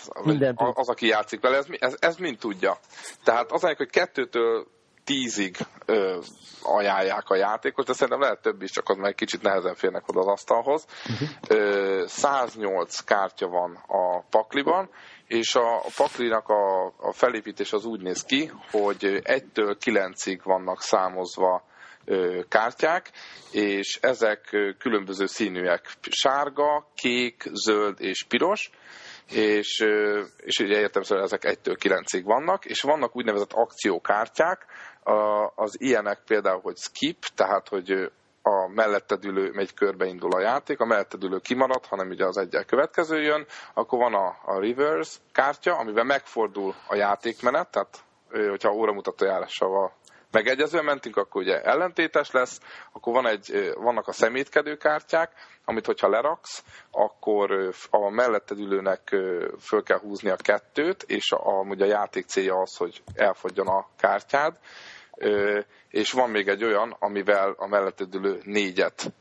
a, 0.56 0.74
az, 0.76 0.90
aki 0.90 1.08
játszik 1.08 1.42
vele, 1.42 1.58
ez, 1.58 1.66
ez, 1.80 1.96
ez 2.00 2.16
mind 2.16 2.38
tudja. 2.38 2.78
Tehát 3.24 3.52
az, 3.52 3.62
hogy 3.62 3.90
kettőtől 3.90 4.68
tízig 5.06 5.58
ö, 5.86 6.20
ajánlják 6.64 7.30
a 7.30 7.36
játékot, 7.36 7.86
de 7.86 7.94
szerintem 7.94 8.22
lehet 8.22 8.42
több 8.42 8.62
is, 8.62 8.72
csak 8.72 8.90
az 8.90 8.98
már 8.98 9.10
egy 9.10 9.16
kicsit 9.16 9.42
nehezen 9.42 9.76
férnek 9.76 10.08
oda 10.08 10.20
az 10.20 10.28
asztalhoz. 10.28 10.86
Uh-huh. 11.10 11.30
Ö, 11.48 12.04
108 12.08 13.00
kártya 13.00 13.48
van 13.48 13.76
a 13.88 14.22
pakliban, 14.30 14.90
és 15.28 15.56
a, 15.56 15.76
a 15.76 15.92
paklinak 15.96 16.50
a, 16.50 16.86
a 16.86 17.12
felépítés 17.12 17.74
az 17.74 17.86
úgy 17.86 18.02
néz 18.02 18.24
ki, 18.24 18.52
hogy 18.72 19.22
1-től 19.24 19.76
9-ig 19.86 20.40
vannak 20.44 20.82
számozva 20.82 21.64
ö, 22.06 22.42
kártyák, 22.50 23.12
és 23.52 23.98
ezek 24.02 24.58
különböző 24.78 25.26
színűek. 25.26 25.92
Sárga, 26.10 26.88
kék, 26.96 27.44
zöld 27.54 28.02
és 28.02 28.24
piros 28.24 28.72
és, 29.32 29.86
és 30.38 30.60
ugye 30.60 30.80
értelemszerűen 30.80 31.26
ezek 31.26 31.42
1-től 31.44 31.78
9-ig 31.84 32.22
vannak, 32.24 32.66
és 32.66 32.82
vannak 32.82 33.16
úgynevezett 33.16 33.54
akciókártyák, 33.54 34.66
az 35.56 35.82
ilyenek 35.82 36.20
például, 36.26 36.62
hogy 36.62 36.78
skip, 36.78 37.24
tehát 37.36 37.68
hogy 37.68 38.12
a 38.42 38.68
melletted 38.68 39.26
ülő 39.26 39.52
megy 39.54 39.74
körbe 39.74 40.06
indul 40.06 40.34
a 40.34 40.40
játék, 40.40 40.80
a 40.80 40.86
melletted 40.86 41.24
ülő 41.24 41.40
kimarad, 41.40 41.86
hanem 41.86 42.10
ugye 42.10 42.26
az 42.26 42.38
egyel 42.38 42.66
következő 42.66 43.22
jön, 43.22 43.46
akkor 43.74 44.00
van 44.00 44.14
a, 44.14 44.38
a 44.46 44.60
reverse 44.60 45.20
kártya, 45.32 45.78
amiben 45.78 46.06
megfordul 46.06 46.74
a 46.88 46.96
játékmenet, 46.96 47.72
tehát 47.72 48.04
hogyha 48.50 48.74
óramutató 48.74 49.26
járással 49.26 49.70
megegyezően 50.32 50.86
mentünk, 50.86 51.18
akkor 51.18 51.42
ugye 51.42 51.62
ellentétes 51.62 52.32
lesz, 52.32 52.60
akkor 52.92 53.14
van 53.14 53.28
egy, 53.28 53.74
vannak 53.76 54.08
a 54.08 54.12
szemétkedő 54.12 54.78
kártyák, 54.78 55.32
amit 55.66 55.86
hogyha 55.86 56.10
leraksz, 56.10 56.64
akkor 56.92 57.74
a 57.90 58.10
melletted 58.10 58.60
ülőnek 58.60 59.16
föl 59.60 59.84
kell 59.84 60.00
húzni 60.00 60.30
a 60.30 60.36
kettőt, 60.36 61.04
és 61.04 61.32
a, 61.32 61.60
a 61.60 61.86
játék 61.86 62.26
célja 62.26 62.56
az, 62.56 62.76
hogy 62.78 63.04
elfogjon 63.16 63.68
a 63.68 63.88
kártyád, 63.98 64.58
és 65.90 66.12
van 66.12 66.30
még 66.30 66.48
egy 66.48 66.64
olyan, 66.64 66.96
amivel 67.00 67.54
a 67.58 67.68
melletted 67.68 68.16
ülő 68.16 68.40
négyet 68.44 69.14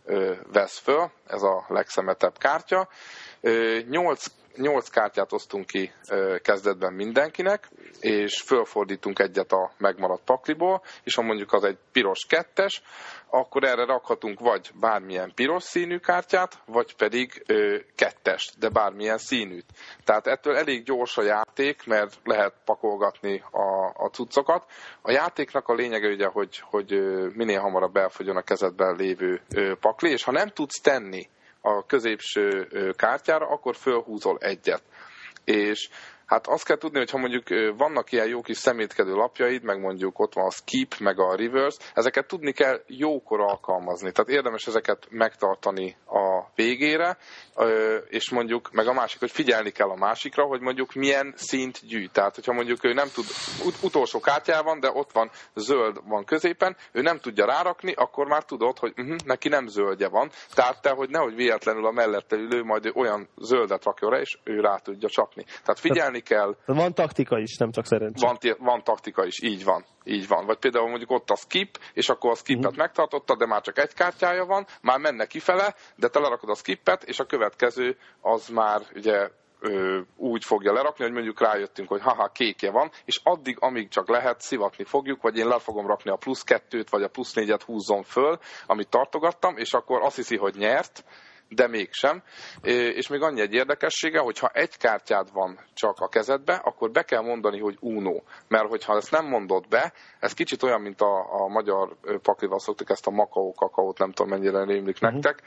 vesz 0.53 0.79
föl, 0.79 1.11
ez 1.27 1.43
a 1.43 1.65
legszemetebb 1.69 2.39
kártya, 2.39 2.89
Nyolc, 3.89 4.27
nyolc 4.57 4.89
kártyát 4.89 5.33
osztunk 5.33 5.67
ki 5.67 5.93
kezdetben 6.43 6.93
mindenkinek, 6.93 7.69
és 8.01 8.43
fölfordítunk 8.43 9.19
egyet 9.19 9.53
a 9.53 9.73
megmaradt 9.79 10.25
pakliból, 10.25 10.83
és 11.03 11.15
ha 11.15 11.23
mondjuk 11.23 11.53
az 11.53 11.65
egy 11.65 11.79
piros 11.93 12.27
kettes, 12.29 12.83
akkor 13.31 13.65
erre 13.65 13.85
rakhatunk 13.85 14.41
vagy 14.41 14.71
bármilyen 14.81 15.33
piros 15.35 15.63
színű 15.63 15.99
kártyát, 15.99 16.59
vagy 16.67 16.97
pedig 16.97 17.43
ö, 17.47 17.77
kettest, 17.97 18.59
de 18.59 18.69
bármilyen 18.69 19.19
színűt. 19.19 19.65
Tehát 20.05 20.27
ettől 20.27 20.57
elég 20.57 20.83
gyors 20.83 21.17
a 21.17 21.23
játék, 21.23 21.87
mert 21.87 22.21
lehet 22.25 22.55
pakolgatni 22.65 23.43
a, 23.51 24.05
a 24.05 24.09
cuccokat. 24.13 24.65
A 25.03 25.11
játéknak 25.11 25.69
a 25.69 25.75
lényege 25.75 26.09
ugye, 26.09 26.27
hogy, 26.27 26.63
hogy 26.71 26.91
minél 27.35 27.61
hamarabb 27.61 27.97
elfogyjon 27.97 28.37
a 28.37 28.43
kezedben 28.43 28.97
lévő 28.97 29.41
ö, 29.55 29.75
pakli, 29.81 30.11
és 30.11 30.25
ha 30.25 30.33
nem 30.33 30.49
tudsz 30.49 30.81
tenni 30.81 31.29
a 31.67 31.87
középső 31.87 32.69
kártyára, 32.97 33.47
akkor 33.47 33.77
fölhúzol 33.77 34.39
egyet. 34.41 34.83
És 35.45 35.89
Hát 36.27 36.47
azt 36.47 36.65
kell 36.65 36.77
tudni, 36.77 36.99
hogy 36.99 37.11
ha 37.11 37.19
mondjuk 37.19 37.77
vannak 37.77 38.13
ilyen 38.13 38.27
jó 38.27 38.41
kis 38.41 38.57
szemétkedő 38.57 39.13
lapjaid, 39.13 39.63
meg 39.63 39.81
mondjuk 39.81 40.19
ott 40.19 40.35
van 40.35 40.47
a 40.47 40.51
skip, 40.51 40.95
meg 40.99 41.19
a 41.19 41.37
reverse, 41.37 41.83
ezeket 41.95 42.27
tudni 42.27 42.53
kell 42.53 42.81
jókor 42.87 43.41
alkalmazni. 43.41 44.13
Tehát 44.13 44.31
érdemes 44.31 44.67
ezeket 44.67 45.07
megtartani 45.11 45.97
a 46.07 46.34
végére, 46.55 47.19
és 48.09 48.31
mondjuk, 48.31 48.71
meg 48.73 48.87
a 48.87 48.93
másik, 48.93 49.21
hogy 49.21 49.31
figyelni 49.31 49.71
kell 49.71 49.89
a 49.89 49.97
másikra, 49.97 50.45
hogy 50.45 50.61
mondjuk 50.61 50.93
milyen 50.93 51.33
szint 51.37 51.87
gyűjt. 51.87 52.13
Tehát, 52.13 52.35
hogyha 52.35 52.53
mondjuk 52.53 52.85
ő 52.85 52.93
nem 52.93 53.09
tud, 53.15 53.25
ut- 53.65 53.83
utolsó 53.83 54.21
kártyában, 54.21 54.81
de 54.81 54.91
ott 54.93 55.13
van 55.13 55.31
zöld 55.55 56.01
van 56.09 56.25
középen, 56.25 56.77
ő 56.93 57.01
nem 57.01 57.19
tudja 57.19 57.47
rárakni, 57.47 57.93
akkor 57.93 58.27
már 58.27 58.45
tudod, 58.45 58.79
hogy 58.79 58.93
uh-huh, 58.97 59.17
neki 59.25 59.49
nem 59.49 59.67
zöldje 59.67 60.09
van. 60.09 60.31
Tehát 60.55 60.83
te, 60.83 60.91
hogy 60.91 61.09
nehogy 61.09 61.35
véletlenül 61.35 61.87
a 61.87 61.91
mellette 61.91 62.37
ülő 62.37 62.63
majd 62.63 62.91
olyan 62.95 63.29
zöldet 63.37 63.85
rakja 63.85 64.11
rá, 64.11 64.19
és 64.19 64.39
ő 64.45 64.61
rá 64.61 64.77
tudja 64.77 65.09
csapni. 65.09 65.45
Tehát 65.45 65.79
figyelni 65.79 66.21
kell. 66.21 66.57
Van 66.67 66.95
taktika 66.95 67.39
is, 67.39 67.57
nem 67.57 67.71
csak 67.71 67.87
szerencsé. 67.87 68.27
Van, 68.27 68.39
van 68.59 68.83
taktika 68.83 69.25
is, 69.25 69.43
így 69.43 69.65
van. 69.65 69.85
Így 70.05 70.29
van. 70.29 70.47
Vagy 70.47 70.59
például 70.59 70.89
mondjuk 70.89 71.11
ott 71.11 71.31
a 71.31 71.37
skip, 71.37 71.79
és 71.93 72.09
akkor 72.09 72.31
a 72.31 72.35
skipet 72.35 72.65
uh-huh. 72.65 72.79
megtartotta, 72.79 73.37
de 73.37 73.47
már 73.47 73.61
csak 73.61 73.79
egy 73.79 73.95
kártyája 73.95 74.45
van, 74.45 74.67
már 74.83 74.99
menne 74.99 75.27
kifele, 75.27 75.75
de 75.97 76.09
te 76.09 76.19
lerakod 76.19 76.49
a 76.51 76.55
skipet, 76.55 77.03
és 77.03 77.19
a 77.19 77.25
következő 77.25 77.97
az 78.21 78.49
már 78.49 78.83
ugye 78.95 79.31
ö, 79.61 80.01
úgy 80.17 80.45
fogja 80.45 80.73
lerakni, 80.73 81.05
hogy 81.05 81.13
mondjuk 81.13 81.41
rájöttünk, 81.41 81.89
hogy 81.89 82.01
haha, 82.01 82.29
kékje 82.29 82.71
van, 82.71 82.91
és 83.05 83.21
addig, 83.23 83.57
amíg 83.61 83.89
csak 83.89 84.09
lehet, 84.09 84.41
szivatni 84.41 84.85
fogjuk, 84.85 85.23
vagy 85.23 85.37
én 85.37 85.47
le 85.47 85.59
fogom 85.59 85.87
rakni 85.87 86.11
a 86.11 86.17
plusz 86.17 86.43
kettőt, 86.43 86.91
vagy 86.91 87.03
a 87.03 87.09
plusz 87.09 87.35
négyet 87.35 87.63
húzzon 87.63 88.03
föl, 88.03 88.39
amit 88.67 88.89
tartogattam, 88.89 89.57
és 89.57 89.73
akkor 89.73 90.03
azt 90.03 90.17
hiszi, 90.17 90.37
hogy 90.37 90.55
nyert, 90.55 91.05
de 91.55 91.69
mégsem. 91.69 92.23
És 92.95 93.09
még 93.09 93.21
annyi 93.21 93.41
egy 93.41 93.53
érdekessége, 93.53 94.19
hogy 94.19 94.39
ha 94.39 94.51
egy 94.53 94.77
kártyád 94.77 95.33
van 95.33 95.59
csak 95.75 95.99
a 95.99 96.09
kezedbe, 96.09 96.55
akkor 96.55 96.91
be 96.91 97.03
kell 97.03 97.23
mondani, 97.23 97.61
hogy 97.61 97.77
uno. 97.81 98.23
Mert 98.49 98.69
hogyha 98.69 98.97
ezt 98.97 99.11
nem 99.11 99.27
mondod 99.27 99.69
be, 99.69 99.93
ez 100.21 100.33
kicsit 100.33 100.63
olyan, 100.63 100.81
mint 100.81 101.01
a, 101.01 101.43
a 101.43 101.49
magyar 101.49 101.97
paklival 102.23 102.59
szoktuk 102.59 102.91
ezt 102.91 103.07
a 103.07 103.11
makaó 103.11 103.53
kakaót, 103.53 103.99
nem 103.99 104.13
tudom 104.13 104.31
mennyire 104.31 104.65
rémlik 104.65 104.99
uh-huh. 105.03 105.13
nektek. 105.13 105.43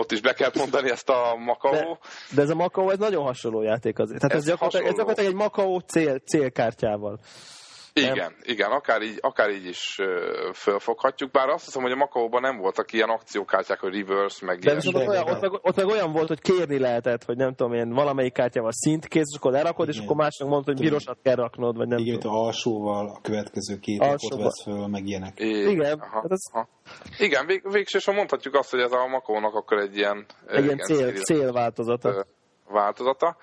ott 0.00 0.12
is 0.12 0.20
be 0.20 0.32
kell 0.32 0.50
mondani 0.54 0.90
ezt 0.90 1.08
a 1.08 1.36
makaó. 1.36 1.72
De, 1.72 1.98
de 2.34 2.42
ez 2.42 2.50
a 2.50 2.54
makaó, 2.54 2.90
ez 2.90 2.98
nagyon 2.98 3.24
hasonló 3.24 3.62
játék 3.62 3.98
azért. 3.98 4.20
Tehát 4.20 4.34
ez, 4.34 4.40
ez 4.40 4.48
gyakorlatilag, 4.48 4.86
ez 4.86 4.94
gyakorlatilag 4.94 5.30
egy 5.30 5.36
makaó 5.36 5.78
cél, 5.78 6.18
célkártyával. 6.18 7.18
Igen, 8.02 8.16
nem? 8.16 8.34
igen, 8.42 8.70
akár 8.70 9.02
így, 9.02 9.18
akár 9.20 9.50
így 9.50 9.66
is 9.66 9.98
fölfoghatjuk, 10.54 11.30
bár 11.30 11.48
azt 11.48 11.64
hiszem, 11.64 11.82
hogy 11.82 11.92
a 11.92 11.96
Makaóban 11.96 12.40
nem 12.40 12.56
voltak 12.56 12.92
ilyen 12.92 13.08
akciókártyák, 13.08 13.80
hogy 13.80 13.94
reverse, 13.94 14.46
meg 14.46 14.58
De 14.58 14.76
ilyen. 14.80 14.94
Ott, 14.94 15.08
olyan, 15.08 15.28
ott, 15.28 15.40
meg, 15.40 15.52
ott 15.52 15.76
meg 15.76 15.86
olyan 15.86 16.12
volt, 16.12 16.28
hogy 16.28 16.40
kérni 16.40 16.78
lehetett, 16.78 17.24
hogy 17.24 17.36
nem 17.36 17.54
tudom, 17.54 17.72
ilyen 17.72 17.90
valamelyik 17.90 18.32
kártyával 18.32 18.72
szintkész, 18.72 19.26
és 19.30 19.36
akkor 19.36 19.52
lerakod, 19.52 19.88
igen. 19.88 20.00
és 20.00 20.06
akkor 20.06 20.16
másnak 20.16 20.48
mondta, 20.48 20.72
hogy 20.72 20.80
pirosat 20.80 21.18
kell 21.22 21.34
raknod, 21.34 21.76
vagy 21.76 21.88
nem 21.88 21.98
Igen, 21.98 22.18
tudom. 22.18 22.36
a 22.36 22.38
alsóval 22.46 23.06
a 23.08 23.20
következő 23.22 23.78
két 23.78 24.00
alsóval. 24.00 24.44
vesz 24.44 24.62
föl, 24.62 24.86
meg 24.86 25.06
ilyenek. 25.06 25.40
I- 25.40 25.70
igen. 25.70 25.98
Aha, 25.98 26.20
hát 26.20 26.30
ez... 26.30 26.40
aha. 26.52 26.68
Igen, 27.18 27.46
vég, 27.46 27.62
végsősorban 27.72 28.18
mondhatjuk 28.18 28.54
azt, 28.54 28.70
hogy 28.70 28.80
ez 28.80 28.92
a 28.92 29.06
Makónak 29.06 29.54
akkor 29.54 29.78
egy 29.78 29.96
ilyen... 29.96 30.26
Egy 30.46 30.64
ilyen 30.64 30.78
cél, 30.78 31.12
célváltozata. 31.12 32.26
Változata 32.68 33.36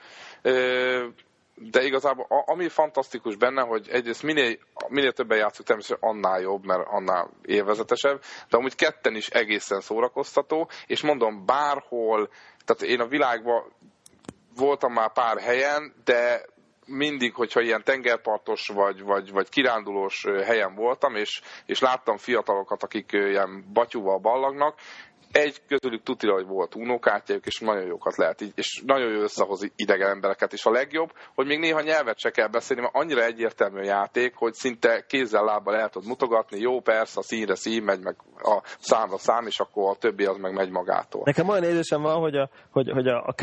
de 1.60 1.84
igazából 1.84 2.26
ami 2.30 2.68
fantasztikus 2.68 3.36
benne, 3.36 3.62
hogy 3.62 3.90
egyrészt 3.90 4.24
minél, 4.24 4.58
minél 4.88 5.12
többen 5.12 5.38
játszunk, 5.38 5.68
természetesen 5.68 6.10
annál 6.10 6.42
jobb, 6.42 6.66
mert 6.66 6.88
annál 6.88 7.30
élvezetesebb, 7.42 8.22
de 8.50 8.58
amúgy 8.58 8.76
ketten 8.76 9.16
is 9.16 9.28
egészen 9.28 9.80
szórakoztató, 9.80 10.70
és 10.88 11.02
mondom, 11.02 11.46
bárhol, 11.46 12.30
tehát 12.66 12.94
én 12.94 13.00
a 13.00 13.08
világban 13.08 13.74
voltam 14.56 14.94
már 14.94 15.14
pár 15.14 15.40
helyen, 15.40 15.94
de 16.04 16.46
mindig, 16.88 17.34
hogyha 17.34 17.62
ilyen 17.62 17.84
tengerpartos 17.84 18.68
vagy, 18.68 19.02
vagy, 19.02 19.32
vagy 19.32 19.50
kirándulós 19.50 20.26
helyen 20.44 20.76
voltam, 20.76 21.16
és, 21.16 21.42
és 21.66 21.80
láttam 21.80 22.18
fiatalokat, 22.18 22.84
akik 22.84 23.12
ilyen 23.12 23.66
batyúval 23.74 24.18
ballagnak, 24.18 24.80
egy 25.32 25.62
közülük 25.68 26.04
tutira, 26.04 26.34
hogy 26.34 26.46
volt 26.46 26.76
unokártyájuk, 26.76 27.46
és 27.46 27.60
nagyon 27.60 27.86
jókat 27.86 28.16
lehet 28.16 28.42
így, 28.42 28.52
és 28.56 28.82
nagyon 28.86 29.12
jó 29.12 29.22
összehoz 29.22 29.72
idegen 29.76 30.10
embereket, 30.10 30.54
és 30.54 30.66
a 30.66 30.72
legjobb, 30.72 31.10
hogy 31.36 31.46
még 31.46 31.60
néha 31.60 31.82
nyelvet 31.82 32.20
se 32.20 32.30
kell 32.30 32.48
beszélni, 32.48 32.82
mert 32.82 32.96
annyira 32.96 33.24
egyértelmű 33.24 33.80
a 33.80 33.84
játék, 33.84 34.36
hogy 34.36 34.54
szinte 34.54 35.06
kézzel 35.08 35.44
lábbal 35.44 35.76
el 35.76 35.90
tud 35.90 36.06
mutogatni, 36.06 36.60
jó 36.60 36.80
persze, 36.80 37.20
a 37.20 37.24
színre 37.24 37.56
szín 37.56 37.84
megy, 37.84 38.04
meg 38.04 38.16
a 38.38 38.62
számra 38.80 39.18
szám, 39.18 39.46
és 39.46 39.60
akkor 39.60 39.90
a 39.90 39.96
többi 39.96 40.26
az 40.26 40.38
meg 40.38 40.54
megy 40.54 40.70
magától. 40.70 41.22
Nekem 41.26 41.50
olyan 41.50 41.64
érzésem 41.64 42.02
van, 42.02 42.20
hogy 42.20 42.36
a, 42.36 42.50
hogy, 42.72 42.90
hogy 42.92 43.08
a, 43.08 43.24
a 43.26 43.34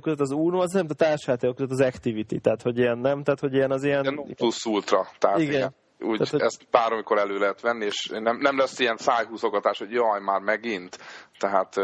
között 0.00 0.20
az 0.20 0.30
Uno, 0.30 0.60
az 0.60 0.72
nem 0.72 0.86
a 0.88 0.94
társjátékok 0.94 1.56
között 1.56 1.72
az 1.72 1.80
Activity, 1.80 2.38
tehát 2.40 2.62
hogy 2.62 2.78
ilyen 2.78 2.98
nem, 2.98 3.22
tehát 3.22 3.40
hogy 3.40 3.54
ilyen 3.54 3.70
az 3.70 3.84
ilyen... 3.84 4.02
ilyen 4.02 4.34
plusz 4.36 4.64
ultra, 4.64 5.06
tehát 5.18 5.38
igen. 5.38 5.54
igen 5.54 5.74
úgy 5.98 6.18
Tehát, 6.18 6.46
ezt 6.46 6.66
bármikor 6.70 7.18
elő 7.18 7.38
lehet 7.38 7.60
venni, 7.60 7.84
és 7.84 8.06
nem, 8.06 8.36
nem 8.36 8.58
lesz 8.58 8.78
ilyen 8.78 8.96
szájhúzogatás, 8.96 9.78
hogy 9.78 9.90
jaj, 9.90 10.20
már 10.20 10.40
megint. 10.40 10.98
Tehát 11.38 11.74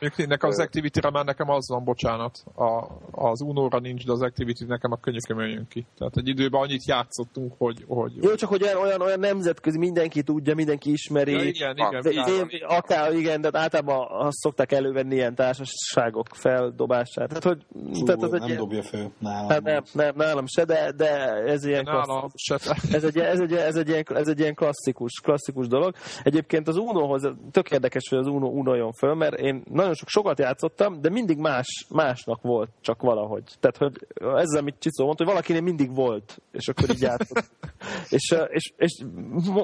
Mondjuk 0.00 0.28
nekem 0.28 0.48
az 0.48 0.58
Activity-re 0.58 1.10
már 1.10 1.24
nekem 1.24 1.50
az 1.50 1.68
van, 1.68 1.84
bocsánat, 1.84 2.44
a, 2.54 2.86
az 3.10 3.40
Unóra 3.40 3.78
nincs, 3.78 4.04
de 4.04 4.12
az 4.12 4.22
Activity 4.22 4.64
nekem 4.66 4.92
a 4.92 4.96
könyököm 4.96 5.38
jön 5.38 5.66
ki. 5.68 5.86
Tehát 5.98 6.16
egy 6.16 6.28
időben 6.28 6.60
annyit 6.60 6.86
játszottunk, 6.86 7.54
hogy... 7.58 7.84
hogy 7.86 8.12
Jó, 8.22 8.34
csak 8.34 8.48
hogy 8.48 8.62
olyan, 8.62 8.76
olyan, 8.76 9.00
olyan 9.00 9.18
nemzetközi, 9.18 9.78
mindenki 9.78 10.22
tudja, 10.22 10.54
mindenki 10.54 10.90
ismeri. 10.90 11.32
Ja, 11.32 11.42
igen, 11.42 11.76
igen. 11.76 12.02
De, 12.02 12.10
én, 12.10 12.48
akár, 12.66 13.12
igen, 13.12 13.40
de 13.40 13.50
általában 13.52 14.06
azt 14.10 14.36
szokták 14.36 14.72
elővenni 14.72 15.14
ilyen 15.14 15.34
társaságok 15.34 16.26
feldobását. 16.32 17.28
Tehát, 17.28 17.44
hogy, 17.44 17.66
Fú, 17.92 18.04
tehát, 18.04 18.22
az 18.22 18.30
nem 18.30 18.42
egy 18.42 18.56
dobja 18.56 18.82
fel 18.82 19.12
nálam. 19.18 19.48
Hát 19.48 19.62
nem, 19.62 19.82
nem, 19.92 20.12
nálam 20.16 20.46
se, 20.46 20.64
de, 20.64 20.92
de 20.92 21.08
ez 21.32 21.64
ilyen 21.64 21.84
nálam 21.84 22.30
se. 22.34 22.54
Ez 22.92 23.04
egy, 23.04 23.18
ez, 23.18 23.40
egy, 23.40 23.52
ez, 23.52 23.76
egy 23.76 23.88
ilyen, 23.88 24.04
ez 24.14 24.28
egy 24.28 24.38
ilyen 24.38 24.54
klasszikus, 24.54 25.20
klasszikus 25.22 25.66
dolog. 25.66 25.94
Egyébként 26.22 26.68
az 26.68 26.76
Unohoz 26.76 27.32
tök 27.50 27.70
érdekes, 27.70 28.08
hogy 28.08 28.18
az 28.18 28.26
Uno 28.26 28.46
Uno 28.46 28.74
jön 28.74 28.92
föl, 28.92 29.14
mert 29.14 29.34
én 29.34 29.62
nagyon 29.70 29.85
sok, 29.94 30.08
sokat 30.08 30.38
játszottam, 30.38 31.00
de 31.00 31.10
mindig 31.10 31.38
más, 31.38 31.86
másnak 31.88 32.42
volt 32.42 32.70
csak 32.80 33.02
valahogy. 33.02 33.44
Tehát, 33.60 33.76
hogy 33.76 34.06
ezzel, 34.14 34.60
amit 34.60 34.78
Csiszó 34.78 35.04
mondta, 35.04 35.24
hogy 35.24 35.32
valakinél 35.32 35.62
mindig 35.62 35.94
volt, 35.94 36.42
és 36.52 36.68
akkor 36.68 36.90
így 36.90 37.00
játszott. 37.00 37.44
és, 38.16 38.34
és, 38.48 38.72
és 38.76 39.04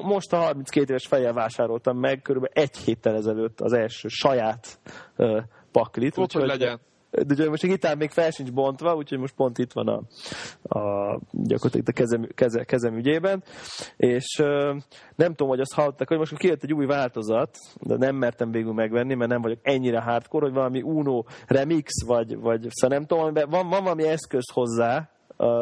most 0.03 0.33
a 0.33 0.37
32 0.37 0.89
éves 0.89 1.07
fejjel 1.07 1.33
vásároltam 1.33 1.97
meg 1.97 2.21
körülbelül 2.21 2.63
egy 2.63 2.77
héttel 2.77 3.15
ezelőtt 3.15 3.61
az 3.61 3.73
első 3.73 4.07
saját 4.07 4.79
uh, 5.17 5.41
paklit. 5.71 6.17
Ott, 6.17 6.31
hogy 6.31 6.45
legyen 6.45 6.79
de 7.13 7.33
ugye 7.33 7.49
most 7.49 7.63
a 7.63 7.67
gitár 7.67 7.97
még 7.97 8.11
fel 8.11 8.31
sincs 8.31 8.51
bontva, 8.51 8.95
úgyhogy 8.95 9.19
most 9.19 9.35
pont 9.35 9.57
itt 9.57 9.71
van 9.71 9.87
a, 9.87 10.01
a 10.79 11.19
gyakorlatilag 11.31 11.87
a 11.87 11.91
kezem, 11.91 12.27
keze, 12.35 12.63
kezem 12.63 12.97
ügyében, 12.97 13.43
és 13.97 14.35
nem 15.15 15.29
tudom, 15.29 15.47
hogy 15.47 15.59
azt 15.59 15.73
hallottak, 15.73 16.07
hogy 16.07 16.17
most 16.17 16.37
kijött 16.37 16.63
egy 16.63 16.73
új 16.73 16.85
változat, 16.85 17.57
de 17.81 17.97
nem 17.97 18.15
mertem 18.15 18.51
végül 18.51 18.73
megvenni, 18.73 19.13
mert 19.13 19.31
nem 19.31 19.41
vagyok 19.41 19.59
ennyire 19.61 20.01
hardcore, 20.01 20.45
hogy 20.45 20.53
valami 20.53 20.81
Uno 20.81 21.23
remix, 21.47 22.03
vagy, 22.05 22.37
vagy 22.37 22.67
szóval 22.69 22.97
nem 22.97 23.07
tudom, 23.07 23.33
van, 23.33 23.69
van 23.69 23.83
valami 23.83 24.07
eszköz 24.07 24.51
hozzá, 24.53 25.12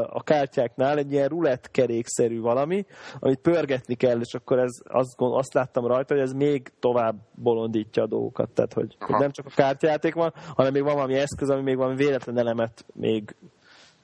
a 0.10 0.24
kártyáknál 0.24 0.98
egy 0.98 1.12
ilyen 1.12 1.28
rulett 1.28 1.72
kerékszerű 1.72 2.40
valami, 2.40 2.86
amit 3.20 3.40
pörgetni 3.40 3.96
kell, 3.96 4.20
és 4.20 4.34
akkor 4.34 4.60
ez, 4.60 4.80
azt, 4.84 5.16
azt 5.18 5.54
láttam 5.54 5.88
rajta, 5.88 6.14
hogy 6.14 6.24
ez 6.24 6.34
még 6.34 6.72
tovább 6.80 7.16
bolondítja 7.36 8.04
a 8.04 8.08
dolgokat. 8.08 8.50
Tehát, 8.50 8.74
hogy, 8.74 8.96
hogy 9.00 9.20
nem 9.20 9.32
csak 9.32 9.46
a 9.46 9.52
kártyáték 9.56 10.14
van, 10.14 10.34
hanem 10.56 10.72
még 10.72 10.84
van 10.84 10.96
valami 10.96 11.16
eszköz, 11.16 11.50
ami 11.50 11.62
még 11.62 11.78
valami 11.78 11.96
véletlen 11.96 12.38
elemet 12.38 12.86
még 12.94 13.36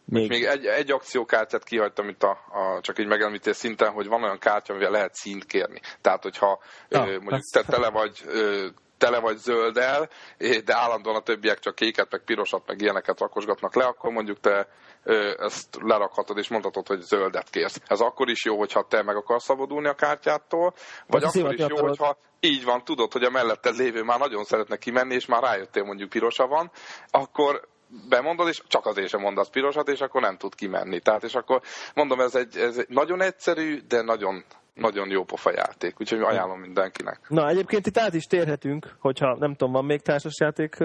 még, 0.09 0.29
még 0.29 0.43
egy, 0.43 0.65
egy 0.65 0.91
akciókártyát 0.91 1.63
kihagytam 1.63 2.09
itt 2.09 2.23
a, 2.23 2.29
a, 2.29 2.81
csak 2.81 2.99
így 2.99 3.07
megemlítés 3.07 3.55
szinten, 3.55 3.91
hogy 3.91 4.07
van 4.07 4.23
olyan 4.23 4.39
kártya, 4.39 4.73
amivel 4.73 4.91
lehet 4.91 5.15
színt 5.15 5.45
kérni. 5.45 5.79
Tehát, 6.01 6.23
hogyha 6.23 6.59
ah, 6.89 7.07
ö, 7.07 7.19
mondjuk 7.19 7.49
te 7.51 7.63
tele 7.63 7.89
vagy 7.89 8.21
ö, 8.25 8.67
tele 8.97 9.19
vagy 9.19 9.37
zölddel, 9.37 10.09
de 10.65 10.75
állandóan 10.75 11.15
a 11.15 11.21
többiek 11.21 11.59
csak 11.59 11.75
kéket, 11.75 12.11
meg 12.11 12.23
pirosat, 12.23 12.63
meg 12.65 12.81
ilyeneket 12.81 13.19
rakosgatnak 13.19 13.75
le, 13.75 13.85
akkor 13.85 14.11
mondjuk 14.11 14.39
te 14.39 14.67
ezt 15.37 15.77
lerakhatod 15.81 16.37
és 16.37 16.47
mondhatod, 16.49 16.87
hogy 16.87 17.01
zöldet 17.01 17.49
kérsz. 17.49 17.81
Ez 17.87 17.99
akkor 17.99 18.29
is 18.29 18.45
jó, 18.45 18.57
hogyha 18.57 18.87
te 18.87 19.03
meg 19.03 19.15
akarsz 19.15 19.43
szabadulni 19.43 19.87
a 19.87 19.93
kártyától, 19.93 20.73
vagy 21.07 21.23
Hát 21.23 21.35
akkor 21.35 21.53
is 21.53 21.59
jó, 21.59 21.65
akarod. 21.65 21.87
hogyha 21.87 22.17
így 22.39 22.63
van, 22.63 22.83
tudod, 22.83 23.11
hogy 23.11 23.23
a 23.23 23.29
melletted 23.29 23.75
lévő 23.75 24.03
már 24.03 24.19
nagyon 24.19 24.43
szeretne 24.43 24.77
kimenni, 24.77 25.13
és 25.13 25.25
már 25.25 25.43
rájöttél 25.43 25.83
mondjuk 25.83 26.09
pirosa 26.09 26.47
van, 26.47 26.71
akkor 27.09 27.67
bemondod, 28.09 28.47
és 28.47 28.61
csak 28.67 28.85
azért 28.85 29.09
sem 29.09 29.21
mondasz 29.21 29.49
pirosat, 29.49 29.87
és 29.89 29.99
akkor 29.99 30.21
nem 30.21 30.37
tud 30.37 30.55
kimenni. 30.55 30.99
Tehát, 30.99 31.23
és 31.23 31.33
akkor 31.33 31.61
mondom, 31.93 32.19
ez 32.19 32.35
egy, 32.35 32.57
ez 32.57 32.77
egy 32.77 32.89
nagyon 32.89 33.21
egyszerű, 33.21 33.79
de 33.87 34.01
nagyon, 34.01 34.43
nagyon 34.77 35.09
jó 35.09 35.23
pofa 35.23 35.51
játék, 35.51 35.99
úgyhogy 35.99 36.19
ajánlom 36.19 36.59
mindenkinek. 36.59 37.19
Na, 37.29 37.47
egyébként 37.49 37.87
itt 37.87 37.97
át 37.97 38.13
is 38.13 38.23
térhetünk, 38.23 38.95
hogyha 38.99 39.35
nem 39.39 39.55
tudom, 39.55 39.73
van 39.73 39.85
még 39.85 40.01
társasjáték 40.01 40.77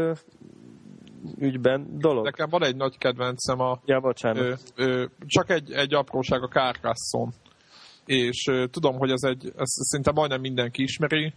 ügyben 1.38 1.86
dolog? 1.98 2.24
Nekem 2.24 2.48
van 2.50 2.64
egy 2.64 2.76
nagy 2.76 2.98
kedvencem 2.98 3.60
a 3.60 3.80
Ja, 3.84 4.00
bocsánat. 4.00 4.42
ö, 4.42 4.54
ö, 4.76 5.04
csak 5.26 5.50
egy, 5.50 5.72
egy 5.72 5.94
apróság 5.94 6.42
a 6.42 6.48
Carcassonne. 6.48 7.32
És 8.06 8.46
ö, 8.50 8.66
tudom, 8.66 8.96
hogy 8.98 9.10
ez 9.10 9.22
egy, 9.22 9.44
ezt 9.56 9.72
szinte 9.72 10.12
majdnem 10.12 10.40
mindenki 10.40 10.82
ismeri, 10.82 11.34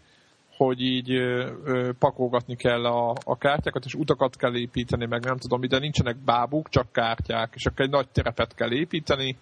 hogy 0.57 0.81
így 0.81 1.11
ö, 1.11 1.51
ö, 1.63 1.91
pakolgatni 1.99 2.55
kell 2.55 2.85
a, 2.85 3.15
a 3.23 3.37
kártyákat, 3.37 3.85
és 3.85 3.93
utakat 3.93 4.35
kell 4.35 4.55
építeni, 4.55 5.05
meg 5.05 5.23
nem 5.23 5.37
tudom, 5.37 5.61
de 5.61 5.79
nincsenek 5.79 6.17
bábuk, 6.23 6.69
csak 6.69 6.91
kártyák, 6.91 7.53
és 7.55 7.65
akkor 7.65 7.85
egy 7.85 7.91
nagy 7.91 8.09
terepet 8.09 8.55
kell 8.55 8.71
építeni, 8.71 9.37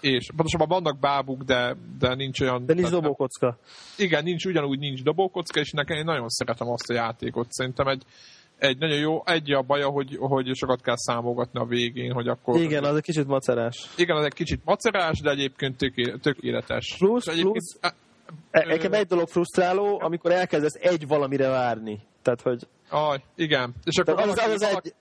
és 0.00 0.26
pontosabban 0.36 0.68
vannak 0.68 0.98
bábuk, 0.98 1.42
de, 1.42 1.76
de 1.98 2.14
nincs 2.14 2.40
olyan... 2.40 2.66
De 2.66 2.74
nincs 2.74 2.86
tehát- 2.86 3.02
dobókocka. 3.02 3.58
igen, 3.98 4.24
nincs, 4.24 4.44
ugyanúgy 4.44 4.78
nincs 4.78 5.02
dobókocka, 5.02 5.60
és 5.60 5.70
nekem 5.70 5.96
én 5.96 6.04
nagyon 6.04 6.28
szeretem 6.28 6.68
azt 6.68 6.90
a 6.90 6.94
játékot. 6.94 7.46
Szerintem 7.52 7.86
egy, 7.88 8.02
egy 8.58 8.78
nagyon 8.78 8.98
jó, 8.98 9.22
egy 9.26 9.52
a 9.52 9.62
baja, 9.62 9.88
hogy, 9.88 10.16
hogy 10.20 10.54
sokat 10.54 10.82
kell 10.82 10.96
számolgatni 10.96 11.60
a 11.60 11.64
végén, 11.64 12.12
hogy 12.12 12.28
akkor... 12.28 12.60
Igen, 12.60 12.84
az 12.84 12.96
egy 12.96 13.02
kicsit 13.02 13.26
macerás. 13.26 13.88
Igen, 13.96 14.16
az 14.16 14.24
egy 14.24 14.34
kicsit 14.34 14.60
macerás, 14.64 15.20
de 15.20 15.30
egyébként 15.30 15.76
töké, 15.76 16.14
tökéletes. 16.22 16.94
Plusz- 16.98 17.28
egyébként, 17.28 17.52
plusz- 17.52 17.94
E- 18.50 18.64
Nekem 18.66 18.92
egy 18.92 19.06
dolog 19.06 19.28
frusztráló, 19.28 20.00
amikor 20.02 20.30
elkezdesz 20.32 20.74
egy 20.80 21.06
valamire 21.06 21.48
várni. 21.48 22.00
Tehát, 22.22 22.40
hogy 22.40 22.66
Aj, 22.88 23.22
igen. 23.34 23.74
És 23.84 23.96
akkor 23.98 24.20
az, 24.20 24.28
az, 24.28 24.52
az 24.52 24.62
egy, 24.62 24.94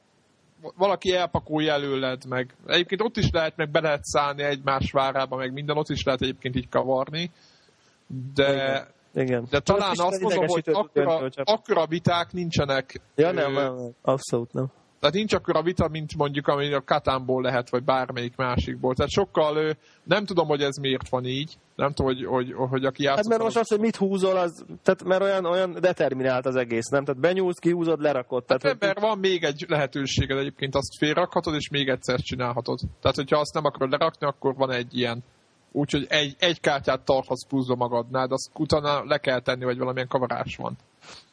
valaki 0.75 1.13
elpakolja 1.13 1.73
előled, 1.73 2.25
meg 2.25 2.55
egyébként 2.67 3.01
ott 3.01 3.17
is 3.17 3.29
lehet, 3.31 3.55
meg 3.55 3.71
be 3.71 3.79
lehet 3.79 4.03
szállni 4.03 4.43
egymás 4.43 4.91
várába, 4.91 5.35
meg 5.35 5.53
minden, 5.53 5.77
ott 5.77 5.89
is 5.89 6.03
lehet 6.03 6.21
egyébként 6.21 6.55
így 6.55 6.69
kavarni. 6.69 7.31
De, 8.33 8.87
igen. 9.13 9.47
de 9.49 9.59
talán 9.59 9.93
azt 9.97 10.21
mondom, 10.21 10.47
hogy 10.47 10.63
akkora, 10.71 11.29
akkora 11.43 11.85
viták 11.87 12.31
nincsenek 12.31 13.01
Ja, 13.15 13.31
nem, 13.31 13.53
nem, 13.53 13.93
abszolút 14.01 14.53
nem. 14.53 14.71
Tehát 14.99 15.15
nincs 15.15 15.33
akkora 15.33 15.61
vita, 15.61 15.87
mint 15.87 16.15
mondjuk, 16.17 16.47
ami 16.47 16.73
a 16.73 16.81
Katánból 16.81 17.41
lehet, 17.41 17.69
vagy 17.69 17.83
bármelyik 17.83 18.35
másikból. 18.35 18.95
Tehát 18.95 19.11
sokkal, 19.11 19.77
nem 20.03 20.25
tudom, 20.25 20.47
hogy 20.47 20.61
ez 20.61 20.77
miért 20.77 21.09
van 21.09 21.25
így. 21.25 21.57
Nem 21.75 21.93
tudom, 21.93 22.13
hogy, 22.13 22.25
hogy, 22.25 22.53
hogy 22.69 22.85
aki 22.85 23.05
Hát 23.05 23.15
játszott... 23.15 23.31
mert 23.31 23.41
most 23.41 23.57
az, 23.57 23.69
hogy 23.69 23.79
mit 23.79 23.95
húzol, 23.95 24.37
az, 24.37 24.65
tehát 24.83 25.03
mert 25.03 25.21
olyan, 25.21 25.45
olyan 25.45 25.77
determinált 25.79 26.45
az 26.45 26.55
egész, 26.55 26.87
nem? 26.87 27.03
Tehát 27.03 27.21
benyúlsz, 27.21 27.59
kihúzod, 27.59 28.01
lerakod. 28.01 28.45
Tehát, 28.45 28.61
Hát, 28.61 28.71
hogy, 28.71 28.81
mert 28.81 28.99
van 28.99 29.17
még 29.17 29.43
egy 29.43 29.65
lehetőséged 29.67 30.37
egyébként, 30.37 30.75
azt 30.75 30.97
félrakhatod, 30.97 31.55
és 31.55 31.69
még 31.69 31.87
egyszer 31.87 32.19
csinálhatod. 32.19 32.79
Tehát, 33.01 33.15
hogyha 33.15 33.39
azt 33.39 33.53
nem 33.53 33.65
akarod 33.65 33.91
lerakni, 33.91 34.27
akkor 34.27 34.55
van 34.55 34.71
egy 34.71 34.97
ilyen. 34.97 35.23
Úgyhogy 35.71 36.05
egy, 36.09 36.35
egy 36.39 36.59
kártyát 36.59 37.05
tarthatsz 37.05 37.47
pluszba 37.47 37.75
magadnál, 37.75 38.27
de 38.27 38.33
azt 38.33 38.49
utána 38.57 39.03
le 39.05 39.17
kell 39.17 39.39
tenni, 39.39 39.63
vagy 39.63 39.77
valamilyen 39.77 40.07
kavarás 40.07 40.55
van. 40.55 40.75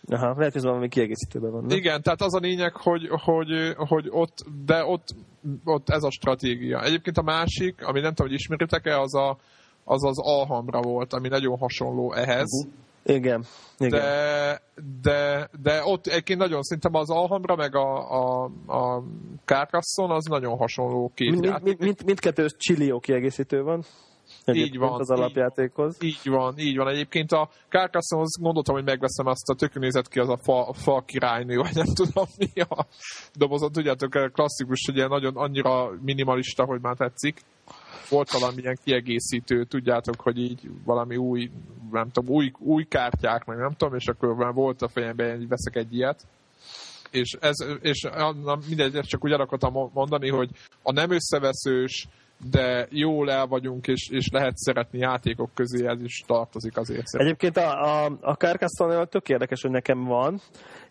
Aha, 0.07 0.27
lehet, 0.27 0.53
hogy 0.53 0.57
ez 0.57 0.65
valami 0.65 0.89
kiegészítőben 0.89 1.51
van. 1.51 1.65
Nem? 1.65 1.77
Igen, 1.77 2.03
tehát 2.03 2.21
az 2.21 2.35
a 2.35 2.39
lényeg, 2.39 2.77
hogy, 2.77 3.09
hogy, 3.09 3.75
hogy 3.77 4.07
ott, 4.11 4.45
de 4.65 4.85
ott, 4.85 5.15
ott 5.65 5.89
ez 5.89 6.03
a 6.03 6.11
stratégia. 6.11 6.83
Egyébként 6.83 7.19
a 7.19 7.23
másik, 7.23 7.87
ami 7.87 8.01
nem 8.01 8.15
tudom, 8.15 8.31
hogy 8.31 8.41
ismeritek-e, 8.41 9.01
az 9.01 9.15
a, 9.15 9.37
az, 9.85 10.05
az 10.05 10.19
Alhambra 10.19 10.81
volt, 10.81 11.13
ami 11.13 11.29
nagyon 11.29 11.59
hasonló 11.59 12.13
ehhez. 12.13 12.65
Uh-huh. 12.65 12.81
Igen. 13.05 13.45
Igen. 13.79 13.91
De, 13.91 14.63
de, 15.03 15.49
de 15.63 15.81
ott 15.85 16.07
egyébként 16.07 16.39
nagyon 16.39 16.63
szerintem 16.63 16.95
az 16.95 17.11
Alhambra 17.11 17.57
meg 17.57 17.75
a, 17.75 18.11
a, 18.11 18.51
a 18.67 19.03
Carcassonne 19.45 20.15
az 20.15 20.25
nagyon 20.25 20.57
hasonló 20.57 21.11
két 21.15 21.31
Mind, 21.31 21.63
mind, 21.63 21.81
mind, 21.81 22.05
mindkettő 22.05 22.47
Chilio 22.47 22.99
kiegészítő 22.99 23.63
van. 23.63 23.85
Egyébként 24.45 24.77
van, 24.77 25.01
Az 25.01 25.11
így 25.11 25.19
alapjátékhoz. 25.19 25.97
Így 26.01 26.21
van, 26.25 26.59
így 26.59 26.77
van. 26.77 26.89
Egyébként 26.89 27.33
a 27.33 27.49
Carcassonne-hoz 27.69 28.41
gondoltam, 28.41 28.75
hogy 28.75 28.85
megveszem 28.85 29.27
azt 29.27 29.49
a 29.49 29.55
tök 29.55 29.75
nézett 29.75 30.09
ki 30.09 30.19
az 30.19 30.29
a 30.29 30.39
fa, 30.43 30.73
fa 30.73 31.03
királynő, 31.07 31.57
vagy 31.57 31.75
nem 31.75 31.95
tudom 31.95 32.27
mi 32.39 32.61
a 32.61 32.87
dobozat. 33.35 33.73
Tudjátok, 33.73 34.33
klasszikus, 34.33 34.83
hogy 34.87 34.97
ilyen 34.97 35.09
nagyon 35.09 35.37
annyira 35.37 35.91
minimalista, 36.01 36.65
hogy 36.65 36.81
már 36.81 36.97
tetszik. 36.97 37.41
Volt 38.09 38.31
valamilyen 38.31 38.79
kiegészítő, 38.85 39.65
tudjátok, 39.65 40.21
hogy 40.21 40.39
így 40.39 40.71
valami 40.85 41.17
új, 41.17 41.51
nem 41.91 42.11
tudom, 42.11 42.35
új, 42.35 42.53
új 42.59 42.85
kártyák, 42.85 43.45
meg 43.45 43.59
nem 43.59 43.75
tudom, 43.77 43.95
és 43.95 44.07
akkor 44.07 44.35
már 44.35 44.53
volt 44.53 44.83
a 44.83 44.89
fejemben, 44.89 45.37
hogy 45.37 45.49
veszek 45.49 45.77
egy 45.77 45.95
ilyet. 45.95 46.27
És, 47.11 47.37
ez, 47.41 47.57
és 47.81 48.03
na, 48.43 48.59
mindegy, 48.69 48.97
ezt 48.97 49.09
csak 49.09 49.25
úgy 49.25 49.33
el 49.33 49.41
akartam 49.41 49.91
mondani, 49.93 50.29
hogy 50.29 50.51
a 50.83 50.93
nem 50.93 51.11
összeveszős, 51.11 52.09
de 52.51 52.87
jól 52.91 53.31
el 53.31 53.47
vagyunk, 53.47 53.87
és, 53.87 54.09
és 54.11 54.29
lehet 54.33 54.57
szeretni 54.57 54.99
játékok 54.99 55.51
közé, 55.55 55.87
ez 55.87 56.03
is 56.03 56.23
tartozik 56.27 56.77
azért. 56.77 57.07
Szerintem. 57.07 57.27
Egyébként 57.27 57.57
a, 57.57 58.05
a, 58.05 58.19
a 58.21 58.33
Carcassonne 58.33 59.05
tök 59.05 59.29
érdekes, 59.29 59.63
hogy 59.63 59.71
nekem 59.71 60.05
van, 60.05 60.41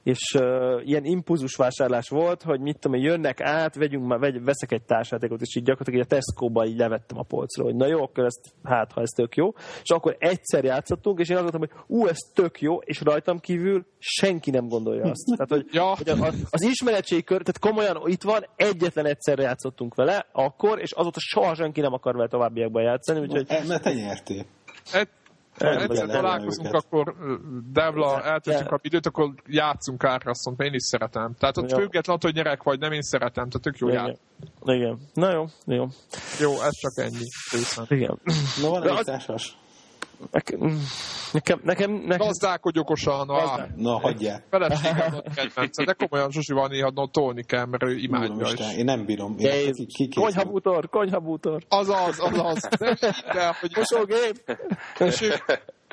és 0.04 0.36
uh, 0.40 0.82
ilyen 0.84 1.06
impulzus 1.06 1.56
vásárlás 1.56 2.10
volt, 2.10 2.44
hogy 2.44 2.60
mit 2.60 2.80
tudom, 2.80 2.98
én, 2.98 3.04
jönnek 3.04 3.42
át, 3.42 3.76
vegyünk 3.76 4.08
már, 4.08 4.20
vegy, 4.20 4.44
veszek 4.44 4.72
egy 4.72 4.84
társjátékot, 4.84 5.42
és 5.42 5.56
így 5.56 5.64
gyakorlatilag 5.64 6.00
így 6.00 6.06
a 6.12 6.16
Tesco-ba 6.16 6.66
így 6.66 6.78
levettem 6.78 7.18
a 7.18 7.24
polcról, 7.24 7.66
hogy 7.66 7.76
na 7.76 7.88
jó, 7.88 8.04
akkor 8.04 8.26
ezt, 8.26 8.54
hát 8.64 8.92
ha 8.92 9.02
ez 9.02 9.10
tök 9.10 9.36
jó. 9.36 9.54
És 9.82 9.90
akkor 9.90 10.16
egyszer 10.20 10.64
játszottunk, 10.64 11.20
és 11.20 11.30
én 11.30 11.38
azt 11.38 11.52
mondtam, 11.52 11.78
hogy 11.86 11.98
ú, 11.98 12.08
ez 12.08 12.18
tök 12.34 12.62
jó, 12.62 12.78
és 12.78 13.02
rajtam 13.02 13.40
kívül 13.40 13.86
senki 14.00 14.52
nem 14.52 14.68
gondolja 14.68 15.04
azt. 15.04 15.34
Tehát, 15.38 15.50
hogy, 15.50 15.66
Ja. 15.80 15.96
hogy 15.96 16.10
a, 16.10 16.34
az 16.50 16.62
ismeretségi 16.62 17.24
kör, 17.24 17.42
tehát 17.42 17.60
komolyan 17.60 18.02
itt 18.06 18.24
van, 18.24 18.46
egyetlen 18.56 19.06
egyszer 19.06 19.40
játszottunk 19.40 19.96
vele, 19.96 20.26
akkor, 20.32 20.80
és 20.80 20.92
azóta 20.92 21.20
soha 21.20 21.56
senki 21.56 21.82
nem 21.82 21.94
akar 21.94 22.16
vele 22.16 22.28
továbbiakban 22.28 22.84
játszani, 22.84 23.20
úgyhogy 23.20 23.46
E, 23.48 23.64
Mert 23.68 23.84
te 23.84 23.94
nyertél. 23.94 24.46
Egy, 24.94 25.08
Nem 25.58 25.78
egyszer 25.78 26.08
bele- 26.08 26.22
találkozunk, 26.22 26.68
őket. 26.68 26.84
akkor 26.84 27.16
Devla, 27.72 28.24
eltöltjük 28.24 28.72
a 28.72 28.80
időt, 28.82 29.06
akkor 29.06 29.34
játszunk 29.48 30.00
Carcassonne, 30.00 30.56
mert 30.58 30.70
én 30.70 30.76
is 30.76 30.84
szeretem. 30.84 31.36
Tehát 31.40 31.58
ott 31.58 31.70
Ja. 31.72 31.78
független, 31.78 32.16
attól, 32.16 32.32
hogy 32.32 32.44
nyerek 32.44 32.64
vagy, 32.64 32.80
nem 32.80 32.92
én 32.92 33.02
szeretem, 33.02 33.50
tehát 33.50 33.62
tök 33.62 33.78
jó 33.78 33.88
igen. 33.88 34.06
ját. 34.06 34.20
igen. 34.78 35.00
Na 35.14 35.32
jó, 35.32 35.46
jó. 35.66 35.88
Jó, 36.40 36.62
ez 36.62 36.74
csak 36.76 36.92
ennyi. 36.96 37.26
Részben. 37.52 37.86
Igen. 37.90 38.20
Na 38.62 38.70
van 38.70 38.98
egy 38.98 39.04
társas? 39.04 39.58
Nekem, 40.32 40.60
nekem, 41.32 41.60
nekem, 41.64 41.92
nekem 41.92 42.28
Gazdálkodj 42.28 42.80
okosan, 42.80 43.28
Gazdál- 43.28 43.76
Na, 43.76 44.00
hagyják. 44.00 44.46
feleségem 44.50 45.14
a 45.26 45.34
kedvence, 45.36 45.84
de 45.84 45.94
komolyan 45.94 46.32
Zsuzsi 46.32 46.54
van 46.54 46.70
néha 46.70 46.92
no, 46.94 47.08
tolni 47.08 47.44
kell, 47.44 47.66
mert 47.66 47.84
ő 47.84 47.96
imádja 47.98 48.48
is. 48.54 48.76
én 48.78 48.84
nem 48.86 49.06
bírom. 49.06 49.36
Én 49.38 49.54
Jézus. 49.54 49.76
ki, 49.76 49.86
ki, 49.86 50.08
ki, 50.08 50.20
konyhabútor, 50.20 50.90
konyhabútor. 50.90 51.62
Azaz, 51.70 52.20
azaz. 52.20 52.68
De, 53.34 53.56
hogy 53.60 53.72
Mosógép. 53.76 54.58
És 55.00 55.22
ők, 55.22 55.46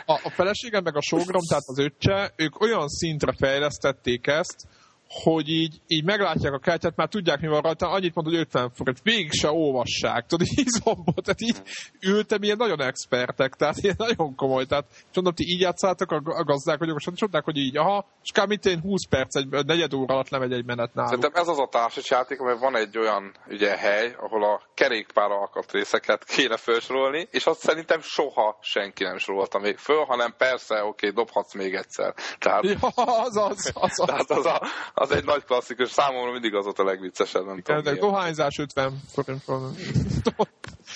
a, 0.06 0.12
a 0.12 0.30
feleségem 0.30 0.82
meg 0.82 0.96
a 0.96 1.00
sógrom, 1.02 1.42
tehát 1.48 1.64
az 1.66 1.78
öccse, 1.78 2.32
ők 2.36 2.60
olyan 2.60 2.88
szintre 2.88 3.32
fejlesztették 3.38 4.26
ezt, 4.26 4.66
hogy 5.08 5.48
így, 5.48 5.80
így 5.86 6.04
meglátják 6.04 6.52
a 6.52 6.58
kártyát, 6.58 6.96
már 6.96 7.08
tudják, 7.08 7.40
mi 7.40 7.48
van 7.48 7.60
rajta, 7.60 7.88
annyit 7.88 8.14
mond, 8.14 8.26
hogy 8.26 8.36
50 8.36 8.70
forint, 8.74 9.02
végig 9.02 9.32
se 9.32 9.50
olvassák, 9.50 10.26
tudod, 10.26 10.46
izomba, 10.64 11.12
tehát 11.22 11.40
így 11.40 11.62
ültem, 12.00 12.42
ilyen 12.42 12.56
nagyon 12.56 12.80
expertek, 12.82 13.54
tehát 13.54 13.76
ilyen 13.76 13.94
nagyon 13.98 14.34
komoly, 14.34 14.64
tehát 14.64 14.86
és 14.90 15.14
mondom, 15.14 15.34
ti 15.34 15.44
így 15.48 15.60
játszátok 15.60 16.10
a, 16.10 16.44
gazdák, 16.44 16.78
vagy 16.78 16.90
okosan, 16.90 17.12
és 17.14 17.20
mondták, 17.20 17.44
hogy 17.44 17.56
így, 17.56 17.76
aha, 17.76 18.06
és 18.22 18.44
mint 18.46 18.66
én 18.66 18.80
20 18.80 19.06
perc, 19.08 19.36
egy 19.36 19.48
negyed 19.66 19.94
óra 19.94 20.14
alatt 20.14 20.28
lemegy 20.28 20.52
egy 20.52 20.64
menet 20.64 20.94
náluk. 20.94 21.10
Szerintem 21.10 21.42
ez 21.42 21.48
az 21.48 21.58
a 21.58 21.68
társasjáték, 21.70 22.38
mert 22.38 22.58
van 22.60 22.76
egy 22.76 22.98
olyan 22.98 23.34
ugye, 23.48 23.76
hely, 23.76 24.14
ahol 24.18 24.44
a 24.44 24.62
kerékpár 24.74 25.30
alkatrészeket 25.30 26.24
kéne 26.24 26.56
felsorolni, 26.56 27.28
és 27.30 27.46
azt 27.46 27.60
szerintem 27.60 28.00
soha 28.00 28.58
senki 28.60 29.04
nem 29.04 29.18
sorolta 29.18 29.58
még 29.58 29.76
föl, 29.76 30.04
hanem 30.04 30.34
persze, 30.38 30.84
oké, 30.84 31.10
dobhatsz 31.10 31.54
még 31.54 31.74
egyszer. 31.74 32.14
Tehát, 32.38 32.64
Ja, 32.64 32.88
azaz, 32.94 33.70
azaz. 33.74 34.06
tehát 34.06 34.30
az, 34.30 34.46
a, 34.46 34.60
az 34.98 35.10
egy 35.10 35.24
nagy 35.24 35.44
klasszikus, 35.44 35.90
számomra 35.90 36.32
mindig 36.32 36.54
az 36.54 36.64
volt 36.64 36.78
a 36.78 36.84
legviccesebb, 36.84 37.44
nem 37.46 37.60
tudom 37.62 37.82
De 37.82 37.90
miért. 37.90 38.04
dohányzás 38.04 38.58
50 38.58 38.92
forint 39.08 39.44
van. 39.44 39.60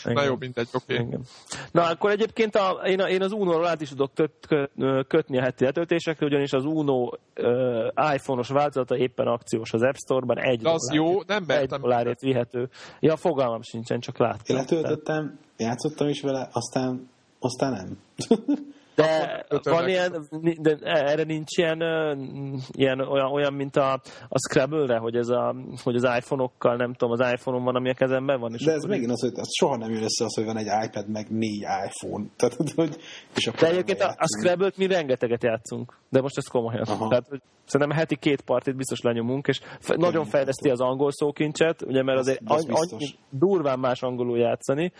Na 0.04 0.10
Igen. 0.10 0.24
jó, 0.24 0.36
mindegy, 0.38 0.68
oké. 0.72 0.94
Okay. 0.94 1.06
Igen. 1.06 1.20
Na, 1.70 1.82
akkor 1.82 2.10
egyébként 2.10 2.54
a, 2.56 2.80
én, 2.86 3.00
a, 3.00 3.08
én 3.08 3.22
az 3.22 3.32
Uno-ról 3.32 3.66
át 3.66 3.80
is 3.80 3.88
tudok 3.88 4.14
köt, 4.14 4.48
kötni 5.08 5.38
a 5.38 5.42
heti 5.42 5.64
letöltésekre, 5.64 6.26
ugyanis 6.26 6.52
az 6.52 6.64
Uno 6.64 7.02
uh, 7.02 7.12
iPhone-os 8.14 8.48
változata 8.48 8.96
éppen 8.96 9.26
akciós 9.26 9.72
az 9.72 9.82
App 9.82 9.94
Store-ban. 9.94 10.38
Egy 10.38 10.60
De 10.60 10.70
az 10.70 10.88
dollár- 10.88 11.06
jó, 11.12 11.22
nem 11.26 11.42
Egy 11.42 11.46
mertem. 11.46 11.80
dollárért 11.80 12.20
vihető. 12.20 12.68
Ja, 13.00 13.16
fogalmam 13.16 13.62
sincsen, 13.62 14.00
csak 14.00 14.18
láttam. 14.18 14.42
Én 14.46 14.56
letöltöttem, 14.56 15.38
játszottam 15.56 16.08
is 16.08 16.20
vele, 16.20 16.48
aztán, 16.52 17.10
aztán 17.38 17.72
nem. 17.72 17.98
De 18.94 19.44
van 19.62 19.88
ilyen, 19.88 20.26
de 20.60 20.76
erre 20.82 21.22
nincs 21.22 21.56
ilyen, 21.58 21.80
ilyen 22.72 23.00
olyan, 23.00 23.32
olyan, 23.32 23.52
mint 23.52 23.76
a, 23.76 23.92
a 24.28 24.38
Scrabble-re, 24.48 24.96
hogy, 24.98 25.16
ez 25.16 25.28
a, 25.28 25.54
hogy 25.82 25.94
az 25.94 26.16
iPhone-okkal, 26.16 26.76
nem 26.76 26.94
tudom, 26.94 27.20
az 27.20 27.32
iPhone-on 27.32 27.64
van, 27.64 27.74
ami 27.76 27.90
a 27.90 27.94
kezemben 27.94 28.40
van. 28.40 28.54
És 28.54 28.64
De 28.64 28.72
ez 28.72 28.84
megint 28.84 29.10
az, 29.10 29.20
hogy 29.20 29.32
az 29.34 29.48
soha 29.58 29.76
nem 29.76 29.90
jön 29.90 30.02
össze 30.02 30.24
az, 30.24 30.34
hogy 30.34 30.44
van 30.44 30.56
egy 30.56 30.86
iPad, 30.86 31.08
meg 31.08 31.26
négy 31.30 31.60
iPhone. 31.86 32.24
Tehát, 32.36 32.56
hogy, 32.74 32.96
és 33.36 33.46
akkor 33.46 33.60
De 33.60 33.68
egyébként 33.68 34.00
a, 34.00 34.14
a. 34.18 34.26
Scrabble-t 34.38 34.76
mi 34.76 34.86
rengeteget 34.86 35.42
játszunk, 35.42 35.98
de 36.08 36.20
most 36.20 36.36
ez 36.36 36.46
komolyan. 36.46 36.82
Aha. 36.82 37.08
Tehát, 37.08 37.26
hogy 37.28 37.40
szerintem 37.64 37.96
heti 37.96 38.16
két 38.16 38.40
partit 38.40 38.76
biztos 38.76 39.00
lenyomunk, 39.00 39.46
és 39.46 39.60
fe, 39.80 39.94
nagyon 39.96 40.24
fejleszti 40.24 40.70
az 40.70 40.80
angol 40.80 41.12
szókincset, 41.12 41.82
ugye, 41.82 42.02
mert 42.02 42.18
Az- 42.18 42.26
azért 42.26 42.40
az 42.44 42.64
biztos. 42.64 42.92
annyi 42.92 43.08
durván 43.30 43.78
más 43.78 44.02
angolul 44.02 44.38
játszani. 44.38 44.92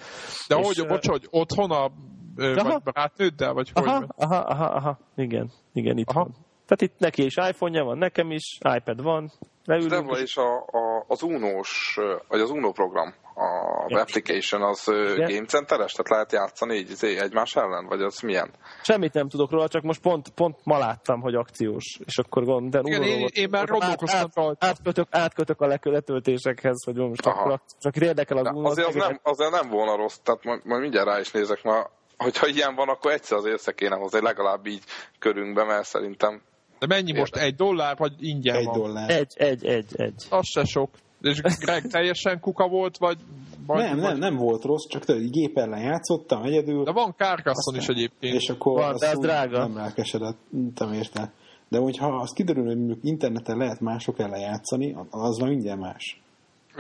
De 0.49 0.57
És, 0.57 0.67
hogy, 0.67 0.87
bocs, 0.87 1.09
hogy 1.09 1.27
otthon 1.31 1.71
a 1.71 1.91
ö, 2.37 2.57
Aha. 2.57 2.69
vagy 2.73 2.83
barátnőddel, 2.83 3.53
vagy 3.53 3.71
hogy? 3.75 3.87
Aha, 3.89 4.07
aha, 4.17 4.37
aha, 4.37 4.65
aha, 4.65 4.99
igen, 5.17 5.51
igen, 5.73 5.99
itt 5.99 6.09
Aha. 6.09 6.19
van. 6.21 6.33
Tehát 6.67 6.95
itt 6.95 6.99
neki 6.99 7.25
is 7.25 7.37
iPhone-ja 7.37 7.85
van, 7.85 7.99
nekem 7.99 8.31
is, 8.31 8.59
iPad 8.77 9.03
van, 9.03 9.31
leülünk, 9.65 9.91
Debla 9.91 10.19
és 10.19 10.37
a, 10.37 10.57
a, 10.57 11.05
az 11.09 11.23
Unós, 11.23 11.99
vagy 12.29 12.41
az 12.41 12.51
Uno 12.51 12.73
program, 12.73 13.15
a 13.35 13.85
Igen. 13.89 14.01
application 14.03 14.63
az 14.63 14.89
Igen. 14.89 15.29
game 15.35 15.47
centeres, 15.47 15.93
tehát 15.93 16.09
lehet 16.09 16.33
játszani 16.33 16.75
így 16.75 16.91
izé, 16.91 17.19
egymás 17.19 17.57
ellen, 17.57 17.87
vagy 17.87 18.01
az 18.03 18.21
milyen? 18.21 18.51
semmit 18.83 19.13
nem 19.13 19.29
tudok 19.29 19.51
róla, 19.51 19.69
csak 19.69 19.83
most 19.83 20.01
pont, 20.01 20.29
pont 20.29 20.57
ma 20.65 20.79
láttam, 20.79 21.21
hogy 21.21 21.35
akciós, 21.35 21.99
és 22.05 22.19
akkor 22.19 22.45
gond, 22.45 22.71
de 22.71 22.81
Igen, 22.83 23.03
én- 23.03 23.19
volt. 23.19 23.33
én 23.33 23.49
már 23.51 23.61
Át- 23.63 23.69
gondolkoztam 23.71 24.21
át- 24.21 24.35
rajta. 24.35 24.67
Átkötök, 24.67 25.07
átkötök 25.11 25.61
a 25.61 25.67
lekö- 25.67 25.93
letöltésekhez, 25.93 26.85
hogy 26.85 26.95
most 26.97 27.27
Aha. 27.27 27.41
akkor 27.41 27.61
csak 27.81 27.97
érdekel 27.97 28.37
az 28.37 28.43
De 28.45 28.51
Uno. 28.51 28.69
azért 28.69 28.89
az 28.89 28.95
nem, 28.95 29.21
azért 29.23 29.51
nem 29.51 29.69
volna 29.69 29.97
rossz, 29.97 30.17
tehát 30.23 30.45
majd, 30.45 30.65
majd 30.65 30.81
mindjárt 30.81 31.07
rá 31.09 31.21
is 31.21 31.31
nézek, 31.31 31.63
mert 31.63 31.91
hogyha 32.23 32.47
ilyen 32.47 32.75
van, 32.75 32.89
akkor 32.89 33.13
egyszer 33.13 33.39
azért 33.39 33.55
össze 33.55 33.73
kéne 33.73 33.97
hozni, 33.97 34.21
legalább 34.21 34.67
így 34.67 34.83
körünkbe, 35.19 35.65
mert 35.65 35.85
szerintem 35.85 36.41
De 36.79 36.87
mennyi 36.87 37.13
most? 37.13 37.35
Érdekel. 37.37 37.47
Egy 37.49 37.55
dollár, 37.55 37.97
vagy 37.97 38.13
ingyen 38.19 38.57
Egy 38.57 38.65
van? 38.65 38.79
dollár. 38.81 39.11
Egy, 39.11 39.33
egy, 39.37 39.65
egy, 39.67 39.87
egy. 39.93 40.27
Az 40.31 40.47
se 40.49 40.65
sok. 40.65 40.91
És 41.21 41.41
Greg 41.41 41.87
teljesen 41.87 42.41
kuka 42.41 42.69
volt, 42.69 42.97
vagy... 42.99 43.19
vagy 43.67 43.83
Nem, 43.83 43.97
vagy... 44.01 44.11
nem, 44.11 44.19
nem 44.19 44.37
volt 44.37 44.65
rossz, 44.65 44.87
csak 44.89 45.03
így 45.09 45.31
gép 45.31 45.59
ellen 45.59 45.81
játszottam 45.83 46.43
egyedül, 46.43 46.85
De 46.85 46.93
van 46.93 47.15
Carcassonne 47.17 47.79
is 47.79 47.87
egyébként. 47.89 48.35
és 48.35 48.49
akkor 48.49 48.73
Van, 48.81 48.97
de 48.99 49.09
az 49.09 49.19
drága. 49.19 49.59
nem 49.59 49.77
lelkesedettem 49.77 50.93
érte. 50.93 51.33
De 51.69 51.79
hogyha 51.79 52.07
az 52.17 52.31
kiderül, 52.33 52.65
hogy 52.67 52.77
mondjuk 52.77 52.99
interneten 53.03 53.57
lehet 53.57 53.81
mások 53.81 54.19
ellen 54.19 54.41
játszani, 54.41 54.97
az 55.11 55.39
már 55.39 55.49
mindjárt 55.49 55.81
más. 55.81 56.21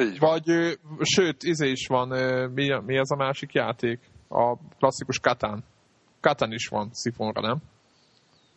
így 0.01 0.19
van. 0.19 0.31
Vagy, 0.31 0.51
ö, 0.51 0.71
sőt, 1.01 1.43
izé 1.43 1.71
is 1.71 1.87
van, 1.87 2.11
ö, 2.11 2.47
mi, 2.47 2.69
mi 2.87 2.99
az 2.99 3.11
a 3.13 3.17
másik 3.17 3.53
játék? 3.53 3.99
A 4.33 4.57
klasszikus 4.79 5.19
Katán. 5.19 5.65
Katán 6.21 6.53
is 6.53 6.67
van 6.69 6.89
szifonra, 6.93 7.41
nem? 7.41 7.59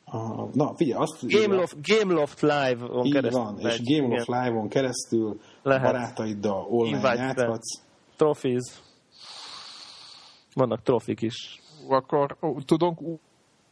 A, 0.05 0.45
na, 0.53 0.75
figyelj, 0.75 1.01
azt 1.01 1.27
Gameloft, 1.27 1.75
Gameloft 1.81 2.41
Live-on 2.41 3.05
így 3.05 3.13
keresztül. 3.13 3.43
van, 3.43 3.59
és. 3.59 3.81
Game 3.83 4.15
of 4.15 4.25
Live-on 4.27 4.67
keresztül 4.69 5.39
Lehet. 5.63 5.83
barátaiddal 5.83 6.65
online 6.69 6.95
Invite 6.97 7.15
játszhatsz. 7.15 7.81
Trophies. 8.15 8.63
Vannak 10.53 10.81
trofik 10.81 11.21
is. 11.21 11.61
Ú, 11.87 11.91
Akkor 11.93 12.37
ó, 12.41 12.59
tudunk 12.61 13.01
ú, 13.01 13.19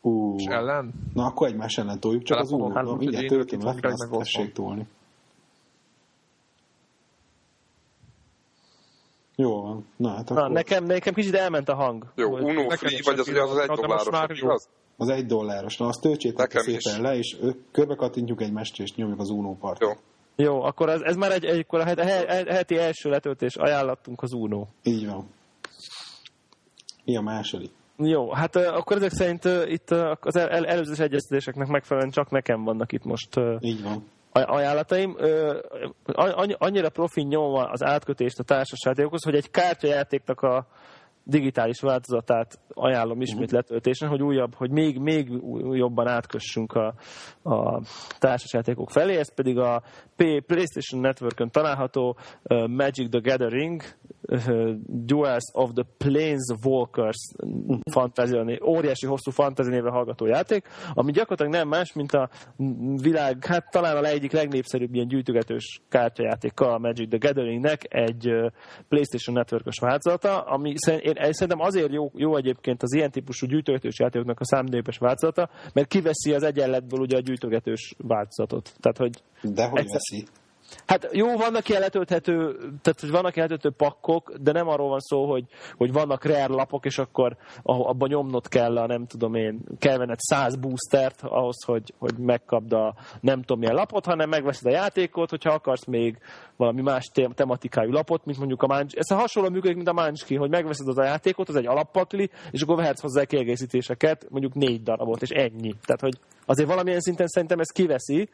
Ú, 0.01 0.35
ellen? 0.49 0.93
na 1.13 1.25
akkor 1.25 1.47
egymás 1.47 1.77
ellen 1.77 1.99
toljuk, 1.99 2.23
csak 2.23 2.37
az 2.39 2.47
Telefonon, 2.47 2.71
úr, 2.71 2.75
hát, 2.77 2.85
na, 2.85 2.89
úgyhogy 2.91 3.07
mindjárt 3.07 3.31
én 3.31 3.37
töltöm 3.37 3.59
itt 3.59 3.65
le, 3.65 3.71
van, 3.71 3.79
Greg 3.79 3.91
azt 3.91 4.01
meg 4.03 4.11
ott 4.11 4.23
tessék 4.23 4.55
van. 4.55 4.65
tolni. 4.65 4.87
Jó 9.35 9.61
van. 9.61 9.85
Na, 9.97 10.09
hát 10.09 10.29
Na, 10.29 10.35
akkor 10.35 10.51
nekem, 10.51 10.83
nekem 10.83 11.13
kicsit 11.13 11.35
elment 11.35 11.69
a 11.69 11.75
hang. 11.75 12.05
Jó, 12.15 12.29
Uno 12.37 12.69
Free, 12.69 12.99
vagy 13.03 13.19
az, 13.19 13.27
az, 13.27 13.49
az 13.49 13.57
egy 13.57 13.67
dolláros, 13.67 14.41
igaz? 14.41 14.69
az 14.97 15.09
egy 15.09 15.25
dolláros. 15.25 15.77
Na, 15.77 15.87
azt 15.87 16.01
töltsétek 16.01 16.51
szépen 16.51 16.77
is. 16.77 16.97
le, 16.97 17.15
és 17.15 17.37
körbe 17.71 17.95
kattintjuk 17.95 18.41
egymást, 18.41 18.79
és 18.79 18.95
nyomjuk 18.95 19.19
az 19.19 19.29
Uno 19.29 19.55
part. 19.55 19.81
Jó. 19.81 19.89
Jó, 20.35 20.61
akkor 20.61 20.89
ez, 20.89 21.01
ez 21.01 21.15
már 21.15 21.31
egy, 21.31 21.45
egy 21.45 21.59
akkor 21.59 21.79
a 21.79 21.83
het- 21.83 21.99
he- 21.99 22.47
heti 22.47 22.77
első 22.77 23.09
letöltés 23.09 23.55
ajánlattunk 23.55 24.21
az 24.21 24.33
Uno. 24.33 24.65
Így 24.83 25.07
van. 25.07 25.29
Mi 27.05 27.17
a 27.17 27.21
második? 27.21 27.71
Jó, 27.97 28.31
hát 28.31 28.55
akkor 28.55 28.97
ezek 28.97 29.11
szerint 29.11 29.43
itt 29.65 29.91
az 30.19 30.35
el, 30.35 30.49
el, 30.49 30.65
előzős 30.65 30.99
egyeztetéseknek 30.99 31.67
megfelelően 31.67 32.11
csak 32.11 32.29
nekem 32.29 32.63
vannak 32.63 32.91
itt 32.91 33.03
most 33.03 33.39
Így 33.59 33.83
van. 33.83 34.07
Aj- 34.33 34.49
ajánlataim. 34.49 35.17
Annyira 36.57 36.89
profin 36.89 37.27
nyomva 37.27 37.69
az 37.69 37.83
átkötést 37.83 38.39
a 38.39 38.43
társasjátékokhoz, 38.43 39.23
hogy 39.23 39.35
egy 39.35 39.49
kártyajátéknak 39.49 40.41
a 40.41 40.67
digitális 41.23 41.79
változatát 41.79 42.59
ajánlom 42.69 43.21
ismét 43.21 43.51
letöltésen, 43.51 44.09
hogy 44.09 44.21
újabb, 44.21 44.55
hogy 44.55 44.69
még, 44.69 44.99
még 44.99 45.29
jobban 45.71 46.07
átkössünk 46.07 46.73
a, 46.73 46.93
a 47.43 47.81
társasjátékok 48.19 48.89
felé, 48.89 49.15
ez 49.15 49.33
pedig 49.33 49.57
a 49.57 49.83
PlayStation 50.45 51.01
Networkön 51.01 51.49
található 51.49 52.17
Magic 52.67 53.09
the 53.09 53.19
Gathering 53.19 53.81
Duels 54.87 55.43
of 55.53 55.71
the 55.73 55.83
Planeswalkers 55.97 57.31
fantázia, 57.91 58.43
né- 58.43 58.61
óriási 58.61 59.05
hosszú 59.05 59.31
fantázi 59.31 59.69
névre 59.69 59.89
hallgató 59.89 60.25
játék, 60.25 60.67
ami 60.93 61.11
gyakorlatilag 61.11 61.51
nem 61.51 61.67
más, 61.67 61.93
mint 61.93 62.11
a 62.11 62.29
világ, 63.01 63.45
hát 63.45 63.71
talán 63.71 63.97
a 63.97 64.07
egyik 64.07 64.31
legnépszerűbb 64.31 64.93
ilyen 64.93 65.07
gyűjtögetős 65.07 65.81
kártyajátéka 65.89 66.73
a 66.73 66.77
Magic 66.77 67.09
the 67.09 67.17
Gatheringnek 67.17 67.81
egy 67.93 68.33
PlayStation 68.87 69.35
Networkos 69.35 69.79
változata, 69.79 70.41
ami 70.41 70.73
szerint, 70.75 71.12
én, 71.17 71.25
én 71.25 71.33
szerintem 71.33 71.65
azért 71.65 71.91
jó, 71.91 72.11
jó 72.15 72.35
egyébként 72.37 72.83
az 72.83 72.93
ilyen 72.93 73.11
típusú 73.11 73.47
gyűjtögetős 73.47 73.99
játékoknak 73.99 74.39
a 74.39 74.45
számítőgépes 74.45 74.97
változata, 74.97 75.49
mert 75.73 75.87
kiveszi 75.87 76.33
az 76.33 76.43
egyenletből 76.43 76.99
ugye 76.99 77.17
a 77.17 77.19
gyűjtögetős 77.19 77.95
változatot. 77.97 78.73
Tehát, 78.79 78.97
hogy 78.97 79.23
De 79.53 79.65
hogy 79.67 79.79
Egyszer- 79.79 79.93
veszi? 80.09 80.25
Hát 80.85 81.09
jó, 81.11 81.37
vannak 81.37 81.69
ilyen 81.69 81.81
letölthető, 81.81 82.55
tehát 82.81 82.99
hogy 82.99 83.11
vannak 83.11 83.35
ilyen 83.35 83.47
letölthető 83.49 83.75
pakkok, 83.85 84.33
de 84.41 84.51
nem 84.51 84.67
arról 84.67 84.89
van 84.89 84.99
szó, 84.99 85.29
hogy, 85.29 85.45
hogy 85.77 85.91
vannak 85.91 86.25
rare 86.25 86.47
lapok, 86.47 86.85
és 86.85 86.97
akkor 86.97 87.37
abban 87.63 88.09
nyomnod 88.09 88.47
kell 88.47 88.77
a 88.77 88.87
nem 88.87 89.05
tudom 89.05 89.35
én, 89.35 89.61
kell 89.79 89.97
venned 89.97 90.19
100 90.19 90.55
boostert 90.55 91.21
ahhoz, 91.21 91.63
hogy, 91.63 91.93
hogy 91.97 92.17
megkapd 92.17 92.73
a 92.73 92.95
nem 93.21 93.39
tudom 93.39 93.59
milyen 93.59 93.75
lapot, 93.75 94.05
hanem 94.05 94.29
megveszed 94.29 94.71
a 94.71 94.75
játékot, 94.75 95.29
hogyha 95.29 95.53
akarsz 95.53 95.85
még 95.85 96.17
valami 96.55 96.81
más 96.81 97.05
tem- 97.13 97.35
tematikájú 97.35 97.91
lapot, 97.91 98.25
mint 98.25 98.37
mondjuk 98.37 98.63
a 98.63 98.67
Munch. 98.67 98.95
Ez 98.97 99.11
a 99.11 99.15
hasonló 99.15 99.49
működik, 99.49 99.75
mint 99.75 99.87
a 99.87 99.93
Munchkin, 99.93 100.37
hogy 100.37 100.49
megveszed 100.49 100.87
az 100.87 100.97
a 100.97 101.03
játékot, 101.03 101.49
az 101.49 101.55
egy 101.55 101.65
alappakli, 101.65 102.29
és 102.51 102.61
akkor 102.61 102.75
vehetsz 102.75 103.01
hozzá 103.01 103.23
kiegészítéseket, 103.23 104.25
mondjuk 104.29 104.53
négy 104.53 104.83
darabot, 104.83 105.21
és 105.21 105.29
ennyi. 105.29 105.73
Tehát, 105.85 106.01
hogy 106.01 106.19
azért 106.45 106.69
valamilyen 106.69 106.99
szinten 106.99 107.27
szerintem 107.27 107.59
ez 107.59 107.67
kiveszi, 107.67 108.29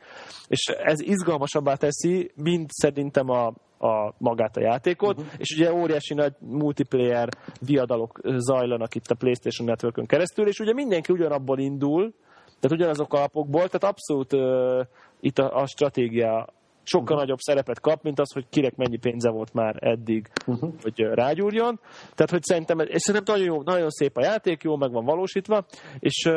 és 0.47 0.65
ez 0.83 1.01
izgalmasabbá 1.01 1.75
teszi, 1.75 2.31
mint 2.35 2.71
szerintem 2.71 3.29
a, 3.29 3.45
a 3.79 4.13
magát 4.17 4.57
a 4.57 4.61
játékot, 4.61 5.17
uh-huh. 5.17 5.33
és 5.37 5.55
ugye 5.55 5.73
óriási 5.73 6.13
nagy 6.13 6.33
multiplayer 6.39 7.29
viadalok 7.61 8.19
zajlanak 8.23 8.95
itt 8.95 9.07
a 9.07 9.15
PlayStation 9.15 9.67
Networkön 9.67 10.05
keresztül, 10.05 10.47
és 10.47 10.59
ugye 10.59 10.73
mindenki 10.73 11.13
ugyanabból 11.13 11.59
indul, 11.59 12.13
tehát 12.59 12.77
ugyanazok 12.77 13.13
alapokból, 13.13 13.69
tehát 13.69 13.83
abszolút 13.83 14.33
uh, 14.33 14.85
itt 15.19 15.37
a, 15.37 15.61
a 15.61 15.67
stratégia 15.67 16.47
sokkal 16.89 17.05
uh-huh. 17.05 17.19
nagyobb 17.19 17.39
szerepet 17.39 17.79
kap, 17.79 18.03
mint 18.03 18.19
az, 18.19 18.33
hogy 18.33 18.45
kinek 18.49 18.75
mennyi 18.75 18.97
pénze 18.97 19.29
volt 19.29 19.53
már 19.53 19.75
eddig, 19.79 20.27
uh-huh. 20.45 20.73
hogy 20.81 20.99
rágyúrjon. 20.99 21.79
Tehát, 21.99 22.29
hogy 22.29 22.43
szerintem, 22.43 22.79
és 22.79 23.01
szerintem 23.01 23.35
nagyon, 23.35 23.53
jó, 23.53 23.61
nagyon 23.61 23.89
szép 23.89 24.17
a 24.17 24.23
játék, 24.23 24.63
jó 24.63 24.75
meg 24.75 24.91
van 24.91 25.05
valósítva, 25.05 25.65
és 25.99 26.29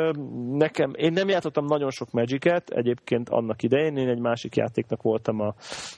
nekem, 0.51 0.91
én 0.95 1.13
nem 1.13 1.27
játszottam 1.27 1.65
nagyon 1.65 1.89
sok 1.89 2.11
Magic-et, 2.11 2.69
egyébként 2.69 3.29
annak 3.29 3.63
idején, 3.63 3.97
én 3.97 4.09
egy 4.09 4.19
másik 4.19 4.55
játéknak 4.55 5.01
voltam 5.01 5.39
a, 5.39 5.53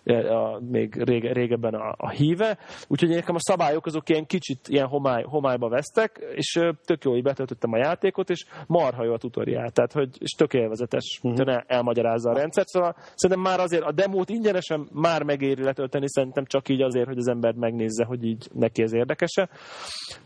a, 0.06 0.60
még 0.70 1.04
rége, 1.04 1.34
régebben 1.34 1.74
a, 1.74 1.94
a 1.98 2.10
híve, 2.10 2.58
úgyhogy 2.88 3.10
nekem 3.10 3.36
a 3.36 3.40
szabályok 3.40 3.86
azok 3.86 4.10
ilyen 4.10 4.26
kicsit 4.26 4.68
ilyen 4.68 4.88
homály, 4.88 5.24
homályba 5.24 5.70
vesztek, 5.70 6.26
és 6.36 6.60
tök 6.86 7.04
jó, 7.04 7.12
hogy 7.12 7.24
betöltöttem 7.24 7.74
a 7.74 7.78
játékot, 7.78 8.30
és 8.30 8.46
marha 8.68 9.04
jó 9.04 9.14
a 9.14 9.18
tutoriál, 9.18 9.70
tehát, 9.70 9.92
hogy 9.92 10.10
és 10.20 10.32
tök 10.32 10.54
élvezetes, 10.54 11.20
uh-huh. 11.24 11.54
el, 11.54 11.64
elmagyarázza 11.68 12.30
a 12.30 12.34
rendszert, 12.34 12.68
szóval 12.68 12.96
szerintem 13.16 13.46
már 13.52 13.60
azért 13.60 13.84
a 13.84 13.92
demót 13.92 14.30
ingyenesen 14.46 14.88
már 14.92 15.24
megéri 15.24 15.64
letölteni, 15.64 16.06
szerintem 16.10 16.46
csak 16.46 16.70
így 16.70 16.82
azért, 16.82 17.08
hogy 17.08 17.18
az 17.18 17.28
ember 17.28 17.54
megnézze, 17.54 18.06
hogy 18.06 18.24
így 18.24 18.48
neki 18.54 18.82
ez 18.82 18.94
érdekese, 18.94 19.50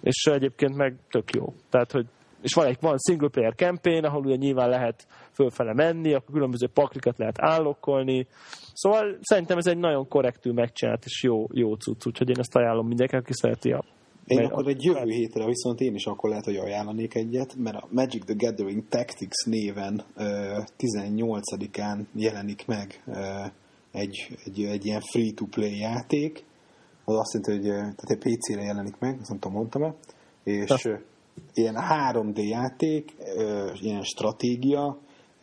és 0.01 0.25
egyébként 0.25 0.75
meg 0.75 0.95
tök 1.09 1.33
jó. 1.33 1.53
Tehát, 1.69 1.91
hogy 1.91 2.05
és 2.41 2.53
van 2.53 2.65
egy 2.65 2.77
van 2.81 2.97
single 3.07 3.29
player 3.29 3.55
campaign, 3.55 4.05
ahol 4.05 4.25
ugye 4.25 4.35
nyilván 4.35 4.69
lehet 4.69 5.07
fölfele 5.33 5.73
menni, 5.73 6.13
akkor 6.13 6.33
különböző 6.33 6.67
paklikat 6.67 7.17
lehet 7.17 7.35
állokkolni. 7.39 8.27
Szóval 8.73 9.17
szerintem 9.21 9.57
ez 9.57 9.67
egy 9.67 9.77
nagyon 9.77 10.07
korrektül 10.07 10.53
megcsinált 10.53 11.05
és 11.05 11.23
jó, 11.23 11.47
jó 11.51 11.73
cucc, 11.73 12.05
úgyhogy 12.05 12.29
én 12.29 12.39
ezt 12.39 12.55
ajánlom 12.55 12.87
mindenkinek, 12.87 13.23
aki 13.23 13.33
szereti 13.33 13.71
a 13.71 13.83
Én 14.25 14.39
akkor 14.39 14.67
egy 14.67 14.83
jövő 14.83 15.09
hétre 15.09 15.45
viszont 15.45 15.79
én 15.79 15.95
is 15.95 16.05
akkor 16.05 16.29
lehet, 16.29 16.45
hogy 16.45 16.55
ajánlanék 16.55 17.15
egyet, 17.15 17.55
mert 17.55 17.75
a 17.75 17.87
Magic 17.91 18.25
the 18.25 18.35
Gathering 18.37 18.83
Tactics 18.89 19.45
néven 19.45 20.03
ö, 20.15 20.59
18-án 20.77 22.05
jelenik 22.15 22.65
meg 22.67 23.03
egy, 23.91 24.37
egy, 24.45 24.63
egy 24.63 24.85
ilyen 24.85 25.01
free-to-play 25.01 25.77
játék. 25.77 26.43
Az 27.05 27.15
azt 27.15 27.33
jelenti, 27.33 27.67
hogy 27.67 27.77
ö, 27.77 27.79
tehát 27.79 28.09
egy 28.09 28.17
PC-re 28.17 28.61
jelenik 28.61 28.97
meg, 28.99 29.17
azt 29.19 29.29
nem 29.29 29.39
tudom, 29.39 29.57
mondtam-e. 29.57 29.93
És 30.43 30.85
ö, 30.85 30.95
ilyen 31.53 31.75
3D 31.79 32.47
játék, 32.47 33.15
ilyen 33.81 34.03
stratégia, 34.03 34.97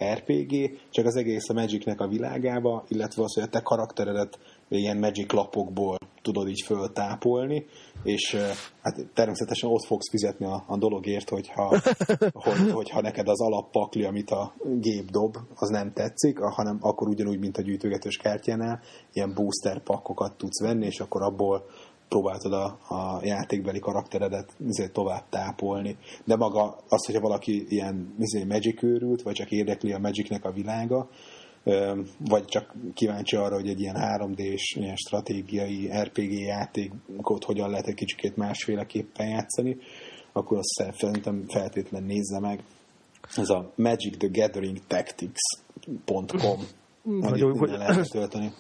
RPG, 0.04 0.78
csak 0.90 1.06
az 1.06 1.16
egész 1.16 1.48
a 1.48 1.52
Magicnek 1.52 2.00
a 2.00 2.08
világába, 2.08 2.84
illetve 2.88 3.22
az, 3.22 3.34
hogy 3.34 3.42
a 3.42 3.48
te 3.48 3.60
karakteredet 3.60 4.38
ilyen 4.68 4.96
Magic 4.96 5.32
lapokból 5.32 5.98
tudod 6.22 6.48
így 6.48 6.62
föltápolni, 6.64 7.66
és 8.02 8.36
hát 8.82 9.06
természetesen 9.14 9.70
ott 9.70 9.84
fogsz 9.84 10.10
fizetni 10.10 10.46
a, 10.46 10.64
a 10.66 10.76
dologért, 10.76 11.28
hogyha, 11.28 11.80
hogy, 12.44 12.70
hogyha 12.72 13.00
neked 13.00 13.28
az 13.28 13.40
alappakli, 13.40 14.04
amit 14.04 14.30
a 14.30 14.54
gép 14.80 15.10
dob, 15.10 15.36
az 15.54 15.68
nem 15.68 15.92
tetszik, 15.92 16.38
hanem 16.38 16.78
akkor 16.80 17.08
ugyanúgy, 17.08 17.38
mint 17.38 17.56
a 17.58 17.62
gyűjtögetős 17.62 18.16
kártyánál, 18.16 18.80
ilyen 19.12 19.34
booster 19.34 19.82
pakkokat 19.82 20.36
tudsz 20.36 20.60
venni, 20.60 20.86
és 20.86 21.00
akkor 21.00 21.22
abból 21.22 21.64
próbáltad 22.08 22.52
a, 22.52 22.64
a 22.88 23.20
játékbeli 23.22 23.78
karakteredet 23.78 24.52
izé, 24.66 24.88
tovább 24.88 25.28
tápolni. 25.28 25.96
De 26.24 26.36
maga 26.36 26.76
az, 26.88 27.06
hogyha 27.06 27.20
valaki 27.20 27.66
ilyen 27.68 28.14
izé, 28.18 28.44
Magic 28.44 28.82
őrült, 28.82 29.22
vagy 29.22 29.34
csak 29.34 29.50
érdekli 29.50 29.92
a 29.92 29.98
Magicnek 29.98 30.44
a 30.44 30.52
világa, 30.52 31.08
vagy 32.18 32.44
csak 32.44 32.74
kíváncsi 32.94 33.36
arra, 33.36 33.54
hogy 33.54 33.68
egy 33.68 33.80
ilyen 33.80 33.96
3D-s 33.98 34.74
ilyen 34.74 34.96
stratégiai 34.96 35.90
RPG 36.02 36.32
játékot 36.32 37.44
hogyan 37.44 37.70
lehet 37.70 37.86
egy 37.86 37.94
kicsikét 37.94 38.36
másféleképpen 38.36 39.28
játszani, 39.28 39.76
akkor 40.32 40.58
azt 40.58 40.96
szerintem 40.96 41.44
feltétlen 41.48 42.02
nézze 42.02 42.40
meg. 42.40 42.62
Ez 43.36 43.48
a 43.48 43.72
Magic 43.74 44.16
the 44.16 44.28
Gathering 44.32 44.78
Tactics.com, 44.86 46.58
amit 47.04 47.70
lehet 47.70 48.10
tölteni. 48.10 48.52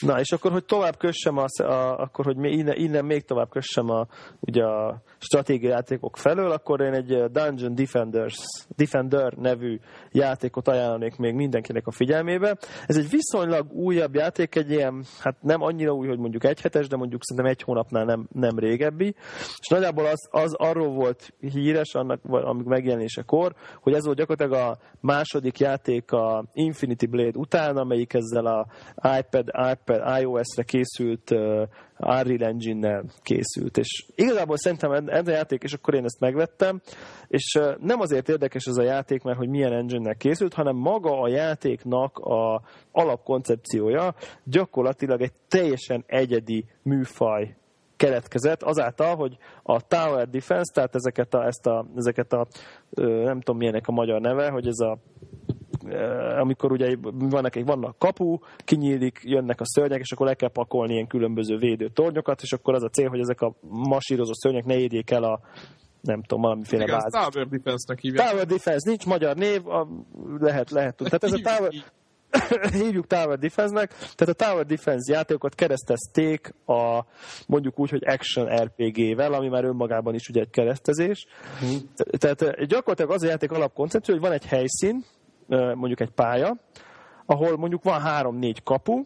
Na, 0.00 0.20
és 0.20 0.32
akkor, 0.32 0.52
hogy 0.52 0.64
tovább 0.64 0.96
kössem, 0.96 1.36
az, 1.36 1.60
a, 1.60 1.98
akkor, 1.98 2.24
hogy 2.24 2.44
innen, 2.44 2.76
innen 2.76 3.04
még 3.04 3.24
tovább 3.24 3.48
kössem 3.48 3.90
a, 3.90 4.06
ugye 4.40 4.64
a 4.64 5.02
stratégiai 5.18 5.72
játékok 5.72 6.16
felől, 6.16 6.50
akkor 6.50 6.80
én 6.80 6.92
egy 6.92 7.30
Dungeon 7.30 7.74
Defenders, 7.74 8.36
Defender 8.76 9.32
nevű 9.32 9.78
játékot 10.12 10.68
ajánlanék 10.68 11.16
még 11.16 11.34
mindenkinek 11.34 11.86
a 11.86 11.90
figyelmébe. 11.90 12.56
Ez 12.86 12.96
egy 12.96 13.10
viszonylag 13.10 13.72
újabb 13.72 14.14
játék, 14.14 14.54
egy 14.54 14.70
ilyen, 14.70 15.04
hát 15.20 15.36
nem 15.42 15.62
annyira 15.62 15.92
új, 15.92 16.08
hogy 16.08 16.18
mondjuk 16.18 16.44
egy 16.44 16.60
hetes, 16.60 16.88
de 16.88 16.96
mondjuk 16.96 17.24
szerintem 17.24 17.52
egy 17.52 17.62
hónapnál 17.62 18.04
nem, 18.04 18.28
nem 18.32 18.58
régebbi. 18.58 19.14
És 19.58 19.68
nagyjából 19.68 20.06
az, 20.06 20.28
az 20.30 20.54
arról 20.54 20.88
volt 20.88 21.34
híres, 21.40 21.94
annak, 21.94 22.20
amik 22.24 22.66
megjelenésekor, 22.66 23.54
hogy 23.80 23.92
ez 23.92 24.04
volt 24.04 24.16
gyakorlatilag 24.16 24.62
a 24.62 24.78
második 25.00 25.58
játék 25.58 26.12
a 26.12 26.44
Infinity 26.52 27.06
Blade 27.06 27.38
után, 27.38 27.76
amelyik 27.76 28.14
ezzel 28.14 28.46
a 28.46 28.66
iPad, 29.18 29.50
iPad 29.72 30.20
iOS-re 30.20 30.62
készült 30.62 31.30
uh, 31.30 31.62
Unreal 31.98 32.48
Engine-nel 32.48 33.04
készült. 33.22 33.76
És 33.76 34.06
igazából 34.14 34.56
szerintem 34.56 34.92
ez 34.92 35.26
a 35.28 35.30
játék, 35.30 35.62
és 35.62 35.72
akkor 35.72 35.94
én 35.94 36.04
ezt 36.04 36.20
megvettem, 36.20 36.80
és 37.28 37.58
nem 37.80 38.00
azért 38.00 38.28
érdekes 38.28 38.64
ez 38.66 38.76
a 38.76 38.82
játék, 38.82 39.22
mert 39.22 39.38
hogy 39.38 39.48
milyen 39.48 39.72
engine-nel 39.72 40.16
készült, 40.16 40.54
hanem 40.54 40.76
maga 40.76 41.20
a 41.20 41.28
játéknak 41.28 42.18
a 42.18 42.62
alapkoncepciója 42.92 44.14
gyakorlatilag 44.44 45.20
egy 45.20 45.32
teljesen 45.48 46.04
egyedi 46.06 46.64
műfaj 46.82 47.56
keletkezett 47.98 48.62
azáltal, 48.62 49.16
hogy 49.16 49.36
a 49.62 49.86
Tower 49.86 50.28
Defense, 50.28 50.72
tehát 50.74 50.94
ezeket 50.94 51.34
a, 51.34 51.46
ezt 51.46 51.66
a, 51.66 51.86
ezeket 51.96 52.32
a 52.32 52.46
nem 53.24 53.40
tudom 53.40 53.56
milyenek 53.56 53.86
a 53.86 53.92
magyar 53.92 54.20
neve, 54.20 54.50
hogy 54.50 54.66
ez 54.66 54.78
a 54.78 54.98
amikor 56.40 56.72
ugye 56.72 56.96
vannak, 57.12 57.54
vannak 57.64 57.98
kapu, 57.98 58.38
kinyílik, 58.56 59.20
jönnek 59.22 59.60
a 59.60 59.66
szörnyek, 59.66 60.00
és 60.00 60.12
akkor 60.12 60.26
le 60.26 60.34
kell 60.34 60.50
pakolni 60.50 60.92
ilyen 60.92 61.06
különböző 61.06 61.56
védő 61.56 61.88
tornyokat, 61.88 62.42
és 62.42 62.52
akkor 62.52 62.74
az 62.74 62.82
a 62.82 62.88
cél, 62.88 63.08
hogy 63.08 63.20
ezek 63.20 63.40
a 63.40 63.54
masírozó 63.60 64.32
szörnyek 64.34 64.64
ne 64.64 64.78
érjék 64.78 65.10
el 65.10 65.22
a 65.22 65.40
nem 66.00 66.22
tudom, 66.22 66.42
valamiféle 66.42 66.82
Igen, 66.82 66.98
bázis. 66.98 67.30
Tower 67.30 67.48
Defense-nek 67.48 68.00
hívják. 68.00 68.30
Tower 68.30 68.46
Defense, 68.46 68.88
nincs 68.88 69.06
magyar 69.06 69.36
név, 69.36 69.68
a, 69.68 69.88
lehet, 70.38 70.70
lehet. 70.70 70.96
Tehát 70.96 71.24
ez 71.24 71.32
a 71.32 71.40
Tower, 71.42 71.70
hívjuk 72.82 73.06
Tower 73.06 73.38
Defense-nek, 73.38 73.88
tehát 73.88 74.28
a 74.40 74.44
Tower 74.44 74.66
Defense 74.66 75.12
játékokat 75.12 75.54
keresztezték 75.54 76.54
a 76.66 77.04
mondjuk 77.46 77.78
úgy, 77.78 77.90
hogy 77.90 78.04
Action 78.06 78.46
RPG-vel, 78.56 79.32
ami 79.32 79.48
már 79.48 79.64
önmagában 79.64 80.14
is 80.14 80.28
ugye 80.28 80.40
egy 80.40 80.50
keresztezés. 80.50 81.26
Mm. 81.64 81.76
Tehát 82.18 82.42
eh, 82.42 82.66
gyakorlatilag 82.66 83.10
az 83.10 83.22
a 83.22 83.26
játék 83.26 83.50
alapkoncepció, 83.50 84.14
hogy 84.14 84.22
van 84.22 84.32
egy 84.32 84.46
helyszín, 84.46 85.04
mondjuk 85.48 86.00
egy 86.00 86.10
pálya, 86.10 86.56
ahol 87.26 87.56
mondjuk 87.56 87.82
van 87.82 88.00
három-négy 88.00 88.62
kapu, 88.62 89.04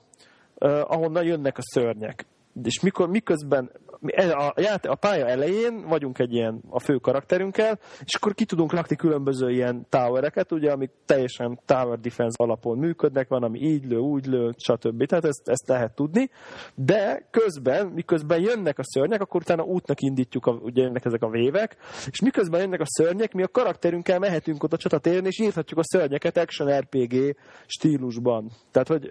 ahonnan 0.58 1.24
jönnek 1.24 1.58
a 1.58 1.62
szörnyek. 1.62 2.26
És 2.62 2.80
mikor, 2.80 3.08
miközben 3.08 3.70
a, 4.10 4.52
a, 4.56 4.78
a 4.82 4.94
pálya 4.94 5.26
elején 5.26 5.84
vagyunk 5.88 6.18
egy 6.18 6.32
ilyen 6.32 6.60
a 6.68 6.80
fő 6.80 6.96
karakterünkkel, 6.96 7.78
és 8.04 8.14
akkor 8.14 8.34
ki 8.34 8.44
tudunk 8.44 8.72
lakni 8.72 8.96
különböző 8.96 9.50
ilyen 9.50 9.86
towereket, 9.88 10.52
ugye, 10.52 10.70
amik 10.70 10.90
teljesen 11.06 11.60
tower 11.64 11.98
defense 11.98 12.44
alapon 12.44 12.78
működnek, 12.78 13.28
van, 13.28 13.42
ami 13.42 13.58
így 13.60 13.84
lő, 13.84 13.96
úgy 13.96 14.26
lő, 14.26 14.50
stb. 14.56 15.06
Tehát 15.06 15.24
ezt, 15.24 15.48
ezt 15.48 15.68
lehet 15.68 15.94
tudni. 15.94 16.30
De 16.74 17.28
közben, 17.30 17.86
miközben 17.86 18.40
jönnek 18.40 18.78
a 18.78 18.84
szörnyek, 18.84 19.20
akkor 19.20 19.40
utána 19.40 19.62
útnak 19.62 20.00
indítjuk, 20.00 20.46
a, 20.46 20.50
ugye 20.50 20.82
jönnek 20.82 21.04
ezek 21.04 21.22
a 21.22 21.28
vévek, 21.28 21.76
és 22.10 22.20
miközben 22.20 22.60
jönnek 22.60 22.80
a 22.80 22.86
szörnyek, 22.86 23.32
mi 23.32 23.42
a 23.42 23.48
karakterünkkel 23.48 24.18
mehetünk 24.18 24.62
ott 24.62 24.72
a 24.72 24.76
csatatéren, 24.76 25.26
és 25.26 25.38
írhatjuk 25.38 25.78
a 25.78 25.84
szörnyeket 25.84 26.36
action 26.36 26.78
RPG 26.78 27.36
stílusban. 27.66 28.50
Tehát, 28.70 28.88
hogy, 28.88 29.10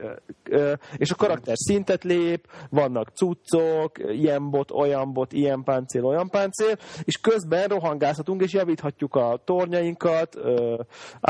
és 0.97 1.11
a 1.11 1.15
karakter 1.15 1.55
szintet 1.57 2.03
lép, 2.03 2.47
vannak 2.69 3.11
cuccok, 3.31 3.91
ilyen 4.13 4.49
bot, 4.49 4.71
olyan 4.71 5.13
bot, 5.13 5.33
ilyen 5.33 5.63
páncél, 5.63 6.05
olyan 6.05 6.29
páncél, 6.29 6.77
és 7.03 7.17
közben 7.17 7.67
rohangázhatunk, 7.67 8.41
és 8.41 8.53
javíthatjuk 8.53 9.15
a 9.15 9.41
tornyainkat, 9.45 10.35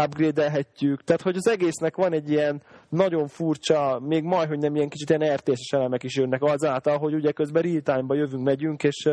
upgrade-elhetjük, 0.01 1.03
tehát 1.03 1.21
hogy 1.21 1.35
az 1.35 1.47
egésznek 1.47 1.95
van 1.95 2.13
egy 2.13 2.29
ilyen 2.29 2.61
nagyon 2.89 3.27
furcsa, 3.27 3.99
még 3.99 4.23
majd, 4.23 4.47
hogy 4.47 4.59
nem 4.59 4.75
ilyen 4.75 4.89
kicsit 4.89 5.09
ilyen 5.09 5.35
RTS-es 5.35 5.71
elemek 5.71 6.03
is 6.03 6.15
jönnek 6.15 6.43
azáltal, 6.43 6.97
hogy 6.97 7.13
ugye 7.13 7.31
közben 7.31 7.61
real 7.61 7.81
time-ba 7.81 8.15
jövünk, 8.15 8.43
megyünk, 8.43 8.83
és 8.83 9.09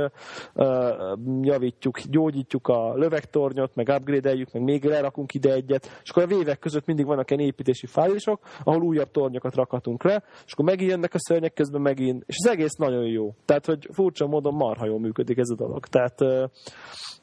javítjuk, 1.40 2.00
gyógyítjuk 2.00 2.68
a 2.68 2.94
lövegtornyot, 2.94 3.74
meg 3.74 3.88
upgrade-eljük, 3.88 4.52
meg 4.52 4.62
még 4.62 4.84
lerakunk 4.84 5.34
ide 5.34 5.52
egyet, 5.52 6.00
és 6.02 6.10
akkor 6.10 6.22
a 6.22 6.26
vévek 6.26 6.58
között 6.58 6.86
mindig 6.86 7.06
vannak 7.06 7.30
ilyen 7.30 7.42
építési 7.42 7.86
fájlisok, 7.86 8.40
ahol 8.64 8.82
újabb 8.82 9.10
tornyokat 9.10 9.54
rakhatunk 9.54 10.02
le, 10.02 10.22
és 10.46 10.52
akkor 10.52 10.64
megint 10.64 10.90
jönnek 10.90 11.14
a 11.14 11.18
szörnyek 11.18 11.52
közben 11.52 11.80
megint, 11.80 12.22
és 12.26 12.36
az 12.38 12.50
egész 12.50 12.76
nagyon 12.78 13.04
jó. 13.04 13.34
Tehát, 13.44 13.66
hogy 13.66 13.88
furcsa 13.92 14.26
módon 14.26 14.54
marha 14.54 14.86
jól 14.86 15.00
működik 15.00 15.38
ez 15.38 15.50
a 15.50 15.54
dolog. 15.54 15.86
Tehát 15.86 16.20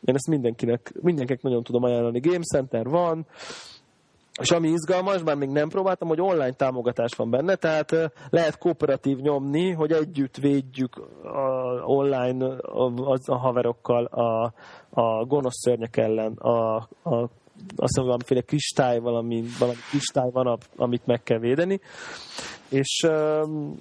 én 0.01 0.15
ezt 0.15 0.29
mindenkinek, 0.29 0.93
mindenkinek 1.01 1.41
nagyon 1.41 1.63
tudom 1.63 1.83
ajánlani. 1.83 2.19
Game 2.19 2.43
Center 2.53 2.85
van, 2.85 3.25
és 4.41 4.51
ami 4.51 4.67
izgalmas, 4.67 5.23
bár 5.23 5.35
még 5.35 5.49
nem 5.49 5.69
próbáltam, 5.69 6.07
hogy 6.07 6.21
online 6.21 6.53
támogatás 6.53 7.15
van 7.15 7.29
benne, 7.29 7.55
tehát 7.55 7.91
lehet 8.29 8.57
kooperatív 8.57 9.17
nyomni, 9.17 9.71
hogy 9.71 9.91
együtt 9.91 10.37
védjük 10.37 10.97
a, 11.23 11.39
online 11.83 12.45
a, 12.55 13.13
a, 13.25 13.37
haverokkal 13.37 14.05
a, 14.05 14.53
a 14.89 15.25
gonosz 15.25 15.61
szörnyek 15.61 15.97
ellen 15.97 16.33
a, 16.33 16.75
a 17.03 17.29
azt 17.75 17.95
mondom, 17.95 18.05
valamiféle 18.05 18.41
kristály, 18.41 18.99
valami, 18.99 19.43
valami 19.59 19.77
kristály 19.89 20.29
van, 20.31 20.57
amit 20.75 21.05
meg 21.05 21.23
kell 21.23 21.39
védeni. 21.39 21.79
És 22.69 23.05
um, 23.07 23.75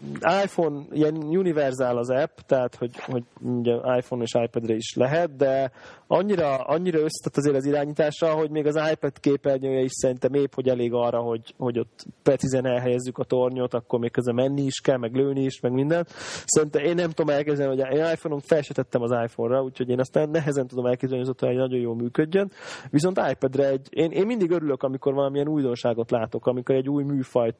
iPhone, 0.45 0.83
ilyen 0.91 1.17
univerzál 1.17 1.97
az 1.97 2.11
app, 2.11 2.39
tehát 2.47 2.75
hogy, 2.75 2.97
hogy 3.01 3.23
ugye 3.41 3.73
iPhone 3.73 4.23
és 4.23 4.35
iPad-re 4.45 4.75
is 4.75 4.95
lehet, 4.95 5.37
de 5.37 5.73
annyira, 6.07 6.57
annyira 6.57 6.99
összetett 6.99 7.37
azért 7.37 7.57
az 7.57 7.65
irányításra, 7.65 8.33
hogy 8.33 8.51
még 8.51 8.67
az 8.67 8.81
iPad 8.93 9.21
képernyője 9.21 9.81
is 9.81 9.93
szerintem 9.93 10.35
épp, 10.35 10.55
hogy 10.55 10.69
elég 10.69 10.93
arra, 10.93 11.19
hogy, 11.19 11.55
hogy 11.59 11.79
ott 11.79 12.07
precízen 12.23 12.67
elhelyezzük 12.67 13.19
a 13.19 13.25
tornyot, 13.25 13.75
akkor 13.75 13.99
még 13.99 14.11
közben 14.11 14.35
menni 14.35 14.63
is 14.63 14.81
kell, 14.81 14.97
meg 14.97 15.15
lőni 15.15 15.43
is, 15.43 15.61
meg 15.61 15.73
minden. 15.73 16.07
Szerintem 16.45 16.85
én 16.85 16.95
nem 16.95 17.11
tudom 17.11 17.35
elképzelni, 17.35 17.81
hogy 17.81 17.93
én 17.99 18.05
iPhone-on 18.13 18.41
fel 18.41 18.63
az 18.91 19.15
iPhone-ra, 19.25 19.63
úgyhogy 19.63 19.89
én 19.89 20.01
azt 20.01 20.29
nehezen 20.31 20.67
tudom 20.67 20.87
elképzelni, 20.87 21.25
hogy 21.25 21.35
az 21.39 21.43
ott 21.43 21.57
nagyon 21.57 21.81
jól 21.81 21.95
működjön. 21.95 22.51
Viszont 22.91 23.21
iPad-re 23.31 23.69
egy, 23.69 23.89
én, 23.91 24.11
én 24.11 24.27
mindig 24.27 24.51
örülök, 24.51 24.83
amikor 24.83 25.15
valamilyen 25.15 25.49
újdonságot 25.49 26.11
látok, 26.11 26.47
amikor 26.47 26.75
egy 26.75 26.89
új 26.89 27.03
műfajt, 27.03 27.57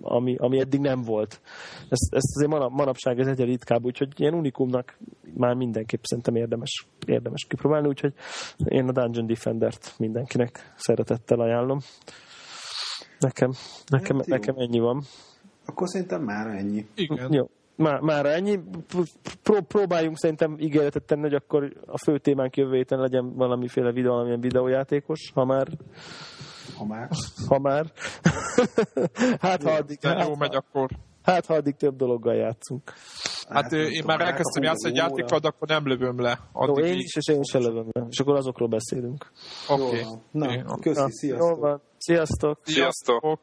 ami, 0.00 0.35
ami 0.36 0.60
eddig 0.60 0.80
nem 0.80 1.02
volt. 1.02 1.40
Ezt, 1.88 2.14
ezt 2.14 2.36
azért 2.36 2.50
manap, 2.50 2.70
manapság 2.70 3.18
ez 3.18 3.26
egyre 3.26 3.44
ritkább, 3.44 3.84
úgyhogy 3.84 4.08
ilyen 4.16 4.34
unikumnak 4.34 4.98
már 5.34 5.54
mindenképp 5.54 6.02
szerintem 6.02 6.34
érdemes, 6.34 6.86
érdemes 7.06 7.44
kipróbálni, 7.48 7.88
úgyhogy 7.88 8.12
én 8.64 8.88
a 8.88 8.92
Dungeon 8.92 9.26
Defender-t 9.26 9.94
mindenkinek 9.98 10.72
szeretettel 10.76 11.40
ajánlom. 11.40 11.78
Nekem, 13.18 13.50
nekem, 13.86 14.16
hát 14.16 14.26
nekem 14.26 14.54
ennyi 14.58 14.78
van. 14.78 15.02
Akkor 15.66 15.88
szerintem 15.88 16.22
már 16.22 16.46
ennyi. 16.46 16.86
Igen. 16.94 17.32
Jó. 17.32 17.48
Már, 17.76 18.00
már 18.00 18.26
ennyi. 18.26 18.60
Pró, 19.42 19.60
próbáljunk 19.60 20.18
szerintem 20.18 20.56
ígéretet 20.58 21.04
tenni, 21.04 21.22
hogy 21.22 21.34
akkor 21.34 21.72
a 21.86 21.98
fő 21.98 22.18
témánk 22.18 22.56
jövő 22.56 22.76
héten 22.76 22.98
legyen 22.98 23.34
valamiféle 23.34 23.92
videó, 23.92 24.10
valamilyen 24.10 24.40
videójátékos, 24.40 25.30
ha 25.34 25.44
már 25.44 25.66
ha 26.76 26.84
már. 26.84 27.08
Ha 27.48 27.58
már. 27.58 27.92
hát, 29.40 29.62
ha 29.62 29.70
addig, 29.70 29.98
hát, 30.02 30.28
jó 30.28 30.34
megy 30.34 30.54
akkor. 30.54 30.90
Hát, 31.22 31.46
ha 31.46 31.54
addig 31.54 31.76
több 31.76 31.96
dologgal 31.96 32.34
játszunk. 32.34 32.92
Hát 33.48 33.72
ő, 33.72 33.88
én 33.88 34.04
már 34.06 34.20
elkezdtem 34.20 34.62
játszani 34.62 34.92
egy 34.92 34.98
játékkal, 35.00 35.38
de 35.38 35.48
akkor 35.48 35.68
nem 35.68 35.86
lövöm 35.86 36.20
le. 36.20 36.38
Jó, 36.54 36.60
Addig 36.60 36.84
én 36.84 36.92
így- 36.92 37.02
is, 37.02 37.16
és 37.16 37.28
én 37.28 37.42
se 37.42 37.58
lövöm 37.58 37.86
le. 37.92 38.06
És 38.10 38.18
akkor 38.20 38.36
azokról 38.36 38.68
beszélünk. 38.68 39.32
Oké. 39.68 40.04
Na, 40.30 40.46
Oké, 40.46 40.62
oké. 40.66 40.80
köszi, 40.90 41.10
sziasztok. 41.10 41.58
van. 41.60 41.82
Sziasztok! 41.98 42.58
Sziasztok! 42.62 43.20
Sziasztok! 43.22 43.40